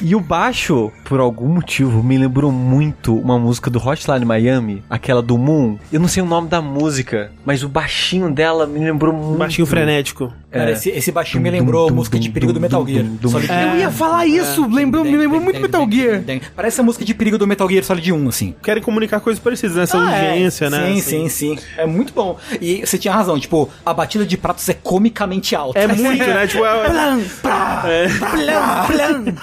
E 0.03 0.15
o 0.15 0.21
baixo, 0.21 0.93
por 1.05 1.21
algum 1.21 1.49
motivo, 1.49 2.03
me 2.03 2.19
lembrou 2.19 2.53
muito 2.53 3.17
uma 3.17 3.39
música 3.39 3.71
do 3.71 3.79
Hotline 3.79 4.25
Miami, 4.25 4.83
aquela 4.91 5.23
do 5.23 5.39
Moon. 5.39 5.79
Eu 5.93 6.01
não 6.01 6.09
sei 6.09 6.23
o 6.23 6.27
nome 6.27 6.49
da 6.49 6.61
música, 6.61 7.33
mas 7.45 7.63
o 7.63 7.69
baixinho 7.69 8.31
dela 8.33 8.67
me 8.67 8.79
lembrou 8.81 9.13
muito. 9.13 9.39
Baixinho 9.39 9.67
frenético. 9.67 10.33
Cara, 10.51 10.73
esse, 10.73 10.89
esse 10.91 11.13
baixinho 11.13 11.43
me 11.43 11.51
lembrou 11.51 11.89
a 11.89 11.93
música 11.93 12.19
de 12.19 12.31
perigo 12.31 12.53
do 12.53 12.61
Metal 12.61 12.87
Gear. 12.87 13.05
Solid 13.29 13.49
Eu 13.51 13.77
ia 13.79 13.91
falar 13.91 14.27
isso, 14.27 14.67
lembrou, 14.69 15.05
me 15.05 15.17
lembrou 15.17 15.41
muito 15.41 15.61
Metal 15.61 15.87
Gear. 15.91 16.23
Parece 16.55 16.81
a 16.81 16.85
música 16.85 17.05
de 17.05 17.15
perigo 17.15 17.37
do 17.39 17.47
Metal 17.47 17.69
Gear 17.69 17.85
Solid 17.85 18.13
1, 18.13 18.29
assim. 18.29 18.55
Querem 18.63 18.83
comunicar 18.83 19.21
coisas 19.21 19.43
parecidas, 19.43 19.77
né? 19.77 19.83
Essa 19.83 19.99
Ah, 19.99 20.17
é. 20.17 20.33
urgência, 20.33 20.71
né? 20.71 20.87
Sim, 20.87 20.93
Assim. 20.99 21.29
sim, 21.29 21.57
sim. 21.57 21.59
É 21.77 21.87
muito 21.87 22.13
bom. 22.13 22.39
E 22.61 22.85
você 22.87 22.97
tinha 22.99 23.13
razão, 23.13 23.39
tipo, 23.39 23.69
a 23.85 23.93
batida 23.93 24.25
de 24.25 24.37
pratos 24.37 24.69
é 24.69 24.75
comicamente 24.75 25.55
alta. 25.55 25.79
É 25.79 25.87
muito, 25.87 26.25
né? 26.25 26.47
Tipo, 26.47 26.65
é, 26.65 26.87
Plan, 26.89 27.21
pra, 27.43 27.83
é, 27.87 28.09
plan, 28.19 28.87
plan. 28.87 29.35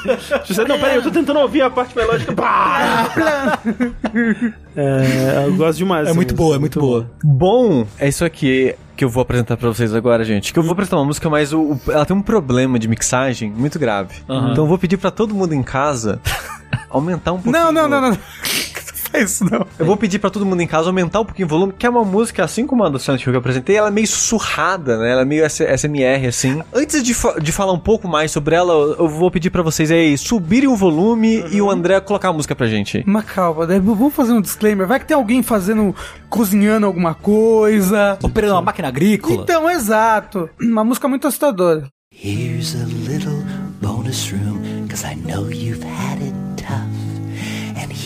você, 0.46 0.64
não, 0.66 0.80
peraí, 0.80 0.96
eu 0.96 1.02
tô 1.04 1.12
tentando 1.12 1.40
ouvir 1.40 1.62
a 1.62 1.70
parte 1.70 1.96
melódica. 1.96 2.34
Pá! 2.34 3.60
É, 4.76 5.44
eu 5.46 5.56
gosto 5.56 5.78
demais. 5.78 6.08
É 6.08 6.14
muito 6.14 6.30
música. 6.30 6.36
boa, 6.44 6.56
é 6.56 6.60
muito 6.60 6.80
boa. 6.80 7.10
Bom, 7.24 7.86
é 8.00 8.08
isso 8.08 8.26
aqui 8.26 8.76
que 8.96 9.04
eu 9.06 9.10
vou 9.10 9.22
apresentar 9.22 9.58
pra 9.58 9.70
vocês 9.70 9.94
agora, 9.94 10.24
gente. 10.24 10.54
Que 10.54 10.60
eu 10.60 10.64
vou 10.64 10.72
apresentar 10.74 10.98
uma 10.98 11.06
música, 11.06 11.30
mas 11.30 11.52
o, 11.54 11.62
o- 11.74 11.80
ela 11.92 12.06
tem 12.06 12.16
um 12.16 12.22
problema 12.22 12.78
de 12.80 12.88
mixagem 12.88 13.52
muito 13.52 13.78
grave. 13.80 14.16
Então 14.24 14.64
eu 14.64 14.68
vou 14.68 14.78
pedir 14.78 14.98
pra 14.98 15.12
todo 15.12 15.34
mundo 15.34 15.54
em 15.54 15.64
casa 15.64 16.20
aumentar 16.90 17.34
um 17.34 17.42
pouquinho. 17.42 17.64
Não, 17.66 17.72
não, 17.72 17.86
o- 17.86 17.88
não, 17.90 18.02
não. 18.12 18.18
Não 19.14 19.20
faz 19.22 19.32
isso, 19.32 19.46
não. 19.50 19.66
Eu 19.78 19.86
vou 19.86 19.96
pedir 19.96 20.20
pra 20.20 20.30
todo 20.30 20.46
mundo 20.46 20.62
em 20.62 20.68
casa 20.68 20.90
aumentar 20.90 21.20
um 21.22 21.26
pouquinho 21.26 21.46
o 21.46 21.50
volume, 21.50 21.74
que 21.78 21.86
é 21.86 21.90
uma 21.90 22.04
música, 22.04 22.44
assim 22.44 22.66
como 22.66 22.84
a 22.84 22.90
do 22.90 22.98
Silent 23.00 23.22
Hill 23.22 23.32
que 23.32 23.36
eu 23.36 23.40
apresentei, 23.40 23.76
ela 23.76 23.88
é 23.90 23.92
meio 23.92 24.08
sussurrada, 24.08 24.98
né? 24.98 25.12
Ela 25.12 25.22
é 25.22 25.26
meio 25.26 25.44
S- 25.46 25.64
SMR, 25.78 26.28
assim. 26.28 26.62
Antes 26.74 27.04
de, 27.04 27.14
fa- 27.14 27.40
de 27.40 27.52
falar 27.52 27.74
um 27.74 27.80
pouco 27.80 28.08
mais 28.08 28.32
sobre 28.32 28.56
ela, 28.56 28.74
eu 28.74 29.08
vou 29.08 29.30
pedir 29.30 29.50
pra 29.50 29.62
vocês 29.62 29.92
aí 29.92 30.18
subirem 30.18 30.68
o 30.70 30.76
volume 30.76 31.44
e 31.52 31.62
o 31.62 31.70
André 31.70 32.00
colocar 32.00 32.30
a 32.30 32.34
música 32.34 32.56
pra 32.56 32.68
gente. 32.68 33.04
Mas 33.06 33.26
calma, 33.26 33.66
né? 33.68 33.80
vamos 33.80 34.14
fazer 34.14 34.34
um 34.34 34.42
disclaimer. 34.42 34.88
Vai 34.88 35.00
que 35.00 35.06
tem 35.06 35.16
alguém 35.16 35.44
fazendo, 35.44 35.96
cozinhando 36.30 36.86
alguma 36.86 37.14
coisa. 37.14 38.18
Operando 38.24 38.54
uma 38.56 38.62
máquina 38.62 38.88
agrícola. 38.88 39.42
Então, 39.44 39.70
exato. 39.70 40.50
Uma 40.62 40.84
música 40.84 41.08
muito 41.08 41.28
assustadora. 41.28 41.88
Here's 42.12 42.76
a 42.76 42.86
little 43.10 43.44
bonus 43.82 44.32
room, 44.32 44.88
cause 44.88 45.04
I 45.06 45.16
know 45.16 45.50
you've 45.52 45.84
had 45.84 46.22
it 46.22 46.33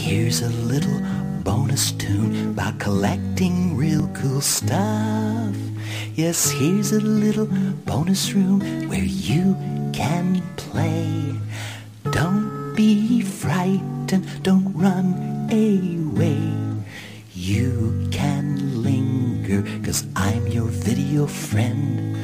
here's 0.07 0.41
a 0.41 0.49
little 0.71 1.01
bonus 1.43 1.91
tune 1.91 2.51
about 2.51 2.79
collecting 2.79 3.75
real 3.75 4.07
cool 4.13 4.39
stuff. 4.39 5.53
Yes, 6.15 6.49
here's 6.49 6.93
a 6.93 7.01
little 7.01 7.49
bonus 7.83 8.31
room 8.31 8.61
where 8.87 9.03
you 9.03 9.53
can 9.91 10.41
play. 10.55 11.35
Don't 12.11 12.73
be 12.73 13.19
frightened, 13.21 14.25
don't 14.43 14.73
run 14.73 15.49
away. 15.51 16.39
You 17.33 18.07
can 18.09 18.81
linger, 18.81 19.61
cause 19.83 20.07
I'm 20.15 20.47
your 20.47 20.67
video 20.67 21.27
friend. 21.27 22.15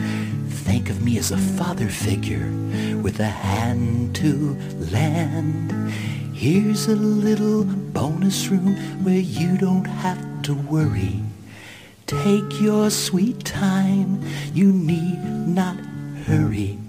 Think 0.50 0.90
of 0.90 1.04
me 1.04 1.18
as 1.18 1.32
a 1.32 1.38
father 1.38 1.90
figure 1.90 2.50
with 3.02 3.20
a 3.20 3.26
hand 3.26 4.16
to 4.16 4.58
lend. 4.80 5.84
Here's 6.44 6.90
a 6.90 6.96
little 6.98 7.64
bonus 7.64 8.50
room 8.50 8.76
where 9.06 9.16
you 9.16 9.58
don't 9.58 9.86
have 9.86 10.42
to 10.42 10.54
worry. 10.54 11.24
Take 12.06 12.60
your 12.60 12.90
sweet 12.90 13.46
time, 13.46 14.22
you 14.54 14.74
need 14.74 15.24
not 15.24 15.78
hurry. 16.28 16.80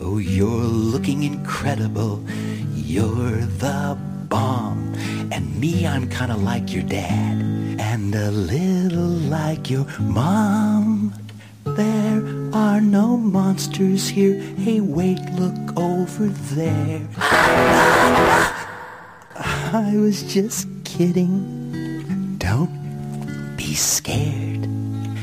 Oh, 0.00 0.16
you're 0.16 0.48
looking 0.48 1.24
incredible, 1.24 2.24
you're 2.74 3.44
the 3.60 3.98
bomb. 4.30 4.94
And 5.30 5.60
me, 5.60 5.86
I'm 5.86 6.08
kinda 6.08 6.38
like 6.38 6.72
your 6.72 6.84
dad, 6.84 7.36
and 7.78 8.14
a 8.14 8.30
little 8.30 9.12
like 9.28 9.68
your 9.68 9.84
mom. 10.00 11.12
There 11.64 12.24
are 12.54 12.80
no 12.80 13.18
monsters 13.18 14.08
here. 14.08 14.40
Hey, 14.56 14.80
wait, 14.80 15.20
look 15.36 15.76
over 15.76 16.28
there. 16.56 17.02
I 19.74 19.96
was 19.96 20.22
just 20.24 20.68
kidding. 20.84 22.36
Don't 22.36 23.56
be 23.56 23.72
scared. 23.72 24.68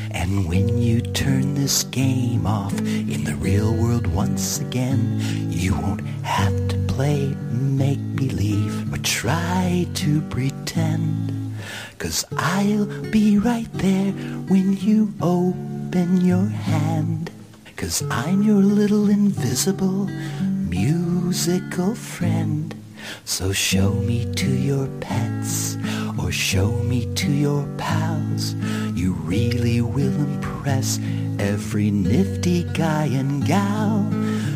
And 0.10 0.50
when 0.50 0.80
you 0.80 1.02
turn 1.02 1.54
this 1.54 1.84
game 1.84 2.48
off 2.48 2.76
in 2.80 3.26
the 3.26 3.36
real 3.36 3.72
world 3.76 4.08
once 4.08 4.60
again, 4.60 5.20
you 5.52 5.76
won't 5.76 6.02
have 6.24 6.68
to 6.70 6.78
play 6.88 7.28
make 7.52 8.00
believe 8.16 8.92
or 8.92 8.98
try 8.98 9.86
to 9.94 10.20
pretend. 10.22 11.56
Cause 12.00 12.26
I'll 12.36 12.88
be 13.12 13.38
right 13.38 13.72
there 13.74 14.14
when 14.50 14.76
you 14.78 15.14
open 15.22 16.26
your 16.26 16.48
hand. 16.48 17.30
Cause 17.78 18.02
I'm 18.10 18.42
your 18.42 18.64
little 18.64 19.12
invisible 19.12 20.08
musical 20.42 21.94
friend. 21.94 22.79
So 23.26 23.52
show 23.52 23.92
me 23.94 24.26
to 24.36 24.50
your 24.50 24.88
pets 25.00 25.78
or 26.18 26.32
show 26.32 26.72
me 26.72 27.14
to 27.16 27.32
your 27.32 27.68
pals. 27.78 28.54
You 28.94 29.14
really 29.14 29.82
will 29.82 30.14
impress 30.14 31.00
every 31.40 31.92
nifty 31.92 32.64
guy 32.74 33.06
and 33.06 33.46
gal. 33.46 34.06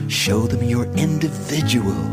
Show 0.08 0.48
them 0.48 0.64
you're 0.64 0.92
individual. 0.96 2.04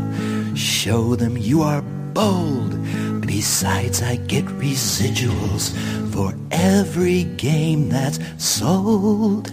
Show 0.55 1.15
them 1.15 1.37
you 1.37 1.61
are 1.61 1.81
bold. 2.13 2.77
Besides, 3.25 4.01
I 4.01 4.17
get 4.17 4.45
residuals 4.45 5.75
for 6.13 6.33
every 6.51 7.23
game 7.23 7.89
that's 7.89 8.19
sold. 8.37 9.51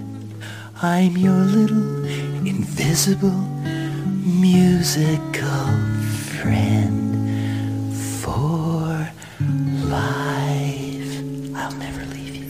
I'm 0.83 1.17
your 1.17 1.41
little 1.45 2.05
invisible 2.47 3.45
musical 4.25 5.88
friend 6.39 6.98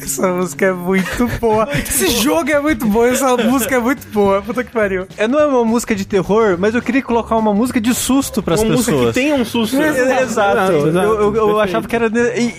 Essa 0.09 0.29
música 0.29 0.67
é 0.67 0.73
muito 0.73 1.27
boa. 1.41 1.69
Esse 1.73 2.09
jogo 2.09 2.51
é 2.51 2.59
muito 2.59 2.87
bom, 2.87 3.05
essa 3.05 3.37
música 3.37 3.77
é 3.77 3.79
muito 3.79 4.07
boa. 4.09 4.41
Puta 4.41 4.65
que 4.65 4.73
pariu. 4.73 5.07
É, 5.19 5.29
não 5.29 5.39
é 5.39 5.47
uma 5.47 5.65
música 5.65 5.95
de 5.95 6.05
terror, 6.07 6.57
mas 6.59 6.75
eu 6.75 6.81
queria 6.83 7.03
colocar 7.03 7.37
uma 7.37 7.53
música 7.53 7.81
de 7.81 7.95
susto 7.95 8.43
pras 8.43 8.63
Uma 8.63 8.73
música 8.73 8.93
pessoas. 8.93 9.15
que 9.15 9.21
tenha 9.21 9.35
um 9.35 9.45
susto. 9.45 9.77
É, 9.81 10.23
Exato. 10.23 10.73
Eu, 10.73 10.87
eu- 10.95 11.21
eu 11.21 11.33
perfeito. 11.33 11.61
achava 11.61 11.87
que 11.89 11.95
era 11.97 12.09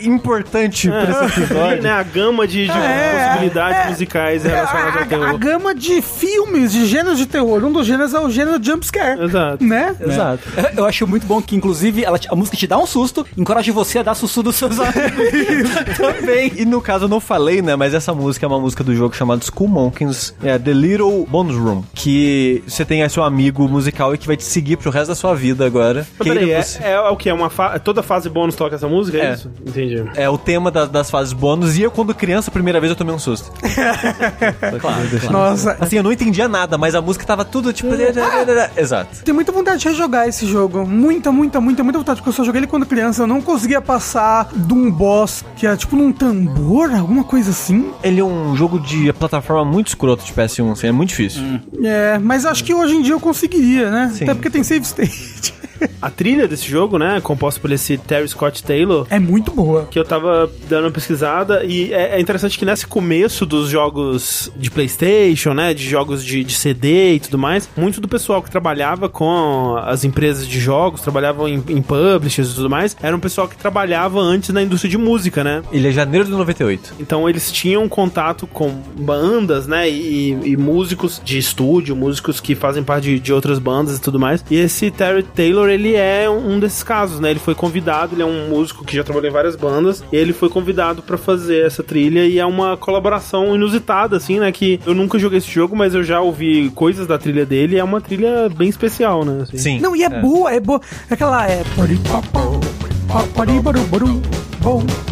importante 0.03 0.87
pra 0.89 1.03
esse 1.03 1.23
É, 1.23 1.25
episódio. 1.43 1.81
né, 1.83 1.91
a 1.91 2.03
gama 2.03 2.47
de, 2.47 2.65
de 2.65 2.71
É, 2.71 3.25
possibilidades 3.27 3.79
é. 3.85 3.89
musicais 3.89 4.43
relacionadas 4.43 4.93
A, 4.93 4.97
ao 4.97 4.99
a, 4.99 5.03
a 5.03 5.05
terror. 5.07 5.37
gama 5.39 5.73
de 5.75 6.01
filmes, 6.01 6.71
de 6.71 6.85
gêneros 6.85 7.17
de 7.17 7.25
terror. 7.25 7.63
Um 7.63 7.71
dos 7.71 7.85
gêneros 7.87 8.13
é 8.13 8.19
o 8.19 8.29
gênero 8.29 8.63
jumpscare. 8.63 9.21
Exato. 9.21 9.63
Né? 9.63 9.95
Exato. 9.99 10.43
Eu 10.75 10.85
acho 10.85 11.07
muito 11.07 11.25
bom 11.25 11.41
que, 11.41 11.55
inclusive, 11.55 12.03
ela, 12.03 12.19
a 12.29 12.35
música 12.35 12.55
te 12.57 12.67
dá 12.67 12.77
um 12.77 12.85
susto, 12.85 13.25
encoraja 13.37 13.71
você 13.73 13.99
a 13.99 14.03
dar 14.03 14.15
susto 14.15 14.43
dos 14.43 14.55
seus 14.55 14.77
amigos. 14.79 15.69
Também. 15.97 16.51
E 16.55 16.65
no 16.65 16.81
caso 16.81 17.05
eu 17.05 17.09
não 17.09 17.19
falei, 17.19 17.38
né? 17.61 17.75
Mas 17.75 17.93
essa 17.93 18.13
música 18.13 18.45
é 18.45 18.47
uma 18.47 18.59
música 18.59 18.83
do 18.83 18.93
jogo 18.95 19.15
chamado 19.15 19.43
School 19.45 19.69
Monkeys, 19.69 20.33
é 20.43 20.57
The 20.57 20.73
Little 20.73 21.25
Bonus 21.29 21.55
Room. 21.55 21.83
Que 21.93 22.63
você 22.67 22.83
tem 22.85 23.01
aí 23.03 23.09
seu 23.09 23.23
amigo 23.23 23.67
musical 23.67 24.13
e 24.13 24.17
que 24.17 24.27
vai 24.27 24.37
te 24.37 24.43
seguir 24.43 24.77
pro 24.77 24.91
resto 24.91 25.07
da 25.09 25.15
sua 25.15 25.33
vida 25.35 25.65
agora. 25.65 26.05
Mas 26.17 26.25
Queira 26.27 26.39
peraí, 26.39 26.51
é, 26.53 26.61
você- 26.61 26.83
é, 26.83 26.99
o 26.99 27.15
que? 27.15 27.29
É 27.29 27.33
uma 27.33 27.49
fa... 27.49 27.79
Toda 27.79 28.03
fase 28.03 28.29
bônus 28.29 28.55
toca 28.55 28.75
essa 28.75 28.87
música? 28.87 29.17
É, 29.17 29.31
É. 29.31 29.33
isso? 29.33 29.51
Entendi. 29.65 30.03
É 30.15 30.29
o 30.29 30.37
tema 30.37 30.69
da- 30.71 30.85
das 30.85 31.09
fases 31.09 31.33
bônus. 31.33 31.77
E 31.77 31.81
eu, 31.83 31.91
quando 31.91 32.13
criança, 32.13 32.49
a 32.49 32.53
primeira 32.53 32.79
vez 32.79 32.89
eu 32.91 32.95
tomei 32.95 33.13
um 33.13 33.19
susto. 33.19 33.51
Nossa, 35.31 35.77
Assim, 35.79 35.97
eu 35.97 36.03
não 36.03 36.11
entendia 36.11 36.47
nada, 36.47 36.77
mas 36.77 36.95
a 36.95 37.01
música 37.01 37.25
tava 37.25 37.45
tudo 37.45 37.71
tipo. 37.73 37.89
Exato. 38.77 39.23
Tenho 39.23 39.35
muita 39.35 39.51
vontade 39.51 39.79
de 39.81 39.87
rejogar 39.87 40.27
esse 40.27 40.45
jogo. 40.45 40.85
Muita, 40.85 41.31
muita, 41.31 41.59
muita, 41.61 41.83
muita 41.83 41.99
vontade. 41.99 42.17
Porque 42.19 42.29
eu 42.29 42.33
só 42.33 42.43
joguei 42.43 42.59
ele 42.59 42.67
quando 42.67 42.85
criança. 42.85 43.23
Eu 43.23 43.27
não 43.27 43.41
conseguia 43.41 43.81
passar 43.81 44.49
de 44.55 44.73
um 44.73 44.91
boss 44.91 45.43
que 45.55 45.65
era 45.65 45.77
tipo 45.77 45.95
num 45.95 46.11
tambor, 46.11 46.91
alguma 46.93 47.23
coisa 47.29 47.51
assim. 47.51 47.91
Ele 48.03 48.19
é 48.19 48.23
um 48.23 48.55
jogo 48.55 48.79
de 48.79 49.13
plataforma 49.13 49.63
muito 49.63 49.89
escroto 49.89 50.25
de 50.25 50.33
PS1, 50.33 50.71
assim, 50.71 50.87
é 50.87 50.91
muito 50.91 51.09
difícil. 51.09 51.43
É, 51.83 52.17
mas 52.17 52.43
acho 52.43 52.63
que 52.63 52.73
hoje 52.73 52.95
em 52.95 53.03
dia 53.03 53.13
eu 53.13 53.19
conseguiria, 53.19 53.91
né? 53.91 54.11
Sim. 54.15 54.23
Até 54.23 54.33
porque 54.33 54.49
tem 54.49 54.63
save 54.63 54.83
state. 54.83 55.53
A 56.01 56.09
trilha 56.09 56.47
desse 56.47 56.67
jogo, 56.69 56.97
né, 56.97 57.19
composta 57.21 57.59
por 57.59 57.71
esse 57.71 57.97
Terry 57.97 58.27
Scott 58.27 58.63
Taylor, 58.63 59.05
É 59.09 59.19
muito 59.19 59.51
boa. 59.51 59.87
que 59.89 59.99
eu 59.99 60.05
tava 60.05 60.49
dando 60.67 60.85
uma 60.85 60.91
pesquisada 60.91 61.63
e 61.65 61.93
é, 61.93 62.17
é 62.17 62.19
interessante 62.21 62.57
que 62.57 62.65
nesse 62.65 62.87
começo 62.87 63.45
dos 63.45 63.69
jogos 63.69 64.51
de 64.55 64.69
PlayStation, 64.71 65.53
né, 65.53 65.73
de 65.73 65.87
jogos 65.87 66.23
de, 66.23 66.43
de 66.43 66.53
CD 66.53 67.13
e 67.15 67.19
tudo 67.19 67.37
mais, 67.37 67.69
muito 67.77 67.99
do 68.01 68.07
pessoal 68.07 68.41
que 68.41 68.49
trabalhava 68.49 69.09
com 69.09 69.75
as 69.83 70.03
empresas 70.03 70.47
de 70.47 70.59
jogos, 70.59 71.01
trabalhavam 71.01 71.47
em, 71.47 71.63
em 71.69 71.81
publishers 71.81 72.51
e 72.51 72.55
tudo 72.55 72.69
mais, 72.69 72.95
era 73.01 73.15
um 73.15 73.19
pessoal 73.19 73.47
que 73.47 73.57
trabalhava 73.57 74.19
antes 74.19 74.49
na 74.49 74.61
indústria 74.61 74.89
de 74.89 74.97
música, 74.97 75.43
né? 75.43 75.61
Ele 75.71 75.87
é 75.87 75.91
janeiro 75.91 76.25
de 76.25 76.31
98. 76.31 76.93
Então 76.99 77.27
eles 77.29 77.51
tinham 77.51 77.87
contato 77.89 78.47
com 78.47 78.69
bandas, 78.97 79.67
né? 79.67 79.89
E, 79.89 80.31
e 80.43 80.57
músicos 80.57 81.21
de 81.23 81.37
estúdio, 81.37 81.95
músicos 81.95 82.39
que 82.39 82.55
fazem 82.55 82.83
parte 82.83 83.05
de, 83.05 83.19
de 83.19 83.33
outras 83.33 83.59
bandas 83.59 83.97
e 83.97 84.01
tudo 84.01 84.19
mais. 84.19 84.43
E 84.49 84.55
esse 84.55 84.91
Terry 84.91 85.23
Taylor, 85.23 85.68
ele 85.71 85.95
é 85.95 86.29
um 86.29 86.59
desses 86.59 86.83
casos, 86.83 87.19
né? 87.19 87.29
Ele 87.29 87.39
foi 87.39 87.55
convidado, 87.55 88.15
ele 88.15 88.21
é 88.21 88.25
um 88.25 88.49
músico 88.49 88.83
que 88.83 88.95
já 88.95 89.03
trabalhou 89.03 89.29
em 89.29 89.33
várias 89.33 89.55
bandas. 89.55 90.03
E 90.11 90.15
ele 90.15 90.33
foi 90.33 90.49
convidado 90.49 91.01
pra 91.01 91.17
fazer 91.17 91.65
essa 91.65 91.83
trilha. 91.83 92.25
E 92.25 92.39
é 92.39 92.45
uma 92.45 92.77
colaboração 92.77 93.55
inusitada, 93.55 94.17
assim, 94.17 94.39
né? 94.39 94.51
Que 94.51 94.79
eu 94.85 94.93
nunca 94.93 95.19
joguei 95.19 95.37
esse 95.37 95.51
jogo, 95.51 95.75
mas 95.75 95.93
eu 95.93 96.03
já 96.03 96.21
ouvi 96.21 96.69
coisas 96.71 97.07
da 97.07 97.17
trilha 97.17 97.45
dele. 97.45 97.75
E 97.75 97.79
é 97.79 97.83
uma 97.83 98.01
trilha 98.01 98.49
bem 98.49 98.69
especial, 98.69 99.25
né? 99.25 99.43
assim. 99.43 99.57
Sim. 99.57 99.79
Não, 99.79 99.95
e 99.95 100.03
é, 100.03 100.09
boa, 100.09 100.51
é 100.51 100.59
boa. 100.59 100.81
Aquela 101.09 101.47
é. 101.47 101.63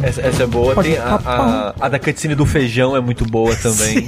Essa, 0.04 0.22
essa 0.22 0.44
é 0.44 0.46
boa. 0.46 0.76
Tem 0.84 0.98
a, 0.98 1.20
a, 1.26 1.74
a 1.86 1.90
da 1.90 1.98
cutscene 1.98 2.36
do 2.36 2.46
feijão 2.46 2.96
é 2.96 3.02
muito 3.02 3.26
boa 3.26 3.56
também. 3.58 4.08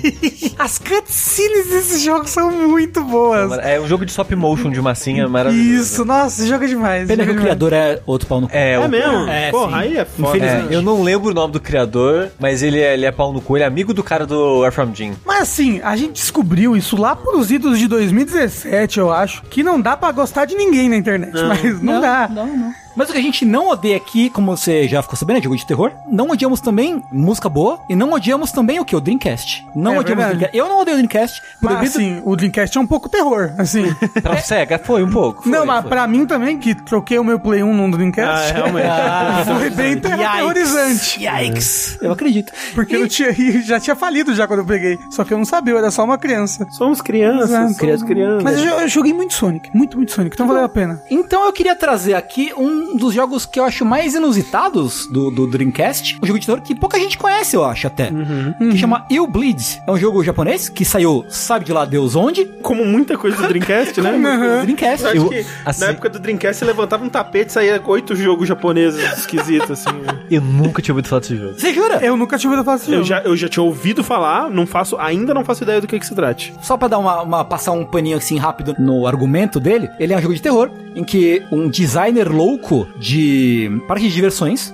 As 0.60 0.78
cutscenes 0.78 1.68
desse 1.70 2.00
jogo 2.04 2.28
são 2.28 2.52
muito 2.52 3.04
boas. 3.04 3.52
É 3.60 3.80
um 3.80 3.88
jogo 3.88 4.06
de 4.06 4.12
stop 4.12 4.36
motion 4.36 4.70
de 4.70 4.82
massinha 4.82 5.28
maravilhoso. 5.28 5.82
Isso, 5.82 6.06
nossa, 6.06 6.42
esse 6.42 6.50
jogo 6.50 6.66
é 6.66 6.68
demais. 6.68 7.08
Pena 7.08 7.24
que 7.24 7.30
jogo 7.30 7.40
o 7.40 7.42
é 7.42 7.46
criador 7.46 7.74
é 7.74 8.00
outro 8.06 8.28
pau 8.28 8.42
no 8.42 8.48
cu. 8.48 8.56
É, 8.56 8.74
É 8.74 8.80
o- 8.80 8.90
mesmo? 8.90 9.28
É, 9.28 9.50
Porra, 9.52 9.72
sim. 9.72 9.78
aí 9.78 9.98
é 9.98 10.06
foda. 10.06 10.28
É, 10.28 10.38
Infelizmente. 10.38 10.74
eu 10.74 10.82
não 10.82 11.02
lembro 11.02 11.32
o 11.32 11.34
nome 11.34 11.54
do 11.54 11.60
criador, 11.60 12.30
mas 12.38 12.62
ele 12.62 12.80
é, 12.80 12.94
ele 12.94 13.06
é 13.06 13.12
pau 13.12 13.34
no 13.34 13.42
cu, 13.42 13.58
ele 13.58 13.64
é 13.64 13.68
amigo 13.68 13.94
do 13.94 14.04
cara 14.04 14.26
do 14.28 14.64
Earthworm 14.64 14.94
Jim. 14.94 15.14
Mas 15.26 15.44
assim, 15.44 15.80
a 15.84 15.96
gente 15.96 16.14
descobriu 16.14 16.76
isso 16.78 16.96
lá 16.98 17.16
pros 17.16 17.50
idos 17.50 17.80
de 17.80 17.88
2017, 17.88 19.00
eu 19.00 19.12
acho, 19.12 19.42
que 19.44 19.64
não 19.64 19.80
dá 19.82 19.96
pra 19.98 20.12
gostar 20.12 20.46
de 20.46 20.56
ninguém 20.56 20.90
na 20.90 20.98
internet, 20.98 21.32
mas 21.48 21.82
não, 21.82 22.00
dá. 22.02 22.28
Não, 22.32 22.46
não. 22.46 22.74
Mas 22.96 23.10
o 23.10 23.14
que 23.14 23.18
a 23.18 23.22
gente 23.22 23.46
não 23.46 23.70
odeia 23.70 23.98
aqui, 23.98 24.30
como 24.30 24.56
você 24.56 24.88
já 24.88 25.02
ficou 25.02 25.16
sabendo, 25.18 25.40
é 25.40 25.42
jogo 25.42 25.56
de 25.56 25.66
terror. 25.66 25.92
Não 26.08 26.30
odiamos 26.30 26.60
também 26.62 27.04
música 27.12 27.48
boa. 27.50 27.80
E 27.90 27.96
não 27.96 28.12
odiamos 28.12 28.52
também 28.52 28.80
o 28.80 28.86
que? 28.86 28.96
O 28.96 29.02
Dreamcast. 29.02 29.68
Não 29.76 29.96
É 29.96 30.00
odiamos. 30.00 30.26
Dreamcast. 30.26 30.58
Eu 30.58 30.68
não 30.70 30.80
odeio 30.82 30.96
o 30.96 30.98
Dreamcast. 31.00 31.42
Mas 31.62 31.74
proibido- 31.74 31.98
assim, 31.98 32.22
o 32.26 32.36
Dreamcast 32.36 32.78
é 32.78 32.82
um 32.82 32.88
pouco 32.88 33.08
terror, 33.10 33.54
assim. 33.58 33.94
Pra 34.22 34.38
SEGA 34.38 34.80
foi 34.80 35.04
um 35.04 35.10
pouco. 35.10 35.48
não, 35.48 35.60
foi, 35.60 35.68
mas 35.68 35.82
foi. 35.82 35.90
pra 35.90 36.08
mim 36.08 36.26
também, 36.26 36.58
que 36.58 36.74
troquei 36.76 37.18
o 37.20 37.24
meu 37.24 37.40
Play 37.40 37.64
1 37.64 37.74
num 37.74 37.88
Ah, 37.88 37.92
Dreamcast, 37.92 38.54
realmente. 38.54 38.88
Ah, 38.88 39.44
foi 39.60 39.70
bem 39.70 39.98
ter- 40.00 40.10
Yikes. 40.10 40.26
aterrorizante. 40.26 41.24
Yikes. 41.26 41.98
Eu 42.02 42.12
acredito. 42.12 42.52
Porque 42.76 42.96
eu 42.96 43.08
tinha, 43.08 43.30
e 43.30 43.62
já 43.62 43.80
tinha 43.80 43.96
falido 43.96 44.34
já 44.36 44.48
quando 44.48 44.60
eu 44.60 44.66
peguei. 44.66 44.98
Só 45.12 45.24
que 45.24 45.34
eu 45.34 45.38
não 45.38 45.46
sabia, 45.46 45.74
eu 45.74 45.78
era 45.78 45.92
só 45.92 46.04
uma 46.04 46.18
criança. 46.18 46.68
Somos 46.72 47.02
crianças, 47.02 47.50
Exato. 47.50 47.74
somos 47.74 48.04
crianças. 48.04 48.44
Mas 48.44 48.58
eu, 48.58 48.80
eu 48.80 48.88
joguei 48.88 49.14
muito 49.14 49.34
Sonic, 49.34 49.70
muito, 49.76 49.98
muito 49.98 50.12
Sonic, 50.12 50.36
então 50.36 50.48
valeu 50.48 50.64
a 50.64 50.70
pena. 50.70 51.02
Então 51.10 51.46
eu 51.46 51.54
queria 51.54 51.76
trazer 51.76 52.14
aqui 52.14 52.52
um 52.58 52.79
dos 52.98 53.14
jogos 53.14 53.46
que 53.46 53.60
eu 53.60 53.64
acho 53.64 53.84
mais 53.86 54.14
inusitados 54.16 55.08
do, 55.08 55.30
do 55.32 55.48
Dreamcast. 55.48 56.18
Um 56.22 56.26
jogo 56.26 56.40
de 56.40 56.46
terror 56.46 56.62
que 56.62 56.74
pouca 56.76 56.98
gente 57.00 57.18
conhece, 57.18 57.56
eu 57.56 57.64
acho 57.64 57.88
até. 57.88 58.12
Que 58.60 58.78
chama 58.78 59.06
Il 59.10 59.28
Bleed. 59.28 59.82
É 59.88 59.92
um 59.92 59.98
jogo 59.98 60.24
japonês 60.24 60.70
que 60.70 60.84
saiu, 60.86 61.26
sabe 61.30 61.66
de 61.66 61.74
lá 61.74 61.86
Deus 61.86 62.16
onde? 62.16 62.46
Como 62.62 62.86
muita 62.86 63.18
coisa 63.18 63.38
do 63.38 63.48
Dreamcast, 63.48 64.02
né? 64.02 64.12
Do 64.14 64.62
Dreamcast. 64.64 65.04
Eu 65.04 65.10
acho 65.12 65.18
Eu- 65.18 65.30
que 65.30 65.46
assim- 65.66 65.82
na 65.82 65.88
época 65.92 66.10
do 66.10 66.20
Dreamcast 66.20 66.60
você 66.60 66.66
levantava 66.66 67.04
um 67.04 67.10
tapete 67.10 67.50
e 67.50 67.54
saía 67.54 67.82
oito 67.86 68.16
jogos 68.16 68.48
japoneses 68.48 69.02
esquisitos, 69.18 69.72
assim. 69.72 69.90
Eu 70.30 70.42
nunca 70.42 70.82
tinha 70.82 70.94
ouvido 70.94 71.08
falar 71.08 71.20
desse 71.22 71.36
jogo. 71.38 71.54
Você 71.60 71.74
jura? 71.74 71.98
Eu 72.04 72.16
nunca 72.18 72.38
tive 72.38 72.54
ouvido 72.54 72.66
falar 72.66 72.78
desse 72.78 72.90
Eu 72.92 72.96
jogo. 72.98 73.08
já, 73.08 73.20
eu 73.22 73.36
já 73.36 73.48
tinha 73.50 73.64
ouvido 73.64 74.04
falar, 74.04 74.50
não 74.50 74.66
faço, 74.66 74.98
ainda 74.98 75.34
não 75.34 75.44
faço 75.44 75.64
ideia 75.64 75.82
do 75.82 75.88
que, 75.88 76.00
que 76.00 76.06
se 76.06 76.16
trate. 76.16 76.54
Só 76.62 76.78
pra 76.78 76.88
dar 76.88 76.98
uma, 77.00 77.22
uma- 77.22 77.46
passar 77.46 77.72
um 77.72 77.86
paninho 77.86 78.18
assim 78.18 78.38
rápido 78.38 78.76
no 78.80 79.06
argumento 79.08 79.60
dele, 79.60 79.90
ele 80.00 80.14
é 80.14 80.18
um 80.18 80.22
jogo 80.22 80.34
de 80.34 80.42
terror 80.42 80.70
em 81.00 81.04
que 81.04 81.42
um 81.52 81.70
designer 81.70 82.30
louco 82.30 82.88
de 82.98 83.72
parque 83.88 84.08
de 84.08 84.14
diversões 84.14 84.74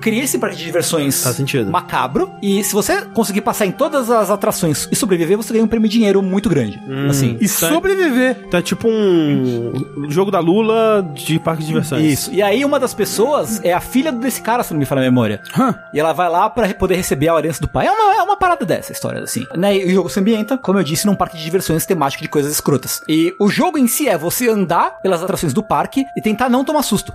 cria 0.00 0.24
esse 0.24 0.38
parque 0.38 0.56
de 0.56 0.64
diversões 0.64 1.22
Faz 1.22 1.36
sentido. 1.36 1.70
macabro 1.70 2.30
e 2.42 2.62
se 2.64 2.72
você 2.72 3.02
conseguir 3.02 3.40
passar 3.40 3.66
em 3.66 3.70
todas 3.70 4.10
as 4.10 4.30
atrações 4.30 4.88
e 4.90 4.96
sobreviver, 4.96 5.36
você 5.36 5.52
ganha 5.52 5.64
um 5.64 5.68
prêmio 5.68 5.88
de 5.88 5.96
dinheiro 5.96 6.22
muito 6.22 6.48
grande. 6.48 6.80
Assim. 7.08 7.36
E 7.40 7.48
sobreviver. 7.48 8.44
Então 8.46 8.58
é 8.58 8.62
tipo 8.62 8.88
um 8.88 10.10
jogo 10.10 10.30
da 10.30 10.40
Lula 10.40 11.08
de 11.14 11.38
parque 11.38 11.62
de 11.62 11.68
diversões. 11.68 12.04
Isso. 12.04 12.32
E 12.32 12.42
aí 12.42 12.64
uma 12.64 12.80
das 12.80 12.92
pessoas 12.94 13.60
é 13.62 13.72
a 13.72 13.80
filha 13.80 14.10
desse 14.10 14.40
cara, 14.42 14.62
se 14.62 14.72
não 14.72 14.80
me 14.80 14.86
falha 14.86 15.00
a 15.00 15.04
memória. 15.04 15.40
Hã. 15.56 15.78
E 15.94 16.00
ela 16.00 16.12
vai 16.12 16.28
lá 16.28 16.50
pra 16.50 16.72
poder 16.74 16.96
receber 16.96 17.28
a 17.28 17.38
herança 17.38 17.60
do 17.60 17.68
pai. 17.68 17.86
É 17.86 17.92
uma, 17.92 18.16
é 18.16 18.22
uma 18.22 18.36
parada 18.36 18.64
dessa 18.64 18.92
história, 18.92 19.22
assim. 19.22 19.46
Né? 19.56 19.76
E 19.76 19.84
o 19.86 19.90
jogo 19.90 20.08
se 20.08 20.18
ambienta, 20.18 20.58
como 20.58 20.78
eu 20.78 20.82
disse, 20.82 21.06
num 21.06 21.14
parque 21.14 21.36
de 21.36 21.44
diversões 21.44 21.86
temático 21.86 22.22
de 22.22 22.28
coisas 22.28 22.52
escrotas. 22.52 23.02
E 23.08 23.34
o 23.38 23.48
jogo 23.48 23.78
em 23.78 23.86
si 23.86 24.08
é 24.08 24.16
você 24.18 24.48
andar 24.48 24.98
pelas 25.02 25.22
atrações 25.22 25.52
do 25.52 25.59
parque 25.62 26.04
e 26.16 26.20
tentar 26.20 26.48
não 26.48 26.64
tomar 26.64 26.82
susto. 26.82 27.12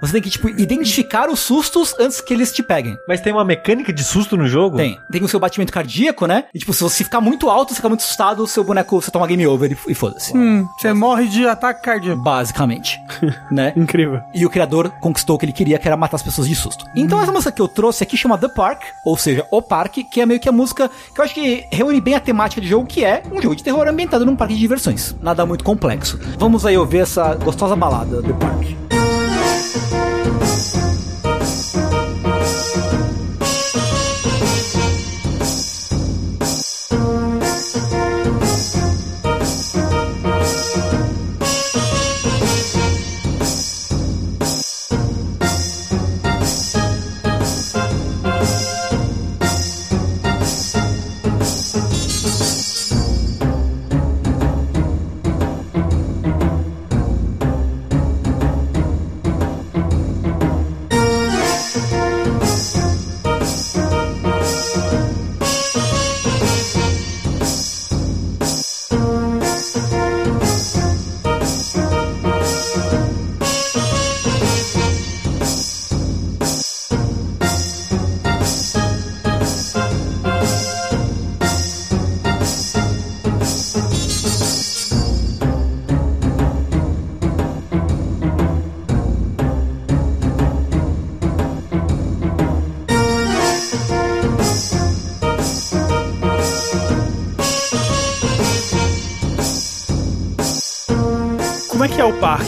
Você 0.00 0.12
tem 0.12 0.22
que, 0.22 0.30
tipo, 0.30 0.48
identificar 0.48 1.28
os 1.28 1.40
sustos 1.40 1.94
antes 1.98 2.20
que 2.20 2.32
eles 2.34 2.52
te 2.52 2.62
peguem. 2.62 2.96
Mas 3.08 3.20
tem 3.20 3.32
uma 3.32 3.44
mecânica 3.44 3.92
de 3.92 4.02
susto 4.02 4.36
no 4.36 4.46
jogo? 4.46 4.76
Tem. 4.76 4.98
Tem 5.10 5.22
o 5.22 5.28
seu 5.28 5.40
batimento 5.40 5.72
cardíaco, 5.72 6.26
né? 6.26 6.44
E, 6.54 6.58
tipo, 6.58 6.72
se 6.72 6.82
você 6.82 7.04
ficar 7.04 7.20
muito 7.20 7.48
alto, 7.48 7.70
você 7.70 7.76
fica 7.76 7.88
muito 7.88 8.00
assustado, 8.00 8.42
o 8.42 8.46
seu 8.46 8.64
boneco, 8.64 9.00
você 9.00 9.10
toma 9.10 9.26
game 9.26 9.46
over 9.46 9.70
e, 9.70 9.92
e 9.92 9.94
foda-se. 9.94 10.36
Hum, 10.36 10.66
você 10.78 10.92
morre 10.92 11.26
de 11.26 11.46
ataque 11.46 11.82
cardíaco. 11.82 12.22
Basicamente. 12.22 12.98
né? 13.50 13.72
Incrível. 13.76 14.20
E 14.34 14.44
o 14.44 14.50
criador 14.50 14.90
conquistou 15.00 15.36
o 15.36 15.38
que 15.38 15.44
ele 15.44 15.52
queria, 15.52 15.78
que 15.78 15.86
era 15.86 15.96
matar 15.96 16.16
as 16.16 16.22
pessoas 16.22 16.48
de 16.48 16.54
susto. 16.54 16.84
Então 16.94 17.20
essa 17.20 17.32
música 17.32 17.52
que 17.52 17.62
eu 17.62 17.68
trouxe 17.68 18.02
aqui 18.02 18.16
chama 18.16 18.38
The 18.38 18.48
Park, 18.48 18.82
ou 19.04 19.16
seja, 19.16 19.46
O 19.50 19.62
Parque, 19.62 20.04
que 20.04 20.20
é 20.20 20.26
meio 20.26 20.40
que 20.40 20.48
a 20.48 20.52
música 20.52 20.90
que 21.14 21.20
eu 21.20 21.24
acho 21.24 21.34
que 21.34 21.66
reúne 21.70 22.00
bem 22.00 22.14
a 22.14 22.20
temática 22.20 22.60
de 22.60 22.68
jogo, 22.68 22.86
que 22.86 23.04
é 23.04 23.22
um 23.30 23.40
jogo 23.40 23.56
de 23.56 23.62
terror 23.62 23.86
ambientado 23.88 24.24
num 24.24 24.36
parque 24.36 24.54
de 24.54 24.60
diversões. 24.60 25.14
Nada 25.20 25.44
muito 25.46 25.64
complexo. 25.64 26.18
Vamos 26.38 26.64
aí 26.66 26.76
ouvir 26.76 26.98
essa 26.98 27.34
gostosa 27.34 27.55
balada, 27.74 28.20
The 28.20 28.32
Park. 28.34 28.76
Como 28.88 28.90
é 28.90 28.90
que 28.90 28.92
é 28.92 28.92
o 28.92 28.96
parque? 28.96 29.05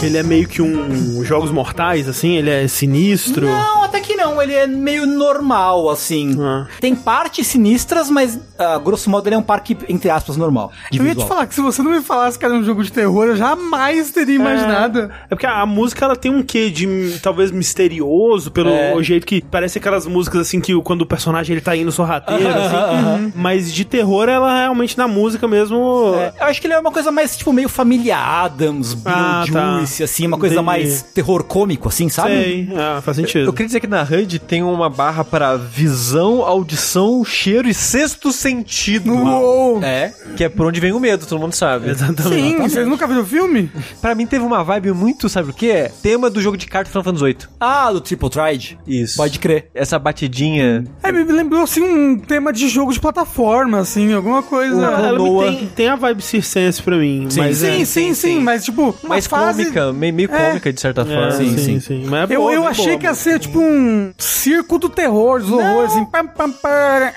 Ele 0.08 0.16
é 0.16 0.22
meio 0.22 0.48
que 0.48 0.62
um 0.62 1.22
Jogos 1.22 1.50
Mortais, 1.50 2.08
assim? 2.08 2.36
Ele 2.36 2.48
é 2.48 2.66
sinistro? 2.66 3.46
Não, 3.46 3.87
não. 4.34 4.42
Ele 4.42 4.54
é 4.54 4.66
meio 4.66 5.06
normal, 5.06 5.88
assim. 5.90 6.36
Ah. 6.40 6.66
Tem 6.80 6.94
partes 6.94 7.46
sinistras, 7.46 8.10
mas, 8.10 8.38
ah, 8.58 8.78
grosso 8.78 9.08
modo, 9.10 9.26
ele 9.28 9.34
é 9.34 9.38
um 9.38 9.42
parque, 9.42 9.76
entre 9.88 10.10
aspas, 10.10 10.36
normal. 10.36 10.70
Eu 10.92 10.98
ia 11.04 11.10
te 11.10 11.14
visual. 11.16 11.28
falar 11.28 11.46
que 11.46 11.54
se 11.54 11.60
você 11.60 11.82
não 11.82 11.90
me 11.92 12.00
falasse 12.02 12.38
que 12.38 12.44
era 12.44 12.54
um 12.54 12.62
jogo 12.62 12.82
de 12.82 12.92
terror, 12.92 13.26
eu 13.26 13.36
jamais 13.36 14.10
teria 14.10 14.34
imaginado. 14.36 15.10
É 15.24 15.28
porque 15.30 15.46
a, 15.46 15.60
a 15.60 15.66
música 15.66 16.04
ela 16.04 16.16
tem 16.16 16.30
um 16.30 16.42
quê 16.42 16.70
de 16.70 17.18
talvez 17.22 17.50
misterioso, 17.50 18.50
pelo 18.50 18.70
É. 18.70 19.02
jeito 19.02 19.26
que 19.26 19.40
parece 19.42 19.78
aquelas 19.78 20.06
músicas 20.06 20.40
assim 20.42 20.60
que 20.60 20.78
quando 20.82 21.02
o 21.02 21.06
personagem 21.06 21.54
ele 21.54 21.60
tá 21.60 21.74
indo 21.76 21.90
sorrateiro, 21.92 22.46
Aham, 22.48 22.66
assim. 22.66 22.76
aham. 22.96 23.32
Mas 23.34 23.72
de 23.72 23.84
terror, 23.84 24.28
ela 24.28 24.56
realmente 24.60 24.96
na 24.98 25.08
música 25.08 25.46
mesmo. 25.48 26.14
É, 26.16 26.32
eu 26.40 26.46
acho 26.46 26.60
que 26.60 26.66
ele 26.66 26.74
é 26.74 26.78
uma 26.78 26.90
coisa 26.92 27.10
mais, 27.10 27.36
tipo, 27.36 27.52
meio 27.52 27.68
família 27.68 28.16
Adams, 28.18 28.96
Ah, 29.04 29.42
Beetlejuice, 29.44 29.98
tá. 29.98 30.04
assim, 30.04 30.26
uma 30.26 30.38
coisa 30.38 30.54
Entendi. 30.56 30.66
mais 30.66 31.02
terror 31.02 31.44
cômico, 31.44 31.88
assim, 31.88 32.08
sabe? 32.08 32.28
Sei, 32.34 32.68
ah, 32.76 33.00
faz 33.02 33.16
sentido. 33.16 33.46
Eu 33.46 33.52
queria 33.52 33.66
dizer 33.66 33.80
que 33.80 33.86
na 33.86 34.02
HUD 34.22 34.38
tem 34.40 34.62
uma 34.62 34.88
barra 34.90 35.24
para 35.24 35.56
visão, 35.56 36.42
audição, 36.42 37.24
cheiro 37.24 37.68
e 37.68 37.74
sexto 37.74 38.32
sentido. 38.32 39.12
Uou! 39.14 39.82
É. 39.82 40.12
Que 40.36 40.44
é 40.44 40.48
por 40.48 40.66
onde 40.66 40.80
vem 40.80 40.92
o 40.92 41.00
medo, 41.00 41.26
todo 41.26 41.38
mundo 41.40 41.54
sabe. 41.54 41.90
Exatamente. 41.90 42.34
Sim, 42.34 42.58
vocês 42.58 42.86
nunca 42.86 43.06
viram 43.06 43.22
o 43.22 43.26
filme? 43.26 43.70
Pra 44.00 44.14
mim 44.14 44.26
teve 44.26 44.44
uma 44.44 44.62
vibe 44.62 44.92
muito, 44.92 45.28
sabe 45.28 45.50
o 45.50 45.52
que 45.52 45.70
é? 45.70 45.90
Tema 46.02 46.28
do 46.30 46.40
jogo 46.40 46.56
de 46.56 46.66
carta 46.66 46.90
Final 46.90 47.04
Fantasy 47.04 47.24
VIII. 47.24 47.36
Ah, 47.60 47.92
do 47.92 48.00
Triple 48.00 48.30
Tride. 48.30 48.78
Isso. 48.86 49.16
Pode 49.16 49.38
crer. 49.38 49.70
Essa 49.74 49.98
batidinha. 49.98 50.84
É, 51.02 51.12
me 51.12 51.24
lembrou 51.24 51.62
assim 51.62 51.82
um 51.82 52.18
tema 52.18 52.52
de 52.52 52.68
jogo 52.68 52.92
de 52.92 53.00
plataforma, 53.00 53.78
assim, 53.78 54.12
alguma 54.12 54.42
coisa. 54.42 54.76
Ela, 54.84 55.08
ela 55.08 55.18
me 55.18 55.28
Noah. 55.30 55.46
tem, 55.52 55.66
tem 55.68 55.88
a 55.88 55.96
vibe 55.96 56.22
circense 56.22 56.82
pra 56.82 56.96
mim. 56.96 57.26
Sim, 57.28 57.40
mas 57.40 57.58
sim, 57.58 57.82
é, 57.82 57.84
sim, 57.84 58.14
sim, 58.14 58.40
mas 58.40 58.64
tipo, 58.64 58.94
uma 59.02 59.08
mais 59.08 59.26
fase... 59.26 59.62
cômica, 59.64 59.92
meio, 59.92 60.14
meio 60.14 60.30
É. 60.32 60.48
cômica 60.48 60.72
de 60.72 60.80
certa 60.80 61.02
É, 61.02 61.04
forma. 61.04 61.30
sim, 61.32 61.56
sim, 61.56 61.58
sim, 61.58 61.80
sim. 61.80 62.04
Mas 62.06 62.30
é 62.30 62.34
Eu, 62.36 62.40
boa, 62.40 62.52
eu 62.54 62.66
achei 62.66 62.86
boa. 62.86 62.98
que 62.98 63.06
ia 63.06 63.14
ser 63.14 63.38
tipo 63.38 63.58
um 63.60 64.07
circo 64.16 64.78
do 64.78 64.88
terror, 64.88 65.40
dos 65.40 65.50
horrores, 65.50 65.92
assim. 65.92 66.04
Pam, 66.04 66.26
pam, 66.26 66.50
pam, 66.50 67.12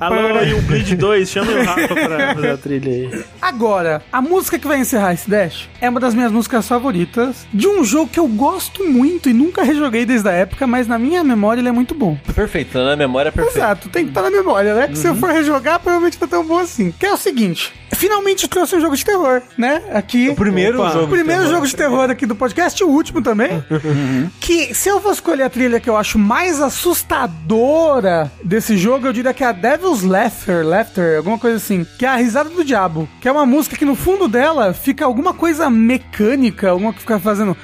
Alô, 0.00 0.42
e 0.42 0.54
o 0.54 0.62
Bleed 0.62 0.96
2, 0.96 1.28
chama 1.28 1.52
o 1.52 1.64
Rafa 1.64 1.94
pra 1.94 2.34
fazer 2.34 2.50
a 2.50 2.56
trilha 2.56 2.90
aí. 2.92 3.24
Agora, 3.40 4.02
a 4.12 4.20
música 4.20 4.58
que 4.58 4.66
vai 4.66 4.78
encerrar 4.78 5.14
esse 5.14 5.28
Dash 5.28 5.68
é 5.80 5.88
uma 5.88 6.00
das 6.00 6.14
minhas 6.14 6.32
músicas 6.32 6.66
favoritas 6.68 7.46
de 7.52 7.66
um 7.66 7.84
jogo 7.84 8.10
que 8.10 8.20
eu 8.20 8.26
gosto 8.28 8.84
muito 8.84 9.28
e 9.28 9.32
nunca 9.32 9.62
rejoguei 9.62 10.04
desde 10.04 10.28
a 10.28 10.32
época, 10.32 10.66
mas 10.66 10.86
na 10.86 10.98
minha 10.98 11.22
memória 11.24 11.60
ele 11.60 11.68
é 11.68 11.72
muito 11.72 11.94
bom. 11.94 12.16
Perfeito, 12.34 12.78
na 12.78 12.96
memória 12.96 13.28
é 13.28 13.32
perfeito. 13.32 13.56
Exato, 13.56 13.88
tem 13.88 14.04
que 14.04 14.10
estar 14.10 14.22
na 14.22 14.30
memória, 14.30 14.74
né? 14.74 14.88
Que 14.88 14.98
se 14.98 15.06
eu 15.06 15.14
for 15.14 15.30
rejogar, 15.30 15.80
provavelmente 15.80 16.18
não 16.20 16.26
é 16.26 16.30
tão 16.30 16.44
bom 16.44 16.58
assim. 16.58 16.92
Que 16.92 17.06
é 17.06 17.12
o 17.12 17.16
seguinte: 17.16 17.72
finalmente 17.94 18.48
trouxe 18.48 18.76
um 18.76 18.80
jogo 18.80 18.96
de 18.96 19.04
terror, 19.04 19.42
né? 19.56 19.82
Aqui. 19.92 20.28
O 20.28 20.34
primeiro 20.34 20.80
Opa. 20.80 20.90
jogo. 20.92 21.04
O 21.06 21.08
primeiro 21.08 21.42
de 21.42 21.46
terror. 21.46 21.54
jogo 21.54 21.66
de 21.66 21.76
terror 21.76 22.10
aqui 22.10 22.26
do 22.26 22.34
podcast, 22.34 22.80
e 22.80 22.84
o 22.84 22.88
último 22.88 23.22
também. 23.22 23.64
Uhum. 23.88 24.30
Que 24.40 24.74
se 24.74 24.88
eu 24.88 25.00
for 25.00 25.12
escolher 25.12 25.44
a 25.44 25.50
trilha 25.50 25.80
que 25.80 25.88
eu 25.88 25.96
acho 25.96 26.18
mais 26.18 26.60
assustadora 26.60 28.30
desse 28.42 28.76
jogo, 28.76 29.06
eu 29.06 29.12
diria 29.12 29.34
que 29.34 29.44
é 29.44 29.46
a 29.48 29.52
Devil's 29.52 30.02
Laughter, 30.02 30.66
Laughter, 30.66 31.18
alguma 31.18 31.38
coisa 31.38 31.56
assim. 31.56 31.86
Que 31.98 32.04
é 32.04 32.08
a 32.08 32.16
Risada 32.16 32.50
do 32.50 32.64
Diabo. 32.64 33.08
Que 33.20 33.28
é 33.28 33.32
uma 33.32 33.46
música 33.46 33.76
que 33.76 33.84
no 33.84 33.94
fundo 33.94 34.28
dela 34.28 34.72
fica 34.72 35.04
alguma 35.04 35.32
coisa 35.34 35.68
mecânica, 35.70 36.70
alguma 36.70 36.92
que 36.92 37.00
fica 37.00 37.18
fazendo. 37.18 37.56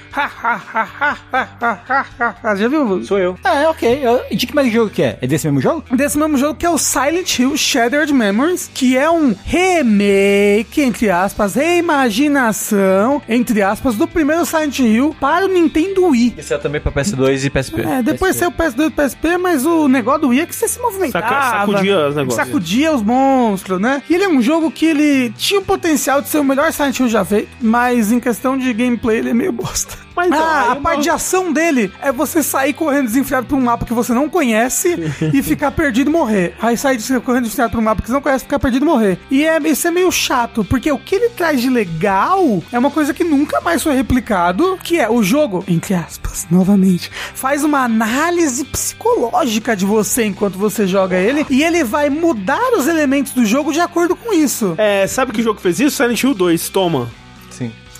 Já 2.57 2.69
viu? 2.69 3.05
Sou 3.05 3.19
eu. 3.19 3.36
É, 3.44 3.69
ok. 3.69 4.01
Eu... 4.03 4.23
De 4.36 4.47
que 4.47 4.55
mais 4.55 4.73
jogo 4.73 4.90
que 4.90 5.03
é? 5.03 5.19
É 5.20 5.27
desse 5.27 5.47
mesmo 5.47 5.61
jogo? 5.61 5.85
Desse 5.94 6.19
mesmo 6.19 6.36
jogo 6.36 6.55
que 6.55 6.66
é 6.66 6.70
o 6.70 6.78
Silent 6.78 7.39
Hill 7.39 7.57
Shattered 7.57 8.12
Memories, 8.12 8.70
que 8.73 8.97
é 8.97 9.11
um 9.11 9.35
remake, 9.44 10.81
entre 10.82 11.11
aspas, 11.11 11.55
reimaginação, 11.55 13.23
entre 13.28 13.62
aspas, 13.62 13.94
do 13.94 14.07
primeiro 14.07 14.44
Silent 14.44 14.78
Hill 14.78 15.16
para 15.20 15.47
o 15.47 15.49
Nintendo 15.49 16.11
Wii. 16.12 16.34
Esse 16.39 16.55
é 16.55 16.59
também 16.59 16.80
pra 16.80 16.90
PS2 16.93 17.44
e 17.44 17.51
PSP. 17.51 17.80
É, 17.82 18.02
depois 18.02 18.36
saiu 18.36 18.48
o 18.51 18.52
PS2 18.52 18.82
e 18.84 18.86
o 18.86 18.90
PSP, 18.90 19.36
mas 19.39 19.66
o 19.66 19.89
negócio 19.89 20.20
do 20.22 20.28
Wii 20.28 20.40
é 20.40 20.47
que 20.47 20.55
você 20.55 20.68
se 20.68 20.78
movimentava. 20.80 21.26
Saca- 21.28 21.66
sacudia 21.66 22.09
os 22.09 22.16
negócios. 22.16 22.47
Sacudia 22.47 22.93
os 22.93 23.02
monstros, 23.02 23.80
né? 23.80 24.02
E 24.09 24.14
ele 24.14 24.24
é 24.24 24.28
um 24.28 24.40
jogo 24.40 24.70
que 24.70 24.86
ele 24.86 25.30
tinha 25.36 25.60
o 25.60 25.64
potencial 25.64 26.22
de 26.22 26.28
ser 26.28 26.39
o 26.39 26.44
melhor 26.44 26.72
Silent 26.72 26.98
Hill 26.98 27.09
já 27.09 27.24
feito, 27.24 27.48
mas 27.60 28.12
em 28.12 28.20
questão 28.20 28.56
de 28.56 28.72
gameplay 28.72 29.18
ele 29.18 29.30
é 29.30 29.34
meio 29.34 29.52
bosta. 29.52 29.97
Mas 30.14 30.32
ah, 30.32 30.72
a 30.72 30.76
parte 30.76 31.02
de 31.02 31.10
ação 31.10 31.52
dele 31.52 31.93
é 32.01 32.12
você 32.12 32.43
sair 32.43 32.72
correndo 32.72 33.06
desenfreado 33.06 33.47
por 33.52 33.56
um 33.56 33.62
mapa 33.62 33.84
que 33.84 33.94
você 33.94 34.12
não 34.12 34.28
conhece 34.28 34.97
e 35.32 35.43
ficar 35.43 35.70
perdido 35.70 36.09
e 36.09 36.12
morrer. 36.12 36.55
Aí 36.60 36.76
sair 36.76 36.98
correndo 37.20 37.44
desenfreado 37.44 37.72
por 37.72 37.80
um 37.80 37.82
mapa 37.82 38.02
que 38.02 38.09
você 38.09 38.14
não 38.14 38.20
conhece, 38.20 38.44
ficar 38.44 38.59
perdido 38.59 38.84
e 38.84 38.89
morrer. 38.89 39.18
E 39.30 39.44
é, 39.44 39.59
isso 39.68 39.89
é 39.89 39.90
meio 39.90 40.10
chato, 40.10 40.64
porque 40.64 40.90
o 40.90 40.98
que 40.98 41.14
ele 41.14 41.30
traz 41.30 41.60
de 41.60 41.70
legal 41.70 42.62
é 42.72 42.78
uma 42.78 42.90
coisa 42.90 43.14
que 43.14 43.24
nunca 43.24 43.60
mais 43.60 43.82
foi 43.82 43.94
replicado, 43.94 44.78
que 44.82 44.98
é 44.98 45.09
o 45.10 45.22
jogo, 45.22 45.64
entre 45.66 45.94
aspas, 45.94 46.47
novamente, 46.51 47.10
faz 47.34 47.64
uma 47.64 47.84
análise 47.84 48.64
psicológica 48.64 49.76
de 49.76 49.84
você 49.84 50.24
enquanto 50.24 50.59
você 50.59 50.86
joga 50.86 51.16
ele 51.16 51.47
e 51.51 51.62
ele 51.62 51.84
vai 51.84 52.10
mudar 52.10 52.72
os 52.76 52.86
elementos 52.86 53.32
do 53.32 53.44
jogo 53.44 53.72
de 53.72 53.80
acordo 53.80 54.14
com 54.16 54.32
isso. 54.32 54.74
É, 54.78 55.06
sabe 55.06 55.32
que 55.32 55.43
jogo 55.43 55.60
fez 55.60 55.80
isso? 55.80 55.97
Silent 55.97 56.22
Hill 56.22 56.34
2, 56.34 56.68
toma. 56.68 57.22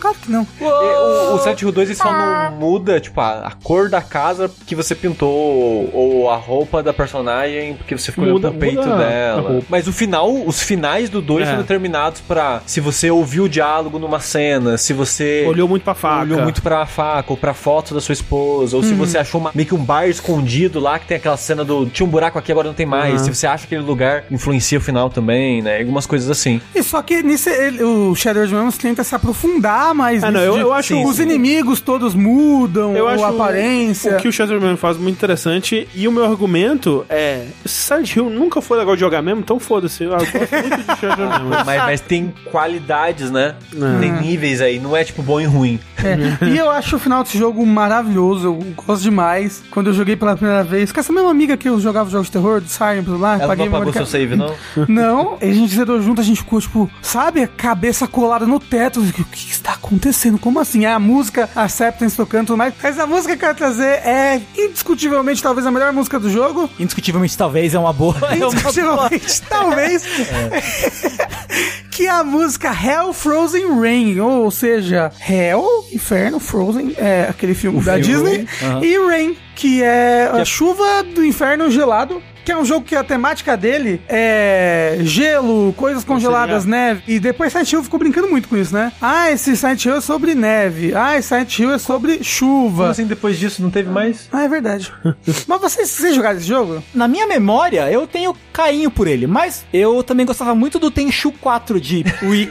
Claro 0.03 0.16
que 0.20 0.31
não. 0.33 0.45
E 0.61 0.65
O, 0.65 1.35
o 1.35 1.39
Silent 1.39 1.62
Hill 1.62 1.70
2 1.70 1.89
ele 1.91 1.97
só 1.97 2.12
não 2.12 2.57
muda, 2.57 2.99
tipo, 3.01 3.20
a, 3.20 3.47
a 3.47 3.51
cor 3.62 3.89
da 3.89 4.03
casa 4.03 4.51
que 4.66 4.74
você 4.74 4.97
pintou, 4.97 5.89
ou 5.93 6.29
a 6.29 6.35
roupa 6.37 6.83
da 6.83 6.93
personagem 6.93 7.74
porque 7.77 7.97
você 7.97 8.11
ficou 8.11 8.24
Muda- 8.27 8.49
olhando 8.49 8.59
pro 8.59 8.69
peito 8.69 8.83
dela. 8.99 9.62
Mas 9.69 9.87
o 9.87 9.93
final, 9.93 10.33
os 10.45 10.61
finais 10.61 11.09
do 11.09 11.23
2 11.23 11.47
É. 11.47 11.51
são 11.53 11.61
determinados 11.61 12.20
pra 12.20 12.62
se 12.66 12.81
você 12.81 13.11
ouviu 13.12 13.45
o 13.45 13.49
diálogo 13.49 13.99
numa 14.01 14.19
cena, 14.19 14.77
se 14.77 14.93
você 14.93 15.45
Olhou 15.47 15.69
muito 15.69 15.85
pra 15.85 15.95
faca. 15.95 16.23
olhou 16.23 16.43
muito 16.43 16.61
pra 16.62 16.85
faca, 16.85 17.31
ou 17.33 17.37
pra 17.37 17.55
foto 17.55 17.95
da 17.95 18.01
sua 18.01 18.12
esposa, 18.12 18.77
ou 18.77 18.83
se 18.83 18.95
você 18.95 19.19
achou 19.19 19.41
uma- 19.41 19.53
meio 19.55 19.69
que 19.69 19.74
um 19.74 19.85
bar 19.85 20.09
escondido 20.09 20.81
lá 20.81 20.99
que 20.99 21.07
tem 21.07 21.16
aquela 21.16 21.37
cena 21.37 21.65
do 21.65 21.87
tinha 21.87 22.05
um 22.05 22.11
buraco 22.11 22.39
aqui, 22.41 22.51
agora 22.51 22.66
não 22.66 22.74
tem 22.74 22.87
mais. 22.87 23.20
Se 23.23 23.33
você 23.33 23.47
acha 23.47 23.66
que 23.69 23.74
aquele 23.74 23.87
lugar 23.89 24.24
influencia 24.31 24.79
o 24.79 24.81
final 24.81 25.09
também, 25.11 25.62
né? 25.62 25.79
Algumas 25.79 26.07
coisas 26.07 26.29
assim. 26.29 26.61
E 26.74 26.83
só 26.83 27.01
que 27.03 27.23
nisso 27.23 27.49
ele- 27.49 27.85
o 27.85 28.15
Shadow 28.15 28.43
Memories 28.49 28.79
tenta 28.79 29.05
se 29.05 29.15
aprofundar 29.15 29.91
mais. 29.94 30.23
Ah, 30.24 30.31
não, 30.31 30.40
eu- 30.40 30.55
de- 30.55 30.60
eu 30.60 30.73
acho- 30.73 31.02
Os 31.05 31.19
inimigos 31.19 31.81
todos 31.81 32.14
mudam, 32.14 32.94
Eu 32.97 33.09
a 33.09 33.12
acho 33.12 33.24
aparência. 33.24 34.16
o 34.16 34.20
que 34.20 34.28
o 34.28 34.32
Shatterman 34.32 34.77
faz 34.77 34.97
muito 34.97 35.16
interessante. 35.16 35.89
E 35.94 36.06
o 36.09 36.12
meu 36.12 36.24
argumento 36.24 37.05
é: 37.09 37.47
Silent 37.64 38.14
Hill 38.16 38.31
nunca 38.31 38.60
foi 38.60 38.78
legal 38.78 38.94
de 38.94 39.01
jogar 39.01 39.23
mesmo, 39.23 39.40
então 39.40 39.59
foda-se. 39.59 40.05
Eu 40.05 40.10
gosto 40.10 40.32
muito 40.36 40.48
de 40.77 41.01
Shatterman. 41.01 41.62
Mas, 41.64 41.82
mas 41.82 42.01
tem 42.01 42.32
qualidades, 42.44 43.31
né? 43.31 43.55
É. 43.74 44.01
Tem 44.01 44.12
níveis 44.12 44.60
aí, 44.60 44.78
não 44.78 44.97
é 44.97 45.05
tipo 45.05 45.23
bom 45.23 45.40
e 45.40 45.44
ruim. 45.44 45.78
É. 46.02 46.47
E 46.47 46.56
eu 46.59 46.70
acho 46.70 46.97
o 46.97 46.98
final 46.98 47.23
desse 47.23 47.39
jogo 47.39 47.64
maravilhoso, 47.66 48.47
eu 48.47 48.55
gosto 48.85 49.02
demais. 49.02 49.62
Quando 49.70 49.89
eu 49.89 49.94
joguei 49.94 50.16
pela 50.16 50.35
primeira 50.36 50.62
vez, 50.64 50.90
com 50.93 50.98
essa 51.01 51.12
mesma 51.12 51.31
amiga 51.31 51.56
que 51.56 51.69
eu 51.69 51.78
jogava 51.81 52.10
jogos 52.10 52.27
de 52.27 52.32
terror, 52.32 52.60
do 52.60 52.69
Siren, 52.69 53.05
lá, 53.19 53.35
Ela 53.36 53.47
paguei 53.48 53.69
não 53.69 53.77
apagou 53.77 53.93
seu 53.93 54.06
save, 54.06 54.35
não? 54.36 54.55
Não, 54.89 55.39
a 55.40 55.44
gente 55.47 55.74
zerou 55.74 56.01
junto, 56.02 56.20
a 56.20 56.24
gente 56.24 56.39
ficou, 56.39 56.60
tipo, 56.60 56.90
sabe, 57.01 57.43
a 57.43 57.47
cabeça 57.48 58.06
colada 58.09 58.47
no 58.47 58.59
teto. 58.59 59.01
O 59.01 59.12
que, 59.12 59.24
que 59.24 59.52
está 59.52 59.77
acontecendo? 59.82 60.38
Como 60.38 60.60
assim? 60.60 60.84
É 60.84 60.92
a 60.92 60.98
música, 60.98 61.50
Acceptance 61.54 62.16
tocando 62.16 62.48
tudo 62.48 62.56
mais. 62.56 62.72
Mas 62.82 62.98
a 62.98 63.06
música 63.06 63.36
que 63.36 63.44
eu 63.44 63.48
quero 63.48 63.59
trazer 63.59 64.06
é 64.06 64.40
indiscutivelmente 64.56 65.42
talvez 65.42 65.66
a 65.66 65.70
melhor 65.70 65.92
música 65.92 66.18
do 66.18 66.30
jogo. 66.30 66.70
Indiscutivelmente, 66.78 67.36
talvez, 67.36 67.74
é 67.74 67.78
uma 67.78 67.92
boa. 67.92 68.14
É 68.14 68.18
uma 68.18 68.36
boa. 68.36 68.46
Indiscutivelmente, 68.48 69.42
talvez. 69.42 70.04
que 71.93 72.06
é 72.06 72.10
a 72.10 72.24
música 72.24 72.73
Hell 72.73 73.12
Frozen 73.12 73.78
Rain, 73.78 74.19
ou 74.19 74.51
seja, 74.51 75.12
Hell, 75.28 75.62
Inferno, 75.93 76.40
Frozen, 76.40 76.94
é 76.97 77.27
aquele 77.28 77.55
filme 77.55 77.82
da 77.82 77.98
Disney, 77.98 78.48
e 78.82 78.97
Rain, 79.06 79.36
que 79.55 79.82
é 79.82 80.31
a 80.32 80.43
chuva 80.43 81.02
do 81.14 81.23
inferno 81.24 81.70
gelado. 81.70 82.20
Que 82.44 82.51
é 82.51 82.59
um 82.59 82.64
jogo 82.64 82.85
que 82.85 82.97
a 82.97 83.05
temática 83.05 83.56
dele 83.56 84.02
é 84.09 84.98
gelo, 85.02 85.73
coisas 85.74 86.02
congeladas, 86.02 86.64
neve. 86.64 87.01
E 87.06 87.20
depois 87.20 87.52
Silent 87.52 87.73
Hill 87.73 87.85
ficou 87.85 88.01
brincando 88.01 88.28
muito 88.28 88.48
com 88.48 88.56
isso, 88.56 88.74
né? 88.74 88.90
Ah, 89.01 89.31
esse 89.31 89.56
Silent 89.56 89.85
Hill 89.85 89.94
é 89.94 90.01
sobre 90.01 90.35
neve. 90.35 90.93
Ah, 90.93 91.16
esse 91.16 91.28
Silent 91.28 91.56
Hill 91.56 91.73
é 91.73 91.78
sobre 91.78 92.24
chuva. 92.24 92.78
Como 92.78 92.90
assim, 92.90 93.06
depois 93.06 93.39
disso 93.39 93.62
não 93.62 93.70
teve 93.70 93.89
mais? 93.90 94.28
Ah, 94.32 94.43
é 94.43 94.48
verdade. 94.48 94.93
Mas 95.47 95.60
vocês, 95.60 95.89
vocês 95.89 96.16
jogaram 96.16 96.36
esse 96.36 96.48
jogo? 96.48 96.82
Na 96.93 97.06
minha 97.06 97.28
memória, 97.28 97.89
eu 97.93 98.09
tenho 98.09 98.35
carinho 98.52 98.90
por 98.90 99.06
ele, 99.06 99.27
mas 99.27 99.64
eu 99.73 100.02
também 100.02 100.27
gostava 100.27 100.55
muito 100.55 100.78
do 100.78 100.90
Tenchu 100.90 101.32
4 101.32 101.81
de 101.82 102.04
Wii. 102.22 102.50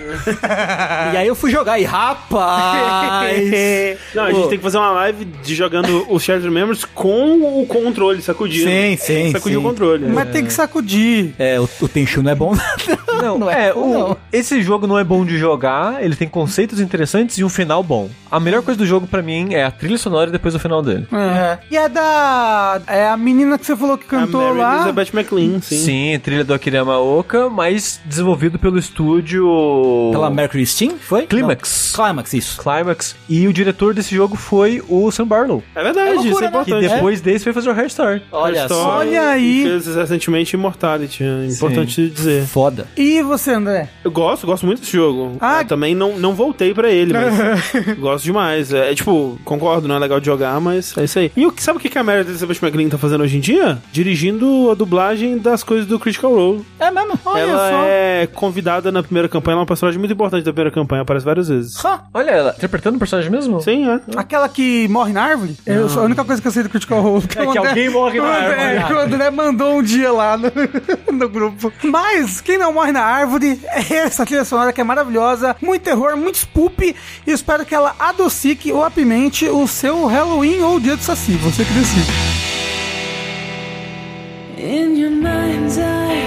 e 1.13 1.17
aí 1.17 1.27
eu 1.27 1.35
fui 1.35 1.49
jogar 1.51 1.79
e, 1.79 1.83
rapaz... 1.83 3.31
Não, 4.13 4.23
a 4.23 4.31
gente 4.31 4.41
Pô. 4.41 4.47
tem 4.47 4.57
que 4.57 4.63
fazer 4.63 4.77
uma 4.77 4.91
live 4.91 5.25
de 5.25 5.55
jogando 5.55 6.05
o 6.09 6.19
Shattered 6.19 6.49
Memories 6.49 6.85
com 6.85 7.61
o 7.61 7.65
controle 7.65 8.21
sacudindo. 8.21 8.65
Sim, 8.69 8.97
sim, 8.97 9.31
Sacudir 9.31 9.57
sim. 9.59 9.65
o 9.65 9.67
controle. 9.69 10.05
Mas 10.07 10.29
tem 10.29 10.43
que 10.45 10.53
sacudir. 10.53 11.33
É, 11.39 11.59
o, 11.59 11.67
o 11.81 11.87
Tenchu 11.87 12.21
não 12.21 12.31
é 12.31 12.35
bom. 12.35 12.53
Não, 13.21 13.37
Não 13.37 13.51
é, 13.51 13.67
é 13.67 13.73
o- 13.73 13.87
não. 13.93 14.17
esse 14.33 14.63
jogo 14.63 14.87
não 14.87 14.97
é 14.97 15.03
bom 15.03 15.23
de 15.23 15.37
jogar, 15.37 16.03
ele 16.03 16.15
tem 16.15 16.27
conceitos 16.27 16.79
interessantes 16.79 17.37
e 17.37 17.43
um 17.43 17.49
final 17.49 17.83
bom. 17.83 18.09
A 18.31 18.39
melhor 18.39 18.63
coisa 18.63 18.79
do 18.79 18.85
jogo 18.85 19.05
pra 19.05 19.21
mim 19.21 19.53
é 19.53 19.63
a 19.63 19.69
trilha 19.69 19.97
sonora 19.99 20.29
e 20.29 20.31
depois 20.31 20.55
o 20.55 20.59
final 20.59 20.81
dele. 20.81 21.05
É. 21.13 21.59
E 21.69 21.77
é 21.77 21.87
da. 21.87 22.81
É 22.87 23.07
a 23.09 23.15
menina 23.17 23.59
que 23.59 23.65
você 23.65 23.75
falou 23.75 23.95
que 23.95 24.05
A 24.07 24.19
cantou 24.21 24.41
Mary 24.41 24.57
lá. 24.57 24.75
Elizabeth 24.77 25.09
McLean, 25.13 25.61
sim. 25.61 25.77
Sim, 25.77 26.19
trilha 26.23 26.43
do 26.43 26.51
Akira 26.51 26.77
Yamaoka, 26.77 27.47
mas 27.47 28.01
desenvolvido 28.05 28.57
pelo 28.57 28.79
estúdio... 28.79 29.20
Pela 30.11 30.29
Mercury 30.29 30.65
Steam, 30.65 30.97
foi? 30.97 31.25
Climax. 31.27 31.93
Não. 31.97 32.05
Climax, 32.05 32.33
isso. 32.33 32.61
Climax. 32.61 33.15
E 33.29 33.47
o 33.47 33.53
diretor 33.53 33.93
desse 33.93 34.15
jogo 34.15 34.35
foi 34.35 34.83
o 34.87 35.09
Sam 35.11 35.27
Barlow. 35.27 35.63
É 35.75 35.83
verdade, 35.83 36.09
É 36.09 36.13
loucura, 36.13 36.29
isso 36.29 36.39
é 36.39 36.41
né? 36.41 36.51
Que 36.51 36.71
importante. 36.71 36.93
depois 36.93 37.21
desse 37.21 37.43
foi 37.43 37.53
fazer 37.53 37.69
o 37.69 37.73
Hairstart. 37.73 38.23
Olha 38.31 38.67
só. 38.67 38.97
Olha 38.99 39.29
aí. 39.29 39.63
Fez 39.63 39.95
recentemente 39.95 40.55
Immortality, 40.55 41.23
é 41.23 41.47
importante 41.47 42.09
dizer. 42.09 42.45
Foda. 42.45 42.87
E 42.97 43.21
você, 43.21 43.51
André? 43.51 43.89
Eu 44.03 44.11
gosto, 44.11 44.45
gosto 44.45 44.65
muito 44.65 44.79
desse 44.81 44.93
jogo. 44.93 45.37
Ah. 45.39 45.61
Eu 45.61 45.65
também 45.65 45.95
não, 45.95 46.17
não 46.17 46.33
voltei 46.33 46.73
pra 46.73 46.89
ele, 46.89 47.13
mas 47.13 47.95
gosto 47.97 48.23
demais. 48.23 48.73
É, 48.73 48.91
é, 48.91 48.95
tipo, 48.95 49.39
concordo, 49.43 49.87
não 49.87 49.95
é 49.95 49.99
legal 49.99 50.19
de 50.19 50.25
jogar, 50.25 50.59
mas 50.59 50.97
é 50.97 51.03
isso 51.03 51.19
aí. 51.19 51.31
E 51.35 51.45
o 51.45 51.53
sabe 51.57 51.77
o 51.77 51.81
que 51.81 51.89
que 51.89 51.97
a 51.97 52.03
Meredith 52.03 52.29
Elizabeth 52.31 52.57
McGlynn 52.61 52.89
tá 52.89 52.97
fazendo 52.97 53.21
hoje 53.23 53.37
em 53.37 53.39
dia? 53.39 53.77
Dirigindo 53.91 54.69
a 54.71 54.73
dublagem 54.73 55.37
das 55.37 55.63
coisas 55.63 55.85
do 55.85 55.99
Critical 55.99 56.33
Role. 56.33 56.65
É 56.79 56.89
mesmo? 56.91 57.19
Olha 57.25 57.39
ela 57.41 57.69
só. 57.69 57.83
é 57.85 58.27
convidada 58.33 58.91
na 58.91 59.03
primeira 59.11 59.27
campanha, 59.27 59.55
ela 59.55 59.59
é 59.59 59.63
uma 59.63 59.67
personagem 59.67 59.99
muito 59.99 60.13
importante 60.13 60.45
da 60.45 60.53
primeira 60.53 60.71
campanha, 60.71 61.01
aparece 61.01 61.25
várias 61.25 61.49
vezes. 61.49 61.85
Ah, 61.85 62.05
Olha, 62.13 62.31
ela 62.31 62.53
interpretando 62.57 62.95
o 62.95 62.99
personagem 62.99 63.29
mesmo? 63.29 63.61
Sim, 63.61 63.89
é. 63.89 63.99
Aquela 64.15 64.47
que 64.47 64.87
morre 64.87 65.11
na 65.11 65.21
árvore? 65.21 65.57
Eu 65.65 65.89
sou 65.89 66.03
a 66.03 66.05
única 66.05 66.23
coisa 66.23 66.41
que 66.41 66.47
eu 66.47 66.51
sei 66.51 66.63
do 66.63 66.69
Critical 66.69 67.01
Role. 67.01 67.25
É 67.35 67.45
que 67.45 67.57
alguém 67.57 67.89
morre 67.89 68.19
na 68.19 68.23
o 68.23 68.27
André, 68.27 68.77
árvore. 68.77 68.93
O 68.93 68.99
André 69.01 69.29
mandou 69.29 69.77
um 69.77 69.83
dia 69.83 70.11
lá 70.13 70.37
no, 70.37 70.49
no 71.11 71.29
grupo. 71.29 71.73
Mas, 71.83 72.39
quem 72.39 72.57
não 72.57 72.71
morre 72.73 72.93
na 72.93 73.03
árvore 73.03 73.59
é 73.65 73.93
essa 73.95 74.25
trilha 74.25 74.45
sonora 74.45 74.71
que 74.71 74.79
é 74.79 74.83
maravilhosa, 74.83 75.55
muito 75.61 75.81
terror, 75.83 76.15
muito 76.15 76.35
spoop, 76.35 76.95
e 77.27 77.31
espero 77.31 77.65
que 77.65 77.75
ela 77.75 77.93
adocique 77.99 78.71
ou 78.71 78.83
apimente 78.83 79.45
o 79.49 79.67
seu 79.67 80.05
Halloween 80.05 80.61
ou 80.61 80.79
dia 80.79 80.95
do 80.95 81.03
Saci, 81.03 81.33
você 81.33 81.65
que 81.65 81.73
decide. 81.73 82.11
In 84.57 84.95
your 84.95 85.11
mind's 85.11 85.77
eye 85.77 86.21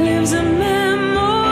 lives 0.00 0.32
a 0.32 0.42
memory 0.42 1.45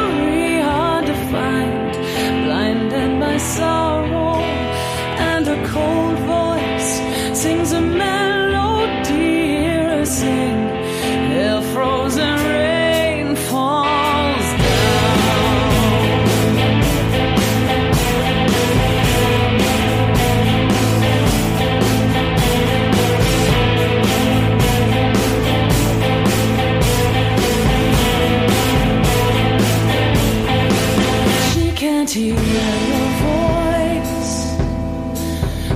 hear 32.14 32.34
your 32.34 33.08
voice. 33.26 34.30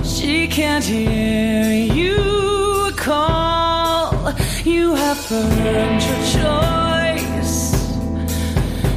She 0.07 0.47
can't 0.47 0.85
hear 0.85 1.73
you 1.73 2.91
call. 2.95 4.33
You 4.63 4.95
have 4.95 5.31
earned 5.31 6.01
your 6.09 6.21
choice. 6.37 7.55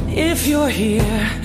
If 0.07 0.47
you're 0.47 0.69
here, 0.69 1.42